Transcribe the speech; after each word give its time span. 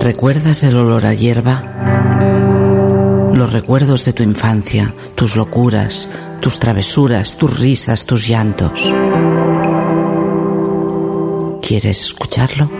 ¿Recuerdas 0.00 0.62
el 0.62 0.76
olor 0.76 1.04
a 1.04 1.12
hierba? 1.12 2.09
Recuerdos 3.50 4.04
de 4.04 4.12
tu 4.12 4.22
infancia, 4.22 4.94
tus 5.16 5.34
locuras, 5.34 6.08
tus 6.40 6.60
travesuras, 6.60 7.36
tus 7.36 7.58
risas, 7.58 8.06
tus 8.06 8.28
llantos. 8.28 8.94
¿Quieres 11.60 12.00
escucharlo? 12.00 12.70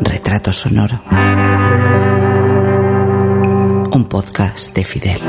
Retrato 0.00 0.52
Sonoro. 0.52 1.00
Un 3.92 4.06
podcast 4.08 4.74
de 4.74 4.84
Fidel. 4.84 5.20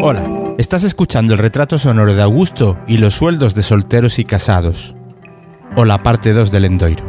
Hola. 0.00 0.36
Estás 0.58 0.84
escuchando 0.84 1.34
el 1.34 1.38
retrato 1.38 1.78
sonoro 1.78 2.14
de 2.14 2.22
Augusto 2.22 2.78
y 2.86 2.96
los 2.96 3.12
sueldos 3.12 3.54
de 3.54 3.60
solteros 3.60 4.18
y 4.18 4.24
casados, 4.24 4.95
o 5.76 5.84
la 5.84 6.02
parte 6.02 6.32
2 6.32 6.50
del 6.50 6.64
Endoiro. 6.64 7.04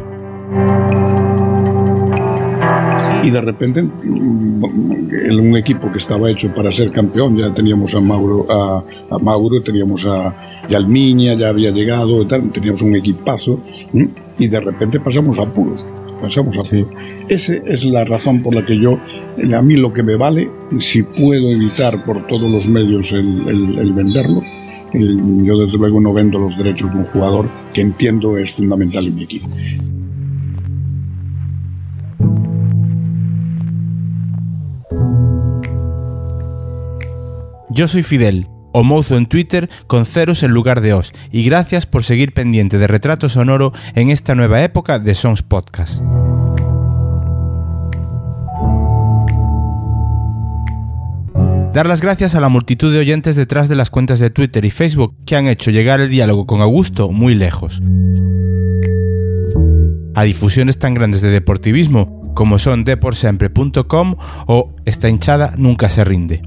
Y 3.22 3.30
de 3.30 3.40
repente, 3.40 3.80
en 3.80 5.40
un 5.40 5.56
equipo 5.56 5.90
que 5.90 5.98
estaba 5.98 6.30
hecho 6.30 6.54
para 6.54 6.70
ser 6.70 6.90
campeón, 6.92 7.36
ya 7.36 7.52
teníamos 7.52 7.94
a 7.94 8.00
Mauro, 8.00 8.46
a, 8.48 8.84
Mauro 9.20 9.60
teníamos 9.62 10.06
a 10.06 10.34
Yalmiña, 10.68 11.34
ya 11.34 11.48
había 11.48 11.70
llegado, 11.70 12.26
teníamos 12.26 12.82
un 12.82 12.94
equipazo, 12.94 13.60
y 14.38 14.46
de 14.46 14.60
repente 14.60 15.00
pasamos 15.00 15.38
a 15.38 15.46
puros 15.46 15.84
pasamos 16.20 16.58
a 16.58 16.62
sí. 16.62 16.84
Esa 17.28 17.54
es 17.54 17.84
la 17.84 18.04
razón 18.04 18.42
por 18.42 18.54
la 18.54 18.64
que 18.64 18.78
yo, 18.78 18.98
a 19.56 19.62
mí 19.62 19.76
lo 19.76 19.92
que 19.92 20.02
me 20.02 20.16
vale, 20.16 20.50
si 20.80 21.02
puedo 21.02 21.50
evitar 21.50 22.04
por 22.04 22.26
todos 22.26 22.50
los 22.50 22.66
medios 22.66 23.12
el, 23.12 23.92
venderlo, 23.92 24.42
yo 24.92 25.58
desde 25.58 25.78
luego 25.78 26.00
no 26.00 26.12
vendo 26.12 26.38
los 26.38 26.56
derechos 26.56 26.90
de 26.90 26.98
un 26.98 27.04
jugador 27.04 27.48
que 27.78 27.82
entiendo 27.82 28.36
es 28.36 28.56
fundamental 28.56 29.06
en 29.06 29.14
mi 29.14 29.22
equipo. 29.22 29.48
Yo 37.70 37.86
soy 37.86 38.02
Fidel, 38.02 38.48
o 38.72 38.82
mozo 38.82 39.16
en 39.16 39.26
Twitter 39.26 39.70
con 39.86 40.06
ceros 40.06 40.42
en 40.42 40.50
lugar 40.50 40.80
de 40.80 40.92
os, 40.92 41.12
y 41.30 41.44
gracias 41.44 41.86
por 41.86 42.02
seguir 42.02 42.34
pendiente 42.34 42.78
de 42.78 42.88
Retrato 42.88 43.28
Sonoro 43.28 43.72
en 43.94 44.10
esta 44.10 44.34
nueva 44.34 44.60
época 44.64 44.98
de 44.98 45.14
Sons 45.14 45.44
Podcast. 45.44 46.02
Dar 51.78 51.86
las 51.86 52.00
gracias 52.00 52.34
a 52.34 52.40
la 52.40 52.48
multitud 52.48 52.92
de 52.92 52.98
oyentes 52.98 53.36
detrás 53.36 53.68
de 53.68 53.76
las 53.76 53.88
cuentas 53.88 54.18
de 54.18 54.30
Twitter 54.30 54.64
y 54.64 54.70
Facebook 54.70 55.14
que 55.24 55.36
han 55.36 55.46
hecho 55.46 55.70
llegar 55.70 56.00
el 56.00 56.10
diálogo 56.10 56.44
con 56.44 56.60
Augusto 56.60 57.12
muy 57.12 57.36
lejos. 57.36 57.80
A 60.16 60.24
difusiones 60.24 60.80
tan 60.80 60.94
grandes 60.94 61.20
de 61.20 61.30
deportivismo 61.30 62.34
como 62.34 62.58
son 62.58 62.82
deporsiempre.com 62.82 64.16
o 64.48 64.74
Esta 64.86 65.08
hinchada 65.08 65.54
nunca 65.56 65.88
se 65.88 66.02
rinde 66.02 66.42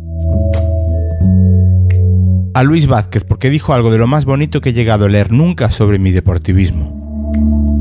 a 2.53 2.63
Luis 2.63 2.87
Vázquez 2.87 3.23
porque 3.23 3.49
dijo 3.49 3.71
algo 3.71 3.89
de 3.89 3.99
lo 3.99 4.07
más 4.07 4.25
bonito 4.25 4.59
que 4.59 4.71
he 4.71 4.73
llegado 4.73 5.05
a 5.05 5.09
leer 5.09 5.31
nunca 5.31 5.71
sobre 5.71 5.97
mi 5.97 6.11
deportivismo. 6.11 7.80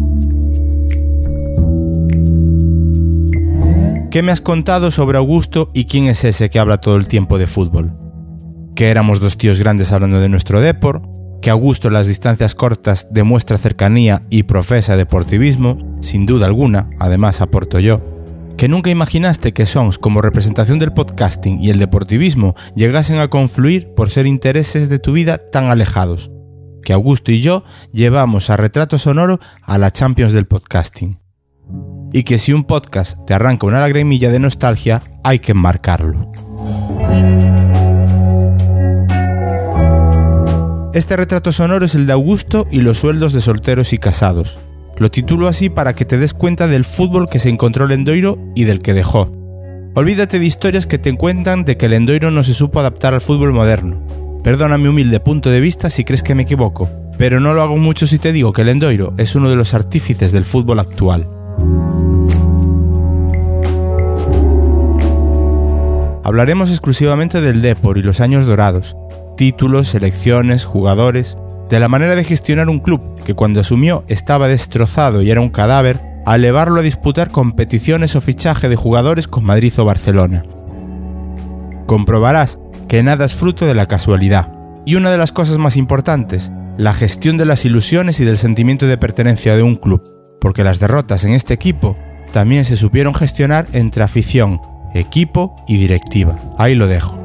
¿Qué 4.11 4.25
me 4.25 4.33
has 4.33 4.41
contado 4.41 4.91
sobre 4.91 5.19
Augusto 5.19 5.71
y 5.73 5.85
quién 5.85 6.07
es 6.09 6.25
ese 6.25 6.51
que 6.51 6.59
habla 6.59 6.79
todo 6.79 6.97
el 6.97 7.07
tiempo 7.07 7.39
de 7.39 7.47
fútbol? 7.47 7.93
Que 8.75 8.89
éramos 8.89 9.21
dos 9.21 9.39
tíos 9.39 9.61
grandes 9.61 9.93
hablando 9.93 10.19
de 10.19 10.29
nuestro 10.29 10.61
depor, 10.61 11.03
que 11.41 11.49
Augusto 11.49 11.87
en 11.87 11.95
las 11.95 12.09
distancias 12.09 12.57
cortas 12.57 13.07
demuestra 13.13 13.57
cercanía 13.57 14.23
y 14.29 14.43
profesa 14.43 14.97
deportivismo, 14.97 15.79
sin 16.01 16.27
duda 16.27 16.47
alguna, 16.47 16.91
además 16.99 17.41
aporto 17.41 17.79
yo, 17.79 18.01
que 18.57 18.67
nunca 18.67 18.91
imaginaste 18.91 19.53
que 19.53 19.65
Sons 19.65 19.97
como 19.97 20.23
representación 20.23 20.81
del 20.81 20.93
podcasting 20.93 21.63
y 21.63 21.71
el 21.71 21.79
deportivismo 21.79 22.57
llegasen 22.75 23.21
a 23.21 23.29
confluir 23.29 23.95
por 23.95 24.11
ser 24.11 24.27
intereses 24.27 24.89
de 24.89 24.99
tu 24.99 25.13
vida 25.13 25.39
tan 25.39 25.67
alejados, 25.67 26.33
que 26.83 26.93
Augusto 26.93 27.31
y 27.31 27.43
yo 27.43 27.63
llevamos 27.93 28.51
a 28.51 28.57
retrato 28.57 28.99
sonoro 28.99 29.39
a 29.63 29.79
la 29.79 29.93
Champions 29.93 30.33
del 30.33 30.49
podcasting. 30.49 31.20
Y 32.13 32.25
que 32.25 32.39
si 32.39 32.53
un 32.53 32.65
podcast 32.65 33.19
te 33.27 33.35
arranca 33.35 33.67
una 33.67 33.81
lagrimilla 33.81 34.31
de 34.31 34.39
nostalgia, 34.39 35.03
hay 35.23 35.39
que 35.39 35.53
enmarcarlo. 35.53 36.31
Este 40.93 41.17
retrato 41.17 41.53
sonoro 41.53 41.85
es 41.85 41.95
el 41.95 42.07
de 42.07 42.13
Augusto 42.13 42.67
y 42.71 42.81
los 42.81 42.99
sueldos 42.99 43.33
de 43.33 43.41
solteros 43.41 43.93
y 43.93 43.99
casados, 43.99 44.59
lo 44.99 45.11
titulo 45.11 45.47
así 45.47 45.71
para 45.71 45.95
que 45.95 46.05
te 46.05 46.19
des 46.19 46.35
cuenta 46.35 46.67
del 46.67 46.85
fútbol 46.85 47.29
que 47.29 47.39
se 47.39 47.49
encontró 47.49 47.87
el 47.87 47.93
Endoiro 47.93 48.39
y 48.55 48.65
del 48.65 48.83
que 48.83 48.93
dejó. 48.93 49.31
Olvídate 49.95 50.39
de 50.39 50.47
historias 50.47 50.87
que 50.87 50.99
te 50.99 51.17
cuentan 51.17 51.65
de 51.65 51.77
que 51.77 51.87
el 51.87 51.93
Endoiro 51.93 52.31
no 52.31 52.43
se 52.45 52.55
supo 52.55 52.81
adaptar 52.81 53.15
al 53.15 53.21
fútbol 53.21 53.53
moderno. 53.53 54.03
Perdona 54.43 54.79
mi 54.79 54.89
humilde 54.89 55.21
punto 55.21 55.51
de 55.51 55.61
vista 55.61 55.91
si 55.91 56.05
crees 56.05 56.23
que 56.23 56.35
me 56.35 56.43
equivoco, 56.43 56.91
pero 57.17 57.41
no 57.41 57.55
lo 57.55 57.63
hago 57.63 57.77
mucho 57.77 58.07
si 58.07 58.19
te 58.19 58.33
digo 58.33 58.53
que 58.53 58.63
el 58.63 58.69
Endoiro 58.69 59.15
es 59.17 59.35
uno 59.35 59.49
de 59.49 59.57
los 59.57 59.75
artífices 59.75 60.33
del 60.33 60.45
fútbol 60.45 60.81
actual. 60.81 61.40
Hablaremos 66.31 66.71
exclusivamente 66.71 67.41
del 67.41 67.61
Depor 67.61 67.99
y 67.99 68.03
los 68.03 68.21
años 68.21 68.47
dorados, 68.47 68.97
títulos, 69.37 69.89
selecciones, 69.89 70.65
jugadores, 70.65 71.37
de 71.69 71.81
la 71.81 71.89
manera 71.89 72.15
de 72.15 72.25
gestionar 72.25 72.69
un 72.69 72.79
club 72.79 73.01
que 73.25 73.35
cuando 73.35 73.61
asumió 73.61 74.05
estaba 74.07 74.47
destrozado 74.47 75.23
y 75.23 75.31
era 75.31 75.41
un 75.41 75.51
cadáver, 75.51 76.01
a 76.27 76.37
elevarlo 76.37 76.81
a 76.81 76.83
disputar 76.85 77.31
competiciones 77.31 78.15
o 78.15 78.21
fichaje 78.21 78.69
de 78.69 78.77
jugadores 78.77 79.27
con 79.27 79.43
Madrid 79.43 79.73
o 79.79 79.85
Barcelona. 79.85 80.43
Comprobarás 81.87 82.59
que 82.87 83.03
nada 83.03 83.25
es 83.25 83.35
fruto 83.35 83.67
de 83.67 83.75
la 83.75 83.87
casualidad. 83.87 84.53
Y 84.85 84.95
una 84.95 85.11
de 85.11 85.19
las 85.19 85.33
cosas 85.33 85.59
más 85.59 85.77
importantes, 85.77 86.53
la 86.77 86.95
gestión 86.95 87.39
de 87.39 87.47
las 87.47 87.65
ilusiones 87.65 88.21
y 88.21 88.25
del 88.25 88.39
sentimiento 88.39 88.87
de 88.87 88.99
pertenencia 88.99 89.57
de 89.57 89.63
un 89.63 89.77
club, 89.77 90.20
porque 90.41 90.65
las 90.65 90.81
derrotas 90.81 91.25
en 91.25 91.33
este 91.33 91.55
equipo 91.55 91.97
también 92.33 92.65
se 92.65 92.77
supieron 92.77 93.15
gestionar 93.15 93.67
entre 93.73 94.03
afición, 94.03 94.61
equipo 94.95 95.57
y 95.67 95.79
directiva. 95.79 96.39
Ahí 96.59 96.75
lo 96.75 96.87
dejo. 96.87 97.19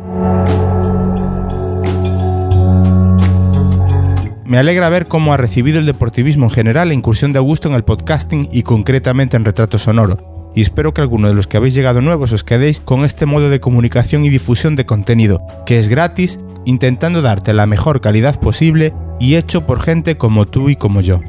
Me 4.45 4.59
alegra 4.59 4.89
ver 4.89 5.07
cómo 5.07 5.33
ha 5.33 5.37
recibido 5.37 5.79
el 5.79 5.85
deportivismo 5.85 6.45
en 6.45 6.51
general 6.51 6.89
la 6.89 6.93
incursión 6.93 7.33
de 7.33 7.39
Augusto 7.39 7.67
en 7.67 7.73
el 7.73 7.83
podcasting 7.83 8.47
y 8.51 8.63
concretamente 8.63 9.35
en 9.35 9.43
retrato 9.43 9.77
sonoro. 9.77 10.51
Y 10.55 10.61
espero 10.61 10.93
que 10.93 11.01
alguno 11.01 11.27
de 11.27 11.33
los 11.33 11.47
que 11.47 11.57
habéis 11.57 11.73
llegado 11.73 11.99
nuevos 11.99 12.31
os 12.31 12.43
quedéis 12.43 12.79
con 12.79 13.03
este 13.03 13.25
modo 13.25 13.49
de 13.49 13.59
comunicación 13.59 14.23
y 14.23 14.29
difusión 14.29 14.75
de 14.75 14.85
contenido, 14.85 15.41
que 15.65 15.79
es 15.79 15.89
gratis, 15.89 16.39
intentando 16.63 17.21
darte 17.21 17.53
la 17.53 17.65
mejor 17.65 18.01
calidad 18.01 18.39
posible 18.39 18.93
y 19.19 19.35
hecho 19.35 19.65
por 19.65 19.81
gente 19.81 20.15
como 20.17 20.45
tú 20.45 20.69
y 20.69 20.75
como 20.75 21.01
yo. 21.01 21.19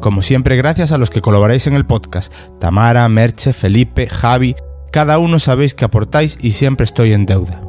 Como 0.00 0.22
siempre, 0.22 0.56
gracias 0.56 0.92
a 0.92 0.98
los 0.98 1.10
que 1.10 1.20
colaboráis 1.20 1.66
en 1.66 1.74
el 1.74 1.84
podcast, 1.84 2.32
Tamara, 2.58 3.08
Merche, 3.08 3.52
Felipe, 3.52 4.06
Javi, 4.06 4.56
cada 4.90 5.18
uno 5.18 5.38
sabéis 5.38 5.74
que 5.74 5.84
aportáis 5.84 6.38
y 6.40 6.52
siempre 6.52 6.84
estoy 6.84 7.12
en 7.12 7.26
deuda. 7.26 7.60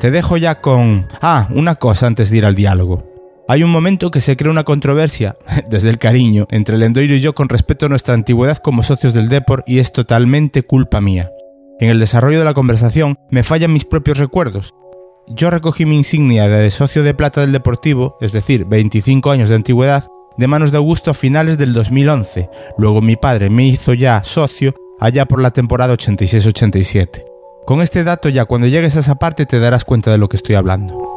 Te 0.00 0.10
dejo 0.10 0.36
ya 0.36 0.60
con... 0.60 1.06
Ah, 1.22 1.48
una 1.50 1.76
cosa 1.76 2.06
antes 2.06 2.30
de 2.30 2.36
ir 2.36 2.44
al 2.44 2.54
diálogo. 2.54 3.02
Hay 3.48 3.62
un 3.62 3.70
momento 3.70 4.10
que 4.10 4.20
se 4.20 4.36
crea 4.36 4.50
una 4.50 4.64
controversia, 4.64 5.36
desde 5.70 5.88
el 5.88 5.98
cariño, 5.98 6.46
entre 6.50 6.76
el 6.76 6.82
Endoiro 6.82 7.14
y 7.14 7.20
yo 7.20 7.34
con 7.34 7.48
respecto 7.48 7.86
a 7.86 7.88
nuestra 7.88 8.14
antigüedad 8.14 8.58
como 8.58 8.82
socios 8.82 9.14
del 9.14 9.30
Depor 9.30 9.64
y 9.66 9.78
es 9.78 9.92
totalmente 9.92 10.62
culpa 10.62 11.00
mía. 11.00 11.30
En 11.80 11.88
el 11.88 11.98
desarrollo 11.98 12.38
de 12.38 12.44
la 12.44 12.54
conversación 12.54 13.18
me 13.30 13.42
fallan 13.42 13.72
mis 13.72 13.84
propios 13.84 14.18
recuerdos. 14.18 14.74
Yo 15.28 15.50
recogí 15.50 15.86
mi 15.86 15.96
insignia 15.96 16.46
de 16.46 16.70
socio 16.70 17.02
de 17.02 17.14
plata 17.14 17.40
del 17.40 17.52
Deportivo, 17.52 18.16
es 18.20 18.32
decir, 18.32 18.64
25 18.64 19.30
años 19.30 19.48
de 19.48 19.56
antigüedad, 19.56 20.04
de 20.36 20.46
manos 20.46 20.70
de 20.70 20.78
Augusto 20.78 21.10
a 21.10 21.14
finales 21.14 21.58
del 21.58 21.72
2011. 21.72 22.48
Luego 22.78 23.02
mi 23.02 23.16
padre 23.16 23.50
me 23.50 23.66
hizo 23.66 23.94
ya 23.94 24.22
socio 24.24 24.74
allá 25.00 25.26
por 25.26 25.40
la 25.40 25.50
temporada 25.50 25.94
86-87. 25.94 27.24
Con 27.66 27.80
este 27.80 28.04
dato 28.04 28.28
ya 28.28 28.44
cuando 28.44 28.68
llegues 28.68 28.96
a 28.96 29.00
esa 29.00 29.16
parte 29.16 29.46
te 29.46 29.58
darás 29.58 29.84
cuenta 29.84 30.10
de 30.10 30.18
lo 30.18 30.28
que 30.28 30.36
estoy 30.36 30.54
hablando. 30.54 31.16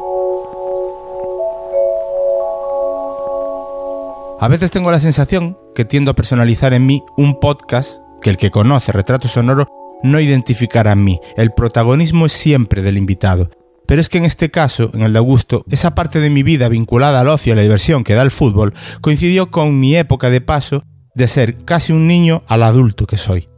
A 4.40 4.48
veces 4.48 4.70
tengo 4.70 4.90
la 4.90 5.00
sensación 5.00 5.58
que 5.74 5.84
tiendo 5.84 6.10
a 6.10 6.14
personalizar 6.14 6.72
en 6.72 6.86
mí 6.86 7.04
un 7.16 7.38
podcast 7.38 8.00
que 8.22 8.30
el 8.30 8.36
que 8.38 8.50
conoce 8.50 8.90
Retrato 8.90 9.28
Sonoro 9.28 9.66
no 10.02 10.18
identificará 10.18 10.92
en 10.92 11.04
mí. 11.04 11.20
El 11.36 11.52
protagonismo 11.52 12.26
es 12.26 12.32
siempre 12.32 12.82
del 12.82 12.96
invitado. 12.96 13.50
Pero 13.90 14.00
es 14.00 14.08
que 14.08 14.18
en 14.18 14.24
este 14.24 14.52
caso, 14.52 14.92
en 14.94 15.02
el 15.02 15.12
de 15.12 15.18
Augusto, 15.18 15.64
esa 15.68 15.96
parte 15.96 16.20
de 16.20 16.30
mi 16.30 16.44
vida 16.44 16.68
vinculada 16.68 17.22
al 17.22 17.26
ocio 17.26 17.50
y 17.50 17.54
a 17.54 17.56
la 17.56 17.62
diversión 17.62 18.04
que 18.04 18.14
da 18.14 18.22
el 18.22 18.30
fútbol 18.30 18.72
coincidió 19.00 19.50
con 19.50 19.80
mi 19.80 19.96
época 19.96 20.30
de 20.30 20.40
paso 20.40 20.84
de 21.16 21.26
ser 21.26 21.64
casi 21.64 21.92
un 21.92 22.06
niño 22.06 22.44
al 22.46 22.62
adulto 22.62 23.08
que 23.08 23.16
soy. 23.16 23.48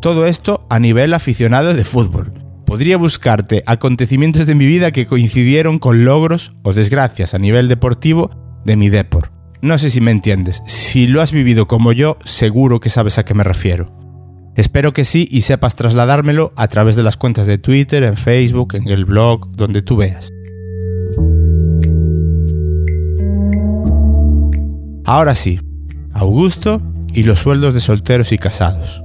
Todo 0.00 0.26
esto 0.26 0.64
a 0.70 0.78
nivel 0.78 1.12
aficionado 1.12 1.74
de 1.74 1.82
fútbol. 1.82 2.34
Podría 2.64 2.98
buscarte 2.98 3.64
acontecimientos 3.66 4.46
de 4.46 4.54
mi 4.54 4.64
vida 4.64 4.92
que 4.92 5.06
coincidieron 5.06 5.80
con 5.80 6.04
logros 6.04 6.52
o 6.62 6.72
desgracias 6.72 7.34
a 7.34 7.40
nivel 7.40 7.66
deportivo 7.66 8.30
de 8.64 8.76
mi 8.76 8.90
depor. 8.90 9.32
No 9.60 9.76
sé 9.76 9.90
si 9.90 10.00
me 10.00 10.12
entiendes. 10.12 10.62
Si 10.66 11.08
lo 11.08 11.20
has 11.20 11.32
vivido 11.32 11.66
como 11.66 11.90
yo, 11.90 12.16
seguro 12.24 12.78
que 12.78 12.90
sabes 12.90 13.18
a 13.18 13.24
qué 13.24 13.34
me 13.34 13.42
refiero. 13.42 14.05
Espero 14.56 14.94
que 14.94 15.04
sí 15.04 15.28
y 15.30 15.42
sepas 15.42 15.76
trasladármelo 15.76 16.52
a 16.56 16.66
través 16.68 16.96
de 16.96 17.02
las 17.02 17.18
cuentas 17.18 17.46
de 17.46 17.58
Twitter, 17.58 18.02
en 18.02 18.16
Facebook, 18.16 18.74
en 18.74 18.88
el 18.88 19.04
blog, 19.04 19.52
donde 19.52 19.82
tú 19.82 19.96
veas. 19.96 20.32
Ahora 25.04 25.34
sí, 25.34 25.60
Augusto 26.14 26.80
y 27.12 27.24
los 27.24 27.38
sueldos 27.38 27.74
de 27.74 27.80
solteros 27.80 28.32
y 28.32 28.38
casados. 28.38 29.02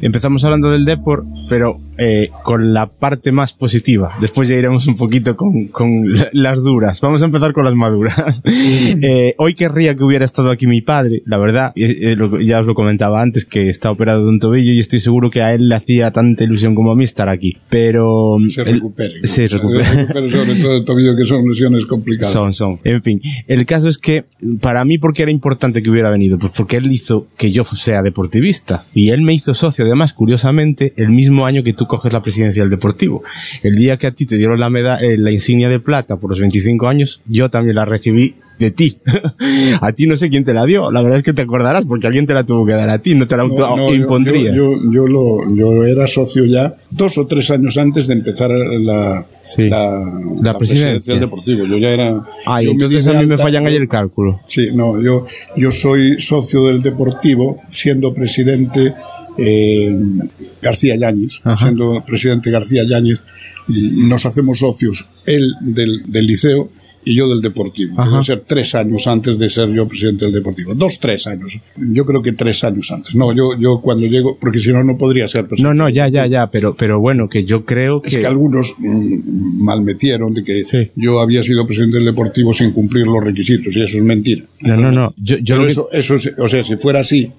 Empezamos 0.00 0.44
hablando 0.44 0.70
del 0.70 0.84
Depor, 0.84 1.24
pero 1.48 1.78
eh, 1.98 2.30
con 2.42 2.72
la 2.72 2.86
parte 2.86 3.32
más 3.32 3.52
positiva. 3.52 4.14
Después 4.20 4.48
ya 4.48 4.56
iremos 4.56 4.86
un 4.86 4.96
poquito 4.96 5.36
con, 5.36 5.68
con 5.68 6.04
las 6.32 6.62
duras. 6.62 7.00
Vamos 7.00 7.22
a 7.22 7.26
empezar 7.26 7.52
con 7.52 7.64
las 7.64 7.74
maduras. 7.74 8.42
eh, 9.02 9.34
hoy 9.38 9.54
querría 9.54 9.96
que 9.96 10.04
hubiera 10.04 10.24
estado 10.24 10.50
aquí 10.50 10.66
mi 10.66 10.82
padre, 10.82 11.22
la 11.24 11.38
verdad. 11.38 11.72
Eh, 11.76 12.16
ya 12.42 12.60
os 12.60 12.66
lo 12.66 12.74
comentaba 12.74 13.22
antes 13.22 13.44
que 13.44 13.68
está 13.68 13.90
operado 13.90 14.24
de 14.24 14.28
un 14.28 14.38
tobillo 14.38 14.72
y 14.72 14.78
estoy 14.78 15.00
seguro 15.00 15.30
que 15.30 15.42
a 15.42 15.54
él 15.54 15.68
le 15.68 15.74
hacía 15.74 16.10
tanta 16.10 16.44
ilusión 16.44 16.74
como 16.74 16.92
a 16.92 16.96
mí 16.96 17.04
estar 17.04 17.28
aquí. 17.28 17.56
Pero... 17.68 18.36
Se 18.48 18.64
recupere. 18.64 19.14
El, 19.22 19.28
se 19.28 19.48
recupere. 19.48 19.84
Se 19.84 19.94
recupere 20.02 20.30
sobre 20.30 20.60
todo 20.60 20.76
el 20.76 20.84
tobillo 20.84 21.16
que 21.16 21.24
son 21.24 21.48
lesiones 21.48 21.86
complicadas. 21.86 22.32
Son, 22.32 22.52
son. 22.52 22.78
En 22.84 23.02
fin, 23.02 23.20
el 23.46 23.64
caso 23.66 23.88
es 23.88 23.98
que 23.98 24.24
para 24.60 24.84
mí, 24.84 24.98
¿por 24.98 25.12
qué 25.12 25.22
era 25.22 25.30
importante 25.30 25.82
que 25.82 25.90
hubiera 25.90 26.10
venido? 26.10 26.38
Pues 26.38 26.52
porque 26.56 26.76
él 26.76 26.90
hizo 26.92 27.26
que 27.36 27.52
yo 27.52 27.64
sea 27.64 28.02
deportivista 28.02 28.84
y 28.94 29.10
él 29.10 29.22
me 29.22 29.34
hizo 29.34 29.54
socio 29.54 29.84
además, 29.84 30.12
curiosamente, 30.12 30.92
el 30.96 31.10
mismo 31.10 31.35
año 31.44 31.62
que 31.62 31.72
tú 31.72 31.86
coges 31.86 32.12
la 32.12 32.20
presidencia 32.20 32.62
del 32.62 32.70
Deportivo. 32.70 33.22
El 33.62 33.76
día 33.76 33.96
que 33.96 34.06
a 34.06 34.12
ti 34.12 34.24
te 34.24 34.36
dieron 34.36 34.58
la, 34.58 34.70
meda 34.70 34.98
eh, 34.98 35.18
la 35.18 35.32
insignia 35.32 35.68
de 35.68 35.80
plata 35.80 36.16
por 36.16 36.30
los 36.30 36.40
25 36.40 36.88
años, 36.88 37.20
yo 37.26 37.50
también 37.50 37.76
la 37.76 37.84
recibí 37.84 38.36
de 38.58 38.70
ti. 38.70 38.98
a 39.80 39.92
ti 39.92 40.06
no 40.06 40.16
sé 40.16 40.30
quién 40.30 40.44
te 40.44 40.54
la 40.54 40.64
dio, 40.64 40.90
la 40.90 41.02
verdad 41.02 41.18
es 41.18 41.22
que 41.22 41.32
te 41.32 41.42
acordarás 41.42 41.84
porque 41.86 42.06
alguien 42.06 42.26
te 42.26 42.34
la 42.34 42.44
tuvo 42.44 42.64
que 42.64 42.72
dar 42.72 42.88
a 42.88 42.98
ti, 43.00 43.14
no 43.14 43.26
te 43.26 43.36
la 43.36 43.44
no, 43.44 43.76
no, 43.76 43.94
impondrías. 43.94 44.56
Yo, 44.56 44.74
yo, 44.74 44.92
yo, 44.92 45.06
lo, 45.06 45.54
yo 45.54 45.84
era 45.84 46.06
socio 46.06 46.44
ya 46.44 46.74
dos 46.90 47.18
o 47.18 47.26
tres 47.26 47.50
años 47.50 47.76
antes 47.76 48.06
de 48.06 48.14
empezar 48.14 48.50
la, 48.50 49.26
sí. 49.42 49.68
la, 49.68 49.90
la, 49.90 50.52
la 50.52 50.58
presidencia 50.58 51.14
del 51.14 51.20
Deportivo. 51.20 51.66
Yo 51.66 51.78
ya 51.78 51.90
era. 51.90 52.24
Ah, 52.46 52.62
yo 52.62 52.70
entonces 52.70 53.06
a 53.08 53.20
mí 53.20 53.26
me 53.26 53.36
fallan 53.36 53.66
ahí 53.66 53.76
el 53.76 53.88
cálculo. 53.88 54.40
Sí, 54.48 54.70
no, 54.72 55.00
yo, 55.00 55.26
yo 55.56 55.70
soy 55.70 56.18
socio 56.18 56.66
del 56.66 56.82
Deportivo, 56.82 57.60
siendo 57.72 58.14
presidente 58.14 58.94
eh, 59.38 59.94
García 60.62 60.96
Yáñez, 60.96 61.40
Ajá. 61.44 61.56
siendo 61.56 62.04
presidente 62.06 62.50
García 62.50 62.84
Yáñez, 62.84 63.24
nos 63.68 64.26
hacemos 64.26 64.58
socios, 64.60 65.06
él 65.26 65.54
del, 65.60 66.02
del 66.06 66.26
liceo 66.26 66.70
y 67.08 67.14
yo 67.14 67.28
del 67.28 67.40
Deportivo. 67.40 68.00
Ajá. 68.00 68.10
Debe 68.10 68.24
ser 68.24 68.40
tres 68.40 68.74
años 68.74 69.06
antes 69.06 69.38
de 69.38 69.48
ser 69.48 69.72
yo 69.72 69.86
presidente 69.86 70.24
del 70.24 70.34
Deportivo. 70.34 70.74
Dos, 70.74 70.98
tres 70.98 71.26
años. 71.28 71.56
Yo 71.76 72.04
creo 72.04 72.20
que 72.20 72.32
tres 72.32 72.64
años 72.64 72.90
antes. 72.90 73.14
No, 73.14 73.32
yo, 73.32 73.56
yo 73.56 73.80
cuando 73.80 74.06
llego, 74.08 74.36
porque 74.40 74.58
si 74.58 74.72
no, 74.72 74.82
no 74.82 74.98
podría 74.98 75.28
ser 75.28 75.46
presidente. 75.46 75.76
No, 75.76 75.84
no, 75.84 75.88
ya, 75.88 76.08
ya, 76.08 76.26
ya, 76.26 76.50
pero, 76.50 76.74
pero 76.74 76.98
bueno, 76.98 77.28
que 77.28 77.44
yo 77.44 77.64
creo 77.64 78.02
que... 78.02 78.08
Es 78.08 78.18
que 78.18 78.26
algunos 78.26 78.74
mm, 78.78 79.62
malmetieron 79.62 80.34
de 80.34 80.42
que 80.42 80.64
Sí. 80.64 80.90
yo 80.96 81.20
había 81.20 81.42
sido 81.44 81.64
presidente 81.64 81.98
del 81.98 82.06
Deportivo 82.06 82.52
sin 82.52 82.72
cumplir 82.72 83.06
los 83.06 83.22
requisitos, 83.22 83.76
y 83.76 83.82
eso 83.82 83.98
es 83.98 84.02
mentira. 84.02 84.42
No, 84.62 84.76
no, 84.76 84.90
no. 84.90 85.14
Yo, 85.16 85.36
yo 85.38 85.54
Pero 85.54 85.58
lo 85.58 85.64
que- 85.66 85.72
eso, 85.72 85.88
eso, 85.92 86.14
es- 86.16 86.34
o 86.38 86.48
sea, 86.48 86.64
si 86.64 86.76
fuera 86.76 87.00
así, 87.00 87.30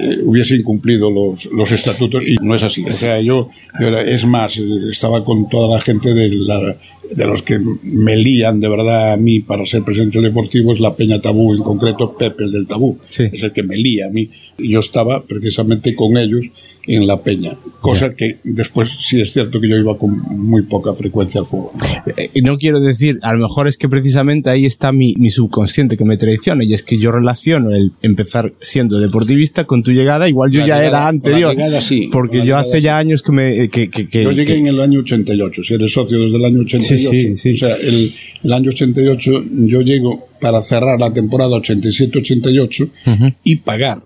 eh, 0.00 0.18
hubiese 0.24 0.56
incumplido 0.56 1.10
los, 1.10 1.44
los 1.52 1.70
estatutos 1.70 2.24
y 2.26 2.34
no 2.42 2.54
es 2.56 2.62
así. 2.64 2.82
O 2.84 2.90
sea, 2.90 3.20
yo, 3.20 3.50
yo 3.80 3.86
era- 3.86 4.02
es 4.02 4.24
más, 4.26 4.58
estaba 4.90 5.24
con 5.24 5.48
toda 5.48 5.76
la 5.76 5.80
gente 5.80 6.12
de, 6.12 6.28
la, 6.30 6.74
de 7.14 7.26
los 7.26 7.42
que 7.42 7.58
me 7.58 8.16
lían 8.16 8.60
de 8.60 8.68
verdad 8.68 9.12
a 9.12 9.16
mí 9.16 9.40
para 9.40 9.66
ser 9.66 9.82
presidente 9.82 10.20
del 10.20 10.30
Deportivo, 10.30 10.72
es 10.72 10.80
la 10.80 10.94
Peña 10.94 11.20
Tabú, 11.20 11.54
en 11.54 11.62
concreto 11.62 12.16
Pepe, 12.16 12.44
el 12.44 12.52
del 12.52 12.66
Tabú. 12.66 12.98
Sí. 13.08 13.24
Es 13.32 13.42
el 13.42 13.52
que 13.52 13.62
me 13.62 13.76
lía 13.76 14.06
a 14.06 14.10
mí. 14.10 14.30
Yo 14.58 14.80
estaba 14.80 15.22
precisamente 15.22 15.94
con 15.94 16.16
ellos 16.16 16.50
en 16.86 17.06
la 17.06 17.22
Peña, 17.22 17.56
cosa 17.80 18.12
que 18.14 18.38
después 18.42 18.90
sí 19.00 19.20
es 19.20 19.32
cierto 19.32 19.60
que 19.60 19.68
yo 19.68 19.76
iba 19.76 19.96
con 19.96 20.18
muy 20.18 20.62
poca 20.62 20.92
frecuencia 20.94 21.40
al 21.40 21.46
fútbol. 21.46 21.70
Eh, 22.16 22.30
no 22.42 22.58
quiero 22.58 22.80
decir, 22.80 23.18
a 23.22 23.32
lo 23.34 23.40
mejor 23.46 23.68
es 23.68 23.76
que 23.76 23.88
precisamente 23.88 24.50
ahí 24.50 24.66
está 24.66 24.90
mi, 24.90 25.14
mi 25.16 25.30
subconsciente 25.30 25.96
que 25.96 26.04
me 26.04 26.16
traiciona 26.16 26.64
y 26.64 26.74
es 26.74 26.82
que 26.82 26.98
yo 26.98 27.12
relaciono 27.12 27.70
el 27.70 27.92
empezar 28.02 28.52
siendo 28.60 28.98
deportivista 28.98 29.64
con 29.64 29.82
tu 29.84 29.92
llegada, 29.92 30.28
igual 30.28 30.50
yo 30.50 30.60
La 30.60 30.66
ya 30.66 30.74
llegada- 30.78 30.88
era 30.88 31.08
anterior, 31.08 31.50
llegada 31.54 31.80
sí, 31.80 32.08
porque 32.12 32.38
yo 32.38 32.44
llegada 32.44 32.62
hace 32.62 32.80
ya 32.80 32.98
años 32.98 33.22
que 33.22 33.32
me... 33.32 33.68
Que, 33.68 33.88
que, 33.88 34.08
que- 34.08 34.24
Yo 34.24 34.32
llegué 34.32 34.54
que- 34.54 34.58
en 34.58 34.66
el 34.66 34.80
año 34.80 35.00
88, 35.00 35.62
si 35.62 35.74
eres 35.74 35.92
socio 35.92 36.18
desde 36.20 36.36
el 36.36 36.44
año 36.44 36.60
88. 36.62 37.10
Sí, 37.10 37.20
sí, 37.20 37.36
sí. 37.36 37.52
O 37.52 37.56
sea, 37.56 37.76
el, 37.76 38.12
el 38.42 38.52
año 38.52 38.70
88 38.70 39.44
yo 39.66 39.80
llego 39.82 40.26
para 40.40 40.60
cerrar 40.62 40.98
la 40.98 41.12
temporada 41.14 41.56
87-88 41.58 42.90
Ujú. 43.06 43.32
y 43.44 43.56
pagar. 43.56 44.02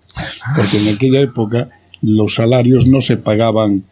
Porque 0.56 0.76
en 0.78 0.94
aquella 0.94 1.20
época 1.20 1.68
los 2.02 2.34
salarios 2.34 2.86
no 2.86 3.00
se 3.00 3.16
pagaban 3.16 3.84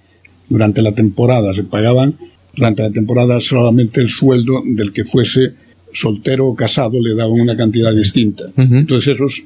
durante 0.49 0.83
la 0.83 0.93
temporada, 0.93 1.55
se 1.55 1.65
pagaban 1.65 2.15
durante 2.55 2.83
la 2.83 2.91
temporada 2.91 3.41
solamente 3.41 4.01
el 4.01 4.09
sueldo 4.09 4.63
del 4.65 4.93
que 4.93 5.05
fuese 5.05 5.53
soltero 5.93 6.47
o 6.47 6.55
casado 6.55 7.01
le 7.01 7.15
daban 7.15 7.41
una 7.41 7.57
cantidad 7.57 7.95
distinta. 7.95 8.45
Entonces 8.57 9.15
esos, 9.15 9.45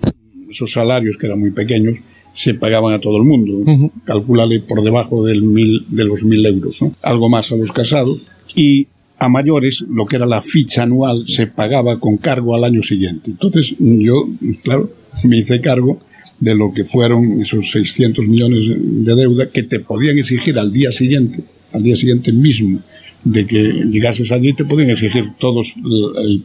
esos 0.51 0.73
salarios 0.73 1.17
que 1.19 1.27
eran 1.27 1.39
muy 1.39 1.51
pequeños 1.51 1.99
se 2.35 2.55
pagaban 2.55 2.95
a 2.95 3.01
todo 3.01 3.17
el 3.17 3.25
mundo. 3.25 3.53
Ujú. 3.59 3.93
Calcúlale 4.05 4.61
por 4.61 4.83
debajo 4.83 5.25
del 5.25 5.43
mil, 5.43 5.85
de 5.89 6.05
los 6.05 6.25
mil 6.25 6.45
euros, 6.47 6.81
¿no? 6.83 6.95
algo 7.03 7.29
más 7.29 7.51
a 7.53 7.57
los 7.57 7.73
casados. 7.73 8.21
Y 8.55 8.87
a 9.19 9.29
mayores, 9.29 9.85
lo 9.89 10.07
que 10.07 10.17
era 10.17 10.27
la 10.27 10.41
ficha 10.41 10.85
anual, 10.85 11.25
se 11.27 11.49
pagaba 11.49 11.99
con 11.99 12.17
cargo 12.17 12.55
al 12.55 12.65
año 12.65 12.83
siguiente. 12.83 13.31
Entonces 13.31 13.75
yo, 13.79 14.29
claro, 14.63 14.91
me 15.25 15.39
hice 15.39 15.61
cargo 15.61 16.01
de 16.41 16.55
lo 16.55 16.73
que 16.73 16.85
fueron 16.85 17.43
esos 17.43 17.71
600 17.71 18.27
millones 18.27 18.65
de 18.79 19.15
deuda 19.15 19.47
que 19.47 19.63
te 19.63 19.81
podían 19.81 20.19
exigir 20.19 20.59
al 20.59 20.73
día 20.73 20.93
siguiente, 20.93 21.43
al 21.73 21.83
día 21.83 21.97
siguiente 21.97 22.33
mismo 22.33 22.81
de 23.25 23.47
que 23.47 23.59
llegases 23.91 24.31
allí, 24.33 24.53
te 24.53 24.65
podían 24.65 24.91
exigir 24.91 25.25
todos 25.39 25.75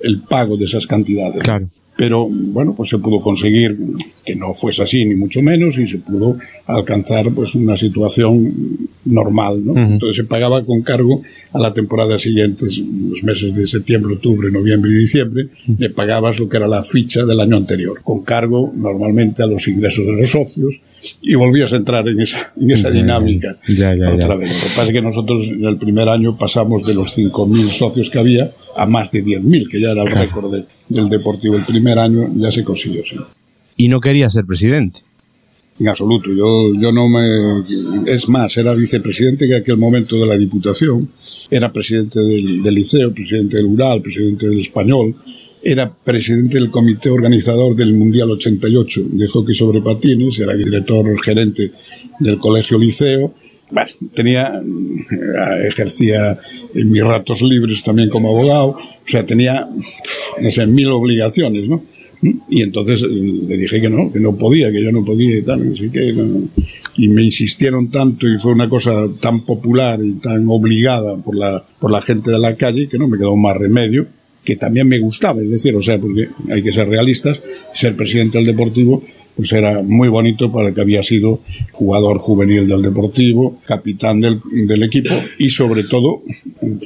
el, 0.01 0.21
pago 0.27 0.57
de 0.57 0.65
esas 0.65 0.87
cantidades. 0.87 1.43
Claro. 1.43 1.69
Pero 1.95 2.27
bueno, 2.27 2.73
pues 2.75 2.89
se 2.89 2.97
pudo 2.97 3.21
conseguir 3.21 3.77
que 4.25 4.35
no 4.35 4.53
fuese 4.53 4.83
así, 4.83 5.05
ni 5.05 5.15
mucho 5.15 5.41
menos, 5.41 5.77
y 5.77 5.85
se 5.85 5.99
pudo 5.99 6.37
alcanzar 6.65 7.31
pues 7.31 7.53
una 7.55 7.77
situación 7.77 8.51
normal, 9.05 9.63
¿no? 9.63 9.77
Entonces 9.77 10.15
se 10.15 10.23
pagaba 10.23 10.63
con 10.65 10.81
cargo 10.81 11.21
a 11.51 11.59
la 11.59 11.73
temporada 11.73 12.17
siguiente, 12.17 12.65
los 12.65 13.23
meses 13.23 13.53
de 13.53 13.67
septiembre, 13.67 14.15
octubre, 14.15 14.49
noviembre 14.49 14.91
y 14.91 14.95
diciembre, 14.95 15.49
le 15.77 15.89
pagabas 15.89 16.39
lo 16.39 16.49
que 16.49 16.57
era 16.57 16.67
la 16.67 16.83
ficha 16.83 17.25
del 17.25 17.39
año 17.39 17.57
anterior, 17.57 18.01
con 18.03 18.23
cargo 18.23 18.71
normalmente 18.75 19.43
a 19.43 19.47
los 19.47 19.67
ingresos 19.67 20.05
de 20.05 20.13
los 20.13 20.29
socios, 20.31 20.79
y 21.21 21.35
volvías 21.35 21.73
a 21.73 21.77
entrar 21.77 22.07
en 22.07 22.19
esa, 22.21 22.51
en 22.59 22.71
esa 22.71 22.89
Ya, 22.89 22.95
dinámica 22.95 23.57
ya, 23.67 23.95
ya, 23.95 24.13
otra 24.13 24.35
vez. 24.35 24.53
Lo 24.55 24.61
que 24.63 24.69
pasa 24.75 24.83
es 24.85 24.91
que 24.93 25.01
nosotros 25.01 25.49
en 25.49 25.65
el 25.65 25.77
primer 25.77 26.09
año 26.09 26.37
pasamos 26.37 26.85
de 26.85 26.93
los 26.93 27.17
5.000 27.17 27.55
socios 27.69 28.09
que 28.09 28.19
había 28.19 28.51
a 28.75 28.85
más 28.85 29.11
de 29.11 29.23
10.000, 29.23 29.67
que 29.69 29.79
ya 29.81 29.91
era 29.91 30.03
el 30.03 30.11
récord 30.11 30.51
de- 30.53 30.65
del 30.89 31.09
Deportivo. 31.09 31.55
El 31.55 31.65
primer 31.65 31.99
año 31.99 32.29
ya 32.35 32.51
se 32.51 32.63
consiguió, 32.63 33.03
sí. 33.05 33.17
Y 33.77 33.87
no 33.89 33.99
quería 33.99 34.29
ser 34.29 34.45
presidente. 34.45 34.99
En 35.79 35.87
absoluto. 35.87 36.29
Yo, 36.31 36.71
yo 36.79 36.91
no 36.91 37.09
me. 37.09 37.63
Es 38.05 38.29
más, 38.29 38.55
era 38.57 38.75
vicepresidente 38.75 39.45
en 39.45 39.55
aquel 39.55 39.77
momento 39.77 40.15
de 40.17 40.27
la 40.27 40.37
Diputación, 40.37 41.09
era 41.49 41.73
presidente 41.73 42.19
del, 42.19 42.61
del 42.61 42.75
Liceo, 42.75 43.11
presidente 43.11 43.57
del 43.57 43.65
Ural, 43.65 44.01
presidente 44.03 44.47
del 44.47 44.59
Español, 44.59 45.15
era 45.63 45.91
presidente 45.93 46.59
del 46.59 46.69
comité 46.69 47.09
organizador 47.09 47.73
del 47.75 47.93
Mundial 47.93 48.31
88 48.31 49.01
de 49.11 49.27
hockey 49.27 49.55
sobre 49.55 49.81
patines, 49.81 50.37
era 50.39 50.53
director 50.55 51.05
gerente 51.23 51.71
del 52.19 52.37
Colegio 52.37 52.77
Liceo. 52.77 53.33
Bueno, 53.71 53.89
tenía, 54.13 54.61
eh, 54.61 55.67
ejercía 55.67 56.37
en 56.75 56.91
mis 56.91 57.01
ratos 57.01 57.41
libres 57.41 57.81
también 57.81 58.09
como 58.09 58.29
abogado, 58.29 58.71
o 58.71 59.07
sea, 59.07 59.25
tenía, 59.25 59.67
no 60.41 60.51
sé, 60.51 60.67
mil 60.67 60.91
obligaciones, 60.91 61.69
¿no? 61.69 61.81
Y 62.49 62.61
entonces 62.61 63.01
eh, 63.01 63.07
le 63.07 63.57
dije 63.57 63.79
que 63.79 63.89
no, 63.89 64.11
que 64.11 64.19
no 64.19 64.35
podía, 64.35 64.69
que 64.69 64.83
yo 64.83 64.91
no 64.91 65.05
podía 65.05 65.37
y 65.37 65.43
tal. 65.43 65.73
Así 65.73 65.89
que, 65.89 66.11
no. 66.11 66.49
y 66.97 67.07
me 67.07 67.23
insistieron 67.23 67.89
tanto 67.89 68.27
y 68.27 68.37
fue 68.37 68.51
una 68.51 68.67
cosa 68.67 69.07
tan 69.19 69.45
popular 69.45 69.99
y 70.03 70.13
tan 70.15 70.45
obligada 70.49 71.15
por 71.17 71.37
la, 71.37 71.63
por 71.79 71.89
la 71.89 72.01
gente 72.01 72.31
de 72.31 72.39
la 72.39 72.55
calle 72.55 72.89
que 72.89 72.97
no 72.97 73.07
me 73.07 73.17
quedó 73.17 73.35
más 73.37 73.55
remedio 73.55 74.07
que 74.43 74.55
también 74.55 74.87
me 74.87 74.99
gustaba, 74.99 75.41
es 75.41 75.49
decir, 75.49 75.75
o 75.75 75.81
sea, 75.81 75.97
porque 75.99 76.29
hay 76.51 76.61
que 76.61 76.71
ser 76.71 76.87
realistas, 76.87 77.39
ser 77.73 77.95
presidente 77.95 78.37
del 78.37 78.47
Deportivo 78.47 79.03
pues 79.35 79.51
era 79.51 79.81
muy 79.81 80.09
bonito 80.09 80.51
para 80.51 80.69
el 80.69 80.75
que 80.75 80.81
había 80.81 81.01
sido 81.01 81.39
jugador 81.71 82.19
juvenil 82.19 82.67
del 82.67 82.81
Deportivo, 82.81 83.59
capitán 83.65 84.21
del, 84.21 84.39
del 84.67 84.83
equipo 84.83 85.13
y 85.39 85.49
sobre 85.49 85.83
todo 85.83 86.21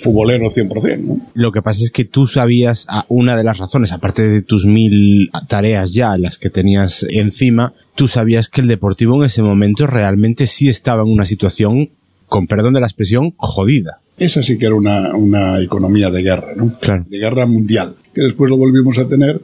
futbolero 0.01 0.47
100%. 0.47 0.99
¿no? 0.99 1.19
Lo 1.33 1.51
que 1.51 1.61
pasa 1.61 1.83
es 1.83 1.91
que 1.91 2.05
tú 2.05 2.25
sabías 2.25 2.85
a 2.89 3.05
una 3.09 3.35
de 3.35 3.43
las 3.43 3.57
razones, 3.57 3.91
aparte 3.91 4.27
de 4.27 4.41
tus 4.41 4.65
mil 4.65 5.29
tareas 5.47 5.93
ya, 5.93 6.15
las 6.17 6.37
que 6.37 6.49
tenías 6.49 7.05
encima, 7.09 7.73
tú 7.95 8.07
sabías 8.07 8.49
que 8.49 8.61
el 8.61 8.67
Deportivo 8.67 9.17
en 9.17 9.25
ese 9.25 9.43
momento 9.43 9.85
realmente 9.87 10.47
sí 10.47 10.69
estaba 10.69 11.03
en 11.03 11.09
una 11.09 11.25
situación, 11.25 11.89
con 12.27 12.47
perdón 12.47 12.73
de 12.73 12.79
la 12.79 12.87
expresión, 12.87 13.33
jodida. 13.35 13.99
Esa 14.17 14.41
sí 14.41 14.57
que 14.57 14.65
era 14.65 14.75
una, 14.75 15.15
una 15.15 15.61
economía 15.61 16.09
de 16.09 16.23
guerra, 16.23 16.53
¿no? 16.55 16.73
Claro. 16.79 17.05
De 17.07 17.17
guerra 17.19 17.45
mundial, 17.45 17.95
que 18.13 18.21
después 18.21 18.49
lo 18.49 18.57
volvimos 18.57 18.97
a 18.97 19.07
tener 19.07 19.39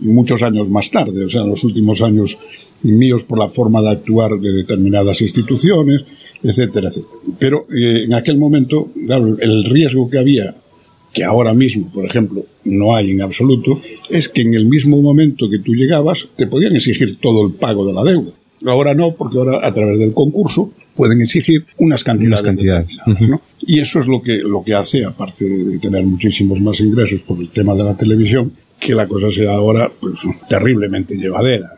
muchos 0.00 0.42
años 0.42 0.68
más 0.68 0.90
tarde, 0.90 1.24
o 1.24 1.28
sea, 1.28 1.42
en 1.42 1.50
los 1.50 1.64
últimos 1.64 2.02
años 2.02 2.38
míos 2.82 3.24
por 3.24 3.38
la 3.38 3.48
forma 3.48 3.82
de 3.82 3.90
actuar 3.90 4.32
de 4.32 4.52
determinadas 4.52 5.20
instituciones, 5.20 6.04
etcétera, 6.42 6.88
etcétera. 6.88 7.14
Pero 7.38 7.66
eh, 7.70 8.04
en 8.04 8.14
aquel 8.14 8.38
momento, 8.38 8.90
claro, 9.06 9.36
el 9.38 9.64
riesgo 9.64 10.08
que 10.08 10.18
había, 10.18 10.54
que 11.12 11.24
ahora 11.24 11.54
mismo, 11.54 11.90
por 11.92 12.04
ejemplo, 12.04 12.44
no 12.64 12.94
hay 12.94 13.10
en 13.10 13.22
absoluto, 13.22 13.80
es 14.08 14.28
que 14.28 14.42
en 14.42 14.54
el 14.54 14.66
mismo 14.66 15.00
momento 15.02 15.50
que 15.50 15.58
tú 15.58 15.74
llegabas, 15.74 16.28
te 16.36 16.46
podían 16.46 16.76
exigir 16.76 17.18
todo 17.18 17.46
el 17.46 17.54
pago 17.54 17.86
de 17.86 17.92
la 17.92 18.04
deuda. 18.04 18.32
Ahora 18.66 18.94
no, 18.94 19.14
porque 19.14 19.38
ahora 19.38 19.66
a 19.66 19.72
través 19.72 19.98
del 19.98 20.12
concurso 20.12 20.72
pueden 20.94 21.20
exigir 21.22 21.64
unas 21.78 22.04
cantidades. 22.04 22.42
Unas 22.42 22.54
cantidades. 22.54 22.96
¿no? 23.06 23.40
Y 23.60 23.80
eso 23.80 24.00
es 24.00 24.06
lo 24.06 24.20
que, 24.20 24.38
lo 24.38 24.62
que 24.62 24.74
hace, 24.74 25.04
aparte 25.04 25.44
de 25.46 25.78
tener 25.78 26.04
muchísimos 26.04 26.60
más 26.60 26.80
ingresos 26.80 27.22
por 27.22 27.38
el 27.38 27.48
tema 27.48 27.74
de 27.74 27.84
la 27.84 27.96
televisión, 27.96 28.52
que 28.78 28.94
la 28.94 29.06
cosa 29.06 29.30
sea 29.30 29.52
ahora 29.52 29.90
pues 30.00 30.26
terriblemente 30.48 31.14
llevadera 31.16 31.74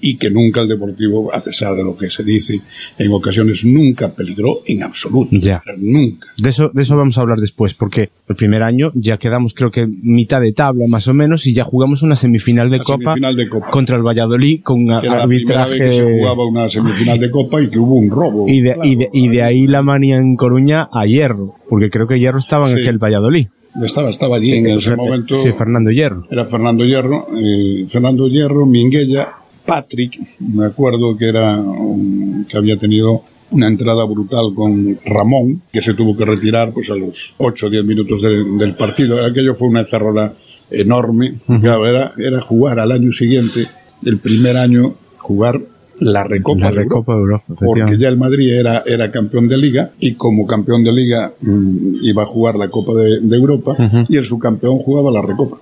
y 0.00 0.16
que 0.16 0.30
nunca 0.30 0.60
el 0.60 0.68
Deportivo, 0.68 1.34
a 1.34 1.40
pesar 1.40 1.74
de 1.74 1.82
lo 1.82 1.96
que 1.96 2.10
se 2.10 2.22
dice, 2.22 2.60
en 2.98 3.12
ocasiones 3.12 3.64
nunca 3.64 4.12
peligró 4.12 4.60
en 4.66 4.82
absoluto. 4.82 5.30
Ya. 5.32 5.62
Nunca. 5.78 6.28
De 6.36 6.50
eso, 6.50 6.70
de 6.72 6.82
eso 6.82 6.96
vamos 6.96 7.16
a 7.18 7.22
hablar 7.22 7.38
después, 7.38 7.74
porque 7.74 8.10
el 8.28 8.36
primer 8.36 8.62
año 8.62 8.92
ya 8.94 9.16
quedamos 9.18 9.54
creo 9.54 9.70
que 9.70 9.86
mitad 9.86 10.40
de 10.40 10.52
tabla 10.52 10.84
más 10.88 11.08
o 11.08 11.14
menos 11.14 11.46
y 11.46 11.54
ya 11.54 11.64
jugamos 11.64 12.02
una 12.02 12.14
semifinal 12.16 12.70
de, 12.70 12.78
copa, 12.78 13.12
semifinal 13.14 13.36
de 13.36 13.48
Copa. 13.48 13.70
contra 13.70 13.96
el 13.96 14.02
Valladolid 14.02 14.60
con 14.62 14.86
Que 14.86 15.06
era 15.06 15.16
la 15.16 15.22
arbitraje 15.24 15.78
vez 15.78 15.80
que 15.80 15.92
se 15.92 16.18
jugaba 16.18 16.46
una 16.46 16.68
semifinal 16.68 17.18
de 17.18 17.30
Copa 17.30 17.62
y 17.62 17.68
que 17.68 17.78
hubo 17.78 17.94
un 17.96 18.10
robo. 18.10 18.46
y 18.48 18.60
de, 18.60 18.76
y, 18.82 18.96
de, 18.96 19.08
y 19.12 19.28
de 19.28 19.42
ahí 19.42 19.66
la 19.66 19.82
manía 19.82 20.16
en 20.16 20.36
Coruña 20.36 20.88
a 20.92 21.06
Hierro, 21.06 21.54
porque 21.68 21.90
creo 21.90 22.06
que 22.06 22.18
Hierro 22.18 22.38
estaba 22.38 22.70
en 22.70 22.76
Sí. 22.76 22.82
aquel 22.82 22.98
Valladolid. 22.98 23.46
Estaba, 23.84 24.08
estaba 24.08 24.36
allí 24.36 24.52
en 24.52 24.66
ese 24.68 24.92
Fer- 24.92 24.96
momento. 24.96 25.34
Sí, 25.34 25.50
Fernando 25.52 25.90
Hierro. 25.90 26.26
Era 26.30 26.46
Fernando 26.46 26.84
Hierro, 26.84 27.28
eh, 27.38 27.84
Fernando 27.88 28.26
Hierro, 28.26 28.64
Minguella, 28.64 29.28
Patrick, 29.66 30.18
me 30.40 30.66
acuerdo 30.66 31.16
que 31.16 31.28
era 31.28 31.56
un- 31.58 32.46
que 32.48 32.56
había 32.56 32.76
tenido 32.76 33.22
una 33.50 33.68
entrada 33.68 34.04
brutal 34.04 34.52
con 34.54 34.98
Ramón, 35.04 35.62
que 35.72 35.80
se 35.82 35.94
tuvo 35.94 36.16
que 36.16 36.24
retirar 36.24 36.72
pues 36.72 36.90
a 36.90 36.94
los 36.96 37.34
8 37.38 37.66
o 37.66 37.70
10 37.70 37.84
minutos 37.84 38.22
de- 38.22 38.44
del 38.58 38.74
partido. 38.74 39.24
Aquello 39.24 39.54
fue 39.54 39.68
una 39.68 39.80
encerrola 39.80 40.32
enorme. 40.70 41.34
Claro, 41.60 41.86
era, 41.86 42.12
era 42.18 42.40
jugar 42.40 42.80
al 42.80 42.90
año 42.92 43.12
siguiente, 43.12 43.66
el 44.04 44.18
primer 44.18 44.56
año, 44.56 44.94
jugar 45.18 45.60
la 45.98 46.24
Recopa, 46.24 46.60
La 46.60 46.70
de 46.70 46.76
Europa 46.82 46.94
Recopa 46.96 47.14
de 47.14 47.18
Europa, 47.20 47.44
porque 47.86 47.98
ya 47.98 48.08
el 48.08 48.16
Madrid 48.18 48.52
era, 48.52 48.82
era 48.84 49.10
campeón 49.10 49.48
de 49.48 49.56
liga 49.56 49.92
y 49.98 50.12
como 50.14 50.46
campeón 50.46 50.84
de 50.84 50.92
liga 50.92 51.32
mm, 51.40 51.96
iba 52.02 52.22
a 52.22 52.26
jugar 52.26 52.56
la 52.56 52.68
Copa 52.68 52.92
de, 52.94 53.20
de 53.22 53.36
Europa 53.36 53.74
y 54.08 54.16
el 54.16 54.24
subcampeón 54.24 54.78
jugaba 54.78 55.10
la 55.10 55.22
Recopa. 55.22 55.56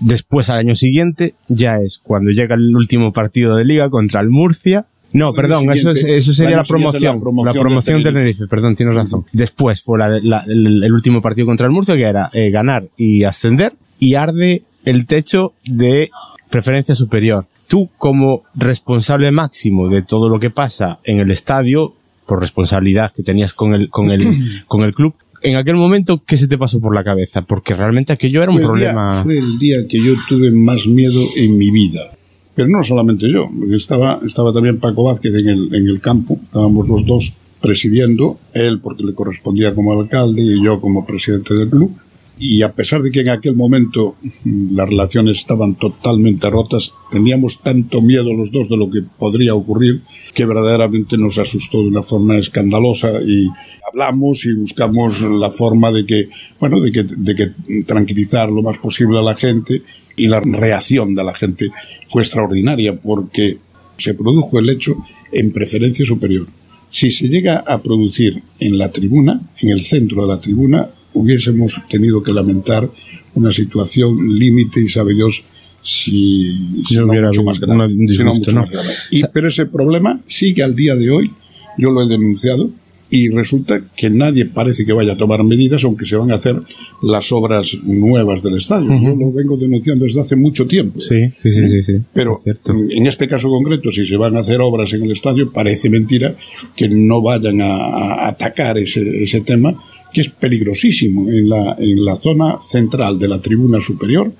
Después, 0.00 0.48
al 0.50 0.58
año 0.58 0.74
siguiente, 0.74 1.34
ya 1.48 1.76
es 1.76 1.98
cuando 2.02 2.30
llega 2.30 2.54
el 2.54 2.74
último 2.74 3.12
partido 3.12 3.54
de 3.56 3.64
liga 3.64 3.90
contra 3.90 4.20
el 4.20 4.28
Murcia. 4.30 4.86
No, 5.12 5.32
perdón, 5.34 5.70
eso, 5.72 5.90
es- 5.90 6.04
eso 6.04 6.32
sería 6.32 6.56
la 6.58 6.62
promoción. 6.64 7.16
la 7.16 7.20
promoción 7.20 7.54
La 7.56 7.60
promoción 7.60 7.96
de 7.98 8.04
de 8.04 8.10
Tenerife. 8.10 8.20
Tenerife, 8.38 8.46
perdón, 8.48 8.76
tienes 8.76 8.94
razón. 8.94 9.24
Después 9.32 9.82
fue 9.82 9.98
la- 9.98 10.08
la- 10.22 10.44
el, 10.46 10.82
el 10.84 10.92
último 10.92 11.20
partido 11.20 11.46
contra 11.46 11.66
el 11.66 11.72
Murcia, 11.72 11.96
que 11.96 12.04
era 12.04 12.30
eh, 12.32 12.50
ganar 12.50 12.84
y 12.96 13.24
ascender, 13.24 13.72
y 13.98 14.14
arde 14.14 14.62
el 14.84 15.06
techo 15.06 15.52
de 15.66 16.10
preferencia 16.48 16.94
superior. 16.94 17.46
Tú, 17.68 17.90
como 17.98 18.42
responsable 18.54 19.30
máximo 19.32 19.88
de 19.88 20.02
todo 20.02 20.28
lo 20.28 20.40
que 20.40 20.50
pasa 20.50 20.98
en 21.04 21.18
el 21.18 21.30
estadio, 21.30 21.94
por 22.26 22.40
responsabilidad 22.40 23.12
que 23.14 23.22
tenías 23.24 23.52
con 23.54 23.74
el, 23.74 23.90
con 23.90 24.10
el, 24.12 24.62
con 24.66 24.82
el 24.82 24.94
club, 24.94 25.14
en 25.42 25.56
aquel 25.56 25.76
momento, 25.76 26.22
¿qué 26.26 26.36
se 26.36 26.48
te 26.48 26.58
pasó 26.58 26.80
por 26.80 26.94
la 26.94 27.02
cabeza? 27.04 27.42
Porque 27.42 27.74
realmente 27.74 28.12
aquello 28.12 28.42
era 28.42 28.50
un 28.52 28.58
día- 28.58 28.66
problema. 28.66 29.12
fue 29.12 29.38
el 29.38 29.58
día 29.58 29.86
que 29.88 29.98
yo 30.02 30.14
tuve 30.28 30.50
más 30.50 30.86
miedo 30.86 31.20
en 31.36 31.56
mi 31.58 31.70
vida. 31.70 32.10
Pero 32.54 32.68
no 32.68 32.82
solamente 32.82 33.30
yo, 33.32 33.48
porque 33.58 33.76
estaba, 33.76 34.20
estaba 34.26 34.52
también 34.52 34.78
Paco 34.78 35.04
Vázquez 35.04 35.34
en 35.34 35.48
el, 35.48 35.74
en 35.74 35.88
el 35.88 36.00
campo, 36.00 36.38
estábamos 36.42 36.88
los 36.88 37.06
dos 37.06 37.32
presidiendo, 37.60 38.38
él 38.52 38.80
porque 38.80 39.04
le 39.04 39.14
correspondía 39.14 39.74
como 39.74 39.92
alcalde 39.98 40.42
y 40.42 40.62
yo 40.64 40.80
como 40.80 41.06
presidente 41.06 41.54
del 41.54 41.68
club. 41.70 41.96
Y 42.42 42.62
a 42.62 42.72
pesar 42.72 43.02
de 43.02 43.10
que 43.10 43.20
en 43.20 43.28
aquel 43.28 43.54
momento 43.54 44.16
mm, 44.44 44.74
las 44.74 44.88
relaciones 44.88 45.36
estaban 45.36 45.74
totalmente 45.74 46.48
rotas, 46.48 46.90
teníamos 47.12 47.60
tanto 47.60 48.00
miedo 48.00 48.32
los 48.32 48.50
dos 48.50 48.70
de 48.70 48.78
lo 48.78 48.88
que 48.88 49.02
podría 49.02 49.54
ocurrir 49.54 50.00
que 50.32 50.46
verdaderamente 50.46 51.18
nos 51.18 51.38
asustó 51.38 51.82
de 51.82 51.88
una 51.88 52.02
forma 52.02 52.38
escandalosa 52.38 53.20
y 53.20 53.46
hablamos 53.86 54.46
y 54.46 54.54
buscamos 54.54 55.20
la 55.20 55.50
forma 55.50 55.92
de 55.92 56.06
que, 56.06 56.30
bueno, 56.58 56.80
de 56.80 56.90
que, 56.90 57.02
de 57.04 57.34
que 57.34 57.82
tranquilizar 57.84 58.48
lo 58.50 58.62
más 58.62 58.78
posible 58.78 59.18
a 59.18 59.22
la 59.22 59.36
gente 59.36 59.82
y 60.16 60.26
la 60.26 60.40
reacción 60.40 61.14
de 61.14 61.24
la 61.24 61.34
gente 61.34 61.70
fue 62.08 62.22
extraordinaria 62.22 62.98
porque 62.98 63.58
se 63.98 64.14
produjo 64.14 64.58
el 64.58 64.70
hecho 64.70 64.96
en 65.30 65.52
preferencia 65.52 66.06
superior. 66.06 66.46
Si 66.90 67.10
se 67.10 67.28
llega 67.28 67.58
a 67.58 67.82
producir 67.82 68.42
en 68.58 68.78
la 68.78 68.90
tribuna, 68.90 69.42
en 69.60 69.68
el 69.68 69.82
centro 69.82 70.22
de 70.22 70.28
la 70.28 70.40
tribuna, 70.40 70.88
hubiésemos 71.14 71.80
tenido 71.88 72.22
que 72.22 72.32
lamentar 72.32 72.88
una 73.34 73.52
situación 73.52 74.38
límite 74.38 74.80
y 74.82 74.88
sabe 74.88 75.14
Dios 75.14 75.42
si, 75.82 76.82
si 76.86 76.96
No 76.96 77.06
hubiera 77.06 77.28
mucho 77.28 77.42
más 77.44 77.58
grave. 77.60 77.84
un 77.84 77.90
Si 77.90 77.96
no 78.22 78.30
disgusto, 78.32 78.40
mucho 78.40 78.54
¿no? 78.54 78.60
más 78.62 78.70
grave. 78.70 78.88
Y- 79.10 79.22
pero 79.32 79.48
ese 79.48 79.66
problema 79.66 80.20
sigue 80.26 80.62
al 80.62 80.74
día 80.76 80.94
de 80.94 81.10
hoy. 81.10 81.30
Yo 81.78 81.90
lo 81.90 82.02
he 82.02 82.08
denunciado 82.08 82.70
y 83.12 83.28
resulta 83.30 83.80
que 83.96 84.10
nadie 84.10 84.44
parece 84.44 84.84
que 84.84 84.92
vaya 84.92 85.14
a 85.14 85.16
tomar 85.16 85.42
medidas, 85.42 85.82
aunque 85.84 86.04
se 86.06 86.16
van 86.16 86.30
a 86.30 86.34
hacer 86.34 86.60
las 87.02 87.32
obras 87.32 87.76
nuevas 87.82 88.42
del 88.42 88.56
estadio. 88.56 88.88
Yo 88.90 89.16
lo 89.16 89.32
vengo 89.32 89.56
denunciando 89.56 90.04
desde 90.04 90.20
hace 90.20 90.36
mucho 90.36 90.66
tiempo. 90.66 91.00
Sí, 91.00 91.30
sí, 91.42 91.50
sí, 91.50 91.68
sí. 91.68 91.82
sí. 91.82 91.92
Pero 92.12 92.36
Es 92.44 92.60
en 92.68 93.06
este 93.06 93.26
caso 93.26 93.48
concreto, 93.48 93.90
si 93.90 94.06
se 94.06 94.16
van 94.16 94.36
a 94.36 94.40
hacer 94.40 94.60
obras 94.60 94.92
en 94.92 95.02
el 95.04 95.10
estadio, 95.12 95.50
parece 95.50 95.88
mentira 95.90 96.34
que 96.76 96.88
no 96.88 97.22
vayan 97.22 97.60
a, 97.62 97.76
a 97.76 98.28
atacar 98.28 98.78
ese, 98.78 99.22
ese 99.24 99.40
tema, 99.40 99.74
que 100.12 100.22
es 100.22 100.28
peligrosísimo. 100.30 101.28
En 101.30 101.48
la, 101.48 101.76
en 101.78 102.04
la 102.04 102.16
zona 102.16 102.58
central 102.60 103.18
de 103.18 103.28
la 103.28 103.40
tribuna 103.40 103.80
superior 103.80 104.32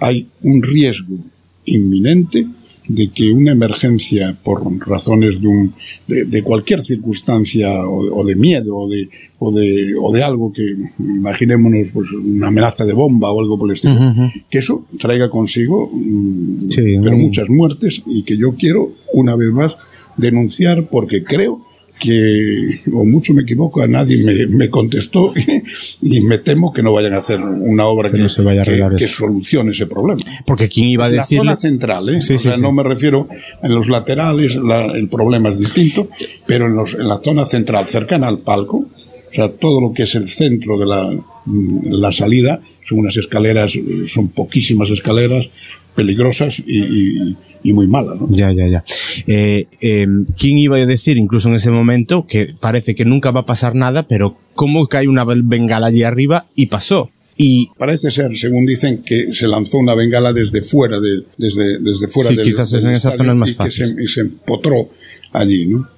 hay 0.00 0.26
un 0.42 0.62
riesgo 0.62 1.16
inminente 1.64 2.46
de 2.88 3.08
que 3.08 3.30
una 3.30 3.52
emergencia 3.52 4.34
por 4.42 4.62
razones 4.86 5.40
de, 5.40 5.46
un, 5.46 5.74
de, 6.06 6.24
de 6.24 6.42
cualquier 6.42 6.82
circunstancia 6.82 7.86
o, 7.86 8.20
o 8.20 8.24
de 8.24 8.34
miedo 8.34 8.74
o 8.76 8.88
de, 8.88 9.10
o, 9.38 9.52
de, 9.52 9.94
o 10.00 10.10
de 10.10 10.22
algo 10.22 10.50
que 10.52 10.74
imaginémonos 10.98 11.88
pues 11.92 12.10
una 12.12 12.48
amenaza 12.48 12.86
de 12.86 12.94
bomba 12.94 13.30
o 13.30 13.40
algo 13.40 13.58
por 13.58 13.68
el 13.68 13.74
estilo, 13.74 14.30
que 14.48 14.58
eso 14.58 14.86
traiga 14.98 15.28
consigo 15.28 15.90
mm, 15.92 16.62
Sí, 16.62 16.96
pero 17.02 17.18
muchas 17.18 17.50
muertes 17.50 18.02
y 18.06 18.22
que 18.22 18.38
yo 18.38 18.54
quiero 18.56 18.90
una 19.12 19.36
vez 19.36 19.52
más 19.52 19.72
denunciar 20.16 20.88
porque 20.90 21.22
creo 21.22 21.67
que, 21.98 22.80
o 22.92 23.04
mucho 23.04 23.34
me 23.34 23.42
equivoco, 23.42 23.82
a 23.82 23.86
nadie 23.86 24.16
me, 24.18 24.46
me 24.46 24.70
contestó 24.70 25.32
y 26.02 26.20
me 26.22 26.38
temo 26.38 26.72
que 26.72 26.82
no 26.82 26.92
vayan 26.92 27.14
a 27.14 27.18
hacer 27.18 27.40
una 27.40 27.86
obra 27.86 28.10
Que 28.10 28.28
se 28.28 28.42
vaya 28.42 28.62
a 28.62 28.64
que- 28.64 28.82
que 28.96 29.08
solucione 29.08 29.72
ese 29.72 29.86
problema. 29.86 30.20
Porque 30.46 30.68
quién 30.68 30.88
iba 30.88 31.04
a 31.04 31.08
Es 31.08 31.14
la 31.14 31.22
decirle. 31.22 31.38
zona 31.40 31.56
central, 31.56 32.08
¿eh? 32.08 32.20
Sí, 32.20 32.34
o 32.34 32.38
sí, 32.38 32.44
sea, 32.44 32.54
sí. 32.56 32.62
no 32.62 32.72
me 32.72 32.82
refiero 32.82 33.28
en 33.62 33.74
los 33.74 33.88
laterales, 33.88 34.54
la- 34.56 34.86
el 34.86 35.08
problema 35.08 35.48
es 35.50 35.58
distinto, 35.58 36.08
pero 36.46 36.66
en, 36.66 36.74
los, 36.74 36.94
en 36.94 37.08
la 37.08 37.18
zona 37.18 37.44
central, 37.44 37.86
cercana 37.86 38.28
al 38.28 38.38
palco, 38.38 38.76
o 38.78 39.32
sea, 39.32 39.50
todo 39.50 39.80
lo 39.80 39.92
que 39.92 40.04
es 40.04 40.14
el 40.14 40.26
centro 40.28 40.78
de 40.78 40.86
la, 40.86 41.10
mm, 41.46 41.92
la 41.92 42.12
salida, 42.12 42.60
son 42.86 43.00
unas 43.00 43.16
escaleras, 43.18 43.72
son 44.06 44.28
poquísimas 44.28 44.88
escaleras, 44.90 45.48
peligrosas 45.94 46.60
y, 46.66 46.78
y- 46.78 47.36
y 47.62 47.72
muy 47.72 47.86
malas, 47.86 48.20
¿no? 48.20 48.28
Ya, 48.30 48.52
ya, 48.52 48.66
ya. 48.68 48.84
Eh, 49.26 49.66
eh, 49.80 50.06
¿Quién 50.38 50.58
iba 50.58 50.76
a 50.76 50.86
decir, 50.86 51.16
incluso 51.16 51.48
en 51.48 51.54
ese 51.56 51.70
momento, 51.70 52.26
que 52.26 52.54
parece 52.58 52.94
que 52.94 53.04
nunca 53.04 53.30
va 53.30 53.40
a 53.40 53.46
pasar 53.46 53.74
nada, 53.74 54.06
pero 54.06 54.36
cómo 54.54 54.86
cae 54.86 55.08
una 55.08 55.24
bengala 55.24 55.88
allí 55.88 56.02
arriba 56.02 56.46
y 56.54 56.66
pasó? 56.66 57.10
Y 57.36 57.70
Parece 57.78 58.10
ser, 58.10 58.36
según 58.36 58.66
dicen, 58.66 59.02
que 59.06 59.32
se 59.32 59.46
lanzó 59.46 59.78
una 59.78 59.94
bengala 59.94 60.32
desde 60.32 60.60
fuera, 60.60 60.98
de, 60.98 61.22
desde, 61.36 61.78
desde 61.78 62.08
fuera 62.08 62.30
Sí, 62.30 62.36
del, 62.36 62.44
quizás 62.44 62.72
es 62.72 62.84
en 62.84 62.94
estadio 62.94 63.16
zonas 63.18 63.36
más 63.36 63.50
y 63.50 63.52
que 63.52 63.56
fáciles. 63.58 63.88
se, 63.90 64.02
y 64.02 64.06
se 64.08 64.20
empotró 64.22 64.88
allí, 65.32 65.66
¿no? 65.66 65.88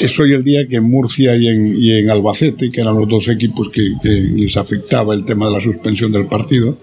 Es 0.00 0.18
hoy 0.20 0.32
el 0.34 0.44
día 0.44 0.66
que 0.68 0.76
en 0.76 0.84
Murcia 0.90 1.36
y 1.36 1.46
en, 1.48 1.74
y 1.76 1.92
en 1.92 2.10
Albacete, 2.10 2.70
que 2.70 2.80
eran 2.80 2.96
los 2.98 3.08
dos 3.08 3.28
equipos 3.28 3.68
que, 3.70 3.94
que 4.02 4.08
les 4.08 4.56
afectaba 4.56 5.14
el 5.14 5.24
tema 5.24 5.46
de 5.46 5.52
la 5.52 5.60
suspensión 5.60 6.12
del 6.12 6.26
partido, 6.26 6.76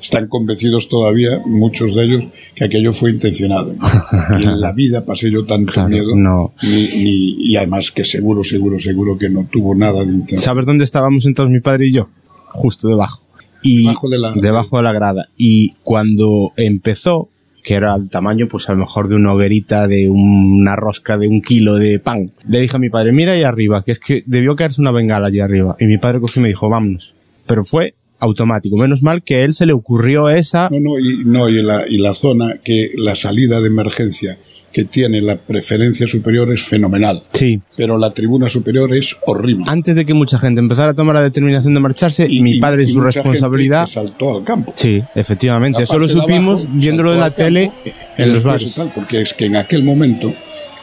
están 0.00 0.28
convencidos 0.28 0.88
todavía, 0.88 1.40
muchos 1.46 1.94
de 1.94 2.04
ellos, 2.04 2.24
que 2.54 2.64
aquello 2.64 2.92
fue 2.92 3.10
intencionado. 3.10 3.74
Y 4.40 4.44
en 4.44 4.60
la 4.60 4.72
vida 4.72 5.04
pasé 5.04 5.30
yo 5.30 5.44
tanto 5.44 5.72
Claro, 5.72 5.88
miedo, 5.88 6.14
no. 6.16 6.52
ni, 6.62 6.88
ni- 7.02 7.36
y 7.50 7.56
además 7.56 7.90
que 7.90 8.04
seguro, 8.04 8.42
seguro, 8.44 8.78
seguro 8.78 9.16
que 9.18 9.28
no 9.28 9.46
tuvo 9.50 9.74
nada 9.74 10.00
de 10.04 10.12
intención. 10.12 10.40
¿Sabes 10.40 10.66
dónde 10.66 10.84
estábamos 10.84 11.22
sentados 11.24 11.50
mi 11.50 11.60
padre 11.60 11.86
y 11.88 11.92
yo? 11.92 12.08
Justo 12.48 12.88
debajo. 12.88 13.22
Y 13.62 13.82
Debajo 13.84 14.08
de 14.10 14.18
la- 14.18 14.32
debajo 14.32 14.76
de 14.76 14.82
la 14.82 14.92
grada. 14.92 15.28
Y 15.38 15.72
cuando 15.82 16.52
empezó, 16.56 17.28
que 17.64 17.74
era 17.74 17.96
el 17.96 18.10
tamaño, 18.10 18.46
pues 18.46 18.68
a 18.68 18.72
lo 18.72 18.80
mejor 18.80 19.08
de 19.08 19.16
una 19.16 19.32
hoguerita, 19.32 19.88
de 19.88 20.10
una 20.10 20.76
rosca 20.76 21.16
de 21.16 21.26
un 21.26 21.40
kilo 21.40 21.76
de 21.76 21.98
pan, 21.98 22.30
le 22.46 22.60
dije 22.60 22.76
a 22.76 22.78
mi 22.78 22.90
padre, 22.90 23.10
mira 23.10 23.32
ahí 23.32 23.42
arriba, 23.42 23.82
que 23.82 23.90
es 23.90 23.98
que 23.98 24.22
debió 24.26 24.54
caerse 24.54 24.82
una 24.82 24.92
bengala 24.92 25.28
allí 25.28 25.40
arriba. 25.40 25.74
Y 25.80 25.86
mi 25.86 25.96
padre 25.96 26.20
cogió 26.20 26.40
y 26.40 26.42
me 26.42 26.48
dijo, 26.48 26.68
vámonos. 26.68 27.14
Pero 27.46 27.64
fue 27.64 27.94
automático. 28.18 28.76
Menos 28.76 29.02
mal 29.02 29.22
que 29.22 29.36
a 29.36 29.44
él 29.44 29.54
se 29.54 29.66
le 29.66 29.72
ocurrió 29.72 30.28
esa. 30.28 30.68
No, 30.70 30.78
no, 30.78 30.98
y, 30.98 31.24
no, 31.24 31.48
y, 31.48 31.62
la, 31.62 31.88
y 31.88 31.98
la 31.98 32.12
zona 32.12 32.56
que 32.62 32.92
la 32.96 33.16
salida 33.16 33.60
de 33.60 33.68
emergencia 33.68 34.38
que 34.74 34.84
tiene 34.84 35.22
la 35.22 35.36
preferencia 35.36 36.06
superior 36.08 36.52
es 36.52 36.62
fenomenal. 36.64 37.22
Sí. 37.32 37.60
Pero 37.76 37.96
la 37.96 38.12
tribuna 38.12 38.48
superior 38.48 38.92
es 38.94 39.16
horrible. 39.24 39.64
Antes 39.68 39.94
de 39.94 40.04
que 40.04 40.12
mucha 40.14 40.36
gente 40.38 40.58
empezara 40.60 40.90
a 40.90 40.94
tomar 40.94 41.14
la 41.14 41.22
determinación 41.22 41.72
de 41.74 41.80
marcharse, 41.80 42.26
Y- 42.28 42.42
mi 42.42 42.58
padre 42.58 42.82
y 42.82 42.86
su 42.88 42.98
mucha 42.98 43.12
gente 43.22 43.30
responsabilidad. 43.30 43.84
que 43.84 43.90
saltó 43.92 44.36
al 44.36 44.44
campo. 44.44 44.72
Sí, 44.74 45.00
efectivamente. 45.14 45.84
Eso 45.84 45.98
lo 45.98 46.08
supimos 46.08 46.64
abajo 46.64 46.76
viéndolo 46.78 47.14
en 47.14 47.20
la 47.20 47.30
tele 47.30 47.70
en 48.18 48.32
los 48.32 48.42
bares. 48.42 48.74
tal, 48.74 48.92
porque 48.92 49.20
es 49.22 49.32
que 49.32 49.46
en 49.46 49.56
aquel 49.56 49.84
momento 49.84 50.34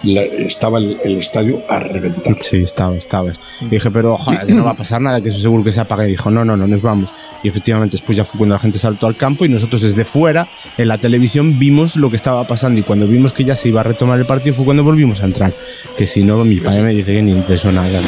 la- 0.03 0.23
estaba 0.23 0.77
el, 0.79 0.97
el 1.03 1.17
estadio 1.17 1.61
a 1.69 1.79
reventar. 1.79 2.35
Sí, 2.41 2.57
estaba, 2.57 2.95
estaba. 2.95 3.31
Y 3.61 3.65
dije, 3.65 3.91
pero 3.91 4.13
ojalá 4.13 4.45
que 4.45 4.53
no 4.53 4.63
va 4.65 4.71
a 4.71 4.75
pasar 4.75 5.01
nada, 5.01 5.21
que 5.21 5.29
eso 5.29 5.39
seguro 5.39 5.63
que 5.63 5.71
se 5.71 5.79
apague. 5.79 6.07
Y 6.07 6.11
dijo, 6.11 6.29
no, 6.31 6.43
no, 6.43 6.57
no, 6.57 6.67
nos 6.67 6.81
vamos. 6.81 7.13
Y 7.43 7.47
efectivamente, 7.49 7.97
después 7.97 8.17
ya 8.17 8.25
fue 8.25 8.37
cuando 8.39 8.55
la 8.55 8.59
gente 8.59 8.77
saltó 8.79 9.07
al 9.07 9.15
campo 9.15 9.45
y 9.45 9.49
nosotros 9.49 9.81
desde 9.81 10.05
fuera, 10.05 10.47
en 10.77 10.87
la 10.87 10.97
televisión, 10.97 11.59
vimos 11.59 11.95
lo 11.95 12.09
que 12.09 12.15
estaba 12.15 12.45
pasando. 12.47 12.79
Y 12.79 12.83
cuando 12.83 13.07
vimos 13.07 13.33
que 13.33 13.43
ya 13.43 13.55
se 13.55 13.69
iba 13.69 13.81
a 13.81 13.83
retomar 13.83 14.19
el 14.19 14.25
partido 14.25 14.55
fue 14.55 14.65
cuando 14.65 14.83
volvimos 14.83 15.21
a 15.21 15.25
entrar. 15.25 15.53
Que 15.97 16.05
si 16.07 16.23
no, 16.23 16.43
mi 16.43 16.59
padre 16.59 16.81
me 16.81 16.93
dice 16.93 17.13
que 17.13 17.21
ni 17.21 17.41
eso 17.49 17.71
nada. 17.71 18.01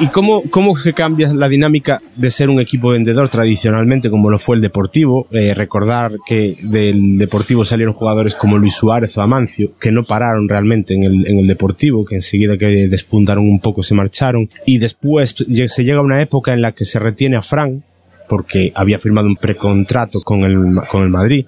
¿Y 0.00 0.06
cómo, 0.06 0.42
cómo 0.48 0.76
se 0.76 0.94
cambia 0.94 1.30
la 1.34 1.46
dinámica 1.46 2.00
de 2.16 2.30
ser 2.30 2.48
un 2.48 2.58
equipo 2.58 2.88
vendedor 2.88 3.28
tradicionalmente 3.28 4.08
como 4.08 4.30
lo 4.30 4.38
fue 4.38 4.56
el 4.56 4.62
Deportivo? 4.62 5.26
Eh, 5.30 5.52
recordar 5.52 6.10
que 6.26 6.56
del 6.62 7.18
Deportivo 7.18 7.66
salieron 7.66 7.92
jugadores 7.92 8.34
como 8.34 8.56
Luis 8.56 8.72
Suárez 8.72 9.18
o 9.18 9.22
Amancio, 9.22 9.72
que 9.78 9.92
no 9.92 10.04
pararon 10.04 10.48
realmente 10.48 10.94
en 10.94 11.02
el, 11.02 11.26
en 11.26 11.40
el 11.40 11.46
Deportivo, 11.46 12.06
que 12.06 12.14
enseguida 12.14 12.56
que 12.56 12.88
despuntaron 12.88 13.44
un 13.44 13.60
poco 13.60 13.82
se 13.82 13.94
marcharon. 13.94 14.48
Y 14.64 14.78
después 14.78 15.34
se 15.34 15.84
llega 15.84 15.98
a 15.98 16.02
una 16.02 16.22
época 16.22 16.54
en 16.54 16.62
la 16.62 16.72
que 16.72 16.86
se 16.86 16.98
retiene 16.98 17.36
a 17.36 17.42
Fran, 17.42 17.84
porque 18.26 18.72
había 18.74 18.98
firmado 18.98 19.26
un 19.26 19.36
precontrato 19.36 20.22
con 20.22 20.44
el, 20.44 20.76
con 20.90 21.02
el 21.02 21.10
Madrid, 21.10 21.44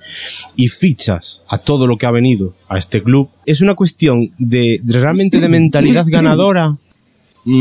y 0.57 0.69
fichas 0.69 1.41
a 1.49 1.57
todo 1.57 1.87
lo 1.87 1.97
que 1.97 2.05
ha 2.05 2.11
venido 2.11 2.55
a 2.69 2.77
este 2.77 3.03
club. 3.03 3.31
Es 3.47 3.63
una 3.63 3.75
cuestión 3.75 4.29
de, 4.37 4.79
de 4.83 5.01
realmente 5.01 5.41
de 5.41 5.49
mentalidad 5.49 6.05
ganadora 6.07 6.77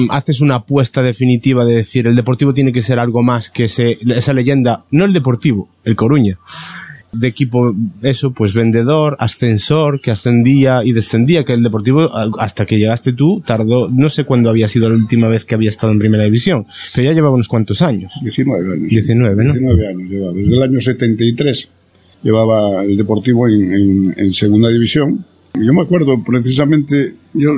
haces 0.10 0.42
una 0.42 0.56
apuesta 0.56 1.02
definitiva 1.02 1.66
de 1.66 1.76
decir 1.76 2.06
el 2.08 2.16
Deportivo 2.16 2.54
tiene 2.54 2.72
que 2.72 2.82
ser 2.82 3.00
algo 3.00 3.24
más 3.24 3.50
que 3.50 3.64
ese, 3.66 3.98
esa 4.08 4.34
leyenda, 4.34 4.84
no 4.92 5.06
el 5.06 5.14
Deportivo, 5.14 5.70
el 5.84 5.96
Coruña, 5.96 6.38
de 7.14 7.28
equipo, 7.28 7.76
eso, 8.04 8.32
pues 8.32 8.54
vendedor, 8.54 9.18
ascensor, 9.20 10.00
que 10.00 10.12
ascendía 10.12 10.82
y 10.86 10.94
descendía, 10.94 11.44
que 11.44 11.52
el 11.54 11.62
Deportivo, 11.64 12.10
hasta 12.40 12.66
que 12.66 12.78
llegaste 12.78 13.12
tú, 13.12 13.42
tardó, 13.46 13.90
no 13.90 14.10
sé 14.10 14.24
cuándo 14.24 14.50
había 14.50 14.70
sido 14.70 14.88
la 14.90 14.96
última 14.96 15.28
vez 15.28 15.44
que 15.44 15.56
había 15.56 15.70
estado 15.70 15.92
en 15.92 16.00
Primera 16.00 16.24
División, 16.24 16.66
pero 16.96 17.06
ya 17.08 17.14
llevaba 17.14 17.34
unos 17.34 17.50
cuantos 17.50 17.82
años. 17.82 18.14
19 18.22 18.74
años. 18.74 18.88
19, 18.90 19.36
¿no? 19.36 19.44
19 19.44 19.88
años 19.88 20.10
llevaba. 20.10 20.34
Desde 20.34 20.56
el 20.56 20.64
año 20.64 20.80
73 20.80 21.70
llevaba 22.24 22.84
el 22.84 22.96
Deportivo 22.96 23.48
en, 23.48 23.74
en- 23.74 24.14
en 24.16 24.34
segunda 24.34 24.70
división. 24.70 25.26
Yo 25.54 25.74
me 25.74 25.82
acuerdo 25.82 26.24
precisamente, 26.24 27.14
yo 27.34 27.54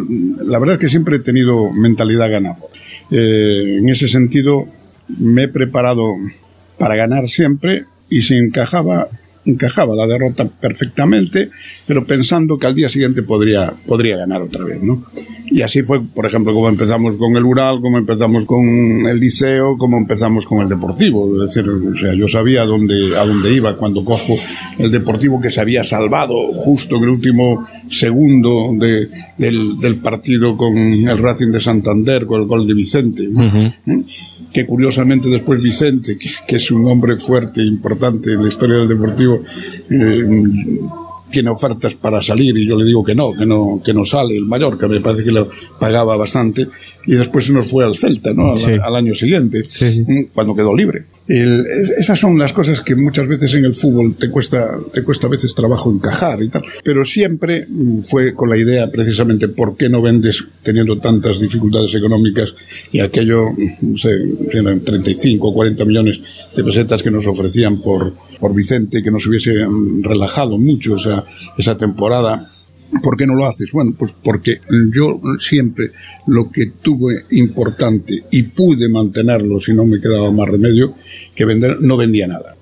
la 0.46 0.60
verdad 0.60 0.76
es 0.76 0.82
que 0.82 0.90
siempre 0.90 1.18
he 1.18 1.20
tenido 1.20 1.72
mentalidad 1.72 2.30
ganadora. 2.30 2.74
Eh, 3.12 3.78
en 3.80 3.90
ese 3.90 4.08
sentido 4.08 4.68
me 5.20 5.44
he 5.44 5.48
preparado 5.48 6.16
para 6.80 6.96
ganar 6.96 7.30
siempre 7.30 7.86
y 8.10 8.24
si 8.24 8.36
encajaba, 8.36 9.08
encajaba 9.46 9.96
la 9.96 10.08
derrota 10.08 10.48
perfectamente, 10.48 11.50
pero 11.86 12.06
pensando 12.06 12.58
que 12.58 12.68
al 12.68 12.76
día 12.76 12.90
siguiente 12.90 13.22
podría, 13.22 13.74
podría 13.86 14.18
ganar 14.18 14.42
otra 14.42 14.64
vez, 14.64 14.82
¿no? 14.82 15.04
Y 15.46 15.62
así 15.62 15.84
fue, 15.84 16.02
por 16.02 16.26
ejemplo, 16.26 16.54
como 16.54 16.70
empezamos 16.70 17.18
con 17.18 17.36
el 17.36 17.44
Ural, 17.44 17.80
como 17.82 17.98
empezamos 17.98 18.46
con 18.46 18.64
el 19.06 19.20
Liceo, 19.20 19.78
como 19.78 19.98
empezamos 19.98 20.48
con 20.48 20.62
el 20.62 20.70
Deportivo. 20.70 21.44
Es 21.44 21.54
decir, 21.54 21.70
o 21.70 21.96
sea, 21.98 22.14
yo 22.16 22.28
sabía 22.28 22.64
a 22.64 22.66
dónde, 22.66 23.16
a 23.18 23.26
dónde 23.26 23.54
iba 23.54 23.76
cuando 23.78 24.04
cojo 24.04 24.36
el 24.80 24.90
Deportivo 24.92 25.40
que 25.42 25.52
se 25.52 25.62
había 25.62 25.84
salvado 25.84 26.36
justo 26.54 26.96
en 26.98 27.04
el 27.04 27.10
último 27.10 27.68
segundo 27.90 28.72
de- 28.80 29.10
del, 29.38 29.78
del 29.80 29.96
partido 29.98 30.56
con 30.58 30.76
el 30.78 31.18
Racing 31.18 31.52
de 31.52 31.60
Santander, 31.60 32.26
con 32.26 32.42
el 32.42 32.48
gol 32.48 32.66
de 32.68 32.74
Vicente. 32.74 33.28
¿no? 33.30 33.44
¿Eh? 33.68 34.04
que 34.52 34.68
curiosamente 34.68 35.30
después 35.30 35.60
Vicente, 35.60 36.16
que, 36.16 36.30
que 36.48 36.56
es 36.58 36.70
un 36.70 36.86
hombre 36.88 37.18
fuerte 37.18 37.62
e 37.62 37.66
importante 37.66 38.34
en 38.34 38.44
la 38.44 38.48
historia 38.50 38.78
del 38.78 38.88
Deportivo, 38.88 39.42
eh, 39.90 40.28
tiene 41.34 41.50
ofertas 41.50 41.96
para 41.96 42.22
salir 42.22 42.56
y 42.56 42.68
yo 42.68 42.78
le 42.78 42.86
digo 42.86 43.04
que 43.04 43.16
no, 43.16 43.34
que 43.34 43.44
no, 43.44 43.82
que 43.84 43.92
no 43.92 44.06
sale 44.06 44.38
el 44.38 44.46
Mallorca, 44.46 44.88
me 44.88 45.00
parece 45.00 45.24
que 45.24 45.32
lo 45.32 45.50
pagaba 45.80 46.16
bastante 46.16 46.68
y 47.06 47.16
después 47.16 47.46
se 47.46 47.54
nos 47.54 47.68
fue 47.68 47.84
al 47.86 47.96
Celta, 47.96 48.34
¿no? 48.34 48.52
Al, 48.52 48.58
Sí. 48.58 48.72
al 48.82 48.96
año 48.96 49.14
siguiente, 49.14 49.64
Sí, 49.64 49.92
sí. 49.94 50.02
mm, 50.08 50.26
cuando 50.34 50.56
quedó 50.56 50.76
libre. 50.76 51.04
El- 51.28 51.66
es- 51.66 51.90
esas 52.00 52.20
son 52.20 52.38
las 52.38 52.52
cosas 52.52 52.82
que 52.82 52.96
muchas 52.98 53.28
veces 53.28 53.54
en 53.54 53.64
el 53.64 53.74
fútbol 53.74 54.16
te 54.16 54.30
cuesta, 54.30 54.78
te 54.94 55.04
cuesta 55.04 55.28
a 55.28 55.30
veces 55.30 55.56
trabajo 55.56 55.90
encajar 55.90 56.44
y 56.44 56.50
tal. 56.50 56.64
Pero 56.84 57.06
siempre 57.06 57.66
mm, 57.70 58.02
fue 58.02 58.34
con 58.34 58.50
la 58.50 58.58
idea 58.58 58.92
precisamente 58.92 59.48
por 59.48 59.78
qué 59.78 59.88
no 59.90 60.02
vendes 60.02 60.44
teniendo 60.64 60.98
tantas 61.00 61.40
dificultades 61.40 61.96
económicas 61.96 62.54
y 62.92 63.00
aquello, 63.00 63.52
mm, 63.52 63.92
no 63.92 63.98
sé, 63.98 64.10
eran 64.52 64.82
35 64.82 65.48
o 65.48 65.54
40 65.54 65.86
millones 65.86 66.20
de 66.56 66.64
pesetas 66.64 67.02
que 67.02 67.12
nos 67.12 67.26
ofrecían 67.26 67.82
por, 67.82 68.14
por 68.40 68.54
Vicente, 68.54 69.02
que 69.02 69.12
nos 69.12 69.26
hubiese 69.26 69.54
relajado 70.02 70.58
mucho 70.58 70.98
esa, 70.98 71.24
esa 71.58 71.78
temporada. 71.78 72.50
¿Por 73.02 73.18
qué 73.18 73.26
no 73.26 73.36
lo 73.36 73.46
haces? 73.46 73.72
Bueno, 73.72 73.94
pues 73.98 74.14
porque 74.14 74.60
yo 74.94 75.20
siempre 75.40 75.92
lo 76.28 76.52
que 76.52 76.68
tuve 76.82 77.24
importante 77.32 78.24
y 78.32 78.44
pude 78.44 78.90
mantenerlo 78.90 79.60
si 79.60 79.74
no 79.74 79.86
me 79.86 80.00
quedaba 80.00 80.32
más 80.32 80.48
remedio 80.50 80.94
que 81.36 81.46
vender, 81.46 81.82
no 81.82 81.98
vendía 81.98 82.28
nada. 82.28 82.56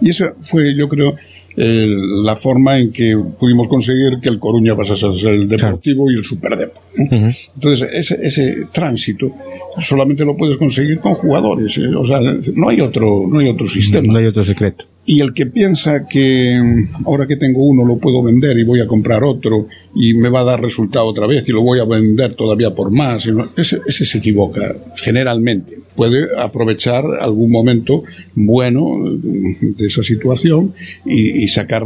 Y 0.00 0.10
esa 0.10 0.34
fue, 0.40 0.74
yo 0.76 0.88
creo, 0.88 1.16
eh, 1.56 1.86
la 1.86 2.36
forma 2.36 2.78
en 2.78 2.92
que 2.92 3.16
pudimos 3.38 3.68
conseguir 3.68 4.18
que 4.22 4.30
el 4.30 4.38
Coruña 4.38 4.74
pasase 4.74 5.06
a 5.06 5.12
ser 5.12 5.34
el 5.34 5.48
Deportivo 5.48 6.10
y 6.10 6.14
el 6.14 6.24
Superdepo. 6.24 6.80
¿no? 6.96 7.30
Entonces, 7.54 7.88
ese, 7.92 8.18
ese 8.22 8.66
tránsito 8.72 9.32
solamente 9.78 10.24
lo 10.24 10.36
puedes 10.36 10.56
conseguir 10.56 10.98
con 10.98 11.14
jugadores. 11.14 11.76
¿eh? 11.76 11.94
O 11.94 12.06
sea, 12.06 12.20
no 12.54 12.68
hay 12.68 12.80
otro, 12.80 13.26
no 13.28 13.38
hay 13.38 13.48
otro 13.48 13.68
sistema. 13.68 14.12
No 14.12 14.18
hay 14.18 14.26
otro 14.26 14.44
secreto. 14.44 14.86
Y 15.04 15.20
el 15.20 15.34
que 15.34 15.46
piensa 15.46 16.06
que 16.06 16.60
mm, 16.60 17.06
ahora 17.06 17.26
que 17.26 17.36
tengo 17.36 17.64
uno 17.64 17.84
lo 17.84 17.98
puedo 17.98 18.22
vender 18.22 18.58
y 18.58 18.64
voy 18.64 18.80
a 18.80 18.86
comprar 18.86 19.24
otro 19.24 19.66
y 19.94 20.14
me 20.14 20.28
va 20.28 20.40
a 20.40 20.44
dar 20.44 20.60
resultado 20.60 21.06
otra 21.06 21.26
vez 21.26 21.48
y 21.48 21.52
lo 21.52 21.62
voy 21.62 21.80
a 21.80 21.84
vender 21.84 22.34
todavía 22.34 22.74
por 22.74 22.90
más, 22.90 23.28
ese, 23.56 23.80
ese 23.86 24.04
se 24.04 24.18
equivoca 24.18 24.76
generalmente. 24.96 25.78
Puede 25.96 26.28
aprovechar 26.38 27.04
algún 27.20 27.50
momento 27.50 28.04
bueno 28.34 28.96
mm, 28.96 29.76
de 29.76 29.86
esa 29.86 30.02
situación 30.02 30.72
y 31.04 31.48
sacar 31.48 31.84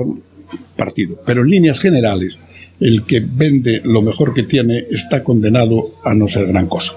partido. 0.77 1.19
Pero 1.27 1.43
en 1.43 1.51
líneas 1.51 1.81
generales, 1.81 2.39
el 2.81 3.05
que 3.05 3.21
vende 3.21 3.81
lo 3.85 4.03
mejor 4.03 4.35
que 4.35 4.43
tiene 4.43 4.87
está 4.91 5.25
condenado 5.25 5.95
a 6.05 6.15
no 6.15 6.29
ser 6.29 6.47
gran 6.47 6.67
cosa. 6.67 6.95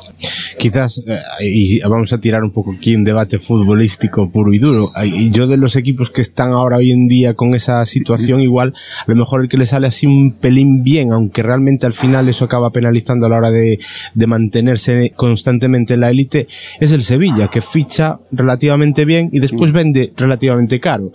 Quizás, 0.60 1.02
eh, 1.08 1.48
y 1.50 1.80
vamos 1.80 2.12
a 2.14 2.20
tirar 2.20 2.44
un 2.44 2.52
poco 2.52 2.74
aquí 2.74 2.94
un 2.94 3.04
debate 3.06 3.40
futbolístico 3.40 4.30
puro 4.30 4.54
y 4.54 4.60
duro, 4.60 4.92
y 5.06 5.32
yo 5.32 5.48
de 5.48 5.58
los 5.58 5.76
equipos 5.76 6.10
que 6.12 6.22
están 6.22 6.52
ahora 6.52 6.78
hoy 6.78 6.92
en 6.92 7.08
día 7.08 7.34
con 7.34 7.56
esa 7.56 7.84
situación, 7.86 8.42
igual, 8.42 8.74
a 9.08 9.10
lo 9.10 9.16
mejor 9.16 9.42
el 9.42 9.48
que 9.50 9.58
le 9.58 9.66
sale 9.66 9.88
así 9.88 10.06
un 10.06 10.34
pelín 10.34 10.84
bien, 10.84 11.14
aunque 11.14 11.42
realmente 11.44 11.86
al 11.86 11.94
final 11.94 12.28
eso 12.28 12.46
acaba 12.46 12.72
penalizando 12.72 13.26
a 13.26 13.30
la 13.30 13.38
hora 13.38 13.52
de, 13.52 13.80
de 14.14 14.28
mantenerse 14.28 15.14
constantemente 15.16 15.94
en 15.96 16.02
la 16.02 16.10
élite, 16.10 16.48
es 16.80 16.92
el 16.92 17.02
Sevilla, 17.02 17.48
que 17.48 17.62
ficha 17.62 18.20
relativamente 18.32 19.06
bien 19.06 19.30
y 19.32 19.40
después 19.40 19.72
vende 19.72 20.12
relativamente 20.18 20.80
caro, 20.80 21.06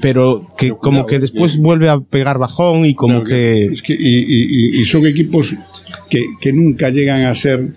pero 0.00 0.46
que 0.56 0.68
Pero 0.68 0.78
como 0.78 1.06
que 1.06 1.16
es 1.16 1.22
después 1.22 1.58
vuelve 1.58 1.88
a 1.88 1.98
pegar 2.00 2.38
bajón 2.38 2.86
y 2.86 2.94
como 2.94 3.24
Claro 3.24 3.26
que... 3.28 3.64
es 3.66 3.82
que- 3.82 3.96
y, 3.98 4.80
y- 4.80 4.84
son 4.84 5.06
equipos 5.06 5.54
que, 6.08 6.24
que 6.40 6.52
nunca 6.52 6.90
llegan 6.90 7.24
a 7.24 7.34
ser 7.34 7.68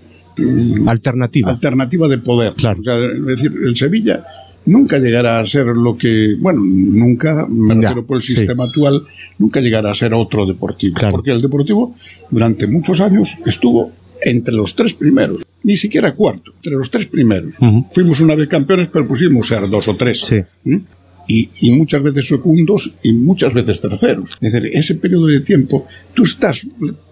alternativa. 0.88 1.52
Alternativa 1.52 2.08
de 2.08 2.18
poder. 2.18 2.54
Claro. 2.54 2.80
O 2.80 2.84
sea, 2.84 2.96
es 2.98 3.26
decir, 3.26 3.54
el 3.64 3.76
Sevilla 3.76 4.24
nunca 4.66 4.98
llegará 4.98 5.40
a 5.40 5.46
ser 5.46 5.68
lo 5.68 5.98
que, 5.98 6.36
bueno, 6.40 6.62
nunca, 6.64 7.46
me 7.48 7.76
Ya, 7.76 7.90
refiero 7.90 8.06
por 8.06 8.18
el 8.18 8.24
sí. 8.24 8.34
sistema 8.34 8.66
actual, 8.66 9.04
nunca 9.38 9.60
llegará 9.62 9.92
a 9.92 9.96
ser 9.96 10.14
otro 10.14 10.46
deportivo. 10.46 10.96
Claro. 10.96 11.12
Porque 11.14 11.32
el 11.32 11.42
deportivo 11.42 11.96
durante 12.32 12.68
muchos 12.68 13.02
años 13.02 13.38
estuvo 13.46 13.92
entre 14.22 14.56
los 14.56 14.76
tres 14.76 14.94
primeros, 14.94 15.44
ni 15.64 15.78
siquiera 15.78 16.14
cuarto, 16.14 16.52
entre 16.56 16.74
los 16.74 16.90
tres 16.90 17.06
primeros. 17.08 17.58
Fuimos 17.92 18.20
una 18.22 18.34
vez 18.34 18.48
campeones, 18.48 18.90
pero 18.92 19.08
pusimos 19.08 19.48
ser 19.48 19.70
dos 19.70 19.88
o 19.88 19.96
tres. 19.96 20.22
Sí. 20.22 20.38
¿Mm? 20.64 20.78
Y, 21.28 21.50
y 21.62 21.72
muchas 21.72 22.04
veces 22.04 22.28
segundos 22.28 22.94
y 23.02 23.14
muchas 23.14 23.54
veces 23.54 23.82
terceros. 23.82 24.32
Es 24.42 24.54
decir, 24.54 24.70
ese 24.74 24.96
periodo 24.96 25.28
de 25.28 25.40
tiempo, 25.42 25.88
tú 26.14 26.24
estás 26.24 26.66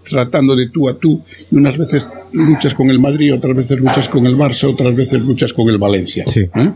tratando 0.10 0.56
de 0.56 0.70
tú 0.70 0.88
a 0.88 0.98
tú, 0.98 1.24
y 1.52 1.56
unas 1.56 1.78
veces 1.78 2.08
luchas 2.32 2.74
con 2.74 2.90
el 2.90 3.00
Madrid, 3.00 3.34
otras 3.34 3.56
veces 3.56 3.80
luchas 3.80 4.08
con 4.10 4.26
el 4.28 4.36
Barça, 4.36 4.66
otras 4.66 4.96
veces 4.96 5.22
luchas 5.22 5.54
con 5.54 5.70
el 5.70 5.78
Valencia. 5.78 6.26
Sí. 6.28 6.42
¿eh? 6.42 6.72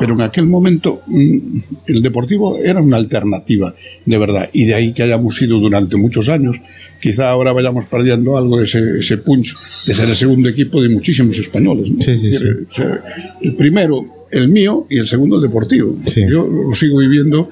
Pero 0.00 0.14
en 0.14 0.22
aquel 0.22 0.46
momento 0.46 1.02
mm, 1.06 1.58
el 1.86 2.02
Deportivo 2.02 2.56
era 2.56 2.80
una 2.80 2.96
alternativa, 2.96 3.74
de 4.06 4.18
verdad. 4.18 4.48
Y 4.52 4.64
de 4.64 4.74
ahí 4.74 4.92
que 4.94 5.02
hayamos 5.02 5.36
sido 5.36 5.60
durante 5.60 5.96
muchos 5.96 6.30
años, 6.30 6.58
quizá 7.02 7.28
ahora 7.28 7.52
vayamos 7.52 7.84
perdiendo 7.84 8.38
algo 8.38 8.56
de 8.56 8.64
ese, 8.64 8.98
ese 8.98 9.18
punch 9.18 9.54
de 9.86 9.92
ser 9.92 10.08
el 10.08 10.16
segundo 10.16 10.48
equipo 10.48 10.80
de 10.80 10.88
muchísimos 10.88 11.36
españoles. 11.38 11.90
¿no? 11.92 12.00
Sí, 12.00 12.12
Es 12.12 12.22
sí, 12.22 12.30
decir, 12.30 12.66
o 12.70 12.74
sea, 12.74 13.04
el 13.42 13.54
primero, 13.54 14.19
el 14.32 14.48
mío, 14.48 14.86
y 14.90 14.98
el 14.98 15.06
segundo, 15.06 15.36
el 15.36 15.42
Deportivo. 15.42 15.96
Sí. 16.06 16.22
Yo 16.30 16.46
lo 16.46 16.74
sigo 16.74 16.98
viviendo 16.98 17.48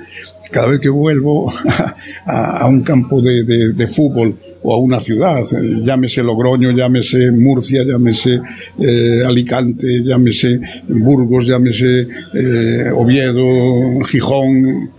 cada 0.50 0.68
vez 0.68 0.80
que 0.80 0.88
vuelvo 0.88 1.50
a, 1.50 1.96
a- 2.26 2.58
a 2.60 2.66
un 2.68 2.82
campo 2.82 3.20
de, 3.20 3.42
de- 3.44 3.72
de 3.72 3.86
fútbol 3.88 4.34
o 4.62 4.74
a 4.74 4.78
una 4.78 4.98
ciudad, 4.98 5.38
eh, 5.40 5.82
llámese 5.84 6.22
Logroño, 6.22 6.72
llámese 6.72 7.30
Murcia, 7.30 7.84
llámese 7.84 8.40
eh, 8.80 9.22
Alicante, 9.24 10.02
llámese 10.02 10.58
Burgos, 10.88 11.46
llámese 11.46 12.08
eh, 12.34 12.90
Oviedo, 12.94 14.00
Gijón. 14.06 14.90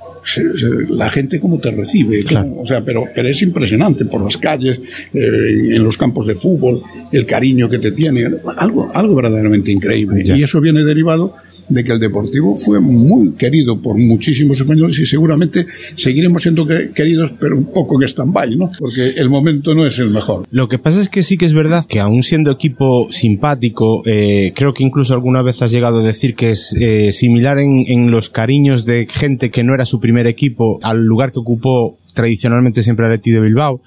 la 0.89 1.09
gente 1.09 1.39
cómo 1.39 1.59
te 1.59 1.71
recibe, 1.71 2.23
Claro. 2.23 2.55
o 2.59 2.65
sea, 2.65 2.83
pero, 2.85 3.05
pero 3.15 3.27
es 3.29 3.41
impresionante 3.41 4.05
por 4.05 4.21
las 4.21 4.37
calles, 4.37 4.79
eh, 5.13 5.75
en 5.75 5.83
los 5.83 5.97
campos 5.97 6.27
de 6.27 6.35
fútbol, 6.35 6.81
el 7.11 7.25
cariño 7.25 7.67
que 7.67 7.79
te 7.79 7.91
tiene, 7.91 8.29
algo, 8.57 8.91
algo 8.93 9.15
verdaderamente 9.15 9.71
increíble. 9.71 10.23
Ya. 10.23 10.37
Y 10.37 10.43
eso 10.43 10.61
viene 10.61 10.83
derivado 10.83 11.33
de 11.69 11.83
que 11.83 11.91
el 11.93 11.99
Deportivo 11.99 12.55
fue 12.55 12.79
muy 12.79 13.31
querido 13.33 13.79
por 13.81 13.97
muchísimos 13.97 14.59
españoles 14.59 14.99
y 14.99 15.05
seguramente 15.05 15.65
seguiremos 15.95 16.41
siendo 16.43 16.65
que- 16.67 16.89
queridos, 16.93 17.31
pero 17.39 17.57
un 17.57 17.65
poco 17.71 18.01
en 18.01 18.07
stand-by, 18.07 18.55
¿no? 18.55 18.69
Porque 18.79 19.09
el 19.17 19.29
momento 19.29 19.73
no 19.75 19.85
es 19.85 19.99
el 19.99 20.09
mejor. 20.09 20.45
Lo 20.51 20.67
que 20.67 20.79
pasa 20.79 20.99
es 20.99 21.09
que 21.09 21.23
sí 21.23 21.37
que 21.37 21.45
es 21.45 21.53
verdad 21.53 21.85
que 21.87 21.99
aún 21.99 22.23
siendo 22.23 22.51
equipo 22.51 23.07
simpático, 23.11 24.01
eh, 24.05 24.51
creo 24.55 24.73
que 24.73 24.83
incluso 24.83 25.13
alguna 25.13 25.41
vez 25.41 25.61
has 25.61 25.71
llegado 25.71 25.99
a 25.99 26.03
decir 26.03 26.35
que 26.35 26.51
es 26.51 26.75
eh, 26.79 27.11
similar 27.11 27.59
en 27.59 28.11
los 28.11 28.29
cariños 28.29 28.85
de 28.85 29.07
gente 29.09 29.49
que 29.51 29.63
no 29.63 29.73
era 29.73 29.85
su 29.85 29.99
primer 29.99 30.27
equipo 30.27 30.79
al 30.81 31.03
lugar 31.03 31.31
que 31.31 31.39
ocupó 31.39 31.97
tradicionalmente 32.19 32.81
siempre 32.81 33.05
Atleti 33.05 33.31
de 33.31 33.39
Bilbao. 33.39 33.81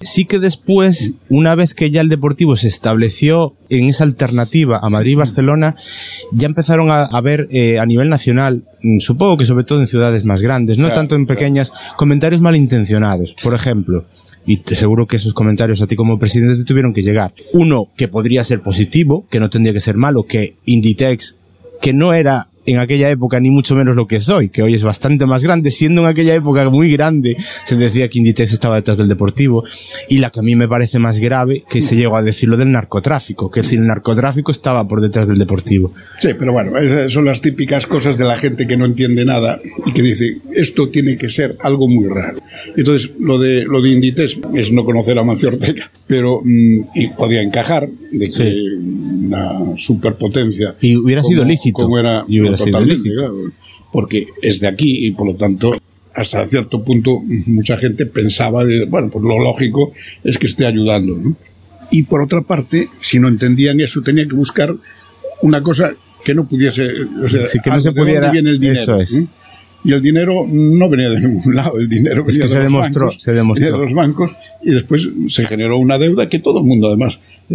Sí 0.00 0.26
que 0.26 0.38
después, 0.38 1.12
una 1.28 1.56
vez 1.56 1.74
que 1.74 1.90
ya 1.90 2.02
el 2.02 2.08
Deportivo 2.08 2.54
se 2.54 2.68
estableció 2.68 3.56
en 3.68 3.86
esa 3.86 4.04
alternativa 4.04 4.78
a 4.80 4.88
Madrid 4.90 5.12
y 5.12 5.16
Barcelona, 5.16 5.74
ya 6.30 6.46
empezaron 6.46 6.92
a, 6.92 7.02
a 7.02 7.20
ver 7.20 7.48
eh, 7.50 7.80
a 7.80 7.86
nivel 7.86 8.10
nacional, 8.10 8.62
mm, 8.80 9.00
supongo 9.00 9.36
que 9.36 9.44
sobre 9.44 9.64
todo 9.64 9.80
en 9.80 9.88
ciudades 9.88 10.24
más 10.24 10.40
grandes, 10.40 10.78
no 10.78 10.84
Claro, 10.84 11.00
tanto 11.00 11.16
en 11.16 11.24
claro. 11.26 11.36
pequeñas, 11.36 11.72
comentarios 11.96 12.40
malintencionados. 12.40 13.34
Por 13.42 13.54
ejemplo, 13.54 14.04
y 14.46 14.58
te 14.58 14.76
seguro 14.76 15.08
que 15.08 15.16
esos 15.16 15.34
comentarios 15.34 15.82
a 15.82 15.88
ti 15.88 15.96
como 15.96 16.16
presidente 16.16 16.58
te 16.58 16.64
tuvieron 16.64 16.94
que 16.94 17.02
llegar. 17.02 17.34
Uno, 17.52 17.88
que 17.96 18.06
podría 18.06 18.44
ser 18.44 18.60
positivo, 18.60 19.26
que 19.28 19.40
no 19.40 19.50
tendría 19.50 19.72
que 19.72 19.80
ser 19.80 19.96
malo, 19.96 20.22
que 20.28 20.54
Inditex, 20.64 21.38
que 21.82 21.92
no 21.92 22.14
era 22.14 22.50
en 22.66 22.78
aquella 22.78 23.10
época 23.10 23.40
ni 23.40 23.50
mucho 23.50 23.74
menos 23.74 23.96
lo 23.96 24.06
que 24.06 24.20
soy, 24.20 24.48
que 24.48 24.62
hoy 24.62 24.74
es 24.74 24.82
bastante 24.84 25.26
más 25.26 25.42
grande, 25.42 25.70
siendo 25.70 26.00
en 26.02 26.08
aquella 26.08 26.34
época 26.34 26.68
muy 26.70 26.90
grande, 26.92 27.36
se 27.64 27.76
decía 27.76 28.08
que 28.08 28.18
Inditex 28.18 28.52
estaba 28.52 28.76
detrás 28.76 28.96
del 28.96 29.08
deportivo, 29.08 29.64
y 30.08 30.18
la 30.18 30.30
que 30.30 30.40
a 30.40 30.42
mí 30.42 30.56
me 30.56 30.68
parece 30.68 30.98
más 30.98 31.18
grave, 31.18 31.64
que 31.68 31.80
se 31.80 31.96
llegó 31.96 32.16
a 32.16 32.22
decir 32.22 32.48
lo 32.48 32.56
del 32.56 32.70
narcotráfico, 32.70 33.50
que 33.50 33.62
si 33.62 33.76
el 33.76 33.86
narcotráfico 33.86 34.50
estaba 34.50 34.86
por 34.88 35.00
detrás 35.00 35.28
del 35.28 35.38
deportivo. 35.38 35.92
Sí, 36.20 36.28
pero 36.38 36.52
bueno, 36.52 36.76
esas 36.78 37.12
son 37.12 37.24
las 37.24 37.40
típicas 37.40 37.86
cosas 37.86 38.18
de 38.18 38.24
la 38.24 38.36
gente 38.36 38.66
que 38.66 38.76
no 38.76 38.84
entiende 38.84 39.24
nada 39.24 39.60
y 39.86 39.92
que 39.92 40.02
dice, 40.02 40.36
esto 40.54 40.88
tiene 40.88 41.16
que 41.16 41.30
ser 41.30 41.56
algo 41.60 41.88
muy 41.88 42.08
raro. 42.08 42.38
Entonces, 42.76 43.10
lo 43.18 43.38
de, 43.38 43.64
lo 43.64 43.80
de 43.82 43.90
Inditex 43.90 44.38
es 44.54 44.72
no 44.72 44.84
conocer 44.84 45.18
a 45.18 45.24
Mancio 45.24 45.48
Ortega, 45.50 45.90
pero 46.06 46.40
mm, 46.44 46.78
y 46.94 47.08
podía 47.08 47.42
encajar 47.42 47.88
de 48.12 48.24
que 48.26 48.30
Sí. 48.30 48.42
una 48.42 49.76
superpotencia. 49.76 50.74
Y 50.80 50.96
hubiera 50.96 51.22
sido 51.22 51.40
como- 51.42 51.50
lícito. 51.50 51.82
Como 51.84 51.98
era 51.98 52.24
Y 52.28 52.40
hubiera 52.40 52.53
lícito. 52.56 53.16
claro, 53.18 53.34
porque 53.92 54.26
es 54.42 54.60
de 54.60 54.68
aquí 54.68 55.06
y 55.06 55.10
por 55.12 55.26
lo 55.26 55.34
tanto 55.36 55.80
hasta 56.14 56.46
cierto 56.46 56.82
punto 56.84 57.22
mucha 57.46 57.76
gente 57.76 58.06
pensaba 58.06 58.64
de, 58.64 58.84
bueno, 58.86 59.10
pues 59.10 59.24
lo 59.24 59.38
lógico 59.42 59.92
es 60.22 60.38
que 60.38 60.46
esté 60.46 60.64
ayudando, 60.66 61.16
¿no? 61.16 61.36
Y 61.90 62.04
por 62.04 62.22
otra 62.22 62.40
parte, 62.42 62.88
si 63.00 63.18
no 63.18 63.28
entendían 63.28 63.80
eso, 63.80 64.00
tenía 64.02 64.26
que 64.26 64.34
buscar 64.34 64.74
una 65.42 65.62
cosa 65.62 65.92
que 66.24 66.34
no 66.34 66.46
pudiese, 66.48 66.88
o 67.22 67.28
sea, 67.28 67.44
Sí, 67.46 67.58
que 67.62 67.70
no 67.70 67.80
se 67.80 67.92
pudiera- 67.92 68.30
viene 68.30 68.50
el 68.50 68.58
dinero. 68.60 68.80
eso 68.80 69.00
es. 69.00 69.18
¿eh? 69.18 69.26
Y 69.84 69.92
el 69.92 70.00
dinero 70.00 70.46
no 70.50 70.88
venía 70.88 71.10
de 71.10 71.20
ningún 71.20 71.54
lado, 71.54 71.78
el 71.78 71.88
dinero 71.88 72.24
Es 72.26 72.36
venía 72.38 72.40
que 72.40 72.42
de 72.42 72.48
se 72.48 72.54
los 72.62 72.64
demostró, 72.72 73.06
bancos, 73.06 73.22
se 73.22 73.32
demostró. 73.32 73.64
venía 73.66 73.78
de 73.78 73.84
los 73.84 73.94
bancos 73.94 74.30
y 74.62 74.70
después 74.70 75.08
se 75.28 75.44
generó 75.44 75.76
una 75.78 75.98
deuda 75.98 76.26
que 76.28 76.38
todo 76.38 76.60
el 76.60 76.64
mundo 76.66 76.88
además 76.88 77.18
eh, 77.50 77.54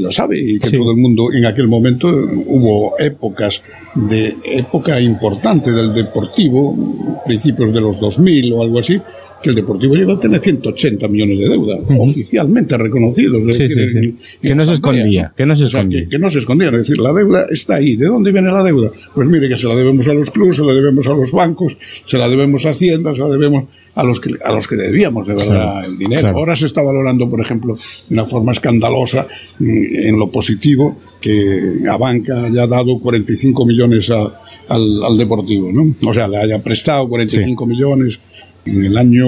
lo 0.00 0.10
sabe 0.10 0.40
y 0.40 0.58
que 0.58 0.68
Sí. 0.68 0.78
todo 0.78 0.92
el 0.92 0.96
mundo 0.96 1.30
en 1.32 1.44
aquel 1.44 1.68
momento 1.68 2.08
eh, 2.08 2.24
hubo 2.46 2.98
épocas 2.98 3.60
de 3.94 4.34
época 4.44 4.98
importante 5.00 5.70
del 5.70 5.92
deportivo, 5.92 7.22
principios 7.26 7.72
de 7.74 7.80
los 7.82 8.00
2000 8.00 8.52
o 8.54 8.62
algo 8.62 8.78
así, 8.78 8.98
que 9.46 9.50
el 9.50 9.56
deportivo 9.56 9.94
llegó 9.94 10.12
a 10.12 10.20
tener 10.20 10.40
180 10.40 11.08
millones 11.08 11.38
de 11.38 11.48
deuda, 11.48 11.78
oficialmente 11.98 12.76
reconocidos. 12.76 13.42
es 13.48 13.56
Sí, 13.56 13.62
decir, 13.64 13.88
sí, 13.88 13.92
sí. 13.92 13.98
en- 13.98 14.16
Que 14.42 14.48
en 14.48 14.56
no 14.56 14.62
escondía, 14.64 15.32
que 15.36 15.46
no 15.46 15.56
se 15.56 15.64
O 15.64 15.68
sea, 15.68 15.80
escondía. 15.80 16.00
que- 16.02 16.08
que 16.08 16.18
no 16.18 16.30
se 16.30 16.38
escondía, 16.40 16.66
es 16.68 16.72
decir, 16.74 16.98
la 16.98 17.12
deuda 17.12 17.46
está 17.50 17.76
ahí. 17.76 17.96
¿De 17.96 18.06
dónde 18.06 18.32
viene 18.32 18.50
la 18.52 18.62
deuda? 18.62 18.90
Pues 19.14 19.28
mire 19.28 19.48
que 19.48 19.56
se 19.56 19.66
la 19.66 19.74
debemos 19.76 20.06
a 20.08 20.14
los 20.14 20.30
clubes, 20.30 20.56
se 20.56 20.64
la 20.64 20.72
debemos 20.74 21.06
a 21.06 21.10
los 21.14 21.32
bancos, 21.32 21.76
se 22.06 22.18
la 22.18 22.28
debemos 22.28 22.66
a 22.66 22.70
Hacienda, 22.70 23.14
se 23.14 23.20
la 23.20 23.28
debemos 23.28 23.64
a 23.94 24.04
los 24.04 24.20
que, 24.20 24.30
a 24.44 24.52
los 24.52 24.68
que 24.68 24.76
debíamos 24.76 25.26
de 25.26 25.34
verdad 25.34 25.46
Claro, 25.72 25.86
el 25.88 25.96
dinero. 25.98 26.20
claro. 26.20 26.38
Ahora 26.38 26.54
se 26.56 26.66
está 26.66 26.82
valorando, 26.82 27.30
por 27.30 27.40
ejemplo, 27.40 27.74
de 27.74 28.14
una 28.14 28.26
forma 28.26 28.52
escandalosa 28.52 29.26
mm, 29.58 29.66
en 30.08 30.18
lo 30.18 30.30
positivo 30.30 30.98
que 31.20 31.78
a 31.90 31.96
banca 31.96 32.44
haya 32.44 32.66
dado 32.66 32.98
45 32.98 33.64
millones 33.64 34.10
a- 34.10 34.40
al, 34.68 35.02
al 35.04 35.16
deportivo, 35.16 35.70
¿no? 35.72 35.94
O 36.08 36.12
sea, 36.12 36.26
le 36.28 36.36
haya 36.38 36.60
prestado 36.62 37.08
45 37.08 37.64
millones 37.66 38.20
en 38.66 38.84
el 38.84 38.96
año 38.96 39.26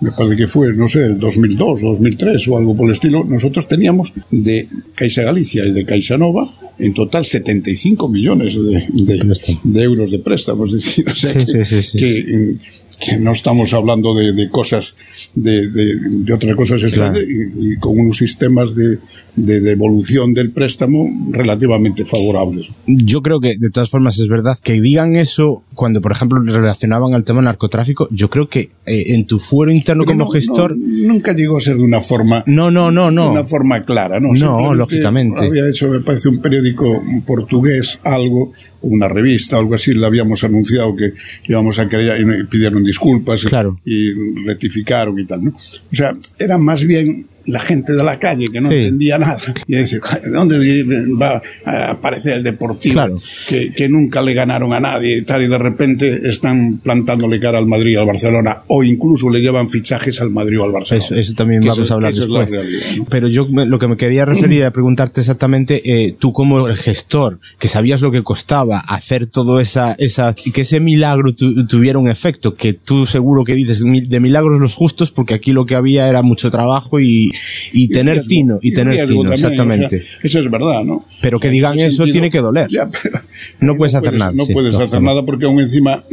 me 0.00 0.12
parece 0.12 0.36
que 0.36 0.46
fue, 0.48 0.74
no 0.74 0.86
sé, 0.88 1.06
el 1.06 1.18
2002, 1.18 1.80
2003 1.80 2.48
o 2.48 2.58
algo 2.58 2.76
por 2.76 2.86
el 2.86 2.92
estilo, 2.94 3.24
nosotros 3.24 3.66
teníamos 3.68 4.12
de 4.30 4.68
Caixa 4.94 5.22
Galicia 5.22 5.64
y 5.64 5.72
de 5.72 5.84
Caixa 5.84 6.18
Nova 6.18 6.52
en 6.78 6.92
total 6.92 7.24
75 7.24 8.08
millones 8.08 8.54
de, 8.54 8.86
de- 8.90 9.58
de 9.62 9.82
euros 9.82 10.10
de 10.10 10.18
préstamos. 10.18 10.72
Es 10.74 10.84
decir, 10.84 11.06
o 11.12 11.16
sea 11.16 11.30
Sí, 11.40 11.52
que, 11.52 11.64
sí, 11.64 11.82
sí, 11.82 11.98
que, 11.98 12.56
que 13.00 13.16
no 13.16 13.32
estamos 13.32 13.72
hablando 13.72 14.14
de, 14.14 14.32
de 14.32 14.48
cosas, 14.50 14.94
de, 15.34 15.96
otras 16.34 16.56
cosas 16.56 16.82
extrañas 16.82 17.22
y, 17.26 17.72
y 17.72 17.76
con 17.76 17.98
unos 17.98 18.16
sistemas 18.18 18.74
de, 18.74 18.98
de 19.36 19.60
devolución 19.60 20.32
del 20.32 20.50
préstamo 20.52 21.10
relativamente 21.32 22.04
favorables. 22.04 22.66
Yo 22.86 23.20
creo 23.20 23.40
que 23.40 23.56
de 23.58 23.70
todas 23.70 23.90
formas 23.90 24.18
es 24.18 24.28
verdad 24.28 24.56
que 24.62 24.80
digan 24.80 25.16
eso 25.16 25.64
cuando, 25.74 26.00
por 26.00 26.12
ejemplo, 26.12 26.38
relacionaban 26.40 27.14
al 27.14 27.24
tema 27.24 27.42
narcotráfico. 27.42 28.06
Yo 28.12 28.30
creo 28.30 28.48
que 28.48 28.70
eh, 28.86 29.14
en 29.14 29.26
tu 29.26 29.38
fuero 29.38 29.72
interno 29.72 30.04
Pero 30.04 30.14
como 30.18 30.24
no- 30.26 30.30
gestor. 30.30 30.76
no- 30.76 31.12
nunca 31.14 31.32
llegó 31.32 31.56
a 31.56 31.60
ser 31.60 31.76
de 31.76 31.82
una 31.82 32.00
forma 32.00 32.44
No, 32.46 32.70
no, 32.70 32.90
no, 32.90 33.10
no. 33.10 33.24
de 33.24 33.30
una 33.30 33.44
forma 33.44 33.84
clara, 33.84 34.20
¿no? 34.20 34.32
No, 34.34 34.72
lógicamente. 34.74 35.46
Había 35.46 35.68
hecho, 35.68 35.88
me 35.88 36.00
parece, 36.00 36.28
un 36.28 36.40
periódico 36.40 37.02
portugués, 37.26 37.98
algo, 38.04 38.52
una 38.82 39.08
revista, 39.08 39.58
algo 39.58 39.74
así, 39.74 39.94
le 39.94 40.06
habíamos 40.06 40.44
anunciado 40.44 40.94
que 40.94 41.12
íbamos 41.48 41.78
a 41.78 41.88
querer 41.88 42.20
y 42.20 42.44
pidieron 42.46 42.84
disculpas 42.84 43.42
y- 43.44 43.48
Claro. 43.48 43.80
y, 43.84 44.12
rectificaron 44.46 45.18
y 45.18 45.24
tal, 45.26 45.44
¿no? 45.44 45.50
O 45.50 45.94
sea, 45.96 46.14
era 46.38 46.56
más 46.58 46.84
bien 46.84 47.26
la 47.46 47.60
gente 47.60 47.92
de 47.92 48.02
la 48.02 48.18
calle 48.18 48.46
que 48.48 48.60
no 48.60 48.70
Sí. 48.70 48.76
entendía 48.76 49.18
nada 49.18 49.36
y 49.66 49.74
decir, 49.74 50.00
¿de 50.24 50.30
dónde 50.30 50.84
va 51.20 51.42
a 51.64 51.90
aparecer 51.92 52.34
el 52.34 52.42
deportivo? 52.42 52.94
Claro. 52.94 53.18
Que, 53.48 53.72
que 53.72 53.88
nunca 53.88 54.22
le 54.22 54.34
ganaron 54.34 54.72
a 54.72 54.80
nadie 54.80 55.18
y 55.18 55.22
tal, 55.22 55.42
y 55.42 55.48
de 55.48 55.58
repente 55.58 56.28
están 56.28 56.78
plantándole 56.78 57.38
cara 57.40 57.58
al 57.58 57.66
Madrid 57.66 57.92
y 57.92 57.96
al 57.96 58.06
Barcelona, 58.06 58.58
o 58.68 58.82
incluso 58.82 59.28
le 59.30 59.40
llevan 59.40 59.68
fichajes 59.68 60.20
al 60.20 60.30
Madrid 60.30 60.60
o 60.60 60.64
al 60.64 60.72
Barcelona. 60.72 61.04
Eso, 61.04 61.14
eso 61.16 61.34
también 61.34 61.60
vamos 61.60 61.78
eso- 61.78 61.94
a 61.94 61.96
hablar 61.96 62.14
después. 62.14 62.50
realidad, 62.50 62.80
¿no? 62.98 63.04
Pero 63.10 63.28
yo 63.28 63.46
me- 63.48 63.66
lo 63.66 63.78
que 63.78 63.88
me 63.88 63.96
quería 63.96 64.24
referir 64.24 64.60
era 64.60 64.70
preguntarte 64.70 65.20
exactamente, 65.20 65.82
eh, 66.06 66.14
tú 66.18 66.32
como 66.32 66.66
el 66.68 66.76
gestor, 66.76 67.38
que 67.58 67.68
sabías 67.68 68.00
lo 68.00 68.10
que 68.10 68.22
costaba 68.22 68.78
hacer 68.78 69.26
todo 69.26 69.60
esa, 69.60 69.92
esa, 69.94 70.34
que 70.34 70.60
ese 70.60 70.80
milagro 70.80 71.34
tu- 71.34 71.66
tuviera 71.66 71.98
un 71.98 72.08
efecto, 72.08 72.54
que 72.54 72.72
tú 72.72 73.06
seguro 73.06 73.44
que 73.44 73.54
dices 73.54 73.82
"Mi- 73.84 74.00
de 74.00 74.20
milagros 74.20 74.58
los 74.60 74.74
justos, 74.74 75.10
porque 75.10 75.34
aquí 75.34 75.52
lo 75.52 75.66
que 75.66 75.74
había 75.74 76.08
era 76.08 76.22
mucho 76.22 76.50
trabajo 76.50 77.00
y 77.00 77.32
y 77.72 77.88
tener 77.88 78.14
riesgo, 78.14 78.28
tino, 78.28 78.58
y, 78.62 78.72
tener 78.72 78.94
riesgo 78.94 79.06
tino, 79.06 79.30
también, 79.30 79.34
exactamente. 79.52 79.96
o 79.96 80.00
sea, 80.00 80.18
eso 80.22 80.38
es 80.40 80.50
verdad, 80.50 80.84
¿no? 80.84 81.04
Pero 81.20 81.38
que 81.40 81.50
digan 81.50 81.78
eso 81.78 82.04
tiene 82.06 82.30
que 82.30 82.38
doler. 82.38 82.68
Ya, 82.70 82.88
pero- 82.88 83.20
No 83.60 83.76
puedes 83.76 83.94
hacer 83.94 84.14
nada, 84.14 84.32
No 84.32 84.44
sí, 84.44 84.52
puedes 84.52 84.74
hacer 84.76 85.00
nada 85.02 85.24
porque 85.24 85.46
aún 85.46 85.60
encima 85.60 86.04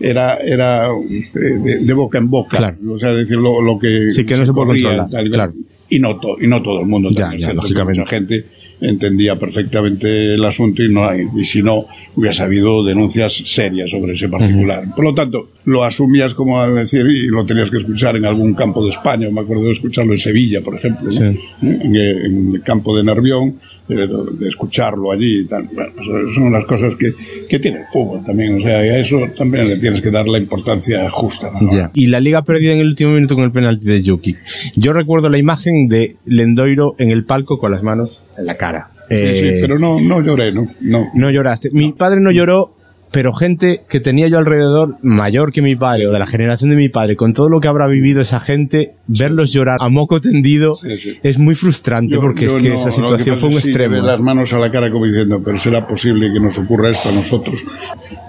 era, 0.00 0.34
era 0.36 0.88
eh, 0.88 1.24
de, 1.34 1.78
de 1.78 1.92
boca 1.94 2.18
en 2.18 2.30
boca. 2.30 2.56
Claro. 2.58 2.76
O 2.92 2.98
sea, 2.98 3.12
decir 3.12 3.36
lo, 3.36 3.60
lo 3.60 3.78
que. 3.78 4.10
Sí, 4.10 4.24
que 4.24 4.36
no 4.36 4.44
se 4.44 4.52
puede 4.52 4.68
controlar, 4.68 5.08
tal 5.10 5.26
y 5.26 5.30
claro. 5.30 5.54
Y 5.90 5.98
no, 6.00 6.18
to- 6.20 6.36
y 6.40 6.46
no 6.46 6.62
todo 6.62 6.80
el 6.80 6.86
mundo. 6.86 7.08
Ya, 7.10 7.22
también, 7.22 7.40
ya, 7.48 7.54
lógicamente. 7.54 8.00
Mucha 8.00 8.10
gente 8.10 8.44
entendía 8.80 9.36
perfectamente 9.36 10.34
el 10.34 10.44
asunto 10.44 10.84
y 10.84 10.88
no 10.88 11.04
hay, 11.08 11.22
y 11.36 11.44
si 11.44 11.62
no 11.62 11.84
hubiese 12.14 12.42
habido 12.42 12.84
denuncias 12.84 13.32
serias 13.32 13.90
sobre 13.90 14.12
ese 14.12 14.28
particular. 14.28 14.84
Por 14.94 15.04
lo 15.04 15.14
tanto, 15.14 15.50
lo 15.64 15.84
asumías 15.84 16.34
como 16.34 16.58
a 16.60 16.68
decir 16.68 17.04
y 17.06 17.26
lo 17.26 17.44
tenías 17.44 17.70
que 17.70 17.76
escuchar 17.76 18.16
en 18.16 18.24
algún 18.24 18.54
campo 18.54 18.82
de 18.84 18.90
España. 18.90 19.28
Me 19.30 19.40
acuerdo 19.42 19.64
de 19.64 19.72
escucharlo 19.72 20.12
en 20.12 20.18
Sevilla, 20.18 20.60
por 20.62 20.74
ejemplo, 20.76 21.04
¿no? 21.06 21.12
Sí. 21.12 21.24
¿Eh? 21.24 21.38
en, 21.60 21.94
el- 21.96 22.24
en 22.26 22.54
el 22.54 22.62
campo 22.62 22.96
de 22.96 23.04
Nervión, 23.04 23.56
eh, 23.90 24.06
de 24.38 24.48
escucharlo 24.48 25.10
allí 25.12 25.40
y 25.40 25.44
tal. 25.44 25.68
Bueno, 25.72 25.90
pues 25.96 26.34
son 26.34 26.52
las 26.52 26.64
cosas 26.64 26.94
que, 26.94 27.12
que 27.48 27.58
tiene 27.58 27.78
el 27.80 27.84
fútbol 27.86 28.24
también. 28.24 28.58
O 28.58 28.62
sea, 28.62 28.84
y 28.86 28.88
a 28.90 28.98
eso 28.98 29.20
también 29.36 29.68
le 29.68 29.76
tienes 29.76 30.00
que 30.00 30.10
dar 30.10 30.26
la 30.28 30.38
importancia 30.38 31.08
justa. 31.10 31.50
¿no? 31.60 31.70
Ya. 31.70 31.90
Y 31.94 32.06
la 32.06 32.20
liga 32.20 32.42
perdida 32.42 32.72
en 32.72 32.80
el 32.80 32.86
último 32.88 33.12
minuto 33.12 33.34
con 33.34 33.44
el 33.44 33.52
penalti 33.52 33.86
de 33.86 34.02
Yuki. 34.02 34.36
Yo 34.76 34.92
recuerdo 34.94 35.28
la 35.28 35.38
imagen 35.38 35.86
de 35.88 36.16
Lendoiro 36.26 36.94
en 36.98 37.10
el 37.10 37.24
palco 37.24 37.58
con 37.58 37.72
las 37.72 37.82
manos 37.82 38.22
en 38.38 38.46
la 38.46 38.56
cara. 38.56 38.88
Sí, 39.10 39.16
sí, 39.34 39.46
Eh, 39.48 39.58
pero 39.60 39.78
no, 39.78 39.98
no 40.00 40.20
lloré, 40.22 40.52
¿no? 40.52 40.66
no. 40.80 41.06
No 41.14 41.30
lloraste. 41.30 41.70
Mi 41.72 41.92
padre 41.92 42.20
no 42.20 42.30
lloró, 42.30 42.74
pero 43.10 43.32
gente 43.32 43.82
que 43.88 44.00
tenía 44.00 44.28
yo 44.28 44.38
alrededor, 44.38 44.96
mayor 45.02 45.52
que 45.52 45.62
mi 45.62 45.76
padre, 45.76 46.06
o 46.06 46.12
de 46.12 46.18
la 46.18 46.26
generación 46.26 46.70
de 46.70 46.76
mi 46.76 46.88
padre, 46.88 47.16
con 47.16 47.32
todo 47.32 47.48
lo 47.48 47.60
que 47.60 47.68
habrá 47.68 47.86
vivido 47.86 48.20
esa 48.20 48.38
gente, 48.40 48.92
verlos 49.06 49.52
llorar 49.52 49.78
a 49.80 49.88
moco 49.88 50.20
tendido 50.20 50.76
Sí, 50.76 50.98
sí. 50.98 51.12
es 51.22 51.38
muy 51.38 51.54
frustrante 51.54 52.14
Yo- 52.14 52.20
porque 52.20 52.46
yo 52.46 52.56
es 52.58 52.62
que 52.62 52.68
no, 52.70 52.74
esa 52.76 52.90
situación 52.90 53.38
fue 53.38 53.48
un 53.48 53.56
es 53.56 53.64
extremo. 53.66 53.96
las 53.96 54.20
manos 54.20 54.52
a 54.52 54.58
la 54.58 54.70
cara 54.70 54.90
como 54.90 55.06
diciendo, 55.06 55.40
pero 55.44 55.56
será 55.58 55.86
posible 55.86 56.30
que 56.32 56.40
nos 56.40 56.58
ocurra 56.58 56.90
esto 56.90 57.08
a 57.08 57.12
nosotros. 57.12 57.64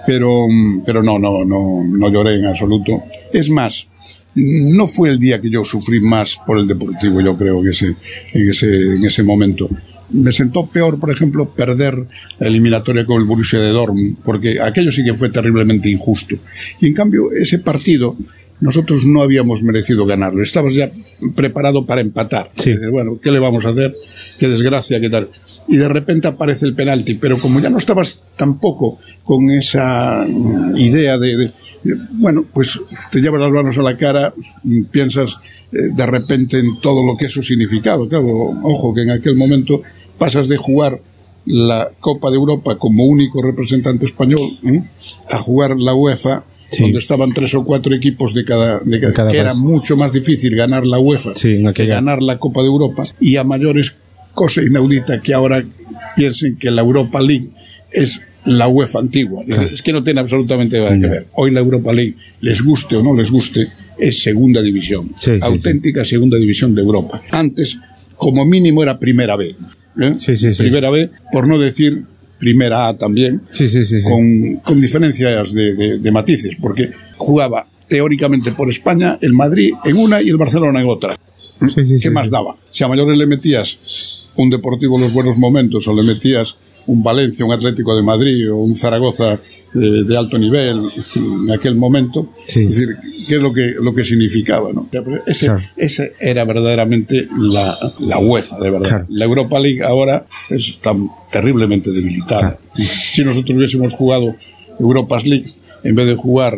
Pero, 0.06 0.46
mm, 0.48 0.82
pero 0.86 1.02
no, 1.02 1.18
no, 1.18 1.44
no, 1.44 1.84
no 1.86 2.08
lloré 2.10 2.36
en 2.38 2.46
absoluto. 2.46 3.02
Es 3.32 3.50
más, 3.50 3.86
no 4.34 4.86
fue 4.86 5.10
el 5.10 5.18
día 5.18 5.40
que 5.40 5.50
yo 5.50 5.64
sufrí 5.64 6.00
más 6.00 6.38
por 6.46 6.58
el 6.58 6.66
deportivo, 6.66 7.20
yo 7.20 7.36
creo, 7.36 7.62
que 7.62 7.70
ese, 7.70 7.94
en, 8.32 8.48
ese, 8.48 8.66
en 8.94 9.04
ese 9.04 9.22
momento. 9.22 9.68
Me 10.12 10.32
sentó 10.32 10.66
peor, 10.66 10.98
por 10.98 11.10
ejemplo, 11.10 11.48
perder 11.50 12.06
la 12.38 12.46
eliminatoria 12.46 13.04
con 13.04 13.20
el 13.20 13.26
Borussia 13.26 13.60
de 13.60 13.70
Dortmund, 13.70 14.16
porque 14.24 14.60
aquello 14.60 14.90
sí 14.90 15.04
que 15.04 15.14
fue 15.14 15.30
terriblemente 15.30 15.88
injusto. 15.88 16.36
Y 16.80 16.88
en 16.88 16.94
cambio, 16.94 17.32
ese 17.32 17.58
partido, 17.58 18.16
nosotros 18.60 19.06
no 19.06 19.22
habíamos 19.22 19.62
merecido 19.62 20.06
ganarlo. 20.06 20.42
Estabas 20.42 20.74
ya 20.74 20.88
preparado 21.34 21.86
para 21.86 22.00
empatar. 22.00 22.50
Sí. 22.56 22.70
Dices, 22.72 22.90
bueno, 22.90 23.18
¿qué 23.22 23.30
le 23.30 23.38
vamos 23.38 23.64
a 23.64 23.70
hacer? 23.70 23.94
Qué 24.38 24.48
desgracia, 24.48 25.00
qué 25.00 25.10
tal. 25.10 25.28
Y 25.68 25.76
de 25.76 25.88
repente 25.88 26.28
aparece 26.28 26.66
el 26.66 26.74
penalti, 26.74 27.14
pero 27.14 27.38
como 27.38 27.60
ya 27.60 27.70
no 27.70 27.78
estabas 27.78 28.22
tampoco 28.36 28.98
con 29.24 29.50
esa 29.50 30.24
mm, 30.26 30.76
idea 30.76 31.18
de, 31.18 31.52
bueno, 32.12 32.44
pues 32.52 32.80
te 33.10 33.20
llevas 33.20 33.40
las 33.40 33.52
manos 33.52 33.78
a 33.78 33.82
la 33.82 33.96
cara, 33.96 34.34
piensas 34.90 35.38
eh, 35.72 35.90
de 35.94 36.06
repente 36.06 36.58
en 36.58 36.80
todo 36.80 37.04
lo 37.06 37.16
que 37.16 37.26
eso 37.26 37.42
significaba. 37.42 38.08
Claro, 38.08 38.26
ojo, 38.62 38.94
que 38.94 39.02
en 39.02 39.10
aquel 39.10 39.36
momento 39.36 39.82
pasas 40.20 40.46
de 40.48 40.56
jugar 40.56 41.00
la 41.46 41.90
Copa 41.98 42.30
de 42.30 42.36
Europa 42.36 42.76
como 42.78 43.04
único 43.06 43.42
representante 43.42 44.06
español 44.06 44.38
¿eh? 44.64 44.82
a 45.28 45.38
jugar 45.38 45.76
la 45.76 45.94
UEFA 45.94 46.44
Sí. 46.72 46.84
donde 46.84 47.00
estaban 47.00 47.32
tres 47.34 47.52
o 47.54 47.64
cuatro 47.64 47.92
equipos 47.96 48.32
de 48.32 48.44
cada, 48.44 48.78
de 48.78 49.00
cada, 49.00 49.12
cada 49.12 49.30
que 49.32 49.38
era 49.38 49.54
mucho 49.54 49.96
más 49.96 50.12
difícil 50.12 50.54
ganar 50.54 50.86
la 50.86 51.00
UEFA 51.00 51.34
Sí, 51.34 51.56
que 51.74 51.86
ganar 51.86 52.22
la 52.22 52.38
Copa 52.38 52.60
de 52.60 52.68
Europa 52.68 53.02
y 53.18 53.38
a 53.38 53.42
mayores 53.42 53.96
cosa 54.34 54.62
inaudita 54.62 55.20
que 55.20 55.34
ahora 55.34 55.64
piensen 56.14 56.56
que 56.58 56.70
la 56.70 56.82
Europa 56.82 57.20
League 57.20 57.50
es 57.90 58.22
la 58.44 58.68
UEFA 58.68 59.00
antigua. 59.00 59.42
Es 59.48 59.82
que 59.82 59.92
no 59.92 60.02
tiene 60.02 60.20
absolutamente 60.20 60.78
nada 60.78 60.96
que 60.96 61.06
ver. 61.08 61.26
Hoy 61.34 61.50
la 61.50 61.60
Europa 61.60 61.92
League, 61.92 62.14
les 62.40 62.62
guste 62.62 62.94
o 62.96 63.02
no 63.02 63.14
les 63.14 63.30
guste, 63.32 63.60
es 63.98 64.22
segunda 64.22 64.62
división. 64.62 65.10
Sí, 65.18 65.32
auténtica 65.40 66.04
segunda 66.04 66.38
división 66.38 66.74
de 66.74 66.80
Europa. 66.82 67.20
Antes, 67.32 67.78
como 68.16 68.46
mínimo, 68.46 68.82
era 68.82 68.98
primera 68.98 69.36
B. 69.36 69.56
¿eh? 70.00 70.14
Sí, 70.16 70.36
sí, 70.36 70.52
sí, 70.54 70.62
primera 70.64 70.90
B, 70.90 71.10
por 71.32 71.46
no 71.46 71.58
decir 71.58 72.04
primera 72.38 72.88
A 72.88 72.96
también 72.96 73.42
Sí, 73.50 73.68
sí, 73.68 73.84
sí. 73.84 74.00
sí. 74.00 74.08
con, 74.08 74.56
con 74.64 74.80
diferencias 74.80 75.52
de, 75.52 75.74
de- 75.74 75.98
de 75.98 76.10
matices, 76.12 76.56
porque 76.60 76.90
jugaba 77.16 77.66
teóricamente 77.86 78.52
por 78.52 78.70
España 78.70 79.18
el 79.20 79.32
Madrid 79.34 79.72
en 79.84 79.96
una 79.98 80.22
y 80.22 80.28
el 80.28 80.36
Barcelona 80.36 80.80
en 80.80 80.88
otra. 80.88 81.18
Sí, 81.68 81.84
sí, 81.84 81.94
¿Qué 81.94 81.98
sí, 81.98 82.10
más 82.10 82.30
daba? 82.30 82.56
Si 82.70 82.82
a 82.84 82.88
mayores 82.88 83.18
le 83.18 83.26
metías 83.26 84.30
un 84.36 84.48
Deportivo 84.48 84.96
en 84.96 85.02
los 85.02 85.12
buenos 85.12 85.36
momentos 85.36 85.86
o 85.88 85.94
le 85.94 86.02
metías 86.02 86.56
un 86.92 87.02
Valencia, 87.02 87.44
un 87.44 87.52
Atlético 87.52 87.94
de 87.96 88.02
Madrid 88.02 88.50
o 88.52 88.56
un 88.58 88.74
Zaragoza 88.74 89.38
de, 89.72 90.04
de 90.04 90.16
alto 90.16 90.38
nivel 90.38 90.76
en 91.16 91.50
aquel 91.50 91.76
momento, 91.76 92.28
Sí. 92.46 92.62
es 92.62 92.70
decir, 92.76 92.96
¿qué 93.28 93.36
es 93.36 93.40
lo 93.40 93.52
que, 93.52 93.74
lo 93.80 93.94
que 93.94 94.04
significaba? 94.04 94.72
¿no? 94.72 94.88
Ese, 95.26 95.46
Claro. 95.46 95.60
ese 95.76 96.12
era 96.20 96.44
verdaderamente 96.44 97.28
la, 97.38 97.78
la 98.00 98.18
UEFA, 98.18 98.58
de 98.58 98.70
verdad. 98.70 98.88
Claro. 98.88 99.06
La 99.10 99.24
Europa 99.24 99.60
League 99.60 99.82
ahora 99.82 100.26
es 100.48 100.78
tan 100.80 101.08
terriblemente 101.30 101.92
debilitada. 101.92 102.58
Si 102.76 103.22
nosotros 103.24 103.56
hubiésemos 103.56 103.94
jugado 103.94 104.34
Europas 104.80 105.24
League 105.24 105.52
en 105.84 105.94
vez 105.94 106.06
de 106.06 106.14
jugar 106.16 106.56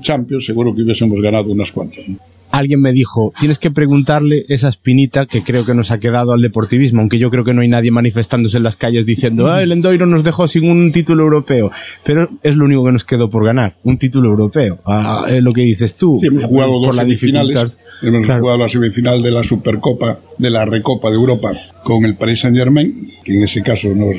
Champions, 0.00 0.46
seguro 0.46 0.74
que 0.74 0.82
hubiésemos 0.82 1.20
ganado 1.20 1.50
unas 1.50 1.72
cuantas. 1.72 2.08
¿no? 2.08 2.16
Alguien 2.52 2.80
me 2.80 2.92
dijo, 2.92 3.32
tienes 3.40 3.58
que 3.58 3.70
preguntarle 3.70 4.44
esa 4.48 4.68
espinita 4.68 5.26
que 5.26 5.42
creo 5.42 5.64
que 5.66 5.74
nos 5.74 5.90
ha 5.90 5.98
quedado 5.98 6.32
al 6.32 6.42
deportivismo, 6.42 7.00
aunque 7.00 7.18
yo 7.18 7.30
creo 7.30 7.44
que 7.44 7.54
no 7.54 7.62
hay 7.62 7.68
nadie 7.68 7.90
manifestándose 7.90 8.58
en 8.58 8.62
las 8.62 8.76
calles 8.76 9.06
diciendo, 9.06 9.48
ah, 9.50 9.62
el 9.62 9.72
Endoiro 9.72 10.06
nos 10.06 10.22
dejó 10.22 10.46
sin 10.46 10.70
un 10.70 10.92
título 10.92 11.24
europeo, 11.24 11.70
pero 12.04 12.28
es 12.42 12.54
lo 12.56 12.66
único 12.66 12.84
que 12.84 12.92
nos 12.92 13.04
quedó 13.04 13.28
por 13.30 13.44
ganar, 13.44 13.76
un 13.82 13.98
título 13.98 14.28
europeo. 14.28 14.78
Ah, 14.86 15.24
es 15.28 15.42
lo 15.42 15.52
que 15.52 15.62
dices 15.62 15.96
tú. 15.96 16.14
Sí, 16.20 16.26
hemos 16.28 16.44
jugado 16.44 16.72
por 16.72 16.86
dos 16.88 16.96
la 16.96 17.02
semifinales. 17.02 17.80
Hemos 18.02 18.26
Claro. 18.26 18.40
jugado 18.40 18.58
la 18.58 18.68
semifinal 18.68 19.22
de 19.22 19.30
la 19.30 19.42
Supercopa, 19.42 20.18
de 20.38 20.50
la 20.50 20.64
Recopa 20.64 21.08
de 21.10 21.16
Europa 21.16 21.52
con 21.84 22.04
el 22.04 22.14
Paris 22.16 22.40
Saint 22.40 22.56
Germain, 22.56 23.10
que 23.24 23.34
en 23.36 23.42
ese 23.44 23.62
caso 23.62 23.88
nos, 23.94 24.16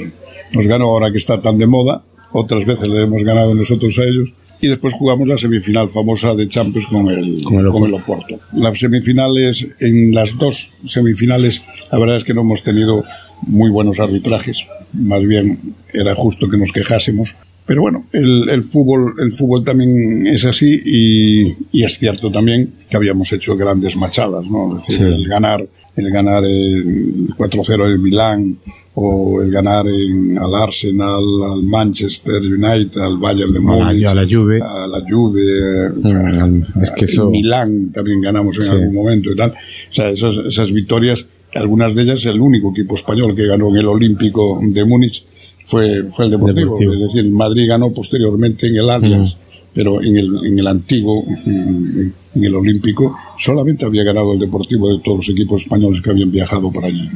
nos 0.54 0.68
ganó 0.68 0.86
ahora 0.86 1.12
que 1.12 1.18
está 1.18 1.42
tan 1.42 1.58
de 1.58 1.68
moda. 1.68 2.04
Otras 2.32 2.66
veces 2.66 2.90
le 2.90 3.04
hemos 3.04 3.24
ganado 3.24 3.54
nosotros 3.54 3.98
a 4.00 4.04
ellos. 4.06 4.34
Y 4.64 4.70
después 4.70 4.94
jugamos 4.94 5.28
la 5.28 5.38
semifinal 5.38 5.90
famosa 5.90 6.34
de 6.36 6.48
Champions 6.48 6.88
con 6.88 7.10
el, 7.10 7.44
Con 7.44 7.60
el 7.66 7.70
con 7.72 7.84
el 7.84 7.94
Oporto. 7.94 8.40
Las 8.54 8.80
semifinales, 8.80 9.68
en 9.80 10.14
las 10.14 10.38
dos 10.38 10.72
semifinales, 10.86 11.62
la 11.92 12.00
verdad 12.00 12.18
es 12.18 12.24
que 12.24 12.34
no 12.34 12.42
hemos 12.42 12.64
tenido 12.64 13.04
muy 13.48 13.70
buenos 13.70 14.00
arbitrajes. 14.00 14.60
Más 14.94 15.22
bien 15.26 15.60
era 15.92 16.16
justo 16.16 16.50
que 16.50 16.58
nos 16.58 16.72
quejásemos. 16.72 17.36
Pero 17.66 17.82
bueno, 17.82 18.06
el, 18.14 18.50
el 18.50 18.64
fútbol, 18.64 19.16
el 19.20 19.32
fútbol 19.32 19.64
también 19.64 20.28
es 20.28 20.44
así 20.46 20.82
y, 20.86 21.56
y 21.72 21.84
es 21.84 21.98
cierto 22.00 22.32
también 22.32 22.70
que 22.90 22.98
habíamos 22.98 23.32
hecho 23.34 23.56
grandes 23.56 23.96
machadas, 23.96 24.46
¿no? 24.50 24.78
Es 24.78 24.88
decir, 24.88 25.08
Sí. 25.08 25.14
el 25.14 25.28
ganar, 25.28 25.66
el 25.96 26.10
ganar 26.12 26.44
el 26.46 27.30
4-0 27.38 27.94
en 27.96 28.02
Milán 28.02 28.58
o 28.96 29.42
el 29.42 29.52
ganar 29.52 29.88
en, 29.88 30.38
al 30.38 30.54
Arsenal, 30.56 31.24
al 31.52 31.64
Manchester 31.64 32.42
United, 32.42 33.02
al 33.02 33.18
Bayern 33.18 33.52
de 33.54 33.60
Múnich, 33.60 34.06
a 34.06 34.14
la 34.14 34.26
Juve. 34.30 34.60
a 34.62 34.88
la 34.88 35.04
Juve, 35.10 35.90
Mm, 35.90 36.82
es 36.82 36.92
que 36.92 37.06
eso- 37.06 37.30
Milán 37.30 37.92
también 37.92 38.22
ganamos 38.22 38.56
en 38.58 38.62
Sí. 38.64 38.70
algún 38.72 38.94
momento 38.94 39.32
y 39.32 39.36
tal. 39.36 39.52
O 39.52 39.94
sea, 39.94 40.10
esas, 40.10 40.36
esas 40.48 40.72
victorias, 40.72 41.26
algunas 41.56 41.94
de 41.96 42.04
ellas 42.04 42.26
el 42.26 42.40
único 42.40 42.72
equipo 42.72 42.96
español 42.96 43.36
que 43.36 43.46
ganó 43.48 43.70
en 43.70 43.78
el 43.78 43.88
Olímpico 43.88 44.60
de 44.62 44.86
Múnich 44.86 45.24
fue, 45.66 46.04
fue 46.16 46.26
el 46.26 46.32
Deportivo. 46.32 46.60
Deportivo. 46.60 46.94
Es 46.94 47.00
decir, 47.02 47.22
el 47.26 47.32
Madrid 47.32 47.68
ganó 47.68 47.92
posteriormente 47.92 48.68
en 48.68 48.76
el 48.78 48.90
Allianz, 48.90 49.38
pero 49.74 50.02
en 50.02 50.18
el, 50.18 50.46
en 50.46 50.60
el 50.60 50.68
antiguo, 50.68 51.26
en, 51.46 52.14
en 52.36 52.44
el 52.44 52.56
Olímpico, 52.56 53.16
solamente 53.38 53.86
había 53.86 54.04
ganado 54.04 54.34
el 54.34 54.40
Deportivo 54.40 54.90
de 54.92 55.00
todos 55.04 55.18
los 55.18 55.30
equipos 55.30 55.64
españoles 55.64 56.02
que 56.02 56.10
habían 56.10 56.32
viajado 56.32 56.72
por 56.72 56.86
allí. 56.86 57.10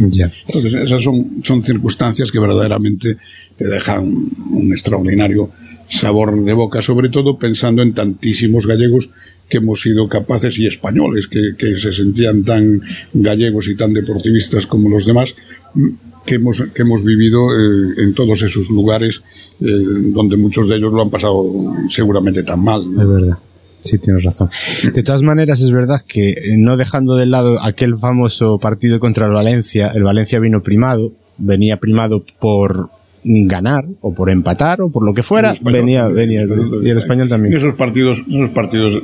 Entonces, 0.47 0.73
esas 0.73 1.01
son, 1.01 1.41
son 1.43 1.61
circunstancias 1.61 2.31
que 2.31 2.39
verdaderamente 2.39 3.17
te 3.55 3.67
dejan 3.67 4.05
un 4.51 4.71
extraordinario 4.71 5.49
sabor 5.89 6.43
de 6.43 6.53
boca, 6.53 6.81
sobre 6.81 7.09
todo 7.09 7.37
pensando 7.37 7.81
en 7.81 7.93
tantísimos 7.93 8.67
gallegos 8.67 9.09
que 9.49 9.57
hemos 9.57 9.81
sido 9.81 10.09
capaces 10.09 10.59
y 10.59 10.67
españoles 10.67 11.27
que, 11.27 11.55
que 11.57 11.79
se 11.79 11.93
sentían 11.93 12.43
tan 12.43 12.81
gallegos 13.13 13.69
y 13.69 13.75
tan 13.75 13.93
deportivistas 13.93 14.67
como 14.67 14.89
los 14.89 15.05
demás, 15.05 15.35
mm, 15.73 15.87
que 16.27 16.35
hemos, 16.35 16.61
que 16.75 16.81
hemos 16.83 17.03
vivido 17.03 17.39
eh, 17.51 18.03
en 18.03 18.13
todos 18.13 18.43
esos 18.43 18.69
lugares 18.69 19.21
eh, 19.61 19.65
donde 20.13 20.37
muchos 20.37 20.67
de 20.67 20.75
ellos 20.75 20.93
lo 20.93 21.01
han 21.01 21.09
pasado 21.09 21.43
seguramente 21.89 22.43
tan 22.43 22.63
mal. 22.63 22.81
Es 22.81 23.07
verdad. 23.07 23.37
Sí, 23.79 23.97
tienes 23.97 24.23
razón. 24.23 24.49
De 24.93 25.01
todas 25.01 25.23
maneras, 25.23 25.61
es 25.61 25.71
verdad 25.71 26.01
que 26.05 26.31
eh, 26.31 26.57
no 26.57 26.75
dejando 26.75 27.15
de 27.15 27.25
lado 27.25 27.57
aquel 27.63 27.97
famoso 27.97 28.59
partido 28.59 28.99
contra 28.99 29.27
el 29.27 29.31
Valencia, 29.31 29.87
el 29.95 30.03
Valencia 30.03 30.39
vino 30.39 30.61
primado, 30.61 31.13
venía 31.37 31.77
primado 31.77 32.23
por 32.39 32.89
ganar 33.27 33.85
o 34.01 34.13
por 34.13 34.29
empatar 34.29 34.81
o 34.81 34.89
por 34.89 35.05
lo 35.05 35.13
que 35.13 35.23
fuera, 35.23 35.53
venía, 35.61 36.05
venía 36.05 36.43
y 36.43 36.89
el 36.89 36.97
español 36.97 37.29
también. 37.29 37.55
Esos 37.55 37.75
partidos, 37.75 38.23
esos 38.27 38.49
partidos 38.51 39.03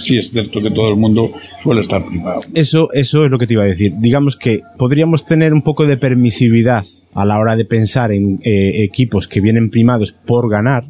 sí 0.00 0.18
es 0.18 0.30
cierto 0.30 0.60
que 0.60 0.70
todo 0.70 0.88
el 0.90 0.96
mundo 0.96 1.32
suele 1.62 1.80
estar 1.80 2.04
privado. 2.04 2.40
Eso, 2.54 2.88
eso 2.92 3.24
es 3.24 3.30
lo 3.30 3.38
que 3.38 3.46
te 3.46 3.54
iba 3.54 3.62
a 3.62 3.66
decir. 3.66 3.94
Digamos 3.98 4.36
que 4.36 4.62
podríamos 4.78 5.24
tener 5.24 5.52
un 5.52 5.62
poco 5.62 5.86
de 5.86 5.96
permisividad 5.96 6.84
a 7.14 7.24
la 7.24 7.38
hora 7.38 7.56
de 7.56 7.64
pensar 7.64 8.12
en 8.12 8.40
eh, 8.42 8.82
equipos 8.82 9.28
que 9.28 9.40
vienen 9.40 9.70
primados 9.70 10.12
por 10.12 10.50
ganar, 10.50 10.84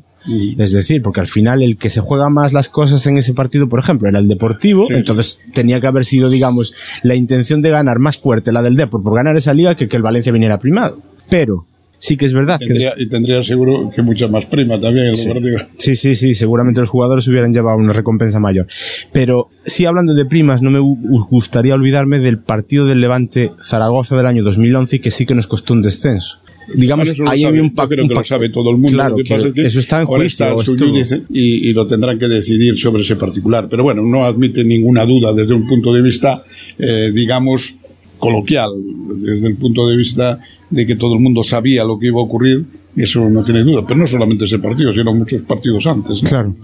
es 0.57 0.71
decir, 0.71 1.03
porque 1.03 1.21
al 1.21 1.27
final 1.27 1.63
el 1.63 1.77
que 1.77 1.91
se 1.91 2.01
juega 2.01 2.31
más 2.31 2.53
las 2.53 2.69
cosas 2.69 3.05
en 3.09 3.19
ese 3.19 3.35
partido, 3.35 3.69
por 3.69 3.81
ejemplo, 3.81 4.09
era 4.09 4.21
el 4.21 4.29
Deportivo, 4.29 4.87
entonces 4.89 5.41
tenía 5.53 5.81
que 5.81 5.89
haber 5.89 6.05
sido, 6.05 6.31
digamos, 6.31 6.75
la 7.03 7.17
intención 7.17 7.61
de 7.61 7.71
ganar 7.71 7.99
más 7.99 8.19
fuerte 8.19 8.53
la 8.53 8.63
del 8.63 8.77
Depor 8.77 9.03
por 9.03 9.17
ganar 9.17 9.37
esa 9.37 9.53
liga 9.53 9.75
que 9.75 9.89
que 9.89 9.97
el 9.97 10.03
Valencia 10.03 10.33
viniera 10.33 10.59
primado. 10.59 10.99
Pero 11.29 11.67
sí 12.03 12.17
que 12.17 12.25
es 12.25 12.33
verdad. 12.33 12.59
Tendría, 12.59 12.95
que 12.97 13.05
y 13.05 13.09
tendría 13.09 13.43
seguro 13.45 13.89
que 13.95 14.03
mucha 14.03 14.27
más 14.27 14.47
prima 14.47 14.79
también 14.81 15.07
el 15.07 15.15
sí. 15.15 15.31
Sí, 15.79 15.95
sí, 15.95 16.15
sí, 16.17 16.35
seguramente 16.35 16.81
los 16.81 16.91
jugadores 16.91 17.29
hubieran 17.29 17.53
llevado 17.53 17.79
una 17.79 17.93
recompensa 17.93 18.41
mayor. 18.41 18.67
Pero 19.13 19.51
sí, 19.65 19.85
hablando 19.85 20.13
de 20.13 20.25
primas, 20.25 20.63
no 20.63 20.71
me 20.71 20.81
gustaría 20.81 21.75
olvidarme 21.75 22.19
del 22.19 22.41
partido 22.41 22.87
del 22.87 23.01
Levante 23.01 23.53
Zaragoza 23.63 24.17
del 24.17 24.27
año 24.27 24.43
2011 24.43 25.01
que 25.01 25.13
sí 25.13 25.27
que 25.27 25.37
nos 25.37 25.47
costó 25.47 25.75
un 25.75 25.83
descenso 25.83 26.41
digamos, 26.75 27.09
eso 27.09 27.25
ahí 27.27 27.45
había 27.45 27.61
un 27.61 27.75
pacto. 27.75 27.91
creo 27.95 28.09
que 28.09 28.15
lo 28.15 28.25
sabe 28.25 28.49
todo 28.49 28.71
el 28.71 28.77
mundo. 28.77 28.97
Claro, 28.97 29.11
lo 29.11 29.17
que 29.17 29.25
que 29.25 29.35
pasa 29.35 29.49
es 29.49 29.53
que 29.53 29.63
eso 29.63 29.81
está 29.81 30.01
en 30.01 30.07
juicio. 30.07 30.61
Está 30.61 31.17
y, 31.31 31.69
y, 31.69 31.73
lo 31.73 31.87
tendrán 31.87 32.19
que 32.19 32.29
decidir 32.29 32.79
sobre 32.79 33.03
ese 33.03 33.17
particular. 33.17 33.69
Pero 33.69 33.83
bueno, 33.83 34.03
no 34.03 34.25
admite 34.25 34.65
ninguna 34.65 35.05
duda 35.05 35.33
desde 35.33 35.55
un 35.55 35.67
punto 35.67 35.93
de 35.93 36.03
vista, 36.03 36.45
eh, 36.79 37.11
digamos, 37.13 37.75
coloquial, 38.19 38.71
desde 39.17 39.49
el 39.49 39.57
punto 39.57 39.87
de 39.89 39.97
vista 39.97 40.39
de 40.73 40.87
que 40.87 40.97
todo 40.97 41.15
el 41.15 41.21
mundo 41.21 41.43
sabía 41.43 41.85
lo 41.85 41.99
que 41.99 42.07
iba 42.07 42.19
a 42.19 42.25
ocurrir. 42.25 42.65
Y 42.95 43.05
eso 43.05 43.27
no 43.31 43.43
tiene 43.43 43.63
duda, 43.63 43.83
pero 43.87 44.01
no 44.01 44.07
solamente 44.07 44.45
ese 44.45 44.59
partido, 44.59 44.93
sino 44.93 45.15
muchos 45.15 45.41
partidos 45.43 45.87
antes. 45.87 46.23
¿no? 46.23 46.29
Claro. 46.29 46.55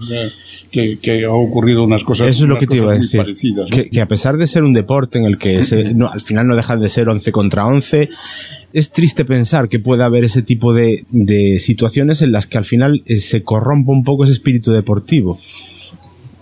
Que, 0.69 0.99
que, 1.01 1.25
ha 1.25 1.31
ocurrido 1.31 1.83
unas 1.83 2.03
cosas, 2.03 2.27
eso 2.29 2.43
es 2.43 2.49
lo 2.49 2.59
que 2.59 2.67
te 2.67 2.77
iba 2.77 2.91
a 2.91 2.95
decir. 2.95 3.19
parecidas. 3.19 3.67
¿no? 3.71 3.75
Que, 3.75 3.89
que, 3.89 3.99
a 3.99 4.07
pesar 4.07 4.37
de 4.37 4.45
ser 4.45 4.63
un 4.63 4.71
deporte 4.71 5.17
en 5.17 5.25
el 5.25 5.39
que 5.39 5.63
se, 5.63 5.95
no, 5.95 6.07
al 6.07 6.21
final 6.21 6.45
no 6.45 6.55
deja 6.55 6.77
de 6.77 6.87
ser 6.87 7.09
11 7.09 7.31
contra 7.31 7.65
11, 7.65 8.09
es 8.73 8.91
triste 8.91 9.25
pensar 9.25 9.69
que 9.69 9.79
pueda 9.79 10.05
haber 10.05 10.23
ese 10.23 10.43
tipo 10.43 10.71
de, 10.71 11.03
de 11.09 11.57
situaciones 11.59 12.21
en 12.21 12.31
las 12.31 12.45
que 12.45 12.59
al 12.59 12.65
final 12.65 13.01
eh, 13.07 13.17
se 13.17 13.41
corrompa 13.41 13.91
un 13.91 14.03
poco 14.03 14.25
ese 14.25 14.33
espíritu 14.33 14.71
deportivo. 14.71 15.39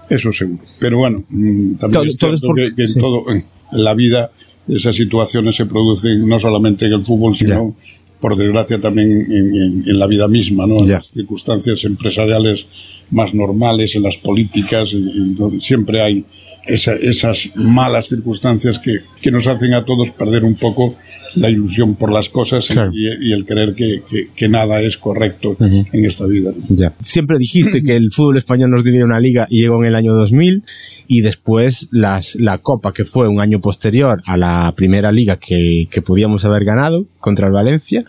Eso 0.10 0.34
seguro. 0.34 0.60
Pero 0.80 0.98
bueno, 0.98 1.24
mm, 1.30 1.76
también 1.76 1.92
todo, 1.92 2.04
es 2.10 2.18
cierto 2.18 2.36
es 2.36 2.42
por, 2.42 2.56
que, 2.58 2.76
que, 2.76 2.82
en 2.82 2.88
sí. 2.90 3.00
todo, 3.00 3.24
en 3.32 3.46
la 3.72 3.94
vida, 3.94 4.32
esas 4.68 4.96
situaciones 4.96 5.56
se 5.56 5.66
producen 5.66 6.28
no 6.28 6.40
solamente 6.40 6.86
en 6.86 6.94
el 6.94 7.04
fútbol, 7.04 7.36
sino, 7.36 7.76
ya. 7.76 7.92
por 8.20 8.36
desgracia, 8.36 8.82
también 8.82 9.12
en, 9.12 9.56
en, 9.56 9.84
en, 9.88 10.00
la 10.00 10.08
vida 10.08 10.28
misma, 10.28 10.66
¿no? 10.68 10.80
En 10.80 10.86
ya. 10.86 10.98
las 10.98 11.10
circunstancias 11.10 11.84
empresariales 11.86 12.68
más 13.12 13.34
normales, 13.34 13.96
en 13.96 14.04
las 14.04 14.18
políticas, 14.18 14.94
en, 14.94 15.36
donde 15.36 15.62
siempre 15.62 16.02
hay 16.02 16.26
esa, 16.68 16.94
esas 16.94 17.50
malas 17.56 18.08
circunstancias 18.10 18.80
que, 18.80 19.00
que, 19.22 19.32
nos 19.32 19.48
hacen 19.48 19.74
a 19.74 19.86
todos 19.86 20.12
perder 20.12 20.44
un 20.44 20.56
poco 20.56 20.96
la 21.36 21.50
ilusión 21.50 21.96
por 21.96 22.12
las 22.12 22.30
cosas 22.30 22.68
claro. 22.68 22.92
y, 22.94 23.30
y, 23.30 23.34
el 23.34 23.46
creer 23.46 23.74
que, 23.76 24.02
que, 24.10 24.30
que, 24.36 24.50
nada 24.50 24.80
es 24.82 24.98
correcto 24.98 25.52
uh 25.52 25.64
-huh. 25.64 25.88
en 25.92 26.06
esta 26.06 26.26
vida. 26.26 26.52
Ya. 26.70 26.94
Siempre 27.02 27.38
dijiste 27.38 27.84
que 27.84 27.96
el 27.96 28.12
fútbol 28.12 28.38
español 28.38 28.72
nos 28.72 28.84
debía 28.84 29.06
una 29.06 29.20
liga 29.20 29.48
y 29.50 29.62
llegó 29.62 29.82
en 29.82 29.90
el 29.90 29.96
año 29.96 30.14
2000 30.14 30.64
y 31.08 31.22
después 31.22 31.88
las, 31.92 32.36
la 32.36 32.58
Copa, 32.58 32.94
que 32.94 33.06
fue 33.06 33.28
un 33.28 33.40
año 33.40 33.60
posterior 33.60 34.22
a 34.26 34.38
la 34.38 34.74
primera 34.76 35.12
liga 35.12 35.38
que, 35.38 35.88
que 35.90 36.02
podíamos 36.02 36.44
haber 36.46 36.66
ganado 36.66 37.06
contra 37.20 37.48
el 37.48 37.54
Valencia, 37.54 38.06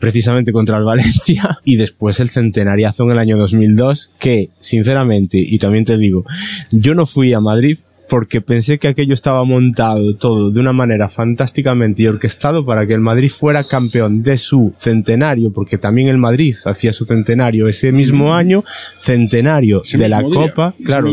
precisamente 0.00 0.52
contra 0.52 0.76
el 0.78 0.84
Valencia, 0.84 1.58
y 1.64 1.76
después 1.76 2.20
el 2.20 2.28
centenariazo 2.28 3.04
en 3.04 3.10
el 3.10 3.18
año 3.18 3.36
2002, 3.38 4.10
que 4.18 4.50
sinceramente, 4.60 5.38
y 5.38 5.58
también 5.58 5.84
te 5.84 5.98
digo, 5.98 6.24
yo 6.70 6.94
no 6.94 7.06
fui 7.06 7.32
a 7.32 7.40
Madrid 7.40 7.78
porque 8.08 8.40
pensé 8.40 8.78
que 8.78 8.88
aquello 8.88 9.14
estaba 9.14 9.44
montado 9.44 10.14
todo 10.16 10.50
de 10.50 10.60
una 10.60 10.72
manera 10.72 11.08
fantásticamente 11.08 12.02
y 12.02 12.06
orquestado 12.06 12.64
para 12.64 12.86
que 12.86 12.94
el 12.94 13.00
Madrid 13.00 13.30
fuera 13.30 13.64
campeón 13.64 14.22
de 14.22 14.36
su 14.36 14.72
centenario, 14.76 15.52
porque 15.52 15.78
también 15.78 16.08
el 16.08 16.18
Madrid 16.18 16.54
hacía 16.64 16.92
su 16.92 17.04
centenario 17.04 17.68
ese 17.68 17.92
mismo 17.92 18.34
año, 18.34 18.62
centenario 19.00 19.82
ese 19.82 19.98
de 19.98 20.08
la 20.08 20.22
día, 20.22 20.34
Copa, 20.34 20.74
claro, 20.84 21.12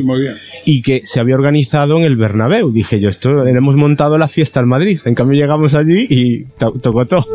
y 0.65 0.81
que 0.81 1.01
se 1.03 1.19
había 1.19 1.35
organizado 1.35 1.97
en 1.97 2.03
el 2.03 2.15
Bernabéu. 2.15 2.71
Dije 2.71 2.99
yo, 2.99 3.09
esto 3.09 3.45
hemos 3.45 3.75
montado 3.75 4.17
la 4.17 4.27
fiesta 4.27 4.59
en 4.59 4.67
Madrid, 4.67 4.99
en 5.05 5.15
cambio 5.15 5.39
llegamos 5.39 5.75
allí 5.75 6.07
y 6.09 6.45
to 6.57 6.71
tocó 6.73 7.05
todo. 7.05 7.25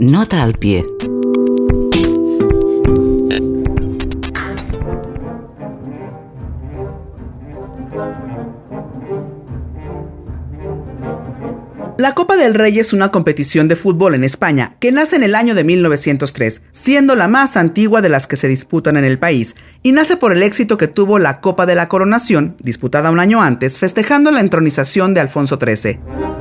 Nota 0.00 0.42
al 0.42 0.54
pie. 0.54 0.86
La 11.98 12.14
Copa 12.14 12.38
del 12.38 12.54
Rey 12.54 12.78
es 12.78 12.94
una 12.94 13.10
competición 13.10 13.68
de 13.68 13.76
fútbol 13.76 14.14
en 14.14 14.24
España 14.24 14.76
que 14.80 14.90
nace 14.90 15.16
en 15.16 15.22
el 15.22 15.34
año 15.34 15.54
de 15.54 15.64
1903, 15.64 16.62
siendo 16.70 17.14
la 17.14 17.28
más 17.28 17.58
antigua 17.58 18.00
de 18.00 18.08
las 18.08 18.26
que 18.26 18.36
se 18.36 18.48
disputan 18.48 18.96
en 18.96 19.04
el 19.04 19.18
país, 19.18 19.54
y 19.82 19.92
nace 19.92 20.16
por 20.16 20.32
el 20.32 20.42
éxito 20.42 20.78
que 20.78 20.88
tuvo 20.88 21.18
la 21.18 21.42
Copa 21.42 21.66
de 21.66 21.74
la 21.74 21.90
Coronación, 21.90 22.56
disputada 22.60 23.10
un 23.10 23.20
año 23.20 23.42
antes, 23.42 23.78
festejando 23.78 24.30
la 24.30 24.40
entronización 24.40 25.12
de 25.12 25.20
Alfonso 25.20 25.58
XIII. 25.60 26.39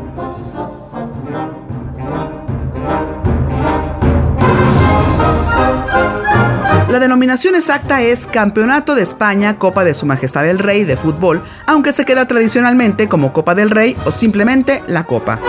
La 6.92 7.00
denominación 7.00 7.54
exacta 7.54 8.02
es 8.02 8.26
Campeonato 8.26 8.96
de 8.96 9.04
España 9.04 9.60
Copa 9.60 9.84
de 9.84 9.94
Su 9.94 10.08
Majestad 10.08 10.50
el 10.50 10.58
Rey 10.58 10.86
de 10.86 10.98
fútbol, 10.98 11.44
aunque 11.68 11.92
se 11.92 12.04
queda 12.04 12.28
tradicionalmente 12.28 13.08
como 13.08 13.32
Copa 13.32 13.54
del 13.54 13.70
Rey 13.70 13.96
o 14.06 14.12
simplemente 14.12 14.82
la 14.88 15.06
Copa. 15.06 15.40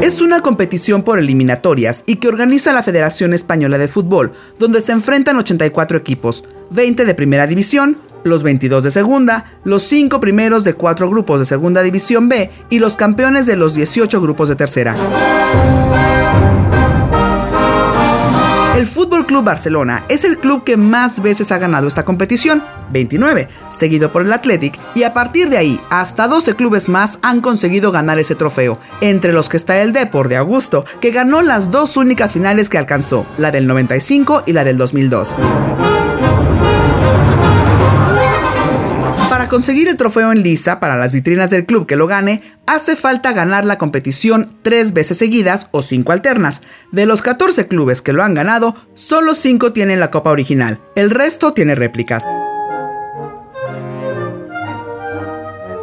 Es 0.00 0.20
una 0.20 0.42
competición 0.42 1.02
por 1.02 1.18
eliminatorias 1.18 2.04
y 2.06 2.16
que 2.16 2.28
organiza 2.28 2.72
la 2.72 2.84
Federación 2.84 3.34
Española 3.34 3.78
de 3.78 3.88
Fútbol, 3.88 4.32
donde 4.60 4.80
se 4.80 4.92
enfrentan 4.92 5.36
84 5.36 5.98
equipos, 5.98 6.44
20 6.70 7.04
de 7.04 7.14
primera 7.14 7.48
división, 7.48 7.98
los 8.22 8.44
22 8.44 8.84
de 8.84 8.92
segunda, 8.92 9.44
los 9.64 9.82
5 9.82 10.20
primeros 10.20 10.62
de 10.62 10.74
4 10.74 11.10
grupos 11.10 11.40
de 11.40 11.44
segunda 11.46 11.82
división 11.82 12.28
B 12.28 12.48
y 12.70 12.78
los 12.78 12.96
campeones 12.96 13.46
de 13.46 13.56
los 13.56 13.74
18 13.74 14.20
grupos 14.20 14.48
de 14.48 14.54
tercera. 14.54 14.94
El 18.76 18.86
Fútbol 18.86 19.24
Club 19.24 19.42
Barcelona 19.42 20.04
es 20.10 20.22
el 20.24 20.36
club 20.36 20.62
que 20.62 20.76
más 20.76 21.22
veces 21.22 21.50
ha 21.50 21.56
ganado 21.56 21.88
esta 21.88 22.04
competición, 22.04 22.62
29, 22.92 23.48
seguido 23.70 24.12
por 24.12 24.20
el 24.20 24.30
Athletic, 24.30 24.78
y 24.94 25.04
a 25.04 25.14
partir 25.14 25.48
de 25.48 25.56
ahí, 25.56 25.80
hasta 25.88 26.28
12 26.28 26.56
clubes 26.56 26.90
más 26.90 27.18
han 27.22 27.40
conseguido 27.40 27.90
ganar 27.90 28.18
ese 28.18 28.34
trofeo, 28.34 28.78
entre 29.00 29.32
los 29.32 29.48
que 29.48 29.56
está 29.56 29.80
el 29.80 29.94
Depor 29.94 30.28
de 30.28 30.36
Augusto, 30.36 30.84
que 31.00 31.10
ganó 31.10 31.40
las 31.40 31.70
dos 31.70 31.96
únicas 31.96 32.34
finales 32.34 32.68
que 32.68 32.76
alcanzó, 32.76 33.24
la 33.38 33.50
del 33.50 33.66
95 33.66 34.42
y 34.44 34.52
la 34.52 34.62
del 34.62 34.76
2002. 34.76 35.36
Para 39.46 39.54
conseguir 39.58 39.86
el 39.86 39.96
trofeo 39.96 40.32
en 40.32 40.42
lisa 40.42 40.80
para 40.80 40.96
las 40.96 41.12
vitrinas 41.12 41.50
del 41.50 41.66
club 41.66 41.86
que 41.86 41.94
lo 41.94 42.08
gane, 42.08 42.42
hace 42.66 42.96
falta 42.96 43.32
ganar 43.32 43.64
la 43.64 43.78
competición 43.78 44.56
tres 44.62 44.92
veces 44.92 45.18
seguidas 45.18 45.68
o 45.70 45.82
cinco 45.82 46.10
alternas. 46.10 46.62
De 46.90 47.06
los 47.06 47.22
14 47.22 47.68
clubes 47.68 48.02
que 48.02 48.12
lo 48.12 48.24
han 48.24 48.34
ganado, 48.34 48.74
solo 48.94 49.34
5 49.34 49.72
tienen 49.72 50.00
la 50.00 50.10
copa 50.10 50.32
original, 50.32 50.80
el 50.96 51.10
resto 51.10 51.52
tiene 51.52 51.76
réplicas. 51.76 52.24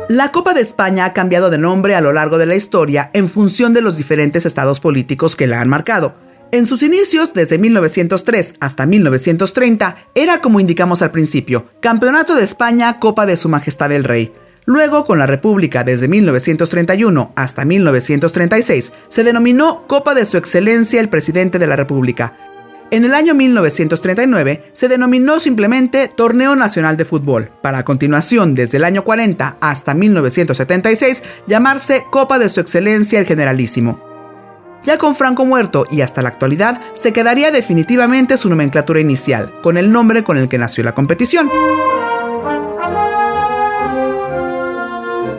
La 0.10 0.34
Copa 0.34 0.54
de 0.54 0.60
España 0.60 1.06
ha 1.06 1.14
cambiado 1.14 1.50
de 1.50 1.58
nombre 1.58 1.96
a 1.96 2.02
lo 2.02 2.12
largo 2.12 2.38
de 2.38 2.48
la 2.48 2.56
historia 2.56 3.12
en 3.14 3.30
función 3.30 3.74
de 3.74 3.82
los 3.82 3.96
diferentes 3.96 4.46
estados 4.46 4.82
políticos 4.82 5.38
que 5.38 5.48
la 5.48 5.62
han 5.62 5.70
marcado. 5.70 6.16
En 6.54 6.68
sus 6.68 6.84
inicios, 6.84 7.34
desde 7.34 7.58
1903 7.58 8.54
hasta 8.60 8.86
1930, 8.86 9.96
era 10.14 10.40
como 10.40 10.60
indicamos 10.60 11.02
al 11.02 11.10
principio, 11.10 11.66
Campeonato 11.80 12.36
de 12.36 12.44
España 12.44 12.98
Copa 12.98 13.26
de 13.26 13.38
Su 13.38 13.50
Majestad 13.50 13.92
el 13.92 14.04
Rey. 14.04 14.32
Luego, 14.66 15.04
con 15.04 15.18
la 15.18 15.26
República 15.26 15.84
desde 15.84 16.08
1931 16.08 17.34
hasta 17.36 17.66
1936, 17.66 18.94
se 19.08 19.24
denominó 19.24 19.88
Copa 19.88 20.14
de 20.14 20.26
Su 20.26 20.38
Excelencia 20.38 21.02
el 21.02 21.10
Presidente 21.10 21.58
de 21.58 21.66
la 21.66 21.76
República. 21.76 22.38
En 22.92 23.04
el 23.04 23.16
año 23.16 23.34
1939 23.34 24.66
se 24.74 24.88
denominó 24.88 25.40
simplemente 25.40 26.08
Torneo 26.08 26.56
Nacional 26.56 26.98
de 26.98 27.06
Fútbol, 27.06 27.50
para 27.64 27.80
a 27.80 27.84
continuación 27.84 28.54
desde 28.54 28.78
el 28.78 28.84
año 28.84 29.04
40 29.04 29.58
hasta 29.60 29.96
1976 29.96 31.24
llamarse 31.48 32.06
Copa 32.12 32.38
de 32.38 32.50
Su 32.50 32.60
Excelencia 32.60 33.20
el 33.20 33.26
Generalísimo. 33.26 34.13
Ya 34.84 34.98
con 34.98 35.16
Franco 35.16 35.46
muerto 35.46 35.86
y 35.90 36.02
hasta 36.02 36.22
la 36.22 36.30
actualidad, 36.30 36.82
se 36.94 37.14
quedaría 37.14 37.52
definitivamente 37.52 38.36
su 38.36 38.50
nomenclatura 38.50 39.00
inicial, 39.00 39.54
con 39.62 39.78
el 39.78 39.92
nombre 39.92 40.24
con 40.24 40.38
el 40.38 40.50
que 40.50 40.58
nació 40.58 40.84
la 40.84 40.94
competición. 40.94 41.50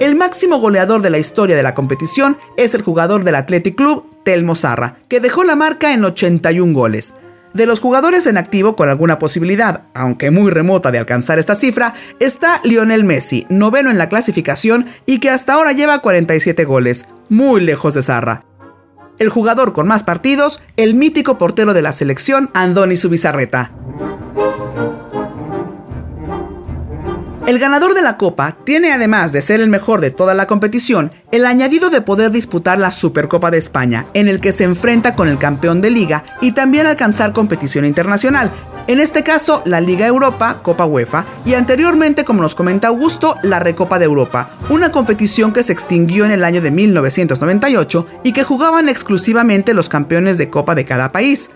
El 0.00 0.16
máximo 0.16 0.58
goleador 0.58 1.02
de 1.02 1.10
la 1.10 1.18
historia 1.18 1.56
de 1.56 1.62
la 1.62 1.74
competición 1.74 2.36
es 2.56 2.74
el 2.74 2.82
jugador 2.82 3.24
del 3.24 3.36
Athletic 3.36 3.76
Club, 3.76 4.06
Telmo 4.24 4.54
Zarra, 4.54 4.96
que 5.08 5.20
dejó 5.20 5.44
la 5.44 5.56
marca 5.56 5.92
en 5.92 6.04
81 6.04 6.72
goles. 6.72 7.14
De 7.52 7.66
los 7.66 7.78
jugadores 7.78 8.26
en 8.26 8.36
activo 8.36 8.74
con 8.74 8.88
alguna 8.88 9.18
posibilidad, 9.18 9.82
aunque 9.94 10.32
muy 10.32 10.50
remota 10.50 10.90
de 10.90 10.98
alcanzar 10.98 11.38
esta 11.38 11.54
cifra, 11.54 11.94
está 12.18 12.60
Lionel 12.64 13.04
Messi, 13.04 13.46
noveno 13.48 13.90
en 13.90 13.98
la 13.98 14.08
clasificación 14.08 14.86
y 15.06 15.20
que 15.20 15.30
hasta 15.30 15.52
ahora 15.52 15.72
lleva 15.72 16.00
47 16.00 16.64
goles, 16.64 17.06
muy 17.28 17.60
lejos 17.60 17.94
de 17.94 18.02
Zarra. 18.02 18.44
El 19.18 19.28
jugador 19.28 19.72
con 19.72 19.86
más 19.86 20.02
partidos, 20.02 20.60
el 20.76 20.94
mítico 20.94 21.38
portero 21.38 21.72
de 21.72 21.82
la 21.82 21.92
selección, 21.92 22.50
Andoni 22.52 22.96
Subizarreta. 22.96 23.70
El 27.46 27.58
ganador 27.58 27.92
de 27.92 28.00
la 28.00 28.16
Copa 28.16 28.56
tiene 28.64 28.92
además 28.92 29.30
de 29.32 29.42
ser 29.42 29.60
el 29.60 29.68
mejor 29.68 30.00
de 30.00 30.10
toda 30.10 30.32
la 30.32 30.46
competición, 30.46 31.12
el 31.30 31.44
añadido 31.44 31.90
de 31.90 32.00
poder 32.00 32.30
disputar 32.30 32.78
la 32.78 32.90
Supercopa 32.90 33.50
de 33.50 33.58
España, 33.58 34.06
en 34.14 34.28
el 34.28 34.40
que 34.40 34.50
se 34.50 34.64
enfrenta 34.64 35.14
con 35.14 35.28
el 35.28 35.36
campeón 35.36 35.82
de 35.82 35.90
liga 35.90 36.24
y 36.40 36.52
también 36.52 36.86
alcanzar 36.86 37.34
competición 37.34 37.84
internacional, 37.84 38.50
en 38.86 39.00
este 39.00 39.22
caso 39.22 39.62
la 39.64 39.80
Liga 39.80 40.06
Europa, 40.06 40.60
Copa 40.62 40.84
UEFA, 40.84 41.24
y 41.44 41.54
anteriormente, 41.54 42.24
como 42.24 42.42
nos 42.42 42.54
comenta 42.54 42.88
Augusto, 42.88 43.36
la 43.42 43.60
Recopa 43.60 43.98
de 43.98 44.04
Europa, 44.04 44.50
una 44.68 44.92
competición 44.92 45.52
que 45.52 45.62
se 45.62 45.72
extinguió 45.72 46.24
en 46.24 46.32
el 46.32 46.44
año 46.44 46.60
de 46.60 46.70
1998 46.70 48.06
y 48.22 48.32
que 48.32 48.44
jugaban 48.44 48.88
exclusivamente 48.88 49.74
los 49.74 49.88
campeones 49.88 50.38
de 50.38 50.50
Copa 50.50 50.74
de 50.74 50.84
cada 50.84 51.12
país. 51.12 51.50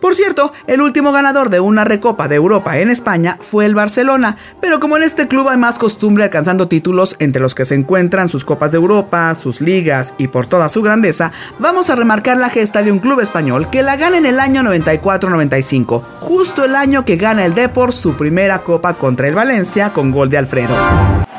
Por 0.00 0.14
cierto, 0.14 0.52
el 0.66 0.80
último 0.80 1.12
ganador 1.12 1.50
de 1.50 1.60
una 1.60 1.84
recopa 1.84 2.28
de 2.28 2.36
Europa 2.36 2.78
en 2.78 2.90
España 2.90 3.36
fue 3.40 3.66
el 3.66 3.74
Barcelona, 3.74 4.36
pero 4.60 4.78
como 4.78 4.96
en 4.96 5.02
este 5.02 5.26
club 5.26 5.48
hay 5.48 5.58
más 5.58 5.78
costumbre 5.78 6.24
alcanzando 6.24 6.68
títulos 6.68 7.16
entre 7.18 7.42
los 7.42 7.54
que 7.54 7.64
se 7.64 7.74
encuentran 7.74 8.28
sus 8.28 8.44
copas 8.44 8.72
de 8.72 8.78
Europa, 8.78 9.34
sus 9.34 9.60
ligas 9.60 10.14
y 10.16 10.28
por 10.28 10.46
toda 10.46 10.68
su 10.68 10.82
grandeza, 10.82 11.32
vamos 11.58 11.90
a 11.90 11.96
remarcar 11.96 12.36
la 12.36 12.50
gesta 12.50 12.82
de 12.82 12.92
un 12.92 13.00
club 13.00 13.20
español 13.20 13.70
que 13.70 13.82
la 13.82 13.96
gana 13.96 14.18
en 14.18 14.26
el 14.26 14.38
año 14.38 14.62
94-95, 14.62 16.02
justo 16.20 16.64
el 16.64 16.76
año 16.76 17.04
que 17.04 17.16
gana 17.16 17.44
el 17.44 17.54
Depor 17.54 17.92
su 17.92 18.14
primera 18.14 18.62
copa 18.62 18.94
contra 18.94 19.26
el 19.26 19.34
Valencia 19.34 19.92
con 19.92 20.12
gol 20.12 20.30
de 20.30 20.38
Alfredo. 20.38 20.74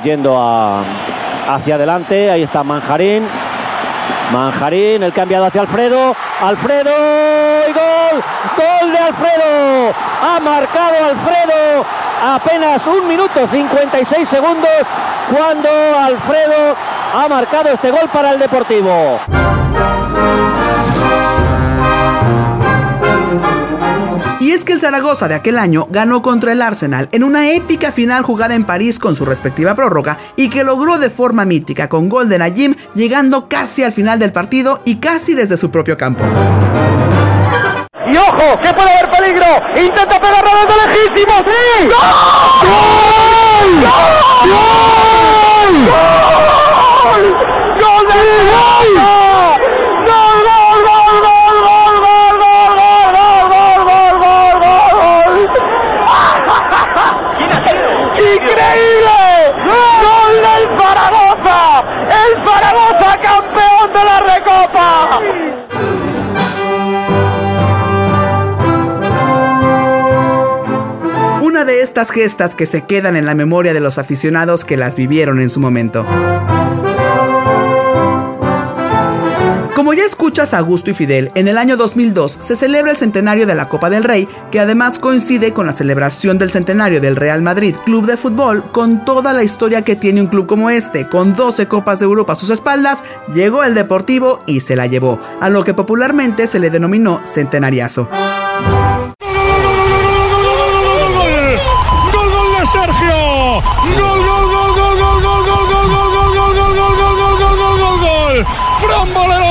Yendo 0.03 0.37
hacia 1.47 1.75
adelante, 1.75 2.29
ahí 2.29 2.43
está 2.43 2.63
Manjarín, 2.63 3.23
Manjarín, 4.31 5.03
el 5.03 5.13
cambiado 5.13 5.45
hacia 5.45 5.61
Alfredo. 5.61 6.15
Alfredo 6.41 6.91
y 7.67 7.73
gol. 7.73 8.23
Gol 8.57 8.91
de 8.91 8.97
Alfredo. 8.97 9.93
Ha 10.21 10.39
marcado 10.39 11.05
Alfredo 11.05 11.85
apenas 12.21 12.85
un 12.87 13.07
minuto 13.07 13.47
56 13.49 14.27
segundos 14.27 14.69
cuando 15.35 15.69
Alfredo 15.69 16.75
ha 17.15 17.27
marcado 17.27 17.69
este 17.69 17.91
gol 17.91 18.09
para 18.11 18.31
el 18.31 18.39
Deportivo. 18.39 19.19
Y 24.49 24.51
es 24.51 24.65
que 24.65 24.73
el 24.73 24.79
Zaragoza 24.79 25.27
de 25.27 25.35
aquel 25.35 25.59
año 25.59 25.85
ganó 25.91 26.23
contra 26.23 26.51
el 26.51 26.63
Arsenal 26.63 27.07
en 27.11 27.23
una 27.23 27.51
épica 27.51 27.91
final 27.91 28.23
jugada 28.23 28.55
en 28.55 28.63
París 28.63 28.97
con 28.97 29.13
su 29.13 29.23
respectiva 29.23 29.75
prórroga 29.75 30.17
y 30.35 30.49
que 30.49 30.63
logró 30.63 30.97
de 30.97 31.11
forma 31.11 31.45
mítica 31.45 31.87
con 31.87 32.09
gol 32.09 32.29
de 32.29 32.39
Najim 32.39 32.73
llegando 32.95 33.47
casi 33.47 33.83
al 33.83 33.91
final 33.91 34.17
del 34.17 34.31
partido 34.31 34.81
y 34.85 34.95
casi 34.95 35.35
desde 35.35 35.55
su 35.55 35.69
propio 35.69 35.99
campo. 35.99 36.23
Y 38.07 38.17
ojo, 38.17 38.59
que 38.59 38.73
puede 38.73 38.89
haber 38.89 39.11
peligro. 39.11 39.45
Intenta 39.85 40.19
pegar 40.19 40.43
de 40.43 40.51
legítimo. 40.87 41.33
¡Sí! 41.45 41.87
¡Gol! 42.65 43.83
¡Gol! 44.49 45.91
¡Gol! 47.77 48.07
¡Gol! 48.09 48.95
¡Gol 48.95 49.18
de 71.65 71.65
de 71.65 71.81
estas 71.81 72.11
gestas 72.11 72.55
que 72.55 72.65
se 72.65 72.85
quedan 72.85 73.15
en 73.15 73.25
la 73.25 73.35
memoria 73.35 73.73
de 73.73 73.79
los 73.79 73.97
aficionados 73.97 74.65
que 74.65 74.77
las 74.77 74.95
vivieron 74.95 75.41
en 75.41 75.49
su 75.49 75.59
momento. 75.59 76.05
Escuchas 80.09 80.53
a 80.53 80.57
Augusto 80.57 80.89
y 80.89 80.95
Fidel, 80.95 81.31
en 81.35 81.47
el 81.47 81.57
año 81.57 81.77
2002 81.77 82.31
se 82.39 82.55
celebra 82.55 82.91
el 82.91 82.97
centenario 82.97 83.45
de 83.45 83.53
la 83.53 83.69
Copa 83.69 83.91
del 83.91 84.03
Rey, 84.03 84.27
que 84.51 84.59
además 84.59 84.97
coincide 84.97 85.53
con 85.53 85.67
la 85.67 85.71
celebración 85.71 86.39
del 86.39 86.51
centenario 86.51 86.99
del 86.99 87.15
Real 87.15 87.43
Madrid 87.43 87.75
Club 87.85 88.07
de 88.07 88.17
Fútbol, 88.17 88.71
con 88.71 89.05
toda 89.05 89.33
la 89.33 89.43
historia 89.43 89.83
que 89.83 89.95
tiene 89.95 90.21
un 90.21 90.27
club 90.27 90.47
como 90.47 90.71
este, 90.71 91.07
con 91.07 91.35
12 91.35 91.67
Copas 91.67 91.99
de 91.99 92.05
Europa 92.05 92.33
a 92.33 92.35
sus 92.35 92.49
espaldas, 92.49 93.03
llegó 93.33 93.63
el 93.63 93.75
Deportivo 93.75 94.41
y 94.47 94.61
se 94.61 94.75
la 94.75 94.87
llevó, 94.87 95.19
a 95.39 95.49
lo 95.49 95.63
que 95.63 95.75
popularmente 95.75 96.47
se 96.47 96.59
le 96.59 96.71
denominó 96.71 97.21
centenariazo. 97.23 98.09
Sergio, 102.71 103.63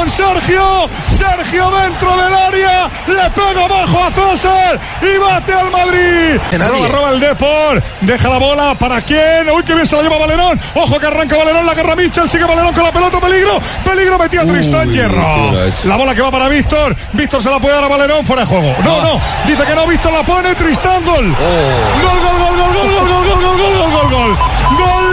Sergio 0.08 1.70
dentro 1.70 2.16
del 2.16 2.34
área, 2.34 2.90
le 3.06 3.30
pega 3.30 3.64
abajo 3.64 4.04
a 4.04 4.10
César 4.10 4.80
y 5.02 5.18
bate 5.18 5.52
al 5.52 5.70
Madrid. 5.70 6.40
Roba, 6.52 6.88
roba 6.88 7.10
el 7.10 7.20
Depor, 7.20 7.82
deja 8.00 8.28
la 8.28 8.38
bola 8.38 8.74
para 8.74 9.00
quién, 9.02 9.48
uy 9.50 9.62
que 9.62 9.74
bien 9.74 9.86
se 9.86 9.96
la 9.96 10.02
lleva 10.02 10.18
Valerón, 10.18 10.58
ojo 10.74 10.98
que 10.98 11.06
arranca 11.06 11.36
Valerón, 11.36 11.66
la 11.66 11.74
guerra 11.74 11.94
Michel, 11.96 12.30
sigue 12.30 12.44
Valerón 12.44 12.74
con 12.74 12.84
la 12.84 12.92
pelota, 12.92 13.20
peligro, 13.20 13.60
peligro 13.84 14.18
metía 14.18 14.46
Tristán 14.46 14.90
Hierro. 14.90 15.52
La 15.84 15.96
bola 15.96 16.14
que 16.14 16.22
va 16.22 16.30
para 16.30 16.48
Víctor, 16.48 16.94
Víctor 17.12 17.42
se 17.42 17.50
la 17.50 17.58
puede 17.58 17.74
dar 17.74 17.84
a 17.84 17.88
Valerón, 17.88 18.24
fuera 18.24 18.42
de 18.42 18.48
juego. 18.48 18.74
No, 18.84 19.02
no, 19.02 19.20
dice 19.46 19.64
que 19.64 19.74
no, 19.74 19.86
Víctor 19.86 20.12
la 20.12 20.22
pone, 20.22 20.54
Tristán 20.54 21.04
gol. 21.04 21.26
Gol, 21.26 21.34
gol, 21.34 22.38
gol, 22.38 22.56
gol, 22.56 22.72
gol, 22.74 22.88
gol, 22.88 23.08
gol, 23.08 23.24
gol, 23.24 23.42
gol, 23.42 23.58
gol, 23.58 24.10
gol, 24.10 24.10
gol, 24.10 24.36
gol. 24.78 25.07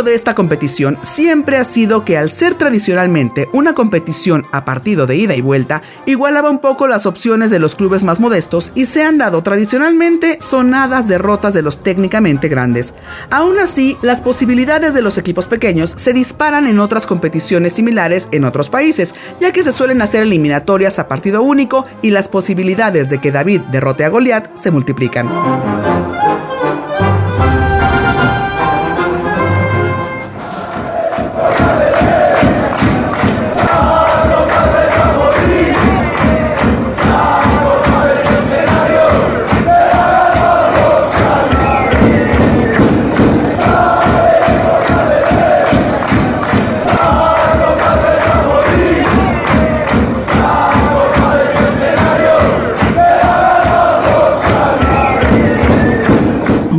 De 0.00 0.14
esta 0.14 0.34
competición 0.34 0.98
siempre 1.02 1.58
ha 1.58 1.64
sido 1.64 2.06
que 2.06 2.16
al 2.16 2.30
ser 2.30 2.54
tradicionalmente 2.54 3.50
una 3.52 3.74
competición 3.74 4.46
a 4.50 4.64
partido 4.64 5.06
de 5.06 5.16
ida 5.16 5.34
y 5.34 5.42
vuelta, 5.42 5.82
igualaba 6.06 6.48
un 6.48 6.58
poco 6.58 6.86
las 6.86 7.04
opciones 7.04 7.50
de 7.50 7.58
los 7.58 7.74
clubes 7.74 8.02
más 8.02 8.18
modestos 8.18 8.72
y 8.74 8.86
se 8.86 9.02
han 9.02 9.18
dado 9.18 9.42
tradicionalmente 9.42 10.40
sonadas 10.40 11.06
derrotas 11.06 11.52
de 11.52 11.60
los 11.60 11.82
técnicamente 11.82 12.48
grandes. 12.48 12.94
Aún 13.30 13.58
así, 13.58 13.98
las 14.00 14.22
posibilidades 14.22 14.94
de 14.94 15.02
los 15.02 15.18
equipos 15.18 15.46
pequeños 15.46 15.90
se 15.90 16.14
disparan 16.14 16.66
en 16.66 16.80
otras 16.80 17.06
competiciones 17.06 17.74
similares 17.74 18.28
en 18.32 18.46
otros 18.46 18.70
países, 18.70 19.14
ya 19.38 19.52
que 19.52 19.62
se 19.62 19.72
suelen 19.72 20.00
hacer 20.00 20.22
eliminatorias 20.22 20.98
a 20.98 21.08
partido 21.08 21.42
único 21.42 21.84
y 22.00 22.10
las 22.10 22.28
posibilidades 22.28 23.10
de 23.10 23.18
que 23.18 23.32
David 23.32 23.60
derrote 23.70 24.06
a 24.06 24.08
Goliat 24.08 24.56
se 24.56 24.70
multiplican. 24.70 25.28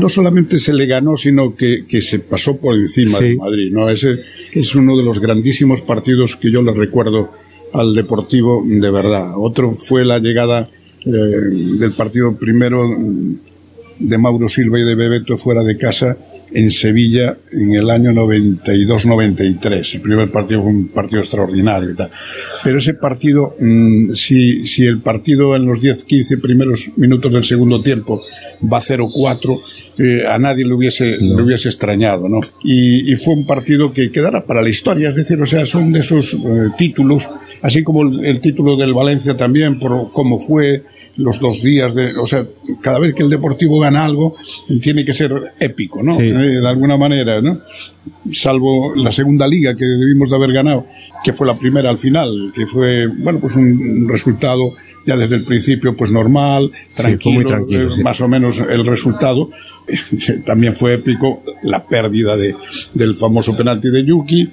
Solamente 0.09 0.59
se 0.59 0.73
le 0.73 0.85
ganó, 0.85 1.17
sino 1.17 1.55
que, 1.55 1.85
se 2.01 2.19
pasó 2.19 2.57
por 2.57 2.75
encima 2.75 3.19
de 3.19 3.35
Madrid. 3.35 3.71
¿no? 3.71 3.89
Ese 3.89 4.19
es 4.53 4.75
uno 4.75 4.97
de 4.97 5.03
los 5.03 5.19
grandísimos 5.19 5.81
partidos 5.81 6.35
que 6.35 6.51
yo 6.51 6.61
le 6.61 6.73
recuerdo 6.73 7.31
al 7.73 7.95
Deportivo 7.95 8.63
de 8.65 8.91
verdad. 8.91 9.33
Otro 9.37 9.71
fue 9.71 10.05
la 10.05 10.19
llegada 10.19 10.69
eh, 11.05 11.11
del 11.11 11.91
partido 11.91 12.35
primero 12.35 12.89
de 13.99 14.17
Mauro 14.17 14.49
Silva 14.49 14.79
y 14.79 14.83
de 14.83 14.95
Bebeto 14.95 15.37
fuera 15.37 15.63
de 15.63 15.77
casa 15.77 16.17
en 16.53 16.71
Sevilla 16.71 17.37
en 17.51 17.73
el 17.73 17.89
año 17.89 18.11
92-93. 18.11 19.95
El 19.95 20.01
primer 20.01 20.31
partido 20.31 20.61
fue 20.61 20.71
un 20.71 20.87
partido 20.89 21.21
extraordinario 21.21 21.91
y 21.91 21.95
tal. 21.95 22.09
Pero 22.63 22.77
ese 22.77 22.93
partido, 22.95 23.55
mmm, 23.59 24.13
si, 24.13 24.65
si 24.65 24.85
el 24.85 24.99
partido 24.99 25.55
en 25.55 25.65
los 25.65 25.79
10-15 25.81 26.41
primeros 26.41 26.91
minutos 26.97 27.31
del 27.31 27.43
segundo 27.43 27.81
tiempo 27.81 28.21
va 28.61 28.79
0-4, 28.79 29.61
eh, 29.97 30.25
a 30.27 30.39
nadie 30.39 30.65
le 30.65 30.73
hubiese, 30.73 31.17
no. 31.21 31.35
le 31.35 31.43
hubiese 31.43 31.69
extrañado, 31.69 32.27
¿no? 32.29 32.41
Y, 32.63 33.11
y, 33.11 33.15
fue 33.17 33.33
un 33.33 33.45
partido 33.45 33.91
que 33.93 34.11
quedará 34.11 34.45
para 34.45 34.61
la 34.61 34.69
historia, 34.69 35.09
es 35.09 35.15
decir, 35.15 35.41
o 35.41 35.45
sea, 35.45 35.65
son 35.65 35.91
de 35.91 35.99
esos 35.99 36.33
eh, 36.33 36.69
títulos, 36.77 37.29
así 37.61 37.83
como 37.83 38.03
el, 38.03 38.25
el, 38.25 38.39
título 38.39 38.77
del 38.77 38.93
Valencia 38.93 39.35
también, 39.35 39.79
por 39.79 40.11
cómo 40.13 40.39
fue, 40.39 40.83
los 41.17 41.39
dos 41.39 41.61
días 41.61 41.93
de, 41.93 42.17
o 42.17 42.25
sea, 42.25 42.45
cada 42.81 42.99
vez 42.99 43.13
que 43.13 43.23
el 43.23 43.29
Deportivo 43.29 43.79
gana 43.79 44.05
algo, 44.05 44.35
tiene 44.81 45.05
que 45.05 45.13
ser 45.13 45.53
épico, 45.59 46.01
¿no? 46.01 46.11
Sí. 46.11 46.23
Eh, 46.23 46.33
de 46.33 46.67
alguna 46.67 46.97
manera, 46.97 47.41
¿no? 47.41 47.59
Salvo 48.31 48.93
la 48.95 49.11
segunda 49.11 49.47
liga 49.47 49.75
que 49.75 49.85
debimos 49.85 50.29
de 50.29 50.35
haber 50.35 50.53
ganado, 50.53 50.85
que 51.23 51.33
fue 51.33 51.47
la 51.47 51.57
primera 51.57 51.89
al 51.89 51.99
final, 51.99 52.51
que 52.55 52.65
fue, 52.65 53.07
bueno, 53.07 53.39
pues 53.39 53.55
un 53.55 54.07
resultado 54.07 54.71
ya 55.05 55.17
desde 55.17 55.35
el 55.35 55.43
principio, 55.43 55.95
pues 55.95 56.11
normal, 56.11 56.71
tranquilo, 56.95 57.19
sí, 57.19 57.35
muy 57.35 57.45
tranquilo 57.45 57.87
eh, 57.87 57.91
sí. 57.91 58.03
más 58.03 58.21
o 58.21 58.27
menos 58.27 58.59
el 58.59 58.85
resultado. 58.85 59.49
También 60.45 60.75
fue 60.75 60.93
épico 60.93 61.43
la 61.63 61.85
pérdida 61.85 62.37
de, 62.37 62.55
del 62.93 63.15
famoso 63.15 63.55
penalti 63.55 63.89
de 63.89 64.05
Yuki, 64.05 64.49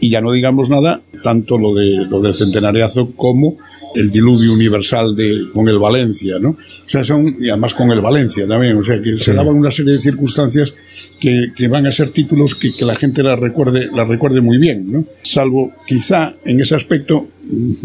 y 0.00 0.10
ya 0.10 0.20
no 0.20 0.32
digamos 0.32 0.70
nada, 0.70 1.00
tanto 1.22 1.58
lo 1.58 1.74
de 1.74 2.06
lo 2.06 2.20
del 2.20 2.34
centenariazo 2.34 3.12
como 3.16 3.56
el 3.94 4.10
diluvio 4.10 4.52
universal 4.52 5.14
de, 5.16 5.46
con 5.52 5.68
el 5.68 5.78
Valencia, 5.78 6.38
¿no? 6.38 6.50
O 6.50 6.88
sea, 6.88 7.04
son, 7.04 7.36
y 7.40 7.48
además 7.48 7.74
con 7.74 7.90
el 7.90 8.00
Valencia 8.00 8.46
también, 8.46 8.76
o 8.76 8.84
sea, 8.84 9.00
que 9.00 9.12
sí. 9.18 9.24
se 9.26 9.34
daban 9.34 9.54
una 9.54 9.70
serie 9.70 9.92
de 9.92 9.98
circunstancias 9.98 10.74
que, 11.18 11.52
que 11.56 11.68
van 11.68 11.86
a 11.86 11.92
ser 11.92 12.10
títulos 12.10 12.54
que, 12.54 12.70
que, 12.72 12.84
la 12.84 12.94
gente 12.94 13.22
la 13.22 13.36
recuerde, 13.36 13.88
la 13.92 14.04
recuerde 14.04 14.40
muy 14.40 14.58
bien, 14.58 14.90
¿no? 14.90 15.04
Salvo 15.22 15.72
quizá 15.86 16.34
en 16.44 16.60
ese 16.60 16.74
aspecto 16.74 17.28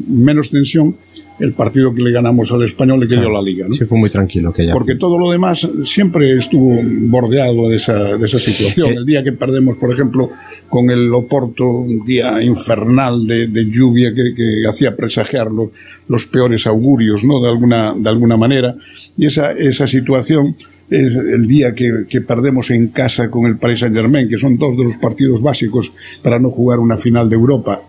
menos 0.07 0.51
tensión 0.51 0.95
el 1.39 1.53
partido 1.53 1.93
que 1.93 2.01
le 2.01 2.11
ganamos 2.11 2.51
al 2.51 2.63
español 2.63 2.99
le 2.99 3.07
quedó 3.07 3.21
claro. 3.21 3.35
la 3.35 3.41
liga. 3.41 3.65
¿no? 3.67 3.73
Sí, 3.73 3.85
fue 3.85 3.97
muy 3.97 4.09
tranquilo 4.09 4.53
que 4.53 4.67
ya. 4.67 4.73
Porque 4.73 4.95
todo 4.95 5.17
lo 5.17 5.31
demás 5.31 5.67
siempre 5.85 6.37
estuvo 6.37 6.79
bordeado 7.07 7.69
de 7.69 7.77
esa, 7.77 8.17
de 8.17 8.25
esa 8.25 8.39
situación. 8.39 8.91
Eh. 8.91 8.95
El 8.97 9.05
día 9.05 9.23
que 9.23 9.31
perdemos, 9.31 9.77
por 9.77 9.91
ejemplo, 9.91 10.29
con 10.69 10.89
el 10.89 11.13
Oporto, 11.13 11.67
un 11.67 12.05
día 12.05 12.41
infernal 12.41 13.25
de, 13.25 13.47
de 13.47 13.65
lluvia 13.65 14.13
que, 14.13 14.33
que, 14.35 14.67
hacía 14.67 14.95
presagiar 14.95 15.51
los, 15.51 15.69
los, 16.07 16.25
peores 16.25 16.67
augurios, 16.67 17.23
¿no? 17.23 17.41
De 17.41 17.49
alguna, 17.49 17.93
de 17.95 18.09
alguna 18.09 18.37
manera. 18.37 18.75
Y 19.17 19.25
esa, 19.25 19.51
esa 19.51 19.87
situación 19.87 20.55
es 20.89 21.15
el 21.15 21.45
día 21.45 21.73
que, 21.73 22.05
que, 22.07 22.21
perdemos 22.21 22.69
en 22.71 22.87
casa 22.89 23.29
con 23.29 23.45
el 23.45 23.57
Paris 23.57 23.79
Saint 23.79 23.95
Germain, 23.95 24.29
que 24.29 24.37
son 24.37 24.57
dos 24.57 24.77
de 24.77 24.83
los 24.83 24.97
partidos 24.97 25.41
básicos 25.41 25.93
para 26.21 26.39
no 26.39 26.49
jugar 26.49 26.79
una 26.79 26.97
final 26.97 27.29
de 27.29 27.35
Europa. 27.35 27.81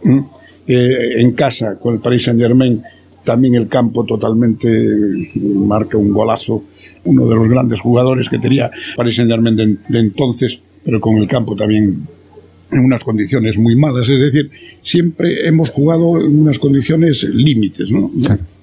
Eh, 0.67 1.21
en 1.21 1.33
casa 1.33 1.77
con 1.79 1.95
el 1.95 2.01
Paris 2.01 2.25
Saint 2.25 2.41
Germain 2.41 2.83
también 3.25 3.55
el 3.55 3.69
campo 3.69 4.05
totalmente 4.05 5.31
marca 5.43 5.97
un 5.97 6.13
golazo, 6.13 6.63
uno 7.05 7.27
de 7.27 7.35
los 7.35 7.49
grandes 7.49 7.81
jugadores 7.81 8.29
que 8.29 8.39
tenía 8.39 8.71
Paris 8.97 9.17
Saint 9.17 9.31
Germain 9.31 9.57
de, 9.57 9.77
de 9.89 9.99
entonces, 9.99 10.59
pero 10.85 11.01
con 11.01 11.17
el 11.17 11.27
campo 11.27 11.57
también 11.57 12.07
en 12.71 12.85
unas 12.85 13.05
condiciones 13.05 13.59
muy 13.59 13.77
malas, 13.77 14.09
es 14.09 14.21
decir, 14.21 14.51
siempre 14.83 15.47
hemos 15.47 15.71
jugado 15.71 16.21
en 16.21 16.41
unas 16.41 16.59
condiciones 16.59 17.23
límites, 17.25 17.91
¿no? 17.91 18.11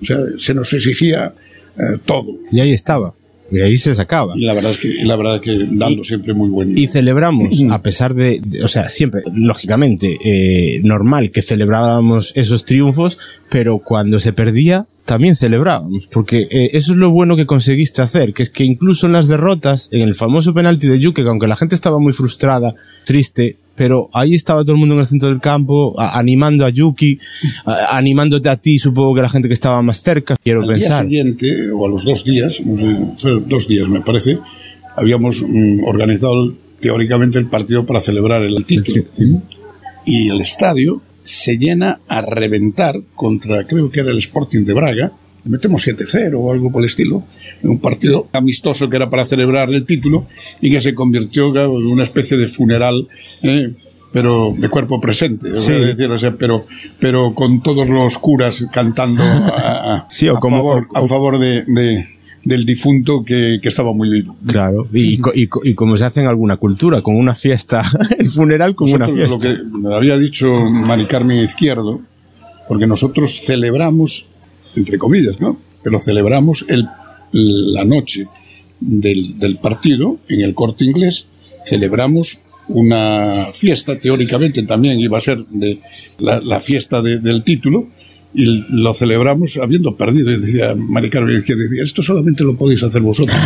O 0.01 0.05
sea, 0.05 0.23
se 0.37 0.53
nos 0.53 0.73
exigía 0.73 1.33
eh, 1.77 1.97
todo. 2.05 2.37
Y 2.51 2.59
ahí 2.59 2.73
estaba. 2.73 3.13
Y 3.51 3.61
ahí 3.61 3.77
se 3.77 3.93
sacaba. 3.93 4.33
Y 4.35 4.45
la 4.45 4.53
verdad 4.53 4.71
es 4.71 4.77
que, 4.77 5.03
la 5.03 5.15
verdad 5.15 5.35
es 5.35 5.41
que 5.41 5.57
dando 5.71 6.01
y, 6.01 6.03
siempre 6.03 6.33
muy 6.33 6.49
buen. 6.49 6.77
Y 6.77 6.87
celebramos, 6.87 7.63
a 7.69 7.81
pesar 7.81 8.13
de, 8.15 8.41
de 8.43 8.63
o 8.63 8.67
sea, 8.67 8.89
siempre, 8.89 9.21
lógicamente, 9.33 10.17
eh, 10.23 10.81
normal 10.83 11.31
que 11.31 11.41
celebrábamos 11.41 12.31
esos 12.35 12.65
triunfos, 12.65 13.19
pero 13.49 13.79
cuando 13.79 14.19
se 14.19 14.33
perdía, 14.33 14.85
también 15.11 15.35
celebrábamos, 15.35 16.07
porque 16.07 16.47
eh, 16.49 16.69
eso 16.71 16.93
es 16.93 16.97
lo 16.97 17.11
bueno 17.11 17.35
que 17.35 17.45
conseguiste 17.45 18.01
hacer, 18.01 18.33
que 18.33 18.43
es 18.43 18.49
que 18.49 18.63
incluso 18.63 19.07
en 19.07 19.11
las 19.11 19.27
derrotas, 19.27 19.89
en 19.91 20.03
el 20.03 20.15
famoso 20.15 20.53
penalti 20.53 20.87
de 20.87 21.01
Yuke, 21.01 21.23
que 21.23 21.27
aunque 21.27 21.47
la 21.47 21.57
gente 21.57 21.75
estaba 21.75 21.99
muy 21.99 22.13
frustrada, 22.13 22.75
triste, 23.05 23.57
pero 23.75 24.09
ahí 24.13 24.35
estaba 24.35 24.61
todo 24.61 24.71
el 24.71 24.77
mundo 24.77 24.95
en 24.95 25.01
el 25.01 25.05
centro 25.05 25.27
del 25.27 25.41
campo, 25.41 25.99
a, 25.99 26.17
animando 26.17 26.65
a 26.65 26.69
Yuki, 26.69 27.19
a, 27.65 27.97
animándote 27.97 28.47
a 28.47 28.55
ti, 28.55 28.79
supongo 28.79 29.13
que 29.13 29.21
la 29.21 29.27
gente 29.27 29.49
que 29.49 29.53
estaba 29.53 29.81
más 29.81 30.01
cerca, 30.01 30.37
quiero 30.41 30.61
Al 30.61 30.67
pensar. 30.67 31.01
Al 31.01 31.09
día 31.09 31.23
siguiente, 31.23 31.71
o 31.73 31.85
a 31.85 31.89
los 31.89 32.05
dos 32.05 32.23
días, 32.23 32.55
no 32.63 33.13
sé, 33.17 33.31
dos 33.47 33.67
días 33.67 33.89
me 33.89 33.99
parece, 33.99 34.37
habíamos 34.95 35.43
mm, 35.45 35.83
organizado 35.83 36.53
teóricamente 36.79 37.37
el 37.37 37.47
partido 37.47 37.85
para 37.85 37.99
celebrar 37.99 38.43
el 38.43 38.63
título. 38.63 39.03
Sí, 39.13 39.25
sí. 39.25 39.37
Y 40.05 40.29
el 40.29 40.39
estadio 40.39 41.01
se 41.23 41.57
llena 41.57 41.99
a 42.07 42.21
reventar 42.21 42.99
contra, 43.15 43.65
creo 43.67 43.89
que 43.89 44.01
era 44.01 44.11
el 44.11 44.17
Sporting 44.19 44.65
de 44.65 44.73
Braga, 44.73 45.11
le 45.43 45.51
metemos 45.51 45.87
7-0 45.87 46.35
o 46.37 46.51
algo 46.51 46.71
por 46.71 46.81
el 46.81 46.87
estilo, 46.87 47.23
en 47.63 47.69
un 47.69 47.79
partido 47.79 48.27
amistoso 48.33 48.89
que 48.89 48.95
era 48.97 49.09
para 49.09 49.25
celebrar 49.25 49.69
el 49.73 49.85
título 49.85 50.27
y 50.61 50.71
que 50.71 50.81
se 50.81 50.93
convirtió 50.93 51.51
claro, 51.51 51.79
en 51.79 51.87
una 51.87 52.03
especie 52.03 52.37
de 52.37 52.47
funeral, 52.47 53.07
eh, 53.41 53.73
pero 54.11 54.53
de 54.57 54.69
cuerpo 54.69 54.99
presente, 54.99 55.55
sí. 55.55 55.71
decir, 55.73 56.11
o 56.11 56.17
sea, 56.17 56.33
pero, 56.33 56.65
pero 56.99 57.33
con 57.33 57.61
todos 57.63 57.87
los 57.87 58.17
curas 58.17 58.65
cantando 58.71 59.23
a, 59.23 60.07
sí, 60.09 60.27
favor, 60.27 60.87
o, 60.93 60.97
a 60.97 61.07
favor 61.07 61.39
de, 61.39 61.63
de 61.65 62.07
del 62.43 62.65
difunto 62.65 63.23
que, 63.23 63.59
que, 63.61 63.69
estaba 63.69 63.93
muy 63.93 64.09
vivo. 64.09 64.35
Claro, 64.45 64.87
y, 64.93 65.15
y, 65.15 65.49
y, 65.63 65.73
como 65.75 65.95
se 65.97 66.05
hace 66.05 66.21
en 66.21 66.27
alguna 66.27 66.57
cultura, 66.57 67.01
con 67.01 67.15
una 67.15 67.35
fiesta, 67.35 67.83
el 68.17 68.27
funeral 68.27 68.75
como 68.75 68.97
nosotros, 68.97 69.31
una 69.31 69.39
fiesta. 69.41 69.49
Lo 69.49 69.71
que 69.71 69.77
me 69.77 69.95
había 69.95 70.17
dicho 70.17 70.51
Mari 70.69 71.05
Carmen 71.05 71.37
Izquierdo, 71.37 72.01
porque 72.67 72.87
nosotros 72.87 73.41
celebramos, 73.45 74.27
entre 74.75 74.97
comillas, 74.97 75.39
¿no? 75.39 75.57
Pero 75.83 75.99
celebramos 75.99 76.65
el, 76.67 76.87
la 77.31 77.83
noche 77.83 78.27
del, 78.79 79.39
del 79.39 79.57
partido 79.57 80.17
en 80.27 80.41
el 80.41 80.53
corte 80.53 80.85
inglés, 80.85 81.25
celebramos 81.65 82.39
una 82.67 83.47
fiesta, 83.53 83.99
teóricamente 83.99 84.63
también 84.63 84.99
iba 84.99 85.17
a 85.17 85.21
ser 85.21 85.45
de 85.47 85.79
la, 86.19 86.39
la 86.39 86.61
fiesta 86.61 87.01
de, 87.01 87.19
del 87.19 87.43
título, 87.43 87.87
y 88.33 88.63
lo 88.69 88.93
celebramos 88.93 89.57
habiendo 89.57 89.95
perdido. 89.95 90.31
Y 90.31 90.39
decía 90.39 90.75
Mari 90.75 91.09
Carmen 91.09 91.43
que 91.43 91.55
decía, 91.55 91.83
esto 91.83 92.01
solamente 92.01 92.43
lo 92.43 92.55
podéis 92.55 92.83
hacer 92.83 93.01
vosotros. 93.01 93.37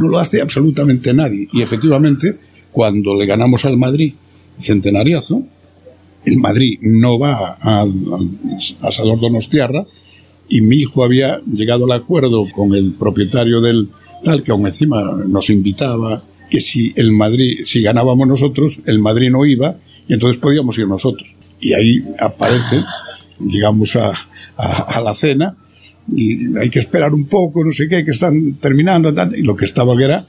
no 0.00 0.08
lo 0.08 0.18
hace 0.18 0.40
absolutamente 0.40 1.12
nadie. 1.12 1.48
Y 1.52 1.62
efectivamente, 1.62 2.36
cuando 2.72 3.14
le 3.14 3.26
ganamos 3.26 3.64
al 3.64 3.76
Madrid 3.76 4.14
centenariazo, 4.58 5.42
el 6.24 6.38
Madrid 6.38 6.78
no 6.82 7.18
va 7.18 7.52
al, 7.60 7.92
a 8.80 8.90
Salor 8.90 9.20
Donostiarra 9.20 9.86
y 10.48 10.60
mi 10.60 10.76
hijo 10.76 11.04
había 11.04 11.40
llegado 11.46 11.84
al 11.84 11.92
acuerdo 11.92 12.46
con 12.54 12.74
el 12.74 12.92
propietario 12.92 13.60
del 13.60 13.88
tal, 14.24 14.42
que 14.42 14.50
aún 14.50 14.66
encima 14.66 15.02
nos 15.26 15.50
invitaba, 15.50 16.22
que 16.50 16.60
si 16.60 16.92
el 16.96 17.12
Madrid, 17.12 17.60
si 17.66 17.82
ganábamos 17.82 18.26
nosotros, 18.26 18.80
el 18.86 18.98
Madrid 18.98 19.30
no 19.30 19.44
iba 19.44 19.76
y 20.08 20.14
entonces 20.14 20.40
podíamos 20.40 20.78
ir 20.78 20.88
nosotros. 20.88 21.34
Y 21.60 21.74
ahí 21.74 22.04
aparece 22.18 22.82
llegamos 23.40 23.96
a, 23.96 24.12
a, 24.56 24.82
a, 24.82 25.00
la 25.00 25.14
cena 25.14 25.54
y 26.14 26.56
hay 26.56 26.70
que 26.70 26.78
esperar 26.78 27.12
un 27.12 27.26
poco, 27.26 27.64
no 27.64 27.72
sé 27.72 27.88
qué, 27.88 28.04
que 28.04 28.12
están 28.12 28.54
terminando, 28.54 29.12
y 29.34 29.42
lo 29.42 29.56
que 29.56 29.64
estaba 29.64 29.96
que 29.96 30.04
era 30.04 30.26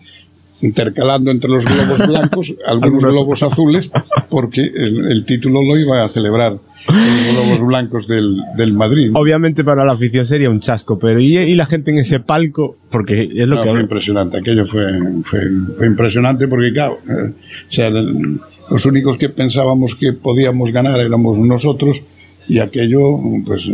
intercalando 0.61 1.31
entre 1.31 1.49
los 1.49 1.65
globos 1.65 2.07
blancos 2.07 2.55
algunos 2.65 3.03
globos 3.03 3.43
azules, 3.43 3.91
porque 4.29 4.61
el, 4.61 5.11
el, 5.11 5.25
título 5.25 5.61
lo 5.61 5.77
iba 5.77 6.03
a 6.03 6.09
celebrar 6.09 6.57
los 6.87 7.33
globos 7.33 7.67
blancos 7.67 8.07
del, 8.07 8.41
del, 8.55 8.73
Madrid. 8.73 9.11
Obviamente 9.13 9.63
para 9.63 9.85
la 9.85 9.93
afición 9.93 10.25
sería 10.25 10.49
un 10.49 10.59
chasco, 10.59 10.97
pero 10.97 11.19
¿y, 11.19 11.37
y 11.37 11.55
la 11.55 11.65
gente 11.65 11.91
en 11.91 11.99
ese 11.99 12.19
palco? 12.19 12.77
Porque 12.89 13.23
es 13.23 13.47
lo 13.47 13.57
no, 13.57 13.63
que... 13.63 13.69
Fue 13.69 13.81
impresionante, 13.81 14.37
aquello 14.37 14.65
fue, 14.65 14.85
fue, 15.23 15.41
fue 15.77 15.87
impresionante 15.87 16.47
porque, 16.47 16.71
claro, 16.71 16.99
eh, 17.07 17.33
o 17.69 17.71
sea, 17.71 17.89
los 17.89 18.85
únicos 18.85 19.17
que 19.17 19.29
pensábamos 19.29 19.95
que 19.95 20.13
podíamos 20.13 20.71
ganar 20.71 20.99
éramos 20.99 21.37
nosotros, 21.39 22.03
y 22.49 22.59
aquello, 22.59 23.19
pues, 23.45 23.69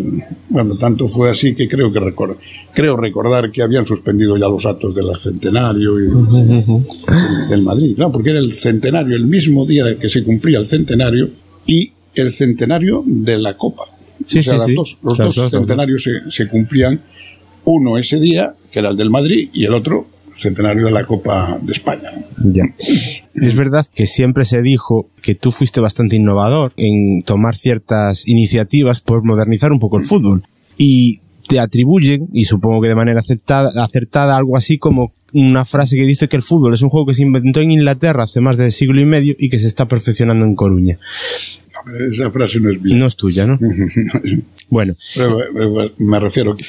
bueno, 0.50 0.76
tanto 0.78 1.08
fue 1.08 1.30
así 1.30 1.54
que 1.54 1.68
creo 1.68 1.92
que 1.92 2.00
record, 2.00 2.38
creo 2.74 2.98
recordar 2.98 3.52
que 3.52 3.62
habían 3.62 3.86
suspendido 3.86 4.36
ya 4.38 4.48
los 4.48 4.66
actos 4.66 4.96
del 4.96 5.14
centenario 5.16 6.00
y, 6.00 6.08
del 7.50 7.62
Madrid, 7.62 7.96
claro, 7.96 8.12
porque 8.12 8.32
era 8.32 8.40
el 8.40 8.54
centenario, 8.54 9.16
el 9.16 9.26
mismo 9.26 9.66
día 9.66 9.98
que 10.00 10.10
se 10.10 10.24
cumplía 10.24 10.58
el 10.58 10.66
centenario 10.66 11.30
y 11.68 11.92
el 12.16 12.32
centenario 12.32 13.04
de 13.06 13.38
la 13.38 13.56
Copa. 13.58 13.84
Sí, 14.26 14.40
o 14.40 14.44
sea, 14.44 14.60
sí, 14.60 14.72
sí. 14.72 14.76
Dos, 14.76 14.98
los 15.04 15.18
dos, 15.18 15.36
dos 15.36 15.52
centenarios 15.52 16.04
se, 16.04 16.32
se, 16.32 16.48
cumplían, 16.48 17.00
uno 17.66 17.98
ese 17.98 18.20
día, 18.20 18.56
que 18.72 18.80
era 18.80 18.90
el 18.90 18.98
del 18.98 19.10
Madrid, 19.10 19.50
y 19.54 19.66
el 19.66 19.74
otro 19.74 20.08
centenario 20.34 20.86
de 20.86 20.92
la 20.92 21.06
Copa 21.06 21.60
de 21.62 21.74
España. 21.74 22.12
Ya. 22.44 22.64
Es 23.36 23.56
verdad 23.56 23.86
que 23.94 24.06
siempre 24.06 24.46
se 24.46 24.62
dijo 24.62 25.10
que 25.22 25.36
tú 25.36 25.52
fuiste 25.52 25.82
bastante 25.82 26.16
innovador 26.16 26.72
en 26.78 27.24
tomar 27.24 27.56
ciertas 27.56 28.28
iniciativas 28.28 29.02
por 29.02 29.24
modernizar 29.24 29.72
un 29.72 29.80
poco 29.80 29.98
el 29.98 30.06
fútbol. 30.06 30.44
Y 30.78 31.20
te 31.48 31.60
atribuyen, 31.60 32.30
y 32.32 32.46
supongo 32.46 32.82
que 32.82 32.90
de 32.90 32.96
manera 32.96 33.20
acertada, 33.20 33.84
acertada, 33.84 34.38
algo 34.38 34.56
así 34.56 34.78
como 34.78 35.12
una 35.34 35.66
frase 35.66 35.96
que 35.96 36.06
dice 36.06 36.28
que 36.28 36.36
el 36.36 36.44
fútbol 36.44 36.74
es 36.74 36.82
un 36.84 36.90
juego 36.90 37.08
que 37.08 37.14
se 37.16 37.24
inventó 37.24 37.60
en 37.60 37.72
Inglaterra 37.72 38.24
hace 38.24 38.40
más 38.40 38.56
de 38.56 38.72
siglo 38.72 39.02
y 39.02 39.06
medio 39.06 39.36
y 39.38 39.50
que 39.50 39.60
se 39.60 39.68
está 39.68 39.88
perfeccionando 39.88 40.46
en 40.46 40.56
Coruña. 40.56 41.00
Esa 42.12 42.32
frase 42.32 42.60
no 42.60 42.70
es 42.70 42.82
mía. 42.82 42.96
No 42.96 43.08
es 43.08 43.16
tuya, 43.16 43.48
¿no? 43.48 43.60
bueno. 44.70 44.96
Me 45.98 46.20
refiero 46.20 46.56
que, 46.56 46.66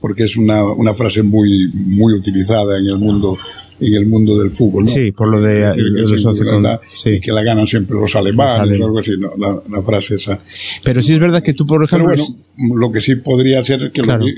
porque 0.00 0.24
es 0.24 0.36
una, 0.36 0.64
una 0.64 0.92
frase 0.94 1.22
muy, 1.22 1.70
muy 1.72 2.14
utilizada 2.14 2.78
en 2.78 2.86
el 2.86 2.98
mundo 2.98 3.38
en 3.80 3.94
el 3.94 4.06
mundo 4.06 4.38
del 4.38 4.50
fútbol, 4.50 4.84
¿no? 4.84 4.88
Sí, 4.90 5.10
por 5.12 5.28
lo 5.28 5.40
de, 5.40 5.64
decir, 5.64 5.84
que, 5.94 6.02
de 6.02 6.22
con- 6.22 6.36
igualdad 6.36 6.80
sí. 6.94 7.10
y 7.10 7.20
que 7.20 7.32
la 7.32 7.42
ganan 7.42 7.66
siempre 7.66 7.96
los 7.98 8.14
alemanes 8.16 8.78
Los 8.78 8.80
o 8.80 8.84
algo 8.86 8.98
así, 9.00 9.12
¿no? 9.18 9.30
la, 9.38 9.58
la 9.70 9.82
frase 9.82 10.16
esa. 10.16 10.38
Pero 10.84 11.00
sí 11.02 11.14
es 11.14 11.18
verdad 11.20 11.42
que 11.42 11.54
tú, 11.54 11.66
por 11.66 11.84
Pero 11.88 12.04
ejemplo, 12.12 12.24
bueno, 12.56 12.74
lo 12.80 12.92
que 12.92 13.00
sí 13.00 13.16
podría 13.16 13.62
ser 13.64 13.82
es 13.84 13.90
que 13.92 14.00
lo 14.00 14.04
Claro. 14.04 14.24
que- 14.24 14.34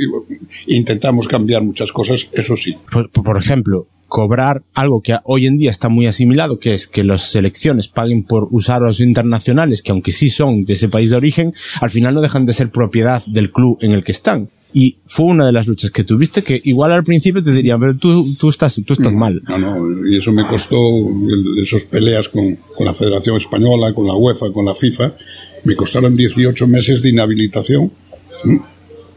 intentamos 0.67 1.29
cambiar 1.29 1.63
muchas 1.63 1.93
cosas, 1.93 2.29
eso 2.33 2.57
sí. 2.57 2.77
por, 2.91 3.11
por 3.11 3.37
ejemplo, 3.39 3.87
cobrar 4.09 4.63
algo 4.75 5.01
que 5.01 5.17
hoy 5.25 5.47
en 5.47 5.57
día 5.57 5.71
está 5.71 5.89
muy 5.89 6.07
asimilado, 6.07 6.59
que 6.59 6.75
es 6.75 6.87
que 6.87 7.03
las 7.03 7.31
selecciones 7.33 7.89
paguen 7.89 8.25
por 8.25 8.47
usar 8.51 8.83
a 8.83 8.87
los 8.87 9.01
internacionales, 9.01 9.83
que 9.83 9.91
aunque 9.93 10.13
sí 10.13 10.29
son 10.29 10.65
de 10.67 10.75
ese 10.75 10.89
país 10.89 11.11
de 11.11 11.17
origen, 11.17 11.55
al 11.81 11.91
final 11.91 12.13
no 12.15 12.21
dejan 12.21 12.45
de 12.45 12.53
ser 12.53 12.71
propiedad 12.71 13.23
del 13.27 13.51
club 13.53 13.79
en 13.81 13.93
el 13.93 14.05
que 14.05 14.13
están. 14.13 14.49
Y 14.75 14.97
fue 15.05 15.27
una 15.27 15.47
de 15.47 15.53
las 15.53 15.67
luchas 15.67 15.91
que 15.91 16.05
tuviste 16.05 16.43
que 16.43 16.61
igual 16.65 16.93
al 16.93 17.05
principio 17.05 17.43
te 17.43 17.53
dirían, 17.53 17.79
pero 17.79 17.97
tú, 17.97 18.27
tú 18.39 18.49
estás, 18.49 18.81
tú 18.87 18.95
estás 18.95 19.13
mal. 19.13 19.43
No, 19.47 19.59
no, 19.59 20.07
y 20.07 20.17
eso 20.17 20.33
me 20.33 20.47
costó 20.47 20.79
esos 21.61 21.85
peleas 21.85 22.29
con, 22.29 22.57
con 22.75 22.87
la 22.87 22.95
Federación 22.95 23.37
Española, 23.37 23.93
con 23.93 24.07
la 24.07 24.15
UEFA, 24.15 24.51
con 24.53 24.65
la 24.65 24.75
FIFA, 24.75 25.13
me 25.65 25.77
costaron 25.77 26.17
18 26.17 26.67
meses 26.67 27.03
de 27.03 27.11
inhabilitación, 27.11 27.91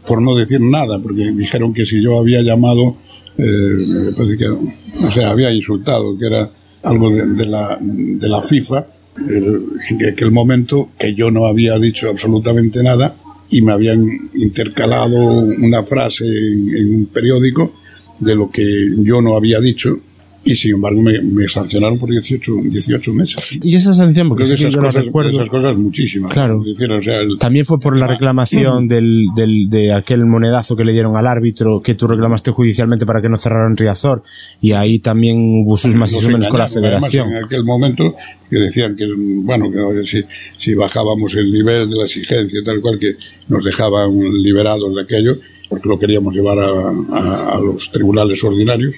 por 0.06 0.22
no 0.22 0.36
decir 0.36 0.62
nada, 0.62 1.00
porque 1.00 1.32
dijeron 1.32 1.74
que 1.74 1.86
si 1.86 2.02
yo 2.02 2.20
había 2.20 2.42
llamado, 2.42 2.98
eh, 3.38 3.44
me 3.44 4.12
parece 4.12 4.38
que, 4.38 4.48
o 4.48 5.12
sea, 5.12 5.32
había 5.32 5.52
insultado, 5.52 6.18
que 6.18 6.28
era 6.28 6.50
algo 6.84 7.10
de, 7.10 7.26
de 7.26 7.46
la, 7.46 7.78
de 7.82 8.30
la 8.30 8.42
FIFA, 8.42 8.88
en 9.18 10.06
aquel 10.12 10.32
momento 10.32 10.90
que 11.00 11.16
yo 11.16 11.32
no 11.32 11.46
había 11.46 11.80
dicho 11.80 12.10
absolutamente 12.10 12.84
nada 12.84 13.16
y 13.50 13.62
me 13.62 13.74
habían 13.74 14.30
intercalado 14.34 15.18
una 15.18 15.84
frase 15.84 16.26
en, 16.26 16.76
en 16.76 16.96
un 16.96 17.06
periódico 17.08 17.74
de 18.20 18.36
lo 18.36 18.50
que 18.50 18.90
yo 18.98 19.22
no 19.22 19.36
había 19.36 19.60
dicho 19.60 20.00
y 20.48 20.56
sin 20.56 20.76
embargo 20.76 21.02
me, 21.02 21.20
me 21.22 21.48
sancionaron 21.48 21.98
por 21.98 22.10
18, 22.12 22.52
18 22.66 23.14
meses. 23.14 23.36
Y 23.64 23.76
esa 23.76 23.94
sanción, 23.96 24.30
porque 24.30 24.44
Creo 24.44 24.54
que 24.54 24.62
sí 24.62 24.68
esas 24.68 24.80
cosas, 24.80 25.06
recuerdo, 25.06 25.32
esas 25.32 25.50
cosas 25.50 25.76
muchísimas. 25.76 26.32
Claro. 26.32 26.62
Decir, 26.64 26.92
o 26.92 27.02
sea, 27.02 27.20
el- 27.22 27.38
también 27.40 27.66
fue 27.66 27.80
por 27.80 27.98
la 27.98 28.06
reclamación 28.08 28.88
del, 28.88 29.26
del, 29.36 29.70
de 29.70 29.92
aquel 29.92 30.26
monedazo 30.26 30.76
que 30.76 30.84
le 30.86 30.92
dieron 30.94 31.18
al 31.18 31.26
árbitro 31.28 31.82
que 31.82 31.96
tú 31.96 32.06
reclamaste 32.08 32.52
judicialmente 32.52 33.06
para 33.06 33.22
que 33.22 33.30
no 33.30 33.38
cerraran 33.38 33.76
Riazor 33.76 34.22
y 34.62 34.74
ahí 34.74 35.00
también 35.00 35.64
hubo 35.66 35.78
sus 35.78 35.96
más 35.96 36.12
y 36.12 36.16
sus 36.16 36.28
menos 36.28 36.48
con 36.48 36.60
la 36.60 36.66
engañaron, 36.66 36.86
además, 36.94 37.12
federación. 37.12 37.38
en 37.38 37.44
aquel 37.46 37.64
momento 37.64 38.16
que 38.50 38.58
decían 38.58 38.96
que, 38.96 39.06
bueno, 39.18 39.72
que 39.72 40.06
si, 40.06 40.24
si 40.60 40.76
bajábamos 40.76 41.36
el 41.36 41.52
nivel 41.52 41.90
de 41.90 41.98
la 41.98 42.04
exigencia 42.04 42.62
tal 42.64 42.80
cual, 42.82 43.00
que 43.00 43.16
nos 43.50 43.64
dejaban 43.66 44.12
liberados 44.44 44.94
de 44.96 45.02
aquello, 45.02 45.38
porque 45.76 45.90
lo 45.90 46.00
queríamos 46.00 46.34
llevar 46.34 46.58
a, 46.60 46.70
a- 46.70 47.56
a 47.56 47.60
los 47.60 47.92
tribunales 47.92 48.44
ordinarios, 48.44 48.96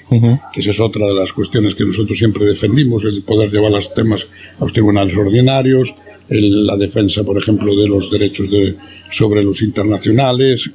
que 0.52 0.60
esa 0.60 0.70
es 0.70 0.80
otra 0.80 1.06
de 1.06 1.14
las 1.14 1.32
cuestiones 1.32 1.74
que 1.74 1.84
nosotros 1.84 2.16
siempre 2.16 2.44
defendimos, 2.46 3.04
el 3.04 3.22
poder 3.22 3.50
llevar 3.50 3.72
los 3.72 3.92
temas 3.94 4.26
a 4.58 4.64
los 4.64 4.72
tribunales 4.72 5.16
ordinarios, 5.16 5.92
el- 6.28 6.66
la 6.66 6.76
defensa, 6.76 7.24
por 7.24 7.36
ejemplo, 7.36 7.74
de 7.74 7.88
los 7.88 8.10
derechos 8.10 8.50
de, 8.50 8.76
sobre 9.10 9.42
los 9.42 9.60
internacionales, 9.62 10.70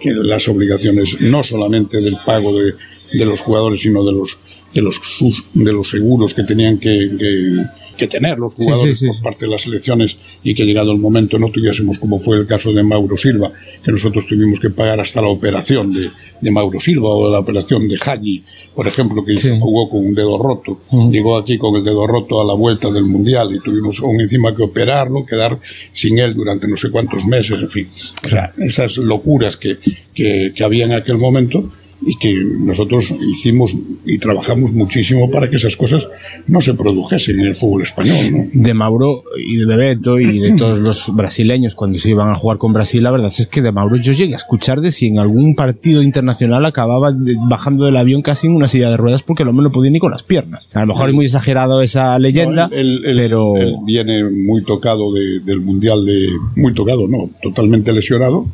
que 0.00 0.12
las 0.12 0.46
obligaciones 0.48 1.20
no 1.20 1.42
solamente 1.42 2.00
del 2.00 2.18
pago 2.26 2.54
de, 2.58 2.74
de 3.12 3.24
los 3.24 3.40
jugadores, 3.40 3.80
sino 3.80 4.04
de 4.04 4.12
los 4.12 4.38
de 4.74 4.82
los 4.82 4.96
sus- 4.96 5.46
de 5.54 5.72
los 5.72 5.88
seguros 5.88 6.34
que 6.34 6.42
tenían 6.42 6.78
que, 6.78 7.10
que, 7.18 7.64
que 7.96 8.06
tener 8.06 8.38
los 8.38 8.54
jugadores 8.54 8.98
sí, 8.98 9.06
sí, 9.06 9.12
por 9.12 9.32
parte 9.32 9.46
de 9.46 9.50
las 9.50 9.62
selecciones 9.62 10.16
y 10.42 10.54
que 10.54 10.64
llegado 10.64 10.92
el 10.92 10.98
momento 10.98 11.38
no 11.38 11.50
tuviésemos 11.50 11.98
como 11.98 12.18
fue 12.18 12.38
el 12.38 12.46
caso 12.46 12.72
de 12.72 12.82
Mauro 12.82 13.16
Silva, 13.16 13.50
que 13.82 13.90
nosotros 13.90 14.26
tuvimos 14.26 14.60
que 14.60 14.70
pagar 14.70 15.00
hasta 15.00 15.20
la 15.20 15.28
operación 15.28 15.92
de, 15.92 16.10
de 16.40 16.50
Mauro 16.50 16.80
Silva 16.80 17.08
o 17.08 17.30
la 17.30 17.38
operación 17.38 17.88
de 17.88 17.96
Haji, 17.96 18.44
por 18.74 18.86
ejemplo, 18.86 19.24
que 19.24 19.36
jugó 19.58 19.88
con 19.88 20.06
un 20.06 20.14
dedo 20.14 20.38
roto, 20.38 20.80
llegó 21.10 21.36
aquí 21.36 21.56
con 21.58 21.76
el 21.76 21.84
dedo 21.84 22.06
roto 22.06 22.40
a 22.40 22.44
la 22.44 22.54
vuelta 22.54 22.90
del 22.90 23.04
Mundial 23.04 23.54
y 23.54 23.60
tuvimos 23.60 24.00
aún 24.00 24.20
encima 24.20 24.54
que 24.54 24.62
operarlo, 24.62 25.24
quedar 25.24 25.58
sin 25.92 26.18
él 26.18 26.34
durante 26.34 26.68
no 26.68 26.76
sé 26.76 26.90
cuántos 26.90 27.24
meses, 27.24 27.58
en 27.58 27.70
fin. 27.70 27.88
O 28.24 28.28
sea, 28.28 28.52
esas 28.58 28.98
locuras 28.98 29.56
que, 29.56 29.78
que, 30.14 30.52
que 30.54 30.64
había 30.64 30.84
en 30.84 30.92
aquel 30.92 31.16
momento 31.16 31.72
y 32.02 32.16
que 32.18 32.34
nosotros 32.60 33.14
hicimos 33.32 33.74
y 34.04 34.18
trabajamos 34.18 34.72
muchísimo 34.72 35.30
para 35.30 35.48
que 35.48 35.56
esas 35.56 35.76
cosas 35.76 36.08
no 36.46 36.60
se 36.60 36.74
produjesen 36.74 37.40
en 37.40 37.46
el 37.46 37.54
fútbol 37.54 37.82
español, 37.82 38.16
¿no? 38.32 38.44
de 38.52 38.74
Mauro 38.74 39.24
y 39.38 39.56
de 39.56 39.66
Bebeto 39.66 40.20
y 40.20 40.38
de 40.38 40.52
todos 40.58 40.78
los 40.78 41.10
brasileños 41.14 41.74
cuando 41.74 41.98
se 41.98 42.10
iban 42.10 42.28
a 42.28 42.34
jugar 42.34 42.58
con 42.58 42.72
Brasil, 42.74 43.02
la 43.02 43.10
verdad 43.10 43.32
es 43.36 43.46
que 43.46 43.62
de 43.62 43.72
Mauro 43.72 43.96
yo 43.96 44.12
llegué 44.12 44.34
a 44.34 44.36
escuchar 44.36 44.80
de 44.82 44.90
si 44.90 45.06
en 45.06 45.18
algún 45.18 45.54
partido 45.54 46.02
internacional 46.02 46.64
acababa 46.66 47.12
bajando 47.48 47.86
del 47.86 47.96
avión 47.96 48.20
casi 48.22 48.46
en 48.46 48.54
una 48.56 48.68
silla 48.68 48.90
de 48.90 48.96
ruedas 48.98 49.22
porque 49.22 49.42
el 49.42 49.48
hombre 49.48 49.64
no 49.64 49.72
podía 49.72 49.90
ni 49.90 49.98
con 49.98 50.10
las 50.12 50.22
piernas. 50.22 50.68
A 50.74 50.80
lo 50.80 50.88
mejor 50.88 51.08
es 51.08 51.14
muy 51.14 51.24
exagerado 51.24 51.80
esa 51.80 52.18
leyenda, 52.18 52.68
No, 52.68 52.76
él, 52.76 53.02
él- 53.06 53.16
pero 53.16 53.56
él 53.56 53.74
viene 53.86 54.22
muy 54.30 54.62
tocado 54.64 55.12
de- 55.12 55.40
del 55.40 55.60
mundial 55.60 56.04
de 56.04 56.28
muy 56.56 56.74
tocado, 56.74 57.08
no, 57.08 57.30
totalmente 57.42 57.92
lesionado 57.92 58.46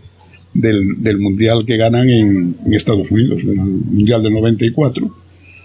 del, 0.55 1.03
del 1.03 1.19
mundial 1.19 1.65
que 1.65 1.77
ganan 1.77 2.09
en, 2.09 2.57
en 2.65 2.75
Estados 2.75 3.11
Unidos, 3.11 3.43
el 3.45 3.57
mundial 3.57 4.23
del 4.23 4.33
94 4.35 5.11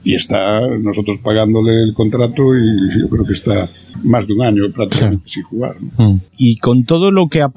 y 0.04 0.16
está 0.16 0.62
nosotros 0.78 1.18
pagándole 1.22 1.84
el 1.84 1.94
contrato 1.94 2.56
y 2.56 3.00
yo 3.00 3.10
creo 3.10 3.26
que 3.26 3.34
está 3.34 3.70
más 4.04 4.28
de 4.28 4.34
un 4.34 4.42
año 4.44 4.64
prácticamente 4.74 5.30
sin 5.30 5.44
jugar. 5.44 5.76
¿no? 5.98 6.12
Mm. 6.12 6.20
Y 6.38 6.58
con 6.58 6.84
todo 6.86 7.12
lo 7.12 7.28
que 7.28 7.42
ha 7.42 7.52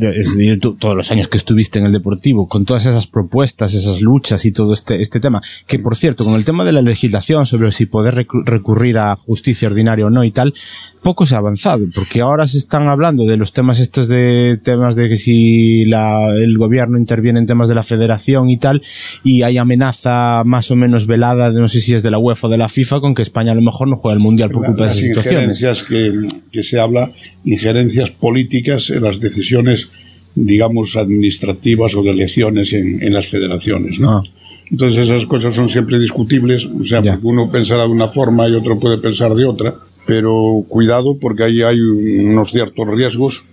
es 0.00 0.34
decir, 0.36 0.58
tú- 0.60 0.76
todos 0.76 0.96
los 0.96 1.10
años 1.10 1.28
que 1.28 1.36
estuviste 1.36 1.78
en 1.78 1.86
el 1.86 1.92
Deportivo, 1.92 2.48
con 2.48 2.64
todas 2.64 2.86
esas 2.86 3.06
propuestas, 3.06 3.74
esas 3.74 4.00
luchas 4.00 4.44
y 4.44 4.52
todo 4.52 4.72
este, 4.72 5.00
este 5.02 5.20
tema, 5.20 5.40
que 5.66 5.78
por 5.78 5.96
cierto, 5.96 6.24
con 6.24 6.34
el 6.34 6.44
tema 6.44 6.64
de 6.64 6.72
la 6.72 6.82
legislación 6.82 7.46
sobre 7.46 7.72
si 7.72 7.86
poder 7.86 8.26
recurrir 8.44 8.98
a 8.98 9.16
justicia 9.16 9.68
ordinaria 9.68 10.06
o 10.06 10.10
no 10.10 10.24
y 10.24 10.30
tal, 10.30 10.54
poco 11.02 11.24
se 11.26 11.34
ha 11.34 11.38
avanzado, 11.38 11.84
porque 11.94 12.20
ahora 12.20 12.46
se 12.46 12.58
están 12.58 12.88
hablando 12.88 13.24
de 13.24 13.36
los 13.38 13.52
temas 13.52 13.78
estos 13.80 14.08
de 14.08 14.58
temas 14.62 14.96
de 14.96 15.08
que 15.08 15.16
si 15.16 15.84
la, 15.86 16.28
el 16.34 16.58
gobierno 16.58 16.98
interviene 16.98 17.38
en 17.40 17.46
temas 17.46 17.68
de 17.68 17.74
la 17.74 17.82
federación 17.82 18.50
y 18.50 18.58
tal, 18.58 18.82
y 19.24 19.42
hay 19.42 19.56
amenaza 19.58 20.42
más 20.44 20.70
o 20.70 20.76
menos 20.76 21.06
velada, 21.06 21.50
de 21.50 21.60
no 21.60 21.68
sé 21.68 21.80
si 21.80 21.94
es 21.94 22.02
de 22.02 22.10
la 22.10 22.18
UEFA 22.18 22.48
o 22.48 22.50
de 22.50 22.58
la 22.58 22.68
FIFA, 22.68 23.00
con 23.00 23.14
que 23.14 23.22
España 23.22 23.52
a 23.52 23.54
lo 23.54 23.62
mejor 23.62 23.88
no 23.88 23.96
juega 23.96 24.14
el 24.14 24.20
mundial 24.20 24.50
por 24.50 24.64
culpa 24.66 24.84
de 24.84 24.90
esas 24.90 25.00
situaciones. 25.22 25.59
Injerencias 25.60 25.82
que, 25.82 26.26
que 26.50 26.62
se 26.62 26.80
habla, 26.80 27.10
injerencias 27.44 28.10
políticas 28.10 28.90
en 28.90 29.02
las 29.02 29.20
decisiones, 29.20 29.90
digamos, 30.34 30.96
administrativas 30.96 31.94
o 31.94 32.02
de 32.02 32.10
elecciones 32.10 32.72
en, 32.72 33.02
en 33.02 33.12
las 33.12 33.28
federaciones. 33.28 33.98
¿no? 33.98 34.18
Ah. 34.18 34.22
Entonces 34.70 35.08
esas 35.08 35.26
cosas 35.26 35.54
son 35.54 35.68
siempre 35.68 35.98
discutibles, 35.98 36.66
o 36.66 36.84
sea, 36.84 37.02
porque 37.02 37.26
uno 37.26 37.50
pensará 37.50 37.84
de 37.84 37.90
una 37.90 38.08
forma 38.08 38.48
y 38.48 38.54
otro 38.54 38.78
puede 38.78 38.98
pensar 38.98 39.34
de 39.34 39.44
otra, 39.44 39.74
pero 40.06 40.64
cuidado 40.68 41.16
porque 41.18 41.42
ahí 41.42 41.62
hay 41.62 41.80
unos 41.80 42.50
ciertos 42.50 42.86
riesgos. 42.88 43.44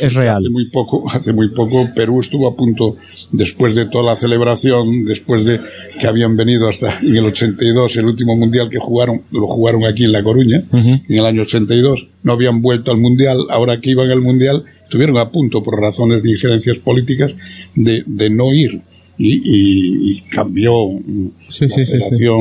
Es 0.00 0.14
real. 0.14 0.38
Hace 0.38 0.50
muy 0.50 0.70
poco, 0.70 1.04
hace 1.12 1.32
muy 1.32 1.48
poco 1.50 1.88
Perú 1.94 2.20
estuvo 2.20 2.48
a 2.48 2.56
punto, 2.56 2.96
después 3.32 3.74
de 3.74 3.86
toda 3.86 4.04
la 4.04 4.16
celebración, 4.16 5.04
después 5.04 5.44
de 5.44 5.60
que 6.00 6.06
habían 6.06 6.36
venido 6.36 6.68
hasta 6.68 6.98
en 7.02 7.16
el 7.16 7.26
82, 7.26 7.96
el 7.96 8.06
último 8.06 8.36
mundial 8.36 8.70
que 8.70 8.78
jugaron, 8.78 9.22
lo 9.30 9.46
jugaron 9.46 9.84
aquí 9.84 10.04
en 10.04 10.12
La 10.12 10.22
Coruña, 10.22 10.62
en 10.72 11.02
el 11.08 11.26
año 11.26 11.42
82, 11.42 12.08
no 12.22 12.32
habían 12.32 12.62
vuelto 12.62 12.90
al 12.90 12.98
mundial, 12.98 13.46
ahora 13.50 13.80
que 13.80 13.90
iban 13.90 14.10
al 14.10 14.20
mundial, 14.20 14.64
estuvieron 14.84 15.18
a 15.18 15.30
punto 15.30 15.62
por 15.62 15.80
razones 15.80 16.22
de 16.22 16.30
injerencias 16.30 16.78
políticas 16.78 17.32
de, 17.74 18.04
de 18.06 18.30
no 18.30 18.52
ir. 18.52 18.80
Y, 19.16 19.34
y- 19.34 20.10
y 20.10 20.20
cambió 20.22 20.72
Sí, 21.48 21.66
la 21.66 21.68
sí, 21.68 21.82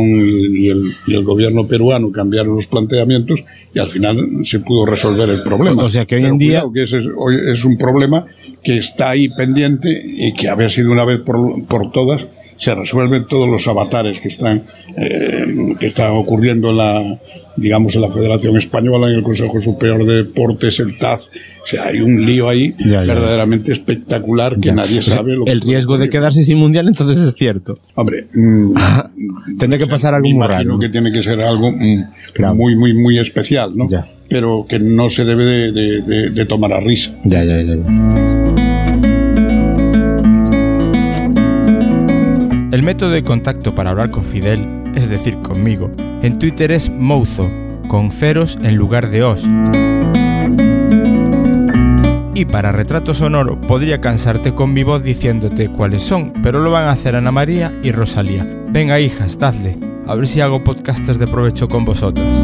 y, 0.01 0.69
el, 0.69 0.81
y 1.05 1.13
el 1.13 1.23
gobierno 1.23 1.67
peruano 1.67 2.11
cambiaron 2.11 2.55
los 2.55 2.65
planteamientos 2.67 3.43
y 3.75 3.79
al 3.79 3.87
final 3.87 4.17
se 4.43 4.59
pudo 4.59 4.85
resolver 4.87 5.29
el 5.29 5.43
problema. 5.43 5.83
O 5.83 5.89
sea 5.89 6.05
que 6.05 6.15
hoy 6.15 6.21
Pero 6.23 6.33
en 6.33 6.37
día- 6.39 6.63
que 6.73 6.83
ese 6.83 6.97
es, 6.99 7.07
hoy 7.15 7.37
es 7.47 7.63
un 7.65 7.77
problema 7.77 8.25
que 8.63 8.77
está 8.77 9.09
ahí 9.11 9.29
pendiente 9.29 10.03
y 10.05 10.33
que 10.33 10.47
a 10.49 10.55
ver 10.55 10.71
si 10.71 10.81
de 10.81 10.87
una 10.89 11.05
vez 11.05 11.19
por, 11.19 11.63
por 11.65 11.91
todas 11.91 12.27
se 12.57 12.75
resuelven 12.75 13.25
todos 13.27 13.49
los 13.49 13.67
avatares 13.67 14.19
que 14.19 14.27
están, 14.29 14.63
eh, 14.97 15.75
que 15.79 15.87
están 15.87 16.11
ocurriendo 16.11 16.69
en 16.71 16.77
la, 16.77 17.19
digamos, 17.55 17.95
en 17.95 18.01
la 18.01 18.09
Federación 18.09 18.57
Española, 18.57 19.07
en 19.09 19.15
el 19.15 19.23
Consejo 19.23 19.59
Superior 19.61 20.05
de 20.05 20.15
Deportes, 20.23 20.79
el 20.79 20.97
TAZ. 20.97 21.29
O 21.63 21.65
sea, 21.67 21.85
hay 21.85 22.01
un 22.01 22.25
lío 22.25 22.49
ahí 22.49 22.73
Ya, 22.79 23.03
ya. 23.03 23.13
verdaderamente 23.13 23.71
espectacular 23.71 24.55
que 24.59 24.69
Ya. 24.69 24.75
nadie 24.75 25.01
sabe 25.01 25.35
lo 25.35 25.45
que 25.45 25.51
el 25.51 25.61
riesgo 25.61 25.97
de 25.97 26.09
quedarse 26.09 26.43
sin 26.43 26.57
mundial 26.57 26.87
entonces 26.87 27.17
es 27.23 27.33
cierto. 27.35 27.75
Hombre, 27.95 28.27
mm, 28.33 28.73
Tendría 29.59 29.77
que 29.77 29.83
o 29.83 29.87
sea, 29.87 29.93
pasar 29.95 30.13
algo 30.15 30.27
me 30.27 30.33
muy 30.35 30.45
imagino 30.45 30.71
raro. 30.71 30.79
que 30.79 30.89
tiene 30.89 31.11
que 31.11 31.21
ser 31.23 31.39
algo 31.41 31.71
mm, 31.71 32.03
Claro. 32.33 32.55
muy, 32.55 32.75
muy, 32.75 32.93
muy 32.93 33.19
especial, 33.19 33.71
¿no? 33.75 33.87
Pero 34.29 34.65
que 34.67 34.79
no 34.79 35.09
se 35.09 35.25
debe 35.25 35.45
de, 35.45 35.71
de- 35.71 36.01
de- 36.01 36.29
de 36.31 36.45
tomar 36.45 36.73
a 36.73 36.79
risa. 36.79 37.11
Ya, 37.25 37.43
ya, 37.43 37.61
ya. 37.61 38.32
El 42.73 42.81
método 42.81 43.11
de 43.11 43.23
contacto 43.23 43.75
para 43.75 43.91
hablar 43.91 44.09
con 44.09 44.23
Fidel, 44.23 44.67
es 44.95 45.07
decir, 45.07 45.37
conmigo, 45.43 45.91
en 46.23 46.39
Twitter 46.39 46.71
es 46.71 46.89
Mouzo, 46.89 47.51
con 47.87 48.11
ceros 48.11 48.57
en 48.63 48.77
lugar 48.77 49.11
de 49.11 49.21
os. 49.21 49.47
Y 52.33 52.45
para 52.45 52.71
retrato 52.71 53.13
sonoro 53.13 53.61
podría 53.61 54.01
cansarte 54.01 54.55
con 54.55 54.73
mi 54.73 54.81
voz 54.81 55.03
diciéndote 55.03 55.69
cuáles 55.69 56.01
son, 56.01 56.33
pero 56.41 56.61
lo 56.61 56.71
van 56.71 56.85
a 56.85 56.93
hacer 56.93 57.15
Ana 57.15 57.31
María 57.31 57.71
y 57.83 57.91
Rosalía. 57.91 58.47
Venga 58.69 58.99
hijas, 58.99 59.37
dadle, 59.37 59.77
a 60.07 60.15
ver 60.15 60.27
si 60.27 60.41
hago 60.41 60.63
podcastes 60.63 61.19
de 61.19 61.27
provecho 61.27 61.67
con 61.67 61.85
vosotras. 61.85 62.43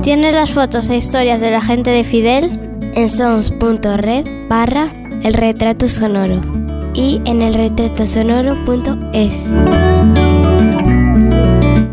¿Tienes 0.00 0.32
las 0.32 0.52
fotos 0.52 0.88
e 0.88 0.96
historias 0.96 1.42
de 1.42 1.50
la 1.50 1.60
gente 1.60 1.90
de 1.90 2.02
Fidel? 2.02 2.58
en 2.94 3.10
sons.red 3.10 4.48
barra 4.48 4.90
el 5.22 5.34
retrato 5.34 5.86
sonoro 5.86 6.59
y 6.94 7.20
en 7.24 7.42
el 7.42 7.54
retratosonoro.es. 7.54 9.52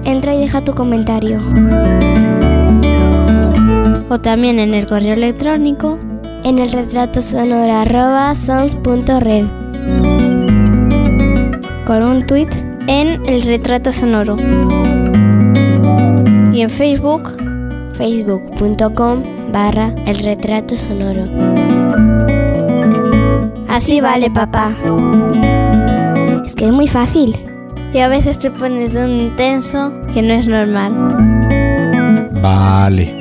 Entra 0.04 0.36
y 0.36 0.40
deja 0.40 0.62
tu 0.64 0.74
comentario. 0.74 1.40
O 4.10 4.20
también 4.20 4.60
en 4.60 4.74
el 4.74 4.88
correo 4.88 5.14
electrónico 5.14 6.00
En 6.44 6.60
el 6.60 6.72
retrato 6.72 7.22
sonoro 7.22 7.74
arroba 7.74 8.34
sons.red. 8.36 9.46
con 11.86 12.04
un 12.04 12.26
tweet 12.26 12.50
en 12.88 13.22
el 13.28 13.42
retrato 13.44 13.92
sonoro. 13.92 14.38
Y 16.54 16.62
en 16.62 16.70
Facebook 16.70 17.38
facebook.com 17.98 19.24
barra 19.52 19.94
el 20.06 20.16
retrato 20.20 20.78
sonoro. 20.78 21.26
Así 23.78 24.02
vale, 24.02 24.32
papá. 24.32 24.74
Es 26.44 26.56
que 26.56 26.66
es 26.66 26.72
muy 26.72 26.88
fácil. 26.88 27.36
Y 27.94 28.00
a 28.00 28.08
veces 28.08 28.40
te 28.40 28.50
pones 28.50 28.92
de 28.92 29.06
un 29.06 29.12
intenso 29.12 29.94
que 30.12 30.24
no 30.24 30.34
es 30.34 30.48
normal. 30.48 30.94
Vale. 32.42 33.16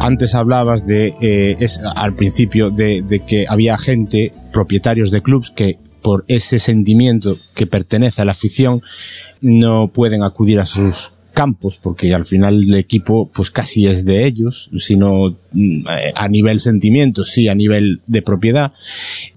Antes 0.00 0.34
hablabas 0.34 0.84
de, 0.88 1.14
eh, 1.20 1.54
es, 1.60 1.80
al 1.94 2.14
principio, 2.14 2.70
de, 2.70 3.02
de 3.02 3.24
que 3.24 3.46
había 3.48 3.78
gente, 3.78 4.32
propietarios 4.52 5.12
de 5.12 5.22
clubs, 5.22 5.52
que 5.52 5.78
por 6.02 6.24
ese 6.26 6.58
sentimiento 6.58 7.36
que 7.54 7.68
pertenece 7.68 8.22
a 8.22 8.24
la 8.24 8.32
afición, 8.32 8.82
no 9.40 9.86
pueden 9.86 10.24
acudir 10.24 10.58
a 10.58 10.66
sus 10.66 11.12
campos, 11.38 11.78
porque 11.80 12.12
al 12.12 12.26
final 12.26 12.64
el 12.64 12.74
equipo 12.74 13.30
pues 13.32 13.52
casi 13.52 13.86
es 13.86 14.04
de 14.04 14.26
ellos, 14.26 14.70
sino 14.78 15.36
mm, 15.52 15.84
a 16.16 16.26
nivel 16.26 16.58
sentimiento, 16.58 17.22
sí, 17.24 17.46
a 17.46 17.54
nivel 17.54 18.00
de 18.08 18.22
propiedad. 18.22 18.72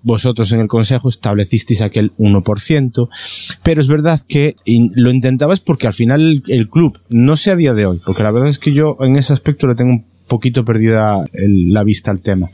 Vosotros 0.01 0.51
en 0.51 0.61
el 0.61 0.67
consejo 0.67 1.09
establecisteis 1.09 1.81
aquel 1.81 2.11
1%, 2.17 3.07
pero 3.61 3.81
es 3.81 3.87
verdad 3.87 4.19
que 4.27 4.55
lo 4.65 5.11
intentabas 5.11 5.59
porque 5.59 5.85
al 5.85 5.93
final 5.93 6.41
el, 6.47 6.69
club, 6.69 6.97
no 7.09 7.35
sé 7.35 7.51
a 7.51 7.55
día 7.55 7.75
de 7.75 7.85
hoy, 7.85 8.01
porque 8.03 8.23
la 8.23 8.31
verdad 8.31 8.49
es 8.49 8.57
que 8.57 8.73
yo 8.73 8.97
en 9.01 9.15
ese 9.15 9.33
aspecto 9.33 9.67
le 9.67 9.75
tengo 9.75 9.91
un 9.91 10.05
poquito 10.27 10.65
perdida 10.65 11.23
el- 11.33 11.71
la 11.71 11.83
vista 11.83 12.09
al 12.09 12.21
tema. 12.21 12.49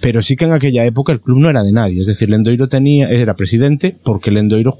Pero 0.00 0.22
sí 0.22 0.34
que 0.34 0.46
en 0.46 0.54
aquella 0.54 0.84
época 0.84 1.12
el 1.12 1.20
club 1.20 1.38
no 1.38 1.48
era 1.50 1.62
de 1.62 1.70
nadie. 1.70 2.00
Es 2.00 2.08
decir, 2.08 2.28
Lendoiro 2.30 2.66
tenía, 2.66 3.08
era 3.10 3.36
presidente 3.36 3.94
porque 4.02 4.32
Lendoiro 4.32 4.74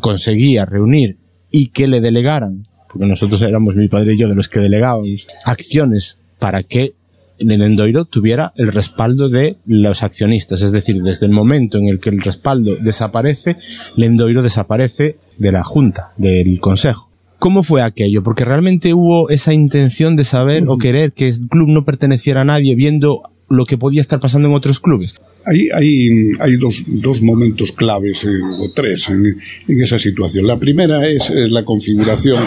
conseguía 0.00 0.64
reunir 0.64 1.18
y 1.50 1.66
que 1.68 1.86
le 1.86 2.00
delegaran, 2.00 2.66
porque 2.92 3.06
nosotros 3.06 3.42
éramos 3.42 3.74
mi 3.74 3.88
padre 3.88 4.14
y 4.14 4.18
yo 4.18 4.28
de 4.28 4.34
los 4.34 4.48
que 4.48 4.60
delegábamos, 4.60 5.26
acciones 5.44 6.18
para 6.38 6.62
que 6.62 6.94
Lendoiro 7.38 8.04
tuviera 8.04 8.52
el 8.56 8.72
respaldo 8.72 9.28
de 9.28 9.56
los 9.66 10.02
accionistas. 10.02 10.62
Es 10.62 10.72
decir, 10.72 11.02
desde 11.02 11.26
el 11.26 11.32
momento 11.32 11.78
en 11.78 11.88
el 11.88 11.98
que 11.98 12.10
el 12.10 12.20
respaldo 12.20 12.76
desaparece, 12.76 13.56
Lendoiro 13.96 14.42
desaparece 14.42 15.16
de 15.38 15.52
la 15.52 15.64
junta, 15.64 16.10
del 16.16 16.60
consejo. 16.60 17.08
¿Cómo 17.38 17.64
fue 17.64 17.82
aquello? 17.82 18.22
Porque 18.22 18.44
realmente 18.44 18.94
hubo 18.94 19.28
esa 19.28 19.52
intención 19.52 20.14
de 20.14 20.22
saber 20.22 20.62
o 20.68 20.78
querer 20.78 21.12
que 21.12 21.28
el 21.28 21.48
club 21.48 21.68
no 21.68 21.84
perteneciera 21.84 22.42
a 22.42 22.44
nadie 22.44 22.76
viendo 22.76 23.22
lo 23.52 23.66
que 23.66 23.78
podía 23.78 24.00
estar 24.00 24.18
pasando 24.18 24.48
en 24.48 24.54
otros 24.54 24.80
clubes. 24.80 25.16
Hay, 25.44 25.68
hay, 25.74 26.32
hay 26.40 26.56
dos, 26.56 26.82
dos 26.86 27.20
momentos 27.22 27.72
claves, 27.72 28.24
eh, 28.24 28.28
o 28.28 28.70
tres, 28.74 29.08
en, 29.08 29.26
en 29.26 29.82
esa 29.82 29.98
situación. 29.98 30.46
La 30.46 30.58
primera 30.58 31.06
es 31.08 31.30
eh, 31.30 31.48
la 31.48 31.64
configuración 31.64 32.38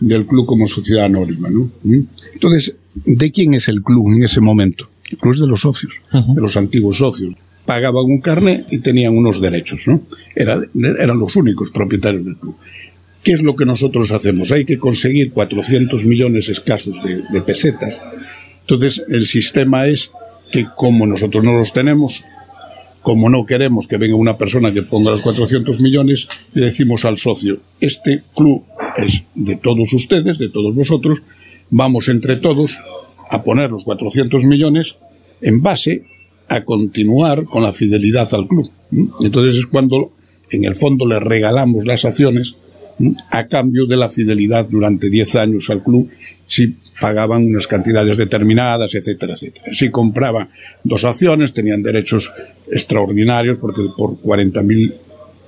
del 0.00 0.26
club 0.26 0.46
como 0.46 0.66
sociedad 0.66 1.04
anónima. 1.04 1.50
¿no? 1.50 1.70
¿Mm? 1.82 2.00
Entonces, 2.34 2.74
¿de 2.94 3.30
quién 3.30 3.54
es 3.54 3.68
el 3.68 3.82
club 3.82 4.12
en 4.12 4.24
ese 4.24 4.40
momento? 4.40 4.88
El 5.10 5.18
club 5.18 5.34
es 5.34 5.40
de 5.40 5.46
los 5.46 5.60
socios, 5.60 6.00
de 6.12 6.40
los 6.40 6.56
antiguos 6.56 6.98
socios. 6.98 7.34
Pagaban 7.66 8.04
un 8.04 8.20
carnet 8.20 8.66
y 8.72 8.78
tenían 8.78 9.16
unos 9.16 9.40
derechos. 9.40 9.86
¿no? 9.86 10.02
Era, 10.34 10.60
eran 10.74 11.18
los 11.18 11.36
únicos 11.36 11.70
propietarios 11.70 12.24
del 12.24 12.36
club. 12.36 12.56
¿Qué 13.22 13.32
es 13.32 13.42
lo 13.42 13.54
que 13.54 13.64
nosotros 13.64 14.10
hacemos? 14.10 14.50
Hay 14.50 14.64
que 14.64 14.78
conseguir 14.78 15.32
400 15.32 16.04
millones 16.04 16.48
escasos 16.48 17.02
de, 17.04 17.22
de 17.30 17.40
pesetas. 17.42 18.02
Entonces, 18.62 19.04
el 19.08 19.26
sistema 19.26 19.86
es 19.86 20.10
que 20.52 20.66
como 20.76 21.06
nosotros 21.06 21.42
no 21.42 21.54
los 21.54 21.72
tenemos, 21.72 22.24
como 23.02 23.28
no 23.28 23.44
queremos 23.44 23.88
que 23.88 23.96
venga 23.96 24.14
una 24.14 24.38
persona 24.38 24.72
que 24.72 24.82
ponga 24.82 25.10
los 25.10 25.22
400 25.22 25.80
millones, 25.80 26.28
le 26.54 26.66
decimos 26.66 27.04
al 27.04 27.18
socio, 27.18 27.58
este 27.80 28.22
club 28.36 28.62
es 28.96 29.24
de 29.34 29.56
todos 29.56 29.92
ustedes, 29.92 30.38
de 30.38 30.48
todos 30.48 30.72
vosotros, 30.74 31.22
vamos 31.70 32.08
entre 32.08 32.36
todos 32.36 32.78
a 33.28 33.42
poner 33.42 33.70
los 33.70 33.84
400 33.84 34.44
millones 34.44 34.96
en 35.40 35.62
base 35.62 36.04
a 36.48 36.64
continuar 36.64 37.44
con 37.44 37.62
la 37.62 37.72
fidelidad 37.72 38.32
al 38.34 38.46
club. 38.46 38.70
¿m? 38.92 39.08
Entonces 39.22 39.56
es 39.56 39.66
cuando 39.66 40.12
en 40.50 40.64
el 40.64 40.76
fondo 40.76 41.06
le 41.06 41.18
regalamos 41.18 41.86
las 41.86 42.04
acciones 42.04 42.54
¿m? 43.00 43.16
a 43.30 43.46
cambio 43.46 43.86
de 43.86 43.96
la 43.96 44.10
fidelidad 44.10 44.68
durante 44.68 45.10
10 45.10 45.36
años 45.36 45.70
al 45.70 45.82
club 45.82 46.10
pagaban 47.02 47.44
unas 47.44 47.66
cantidades 47.66 48.16
determinadas, 48.16 48.94
etcétera, 48.94 49.32
etcétera. 49.32 49.74
Si 49.74 49.90
compraban 49.90 50.48
dos 50.84 51.04
acciones, 51.04 51.52
tenían 51.52 51.82
derechos 51.82 52.32
extraordinarios 52.70 53.58
porque 53.58 53.82
por 53.96 54.16
40.000 54.18 54.94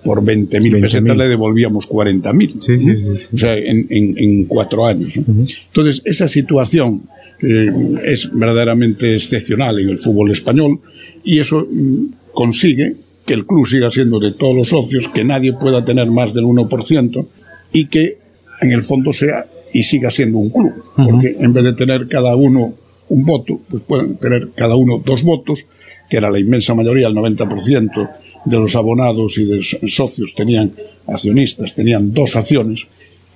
por 0.04 0.22
20.000 0.22 0.80
pesetas 0.82 1.16
le 1.16 1.28
devolvíamos 1.28 1.88
40.000. 1.88 3.32
O 3.32 3.38
sea, 3.38 3.56
en, 3.56 3.86
en, 3.88 4.18
en 4.18 4.44
cuatro 4.44 4.84
años. 4.84 5.16
¿no? 5.16 5.46
Entonces, 5.68 6.02
esa 6.04 6.28
situación 6.28 7.04
eh, 7.40 7.70
es 8.04 8.28
verdaderamente 8.30 9.14
excepcional 9.14 9.78
en 9.78 9.88
el 9.88 9.98
fútbol 9.98 10.30
español 10.32 10.80
y 11.24 11.38
eso 11.38 11.66
mm, 11.70 12.04
consigue 12.32 12.96
que 13.24 13.32
el 13.32 13.46
club 13.46 13.66
siga 13.66 13.90
siendo 13.90 14.20
de 14.20 14.32
todos 14.32 14.54
los 14.54 14.68
socios, 14.68 15.08
que 15.08 15.24
nadie 15.24 15.54
pueda 15.54 15.84
tener 15.84 16.10
más 16.10 16.34
del 16.34 16.44
1% 16.44 17.26
y 17.72 17.86
que 17.86 18.18
en 18.60 18.72
el 18.72 18.82
fondo 18.82 19.12
sea 19.12 19.46
y 19.74 19.82
siga 19.82 20.10
siendo 20.10 20.38
un 20.38 20.48
club. 20.48 20.72
Porque 20.96 21.36
en 21.38 21.52
vez 21.52 21.64
de 21.64 21.72
tener 21.74 22.08
cada 22.08 22.34
uno 22.36 22.72
un 23.08 23.24
voto, 23.26 23.60
pues 23.68 23.82
pueden 23.82 24.16
tener 24.16 24.50
cada 24.54 24.76
uno 24.76 25.02
dos 25.04 25.22
votos, 25.22 25.66
que 26.08 26.16
era 26.16 26.30
la 26.30 26.38
inmensa 26.38 26.74
mayoría, 26.74 27.08
el 27.08 27.14
90% 27.14 28.08
de 28.46 28.56
los 28.56 28.76
abonados 28.76 29.36
y 29.36 29.44
de 29.44 29.60
socios 29.62 30.34
tenían 30.34 30.72
accionistas, 31.06 31.74
tenían 31.74 32.14
dos 32.14 32.36
acciones, 32.36 32.86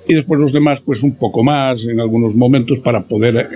y 0.07 0.14
después 0.14 0.41
los 0.41 0.53
demás, 0.53 0.80
pues 0.80 1.03
un 1.03 1.16
poco 1.16 1.43
más 1.43 1.84
en 1.84 2.01
algunos 2.01 2.34
momentos 2.34 2.78
para 2.78 3.03
poder 3.03 3.47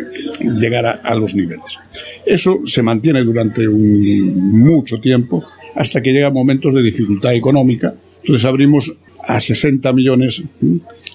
llegar 0.59 0.85
a, 0.85 0.91
a 0.91 1.15
los 1.15 1.35
niveles. 1.35 1.79
Eso 2.27 2.61
se 2.67 2.83
mantiene 2.83 3.23
durante 3.25 3.67
un, 3.67 4.61
mucho 4.61 5.01
tiempo 5.01 5.43
hasta 5.75 6.03
que 6.03 6.13
llegan 6.13 6.35
momentos 6.35 6.75
de 6.75 6.83
dificultad 6.83 7.33
económica. 7.33 7.95
Entonces 8.23 8.45
abrimos 8.45 8.95
a 9.27 9.41
60 9.41 9.93
millones. 9.93 10.43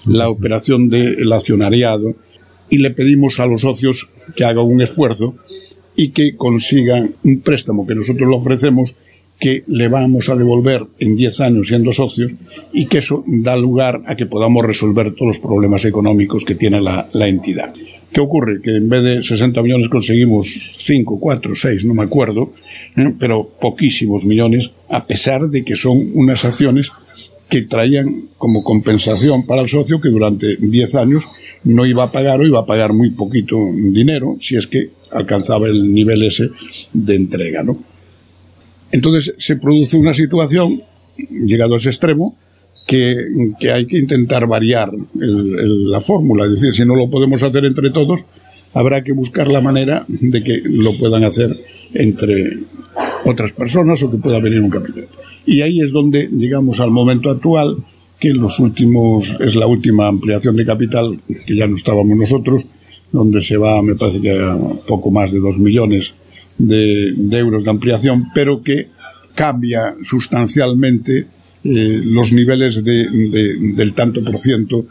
La 0.06 0.28
operación 0.28 0.88
del 0.88 1.32
accionariado 1.32 2.14
y 2.70 2.78
le 2.78 2.90
pedimos 2.90 3.40
a 3.40 3.46
los 3.46 3.62
socios 3.62 4.08
que 4.36 4.44
hagan 4.44 4.66
un 4.66 4.82
esfuerzo 4.82 5.34
y 5.96 6.10
que 6.10 6.36
consigan 6.36 7.10
un 7.24 7.40
préstamo 7.40 7.86
que 7.86 7.94
nosotros 7.94 8.28
le 8.28 8.36
ofrecemos 8.36 8.94
que 9.38 9.62
le 9.68 9.88
vamos 9.88 10.28
a 10.28 10.36
devolver 10.36 10.84
en 10.98 11.14
10 11.16 11.40
años 11.40 11.68
siendo 11.68 11.92
socios 11.92 12.32
y 12.72 12.86
que 12.86 12.98
eso 12.98 13.24
da 13.26 13.56
lugar 13.56 14.02
a 14.06 14.16
que 14.16 14.26
podamos 14.26 14.64
resolver 14.64 15.14
todos 15.14 15.26
los 15.26 15.38
problemas 15.38 15.84
económicos 15.84 16.44
que 16.44 16.56
tiene 16.56 16.80
la, 16.80 17.08
la 17.12 17.28
entidad. 17.28 17.72
¿Qué 18.12 18.20
ocurre? 18.20 18.60
Que 18.60 18.76
en 18.76 18.88
vez 18.88 19.04
de 19.04 19.22
60 19.22 19.62
millones 19.62 19.88
conseguimos 19.88 20.74
5, 20.78 21.20
4, 21.20 21.54
6, 21.54 21.84
no 21.84 21.94
me 21.94 22.02
acuerdo, 22.02 22.52
¿eh? 22.96 23.12
pero 23.18 23.48
poquísimos 23.60 24.24
millones, 24.24 24.70
a 24.88 25.06
pesar 25.06 25.42
de 25.48 25.62
que 25.62 25.76
son 25.76 26.10
unas 26.14 26.44
acciones 26.44 26.90
que 27.48 27.62
traían 27.62 28.24
como 28.36 28.62
compensación 28.62 29.46
para 29.46 29.62
el 29.62 29.68
socio 29.68 30.00
que 30.00 30.10
durante 30.10 30.56
10 30.56 30.94
años 30.96 31.24
no 31.64 31.86
iba 31.86 32.04
a 32.04 32.12
pagar 32.12 32.40
o 32.40 32.46
iba 32.46 32.60
a 32.60 32.66
pagar 32.66 32.92
muy 32.92 33.10
poquito 33.10 33.56
dinero 33.74 34.36
si 34.40 34.56
es 34.56 34.66
que 34.66 34.90
alcanzaba 35.10 35.66
el 35.68 35.92
nivel 35.92 36.22
ese 36.22 36.50
de 36.92 37.14
entrega, 37.14 37.62
¿no? 37.62 37.78
Entonces 38.92 39.34
se 39.38 39.56
produce 39.56 39.96
una 39.96 40.14
situación, 40.14 40.82
llegado 41.30 41.74
a 41.74 41.78
ese 41.78 41.90
extremo, 41.90 42.36
que, 42.86 43.16
que 43.60 43.70
hay 43.70 43.86
que 43.86 43.98
intentar 43.98 44.46
variar 44.46 44.90
el, 45.20 45.90
la 45.90 46.00
fórmula, 46.00 46.46
es 46.46 46.52
decir, 46.52 46.74
si 46.74 46.84
no 46.84 46.94
lo 46.94 47.10
podemos 47.10 47.42
hacer 47.42 47.64
entre 47.64 47.90
todos, 47.90 48.24
habrá 48.74 49.02
que 49.02 49.12
buscar 49.12 49.48
la 49.48 49.60
manera 49.60 50.04
de 50.08 50.42
que 50.42 50.62
lo 50.64 50.94
puedan 50.94 51.24
hacer 51.24 51.54
entre 51.94 52.60
otras 53.24 53.52
personas 53.52 54.02
o 54.02 54.10
que 54.10 54.16
pueda 54.18 54.40
venir 54.40 54.60
un 54.60 54.70
capital. 54.70 55.06
Y 55.48 55.62
ahí 55.62 55.80
es 55.80 55.92
donde 55.92 56.28
llegamos 56.28 56.78
al 56.78 56.90
momento 56.90 57.30
actual, 57.30 57.78
que 58.20 58.34
los 58.34 58.60
últimos, 58.60 59.40
es 59.40 59.56
la 59.56 59.66
última 59.66 60.06
ampliación 60.06 60.54
de 60.56 60.66
capital, 60.66 61.18
que 61.46 61.56
ya 61.56 61.66
no 61.66 61.74
estábamos 61.74 62.18
nosotros, 62.18 62.66
donde 63.12 63.40
se 63.40 63.56
va, 63.56 63.80
me 63.80 63.94
parece 63.94 64.20
que 64.20 64.38
a 64.38 64.58
poco 64.86 65.10
más 65.10 65.32
de 65.32 65.38
dos 65.38 65.56
millones 65.56 66.12
de, 66.58 67.14
de 67.16 67.38
euros 67.38 67.64
de 67.64 67.70
ampliación, 67.70 68.26
pero 68.34 68.62
que 68.62 68.88
cambia 69.34 69.94
sustancialmente 70.04 71.26
eh, 71.64 72.00
los 72.04 72.30
niveles 72.34 72.84
de, 72.84 73.08
de, 73.08 73.72
del 73.74 73.94
tanto 73.94 74.22
por 74.22 74.38
ciento 74.38 74.84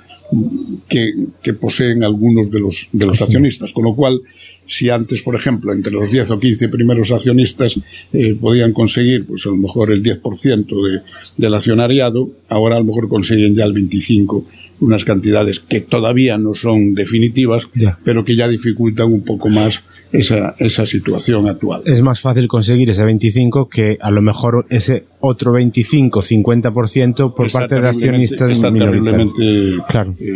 que, 0.89 1.13
que, 1.43 1.53
poseen 1.53 2.03
algunos 2.03 2.49
de 2.49 2.59
los, 2.59 2.89
de 2.91 3.05
los 3.05 3.21
accionistas, 3.21 3.73
con 3.73 3.83
lo 3.83 3.93
cual 3.93 4.19
si 4.68 4.89
antes, 4.89 5.22
por 5.24 5.36
ejemplo, 5.36 5.74
entre 5.74 5.93
los 5.93 6.11
10 6.11 6.32
o 6.32 6.39
15 6.39 6.70
primeros 6.70 7.11
accionistas 7.11 7.80
eh, 8.13 8.36
podían 8.39 8.74
conseguir, 8.74 9.26
pues 9.26 9.45
a 9.45 9.49
lo 9.49 9.57
mejor 9.57 9.91
el 9.91 10.03
10% 10.03 10.65
de, 10.68 11.01
del 11.38 11.53
accionariado, 11.53 12.30
ahora 12.49 12.76
a 12.76 12.80
lo 12.80 12.86
mejor 12.86 13.07
consiguen 13.07 13.55
ya 13.55 13.65
el 13.65 13.74
25%, 13.74 14.43
unas 14.80 15.05
cantidades 15.05 15.59
que 15.59 15.82
todavía 15.82 16.38
no 16.38 16.53
son 16.53 16.93
definitivas, 16.93 17.68
pero 18.03 18.24
que 18.24 18.36
ya 18.36 18.47
dificultan 18.47 19.11
un 19.11 19.24
poco 19.24 19.49
más 19.49 19.82
esa, 20.11 20.53
esa 20.59 20.86
situación 20.86 21.47
actual. 21.47 21.82
Es 21.86 22.01
más 22.01 22.22
fácil 22.22 22.47
conseguir 22.47 22.89
ese 22.89 23.03
25 23.03 23.70
que 23.70 23.97
a 23.99 24.11
lo 24.11 24.22
mejor 24.22 24.68
ese 24.70 25.05
otro 25.20 25.53
25, 25.53 26.22
50% 26.22 27.34
por 27.34 27.51
parte 27.51 27.82
de 27.82 27.88
accionistas 27.88 28.51
está 28.51 28.72
terriblemente 28.72 29.78
claro. 29.89 30.15
eh, 30.20 30.32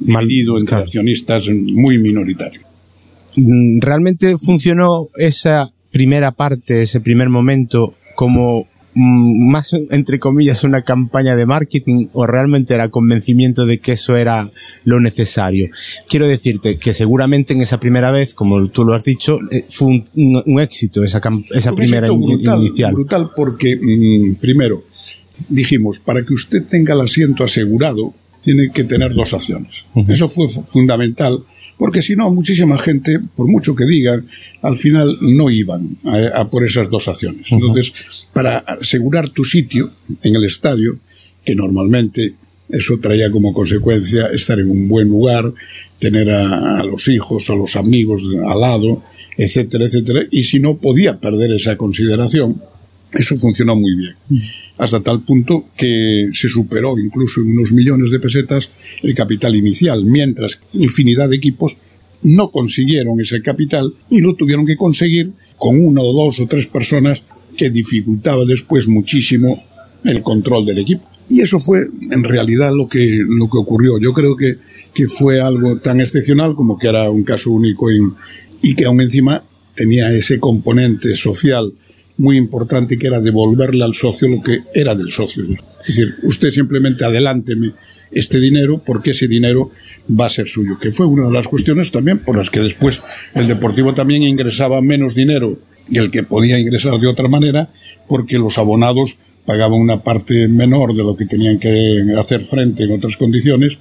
dividido 0.00 0.54
entre 0.54 0.68
claro. 0.68 0.84
accionistas 0.84 1.48
muy 1.50 1.98
minoritarios. 1.98 2.71
Mm, 3.36 3.80
¿Realmente 3.80 4.36
funcionó 4.38 5.08
esa 5.16 5.72
primera 5.90 6.32
parte, 6.32 6.82
ese 6.82 7.00
primer 7.00 7.28
momento, 7.28 7.94
como 8.14 8.66
mm, 8.94 9.50
más, 9.50 9.72
entre 9.90 10.18
comillas, 10.18 10.64
una 10.64 10.82
campaña 10.82 11.36
de 11.36 11.46
marketing 11.46 12.08
o 12.12 12.26
realmente 12.26 12.74
era 12.74 12.88
convencimiento 12.88 13.66
de 13.66 13.78
que 13.78 13.92
eso 13.92 14.16
era 14.16 14.50
lo 14.84 15.00
necesario? 15.00 15.68
Quiero 16.08 16.26
decirte 16.26 16.78
que 16.78 16.92
seguramente 16.92 17.52
en 17.52 17.60
esa 17.60 17.78
primera 17.80 18.10
vez, 18.10 18.34
como 18.34 18.68
tú 18.68 18.84
lo 18.84 18.94
has 18.94 19.04
dicho, 19.04 19.38
eh, 19.50 19.64
fue 19.70 19.88
un, 19.88 20.04
un, 20.14 20.42
un 20.46 20.60
éxito 20.60 21.02
esa, 21.02 21.20
esa 21.50 21.70
un 21.70 21.76
primera 21.76 22.06
éxito 22.06 22.26
brutal, 22.26 22.60
inicial. 22.60 22.92
Brutal 22.92 23.30
porque, 23.34 23.76
mmm, 23.76 24.34
primero, 24.36 24.84
dijimos, 25.48 25.98
para 25.98 26.24
que 26.24 26.34
usted 26.34 26.64
tenga 26.68 26.94
el 26.94 27.00
asiento 27.00 27.44
asegurado, 27.44 28.14
tiene 28.42 28.70
que 28.70 28.84
tener 28.84 29.14
dos 29.14 29.34
acciones. 29.34 29.84
Uh 29.94 30.02
-huh. 30.02 30.12
Eso 30.12 30.28
fue 30.28 30.48
fundamental 30.48 31.44
porque 31.76 32.02
si 32.02 32.14
no, 32.14 32.30
muchísima 32.30 32.78
gente, 32.78 33.18
por 33.36 33.48
mucho 33.48 33.74
que 33.74 33.84
digan, 33.84 34.26
al 34.62 34.76
final 34.76 35.18
no 35.20 35.50
iban 35.50 35.96
a, 36.04 36.40
a 36.40 36.50
por 36.50 36.64
esas 36.64 36.88
dos 36.90 37.08
acciones. 37.08 37.50
Entonces, 37.50 37.92
para 38.32 38.58
asegurar 38.58 39.30
tu 39.30 39.44
sitio 39.44 39.90
en 40.22 40.36
el 40.36 40.44
estadio, 40.44 40.98
que 41.44 41.54
normalmente 41.54 42.34
eso 42.68 42.98
traía 43.00 43.30
como 43.30 43.52
consecuencia 43.52 44.28
estar 44.28 44.58
en 44.58 44.70
un 44.70 44.88
buen 44.88 45.08
lugar, 45.08 45.52
tener 45.98 46.30
a, 46.30 46.80
a 46.80 46.84
los 46.84 47.08
hijos, 47.08 47.50
a 47.50 47.54
los 47.54 47.76
amigos 47.76 48.24
al 48.46 48.60
lado, 48.60 49.02
etcétera, 49.36 49.84
etcétera, 49.84 50.26
y 50.30 50.44
si 50.44 50.60
no 50.60 50.76
podía 50.76 51.18
perder 51.18 51.52
esa 51.52 51.76
consideración, 51.76 52.60
eso 53.12 53.36
funcionó 53.36 53.76
muy 53.76 53.94
bien. 53.96 54.14
Hasta 54.78 55.00
tal 55.00 55.22
punto 55.22 55.66
que 55.76 56.30
se 56.32 56.48
superó 56.48 56.98
incluso 56.98 57.40
en 57.40 57.52
unos 57.52 57.72
millones 57.72 58.10
de 58.10 58.18
pesetas 58.18 58.70
el 59.02 59.14
capital 59.14 59.54
inicial, 59.54 60.04
mientras 60.04 60.60
infinidad 60.72 61.28
de 61.28 61.36
equipos 61.36 61.76
no 62.22 62.50
consiguieron 62.50 63.20
ese 63.20 63.42
capital 63.42 63.92
y 64.08 64.20
lo 64.20 64.34
tuvieron 64.34 64.64
que 64.64 64.76
conseguir 64.76 65.32
con 65.56 65.78
una 65.84 66.00
o 66.02 66.12
dos 66.12 66.40
o 66.40 66.46
tres 66.46 66.66
personas 66.66 67.22
que 67.56 67.70
dificultaba 67.70 68.44
después 68.44 68.88
muchísimo 68.88 69.62
el 70.04 70.22
control 70.22 70.66
del 70.66 70.78
equipo. 70.78 71.08
Y 71.28 71.40
eso 71.40 71.58
fue 71.58 71.86
en 72.10 72.24
realidad 72.24 72.72
lo 72.74 72.88
que, 72.88 73.22
lo 73.26 73.48
que 73.48 73.58
ocurrió. 73.58 73.98
Yo 73.98 74.12
creo 74.12 74.36
que, 74.36 74.56
que 74.94 75.08
fue 75.08 75.40
algo 75.40 75.78
tan 75.78 76.00
excepcional 76.00 76.54
como 76.54 76.78
que 76.78 76.88
era 76.88 77.10
un 77.10 77.24
caso 77.24 77.50
único 77.50 77.90
en, 77.90 78.12
y 78.62 78.74
que 78.74 78.86
aún 78.86 79.00
encima 79.00 79.42
tenía 79.74 80.12
ese 80.12 80.38
componente 80.38 81.14
social 81.14 81.72
muy 82.18 82.36
importante 82.36 82.98
que 82.98 83.06
era 83.06 83.20
devolverle 83.20 83.84
al 83.84 83.94
socio 83.94 84.28
lo 84.28 84.42
que 84.42 84.60
era 84.74 84.94
del 84.94 85.10
socio. 85.10 85.44
Es 85.44 85.86
decir, 85.86 86.14
usted 86.22 86.50
simplemente 86.50 87.04
adelánteme 87.04 87.72
este 88.10 88.38
dinero 88.38 88.82
porque 88.84 89.12
ese 89.12 89.26
dinero 89.26 89.70
va 90.08 90.26
a 90.26 90.30
ser 90.30 90.48
suyo, 90.48 90.78
que 90.78 90.92
fue 90.92 91.06
una 91.06 91.26
de 91.26 91.32
las 91.32 91.48
cuestiones 91.48 91.90
también 91.90 92.18
por 92.18 92.36
las 92.36 92.50
que 92.50 92.60
después 92.60 93.02
el 93.34 93.48
Deportivo 93.48 93.94
también 93.94 94.22
ingresaba 94.22 94.80
menos 94.82 95.14
dinero 95.14 95.58
que 95.90 95.98
el 95.98 96.10
que 96.10 96.22
podía 96.22 96.58
ingresar 96.58 96.98
de 96.98 97.06
otra 97.06 97.28
manera 97.28 97.70
porque 98.08 98.38
los 98.38 98.58
abonados 98.58 99.18
pagaban 99.46 99.80
una 99.80 100.02
parte 100.02 100.46
menor 100.48 100.94
de 100.94 101.02
lo 101.02 101.16
que 101.16 101.26
tenían 101.26 101.58
que 101.58 102.04
hacer 102.16 102.44
frente 102.44 102.84
en 102.84 102.92
otras 102.92 103.16
condiciones 103.16 103.78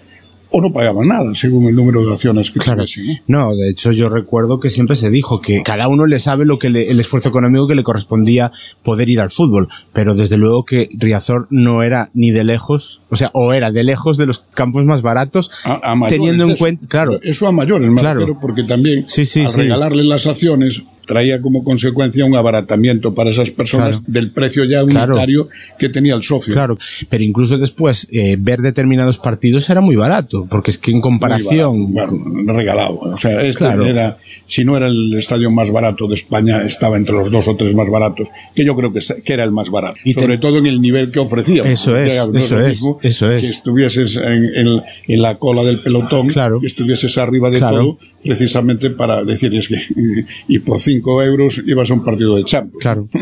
o 0.52 0.62
no 0.62 0.72
pagaban 0.72 1.08
nada, 1.08 1.34
según 1.34 1.68
el 1.68 1.76
número 1.76 2.06
de 2.06 2.12
acciones 2.12 2.52
que 2.52 2.60
claro. 2.60 2.84
tuviese, 2.86 3.22
¿no? 3.28 3.56
de 3.56 3.70
hecho 3.70 3.92
yo 3.92 4.10
recuerdo 4.10 4.60
que 4.60 4.70
siempre 4.70 4.96
se 4.96 5.10
dijo 5.10 5.42
que 5.42 5.64
cada 5.64 5.88
uno 5.88 6.06
le 6.06 6.20
sabe 6.20 6.46
lo 6.46 6.60
que 6.60 6.70
le, 6.70 6.90
el 6.92 7.00
esfuerzo 7.00 7.30
económico 7.30 7.68
que 7.68 7.76
le 7.76 7.84
correspondía 7.84 8.52
poder 8.84 9.10
ir 9.10 9.20
al 9.20 9.32
fútbol, 9.32 9.70
pero 9.94 10.16
desde 10.16 10.38
luego 10.38 10.66
que 10.66 10.90
Riazor 10.98 11.48
no 11.50 11.84
era 11.84 12.10
ni 12.14 12.32
de 12.32 12.44
lejos, 12.44 13.02
o 13.10 13.16
sea, 13.16 13.32
o 13.34 13.54
era 13.54 13.72
de 13.72 13.84
lejos 13.84 14.18
de 14.18 14.26
los 14.26 14.40
campos 14.40 14.84
más 14.86 15.02
baratos, 15.02 15.52
a, 15.64 15.92
a 15.92 15.96
mayores, 15.96 16.18
teniendo 16.18 16.44
en 16.46 16.52
eso, 16.52 16.60
cuenta, 16.60 16.88
claro. 16.88 17.20
Eso 17.22 17.48
a 17.48 17.52
mayores, 17.52 17.90
me 17.90 18.02
claro. 18.02 18.38
porque 18.40 18.64
también 18.64 19.06
sí, 19.08 19.26
sí, 19.26 19.42
al 19.42 19.50
sí. 19.50 19.62
regalarle 19.62 20.04
las 20.04 20.28
acciones 20.28 20.84
traía 21.12 21.42
como 21.42 21.62
consecuencia 21.66 22.24
un 22.24 22.38
abaratamiento 22.38 23.14
para 23.14 23.32
esas 23.32 23.52
personas 23.52 23.98
claro. 23.98 24.14
del 24.14 24.32
precio 24.32 24.64
ya 24.64 24.82
unitario 24.82 25.48
claro. 25.48 25.76
que 25.78 25.90
tenía 25.90 26.16
el 26.16 26.24
socio. 26.24 26.54
Claro, 26.54 26.78
pero 27.10 27.22
incluso 27.22 27.58
después 27.58 28.08
eh, 28.14 28.38
ver 28.40 28.62
determinados 28.62 29.18
partidos 29.18 29.70
era 29.70 29.82
muy 29.82 29.98
barato, 29.98 30.48
porque 30.50 30.72
es 30.72 30.78
que 30.78 30.92
en 30.92 31.02
comparación... 31.02 31.94
Barato, 31.94 32.16
bueno, 32.18 32.54
regalado. 32.54 32.98
O 33.00 33.18
sea, 33.18 33.42
este 33.42 33.66
claro. 33.66 33.86
era, 33.86 34.20
si 34.46 34.64
no 34.64 34.78
era 34.78 34.88
el 34.88 35.14
estadio 35.16 35.52
más 35.52 35.70
barato 35.70 36.08
de 36.08 36.16
España, 36.16 36.64
estaba 36.64 36.96
entre 36.96 37.14
los 37.14 37.30
dos 37.30 37.46
o 37.50 37.58
tres 37.58 37.76
más 37.76 37.90
baratos, 37.90 38.30
que 38.56 38.64
yo 38.64 38.74
creo 38.78 38.94
que, 38.94 39.02
que 39.22 39.34
era 39.34 39.44
el 39.44 39.52
más 39.52 39.70
barato. 39.70 39.98
Y 40.06 40.14
Sobre 40.14 40.38
te... 40.38 40.44
todo 40.44 40.60
en 40.60 40.68
el 40.68 40.82
nivel 40.82 41.12
que 41.12 41.20
ofrecía. 41.20 41.64
Eso 41.64 41.98
es, 41.98 42.30
no 42.32 42.38
eso 42.38 42.66
es, 42.66 42.82
eso 43.02 43.30
es. 43.30 43.42
Que 43.42 43.48
estuvieses 43.48 44.16
en, 44.16 44.46
en, 44.56 44.82
en, 45.10 45.22
la 45.22 45.36
cola 45.36 45.62
del 45.64 45.82
pelotón, 45.82 46.30
que 46.30 46.68
estuvieses 46.68 47.18
arriba 47.18 47.50
de 47.50 47.60
todo, 47.60 47.98
precisamente 48.24 48.90
para 48.92 49.24
decir 49.24 49.54
es 49.56 49.68
que 49.68 49.82
y 50.48 50.60
por 50.60 50.80
5 51.02 51.24
euros 51.24 51.62
ibas 51.66 51.90
a 51.92 51.94
un 51.94 52.04
partido 52.04 52.36
de 52.36 52.44
Champions. 52.44 52.82
Claro. 52.82 53.08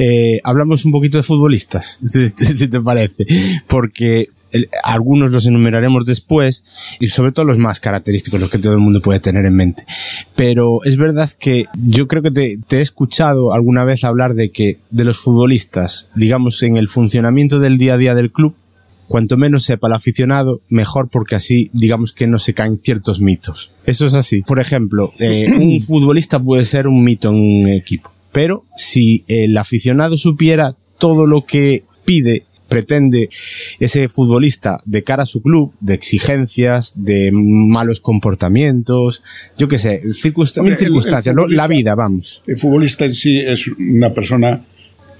Eh, 0.00 0.40
hablamos 0.44 0.84
un 0.84 0.92
poquito 0.92 1.16
de 1.16 1.24
futbolistas, 1.24 1.98
si 2.04 2.68
te 2.68 2.80
parece, 2.80 3.26
porque 3.66 4.28
algunos 4.84 5.32
los 5.32 5.44
enumeraremos 5.46 6.06
después 6.06 6.64
y 7.00 7.08
sobre 7.08 7.32
todo 7.32 7.46
los 7.46 7.58
más 7.58 7.80
característicos, 7.80 8.38
los 8.38 8.48
que 8.48 8.58
todo 8.58 8.74
el 8.74 8.78
mundo 8.78 9.02
puede 9.02 9.18
tener 9.18 9.44
en 9.44 9.54
mente. 9.54 9.84
Pero 10.36 10.84
es 10.84 10.96
verdad 10.96 11.28
que 11.38 11.66
yo 11.74 12.06
creo 12.06 12.22
que 12.22 12.30
te 12.30 12.76
he 12.76 12.80
escuchado 12.80 13.52
alguna 13.52 13.82
vez 13.82 14.04
hablar 14.04 14.34
de 14.34 14.50
que 14.50 14.78
de 14.90 15.04
los 15.04 15.18
futbolistas, 15.18 16.10
digamos, 16.14 16.62
en 16.62 16.76
el 16.76 16.86
funcionamiento 16.86 17.58
del 17.58 17.76
día 17.76 17.94
a 17.94 17.98
día 17.98 18.14
del 18.14 18.30
club, 18.30 18.54
cuanto 19.08 19.36
menos 19.36 19.64
sepa 19.64 19.88
el 19.88 19.94
aficionado, 19.94 20.60
mejor 20.68 21.08
porque 21.08 21.34
así 21.34 21.70
digamos 21.72 22.12
que 22.12 22.26
no 22.26 22.38
se 22.38 22.54
caen 22.54 22.78
ciertos 22.78 23.20
mitos. 23.20 23.72
Eso 23.84 24.06
es 24.06 24.14
así. 24.14 24.42
Por 24.42 24.60
ejemplo, 24.60 25.12
eh, 25.18 25.50
un 25.58 25.80
futbolista 25.80 26.38
puede 26.40 26.64
ser 26.64 26.86
un 26.86 27.02
mito 27.02 27.30
en 27.30 27.34
un 27.34 27.68
equipo, 27.68 28.12
pero 28.32 28.64
si 28.76 29.24
el 29.26 29.56
aficionado 29.56 30.16
supiera 30.16 30.76
todo 30.98 31.26
lo 31.26 31.44
que 31.44 31.84
pide 32.04 32.44
pretende 32.68 33.30
ese 33.80 34.08
futbolista 34.08 34.78
de 34.84 35.02
cara 35.02 35.22
a 35.22 35.26
su 35.26 35.40
club, 35.42 35.72
de 35.80 35.94
exigencias, 35.94 36.92
de 37.02 37.30
malos 37.32 38.00
comportamientos, 38.00 39.22
yo 39.56 39.68
qué 39.68 39.78
sé, 39.78 40.02
circunstancias, 40.12 41.26
el, 41.26 41.50
el 41.50 41.56
la 41.56 41.66
vida, 41.66 41.94
vamos. 41.94 42.42
El 42.46 42.58
futbolista 42.58 43.06
en 43.06 43.14
sí 43.14 43.38
es 43.38 43.68
una 43.68 44.12
persona 44.12 44.60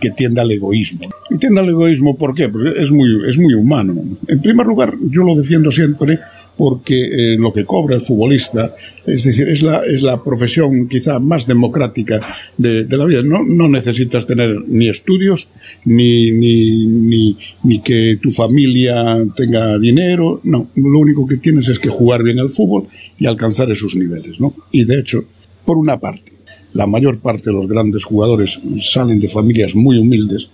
que 0.00 0.10
tiende 0.10 0.40
al 0.40 0.50
egoísmo. 0.50 1.08
Y 1.30 1.38
tiende 1.38 1.60
al 1.60 1.68
egoísmo, 1.68 2.16
¿por 2.16 2.34
qué? 2.34 2.48
Porque 2.48 2.80
es 2.80 2.90
muy, 2.90 3.28
es 3.28 3.38
muy 3.38 3.54
humano. 3.54 3.94
En 4.26 4.40
primer 4.40 4.66
lugar, 4.66 4.94
yo 5.10 5.24
lo 5.24 5.34
defiendo 5.34 5.70
siempre 5.70 6.18
porque 6.58 7.04
eh, 7.04 7.36
lo 7.38 7.52
que 7.52 7.64
cobra 7.64 7.94
el 7.94 8.02
futbolista, 8.02 8.74
es 9.06 9.22
decir, 9.22 9.48
es 9.48 9.62
la, 9.62 9.86
es 9.86 10.02
la 10.02 10.22
profesión 10.24 10.88
quizá 10.88 11.20
más 11.20 11.46
democrática 11.46 12.20
de, 12.56 12.84
la 12.90 13.04
vida. 13.04 13.22
No, 13.22 13.44
no, 13.44 13.68
necesitas 13.68 14.26
tener 14.26 14.64
ni 14.66 14.88
estudios, 14.88 15.48
ni, 15.84 16.32
ni, 16.32 16.84
ni, 16.84 17.36
ni, 17.62 17.80
que 17.80 18.18
tu 18.20 18.32
familia 18.32 19.24
tenga 19.36 19.78
dinero, 19.78 20.40
no, 20.42 20.68
lo 20.74 20.98
único 20.98 21.28
que 21.28 21.36
tienes 21.36 21.68
es 21.68 21.78
que 21.78 21.90
jugar 21.90 22.24
bien 22.24 22.40
al 22.40 22.50
fútbol 22.50 22.88
y 23.20 23.26
alcanzar 23.26 23.70
esos 23.70 23.94
niveles, 23.94 24.40
¿no? 24.40 24.52
Y 24.72 24.84
de 24.84 24.98
hecho, 24.98 25.24
por 25.64 25.78
una 25.78 26.00
parte, 26.00 26.32
la 26.78 26.86
mayor 26.86 27.18
parte 27.18 27.50
de 27.50 27.56
los 27.56 27.66
grandes 27.66 28.04
jugadores 28.04 28.60
salen 28.80 29.18
de 29.18 29.28
familias 29.28 29.74
muy 29.74 29.98
humildes 29.98 30.48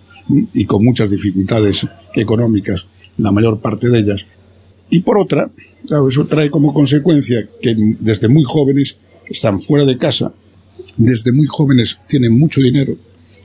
y 0.55 0.65
con 0.65 0.83
muchas 0.83 1.11
dificultades 1.11 1.87
económicas, 2.15 2.87
la 3.19 3.31
mayor 3.31 3.61
parte 3.61 3.91
de 3.91 3.99
ellas, 3.99 4.25
y 4.89 5.01
por 5.01 5.19
otra, 5.19 5.51
eso 6.09 6.27
trae 6.27 6.49
como 6.49 6.73
consecuencia 6.73 7.47
que 7.61 7.75
desde 8.01 8.29
muy 8.29 8.43
jóvenes 8.43 8.97
están 9.29 9.61
fuera 9.61 9.85
de 9.85 9.99
casa, 9.99 10.33
desde 10.97 11.31
muy 11.31 11.47
jóvenes 11.47 11.99
tienen 12.09 12.39
mucho 12.39 12.63
dinero 12.63 12.97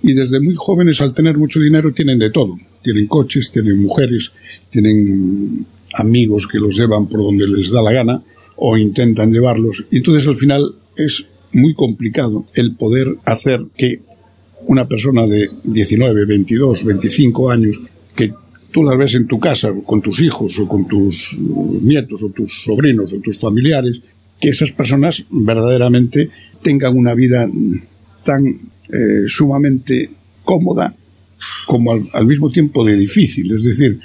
y 0.01 0.13
desde 0.13 0.39
muy 0.39 0.55
jóvenes 0.55 1.01
al 1.01 1.13
tener 1.13 1.37
mucho 1.37 1.59
dinero 1.59 1.91
tienen 1.91 2.17
de 2.17 2.29
todo. 2.29 2.57
Tienen 2.81 3.07
coches, 3.07 3.51
tienen 3.51 3.81
mujeres, 3.83 4.31
tienen 4.69 5.65
amigos 5.95 6.47
que 6.47 6.59
los 6.59 6.77
llevan 6.77 7.07
por 7.07 7.23
donde 7.23 7.45
les 7.45 7.71
da 7.71 7.81
la 7.81 7.91
gana 7.91 8.23
o 8.55 8.77
intentan 8.77 9.33
llevarlos. 9.33 9.83
Entonces 9.91 10.25
al 10.27 10.37
final 10.37 10.75
es 10.95 11.25
muy 11.53 11.73
complicado 11.73 12.45
el 12.53 12.75
poder 12.75 13.15
hacer 13.25 13.61
que 13.75 14.01
una 14.67 14.87
persona 14.87 15.25
de 15.25 15.49
19, 15.63 16.25
22, 16.25 16.83
25 16.85 17.49
años 17.49 17.81
que 18.15 18.33
tú 18.71 18.83
las 18.83 18.97
ves 18.97 19.15
en 19.15 19.27
tu 19.27 19.39
casa 19.39 19.73
con 19.85 20.01
tus 20.01 20.21
hijos 20.21 20.59
o 20.59 20.67
con 20.67 20.87
tus 20.87 21.37
nietos 21.39 22.21
o 22.23 22.29
tus 22.29 22.63
sobrinos 22.63 23.13
o 23.13 23.19
tus 23.19 23.39
familiares, 23.39 23.99
que 24.39 24.49
esas 24.49 24.71
personas 24.71 25.25
verdaderamente 25.29 26.29
tengan 26.61 26.95
una 26.95 27.13
vida 27.13 27.49
tan 28.23 28.47
eh, 28.91 29.23
sumamente 29.27 30.09
cómoda 30.43 30.93
como 31.65 31.91
al, 31.91 32.25
mismo 32.25 32.49
tiempo 32.49 32.83
de 32.83 32.97
difícil. 32.97 33.55
Es 33.55 33.63
decir, 33.63 33.99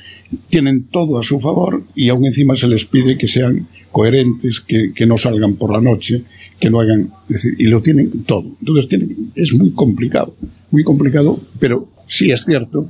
tienen 0.48 0.84
todo 0.84 1.18
a 1.18 1.22
su 1.22 1.40
favor 1.40 1.82
y 1.94 2.08
aún 2.08 2.26
encima 2.26 2.56
se 2.56 2.68
les 2.68 2.84
pide 2.84 3.16
que 3.16 3.28
sean 3.28 3.66
coherentes, 3.90 4.60
que, 4.60 4.92
que 4.92 5.06
no 5.06 5.16
salgan 5.18 5.54
por 5.54 5.72
la 5.72 5.80
noche, 5.80 6.24
que 6.58 6.70
no 6.70 6.80
hagan, 6.80 7.10
decir, 7.28 7.54
y 7.58 7.64
lo 7.64 7.82
tienen 7.82 8.24
todo. 8.24 8.44
Entonces 8.60 8.88
tienen, 8.88 9.30
es 9.34 9.52
muy 9.52 9.72
complicado, 9.72 10.34
muy 10.70 10.84
complicado, 10.84 11.40
pero 11.58 11.88
sí 12.06 12.30
es 12.30 12.44
cierto 12.44 12.88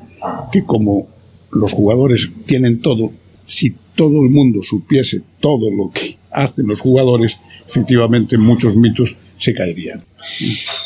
que 0.52 0.64
como 0.64 1.08
los 1.52 1.72
jugadores 1.72 2.28
tienen 2.46 2.80
todo, 2.80 3.12
si 3.44 3.74
todo 3.94 4.22
el 4.22 4.30
mundo 4.30 4.62
supiese 4.62 5.22
todo 5.40 5.70
lo 5.70 5.90
que 5.92 6.16
hacen 6.30 6.66
los 6.66 6.80
jugadores, 6.80 7.36
efectivamente 7.68 8.38
muchos 8.38 8.76
mitos 8.76 9.16
se 9.44 9.54
caerían. 9.54 9.98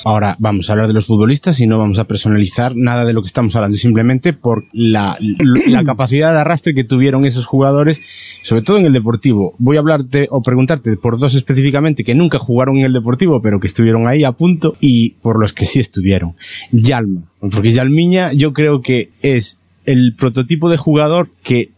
Ahora 0.05 0.37
vamos 0.39 0.69
a 0.69 0.73
hablar 0.73 0.89
de 0.89 0.93
los 0.93 1.07
futbolistas 1.07 1.61
y 1.61 1.67
no 1.67 1.79
vamos 1.79 1.99
a 1.99 2.05
personalizar 2.05 2.75
nada 2.77 3.05
de 3.05 3.13
lo 3.13 3.23
que 3.23 3.27
estamos 3.27 3.55
hablando, 3.57 3.77
simplemente 3.77 4.33
por 4.33 4.65
la, 4.73 5.17
la, 5.21 5.85
capacidad 5.85 6.33
de 6.33 6.41
arrastre 6.41 6.75
que 6.75 6.85
tuvieron 6.85 7.25
esos 7.25 7.47
jugadores, 7.47 8.03
sobre 8.43 8.63
todo 8.63 8.79
en 8.79 8.87
el 8.87 8.93
deportivo. 8.93 9.55
Voy 9.59 9.77
a 9.77 9.81
hablarte 9.81 10.27
o 10.31 10.43
preguntarte 10.43 10.97
por 10.97 11.19
dos 11.19 11.35
específicamente 11.35 12.05
que 12.05 12.15
nunca 12.15 12.39
jugaron 12.39 12.79
en 12.79 12.85
el 12.85 12.93
deportivo, 12.93 13.41
pero 13.41 13.61
que 13.61 13.69
estuvieron 13.69 14.09
ahí 14.09 14.25
a 14.25 14.33
punto 14.33 14.77
y 14.81 15.11
por 15.23 15.41
los 15.41 15.53
que 15.53 15.65
sí 15.65 15.81
estuvieron. 15.81 16.35
Yalma, 16.73 17.23
porque 17.41 17.73
Yalmiña 17.73 18.33
yo 18.33 18.53
creo 18.53 18.83
que 18.83 19.11
es 19.23 19.59
el 19.87 20.15
prototipo 20.15 20.69
de 20.69 20.77
jugador 20.77 21.31
que 21.43 21.71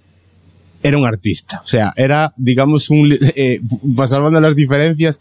era 0.83 0.99
un 0.99 1.05
artista. 1.05 1.61
O 1.65 1.67
sea, 1.67 1.93
era, 1.97 2.33
digamos, 2.37 2.91
un, 2.91 3.17
eh, 3.37 3.61
salvando 4.07 4.41
las 4.41 4.57
diferencias, 4.57 5.21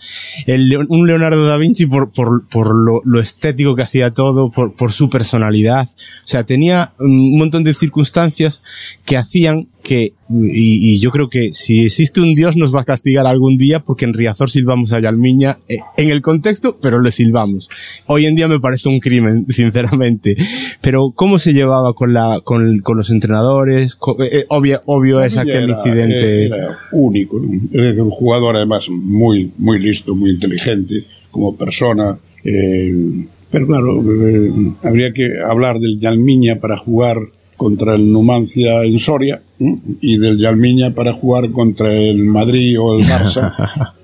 un 0.87 1.07
Leonardo 1.07 1.45
da 1.45 1.57
Vinci 1.57 1.85
por, 1.85 2.11
por, 2.11 2.47
por 2.47 2.73
lo, 2.75 3.01
lo, 3.03 3.19
estético 3.19 3.75
que 3.75 3.81
hacía 3.81 4.11
todo, 4.11 4.51
por, 4.51 4.75
por 4.75 4.91
su 4.91 5.09
personalidad. 5.09 5.87
O 5.89 6.27
sea, 6.27 6.45
tenía 6.45 6.93
un 6.99 7.37
montón 7.37 7.63
de 7.63 7.73
circunstancias 7.73 8.63
que 9.05 9.17
hacían 9.17 9.67
que, 9.89 10.13
y, 10.29 10.93
y, 10.93 10.99
yo 10.99 11.09
creo 11.09 11.29
que 11.29 11.51
si 11.51 11.79
existe 11.79 12.21
un 12.21 12.35
Dios 12.35 12.55
nos 12.57 12.75
va 12.75 12.81
a 12.81 12.83
castigar 12.83 13.25
algún 13.25 13.57
día 13.57 13.79
porque 13.79 14.05
en 14.05 14.13
Riazor 14.13 14.47
silbamos 14.47 14.93
a 14.93 14.99
Yalmiña 14.99 15.57
eh, 15.67 15.79
en 15.97 16.11
el 16.11 16.21
contexto, 16.21 16.77
pero 16.79 17.01
le 17.01 17.09
silbamos. 17.09 17.69
Hoy 18.05 18.27
en 18.27 18.35
día 18.35 18.47
me 18.47 18.59
parece 18.59 18.87
un 18.87 18.99
crimen, 18.99 19.45
sinceramente. 19.49 20.37
Pero 20.81 21.11
¿cómo 21.15 21.39
se 21.39 21.53
llevaba 21.53 21.95
con 21.95 22.13
la, 22.13 22.39
con, 22.43 22.81
con 22.81 22.97
los 22.97 23.09
entrenadores? 23.09 23.97
Eh, 24.19 24.29
eh, 24.31 24.45
obvio, 24.49 24.83
obvio 24.85 25.21
es 25.21 25.37
aquel 25.37 25.63
era, 25.63 25.73
incidente. 25.73 26.45
Era 26.45 26.77
único, 26.91 27.41
es 27.43 27.81
decir, 27.81 28.03
un 28.03 28.11
jugador 28.11 28.57
además 28.57 28.89
muy, 28.91 29.51
muy 29.57 29.79
listo, 29.79 30.15
muy 30.15 30.29
inteligente 30.29 31.03
como 31.31 31.57
persona. 31.57 32.15
Eh, 32.43 33.25
pero 33.49 33.65
claro, 33.65 34.03
eh, 34.27 34.51
habría 34.83 35.11
que 35.13 35.39
hablar 35.43 35.79
del 35.79 35.99
Yalmiña 35.99 36.59
para 36.59 36.77
jugar 36.77 37.17
contra 37.59 37.93
el 37.95 38.09
Numancia 38.09 38.83
en 38.85 38.97
Soria 38.97 39.41
y 39.59 40.17
del 40.17 40.37
Yalmiña 40.39 40.95
para 40.95 41.11
jugar 41.11 41.51
contra 41.51 41.91
el 41.93 42.23
Madrid 42.23 42.79
o 42.79 42.97
el 42.97 43.05
Barça 43.05 43.53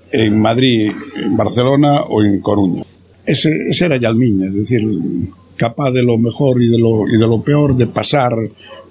en 0.12 0.38
Madrid, 0.38 0.92
en 1.24 1.38
Barcelona 1.38 2.02
o 2.02 2.22
en 2.22 2.42
Coruña. 2.42 2.84
Ese, 3.26 3.50
ese 3.70 3.86
era 3.86 3.96
Yalmiña, 3.98 4.48
es 4.48 4.56
decir, 4.56 4.86
capaz 5.56 5.92
de 5.92 6.04
lo 6.04 6.18
mejor 6.18 6.62
y 6.62 6.68
de 6.68 6.78
lo, 6.78 7.08
y 7.08 7.18
de 7.18 7.26
lo 7.26 7.42
peor, 7.42 7.78
de 7.78 7.88
pasar 7.88 8.34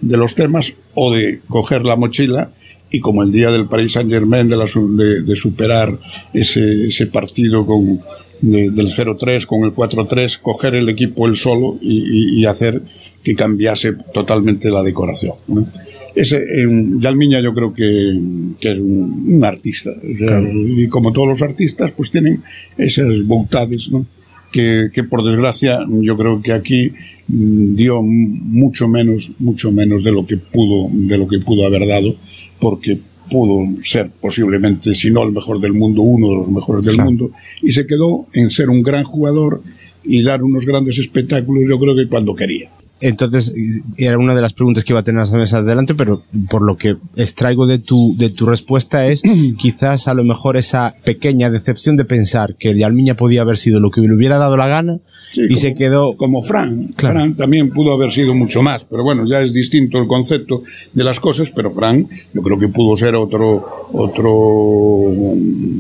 de 0.01 0.17
los 0.17 0.35
temas 0.35 0.75
o 0.95 1.13
de 1.13 1.41
coger 1.47 1.85
la 1.85 1.97
mochila 1.97 2.51
y 2.91 3.01
como 3.01 3.23
el 3.23 3.31
día 3.33 3.51
del 3.51 3.67
Paris 3.67 3.93
Saint 3.93 4.11
Germain 4.11 4.49
de, 4.49 4.57
la, 4.57 4.65
de, 4.65 5.21
de 5.21 5.37
superar 5.37 5.99
ese, 6.33 6.87
ese 6.87 7.07
partido 7.09 7.67
con, 7.67 8.01
de, 8.41 8.71
del 8.71 8.89
0-3 8.89 9.45
con 9.45 9.65
el 9.65 9.75
4-3, 9.75 10.41
coger 10.41 10.75
el 10.75 10.89
equipo 10.89 11.27
él 11.27 11.37
solo 11.37 11.77
y, 11.83 11.99
y, 11.99 12.41
y 12.41 12.47
hacer 12.47 12.81
que 13.25 13.35
cambiase 13.35 13.95
totalmente 14.13 14.71
la 14.71 14.83
decoración. 14.83 15.35
¿no? 15.49 15.67
Ese, 16.15 16.37
eh, 16.37 16.69
Yalmiña 17.01 17.41
yo 17.41 17.53
creo 17.55 17.73
que, 17.73 18.19
que 18.61 18.73
es 18.73 18.79
un, 18.79 19.35
un 19.35 19.45
artista. 19.45 19.91
O 19.91 20.17
sea, 20.17 20.29
claro. 20.29 20.49
Y 20.53 20.87
como 20.89 21.13
todos 21.13 21.29
los 21.29 21.43
artistas, 21.43 21.91
pues 21.97 22.11
tienen 22.11 22.43
esas 22.79 23.25
voluntades, 23.25 23.89
¿no? 23.91 24.07
Que, 24.53 24.91
que, 24.93 25.03
por 25.03 25.25
desgracia 25.25 25.81
yo 25.89 26.17
creo 26.17 26.41
que 26.41 26.53
aquí 26.53 26.93
mm, 27.27 27.75
dio 27.75 28.03
mucho 28.03 28.87
menos, 28.87 29.33
mucho 29.41 29.73
menos 29.73 30.05
de 30.05 30.13
lo 30.13 30.25
que 30.25 30.37
pudo, 30.37 30.89
de 30.93 31.19
lo 31.19 31.27
que 31.27 31.41
pudo 31.41 31.67
haber 31.67 31.89
dado, 31.89 32.15
porque 32.61 33.01
pudo 33.29 33.67
ser 33.83 34.11
posiblemente, 34.21 34.95
si 34.95 35.11
no 35.11 35.25
el 35.25 35.33
mejor 35.33 35.59
del 35.59 35.73
mundo, 35.73 36.03
uno 36.03 36.29
de 36.29 36.37
los 36.37 36.51
mejores 36.51 36.85
del 36.85 36.95
claro. 36.95 37.11
mundo, 37.11 37.31
y 37.63 37.73
se 37.73 37.87
quedó 37.87 38.29
en 38.33 38.51
ser 38.51 38.71
un 38.71 38.83
gran 38.83 39.03
jugador 39.03 39.63
y 40.05 40.23
dar 40.23 40.45
unos 40.45 40.67
grandes 40.67 40.99
espectáculos, 40.99 41.65
yo 41.69 41.79
creo 41.81 41.97
que 41.97 42.07
cuando 42.07 42.35
quería. 42.37 42.71
Entonces, 43.01 43.55
era 43.97 44.19
una 44.19 44.35
de 44.35 44.41
las 44.41 44.53
preguntas 44.53 44.85
que 44.85 44.93
iba 44.93 45.01
a 45.01 45.05
tener 45.05 45.21
más 45.21 45.53
adelante, 45.53 45.95
pero 45.95 46.23
por 46.49 46.63
lo 46.63 46.77
que 46.77 46.97
extraigo 47.17 47.67
de 47.67 47.79
tu, 47.79 48.15
de 48.17 48.31
tu 48.31 48.47
respuesta 48.47 49.07
es 49.07 49.23
quizás 49.59 50.09
a 50.09 50.15
lo 50.15 50.25
mejor 50.25 50.57
esa 50.57 50.95
pequeña 51.05 51.51
decepción 51.51 51.97
de 51.97 52.05
pensar 52.05 52.55
que 52.57 52.77
Yalmiña 52.77 53.15
podía 53.15 53.43
haber 53.43 53.59
sido 53.59 53.81
lo 53.81 53.91
que 53.91 54.01
le 54.01 54.15
hubiera 54.15 54.39
dado 54.39 54.57
la 54.57 54.69
gana 54.69 55.01
Sí, 55.35 55.41
y 55.41 55.47
como, 55.49 55.57
se 55.57 55.75
quedó. 55.75 56.17
Como 56.17 56.43
Fran. 56.43 56.89
Claro. 56.97 57.19
Fran 57.19 57.35
también 57.35 57.71
pudo 57.71 57.93
haber 57.93 58.13
sido 58.13 58.35
mucho 58.35 58.63
más, 58.63 58.85
pero 58.89 59.03
bueno, 59.03 59.27
ya 59.27 59.41
es 59.41 59.53
distinto 59.53 59.99
el 59.99 60.07
concepto 60.07 60.63
de 60.93 61.05
las 61.05 61.19
cosas, 61.19 61.51
pero 61.55 61.73
Fran, 61.73 62.09
yo 62.33 62.41
creo 62.41 62.57
que 62.57 62.69
pudo 62.69 62.97
ser 62.97 63.17
otro, 63.17 63.89
otro 63.93 65.35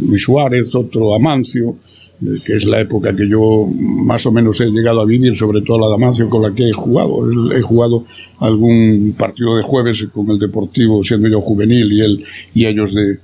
Luis 0.08 0.22
Suárez, 0.22 0.74
otro 0.74 1.14
Amancio, 1.14 1.76
que 2.44 2.56
es 2.56 2.64
la 2.64 2.80
época 2.80 3.14
que 3.14 3.28
yo 3.28 3.68
más 3.76 4.24
o 4.26 4.32
menos 4.32 4.60
he 4.60 4.66
llegado 4.66 5.00
a 5.00 5.06
vivir, 5.06 5.36
sobre 5.36 5.62
todo 5.62 5.78
la 5.78 5.88
de 5.88 5.94
Amancio 5.94 6.30
con 6.30 6.42
la 6.42 6.54
que 6.54 6.68
he 6.68 6.72
jugado. 6.72 7.52
He 7.52 7.62
jugado 7.62 8.04
algún 8.40 9.14
partido 9.18 9.56
de 9.56 9.62
jueves 9.62 10.06
con 10.12 10.30
el 10.30 10.38
Deportivo, 10.38 11.02
siendo 11.04 11.28
yo 11.28 11.40
juvenil 11.40 11.92
y 11.92 12.00
él 12.00 12.24
y 12.54 12.66
ellos 12.66 12.94
de 12.94 13.18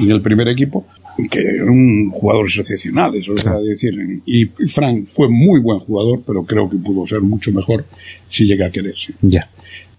en 0.00 0.10
el 0.10 0.20
primer 0.20 0.48
equipo 0.48 0.86
que 1.30 1.40
eran 1.40 2.10
jugadores 2.10 2.58
excepcionales, 2.58 3.28
o 3.28 3.36
sea, 3.38 3.54
decir, 3.58 4.20
y 4.26 4.44
Frank 4.68 5.06
fue 5.06 5.28
muy 5.30 5.60
buen 5.60 5.78
jugador, 5.78 6.22
pero 6.26 6.44
creo 6.44 6.68
que 6.68 6.76
pudo 6.76 7.06
ser 7.06 7.22
mucho 7.22 7.52
mejor 7.52 7.86
si 8.28 8.44
llega 8.44 8.66
a 8.66 8.70
quererse. 8.70 9.14
Ya. 9.22 9.48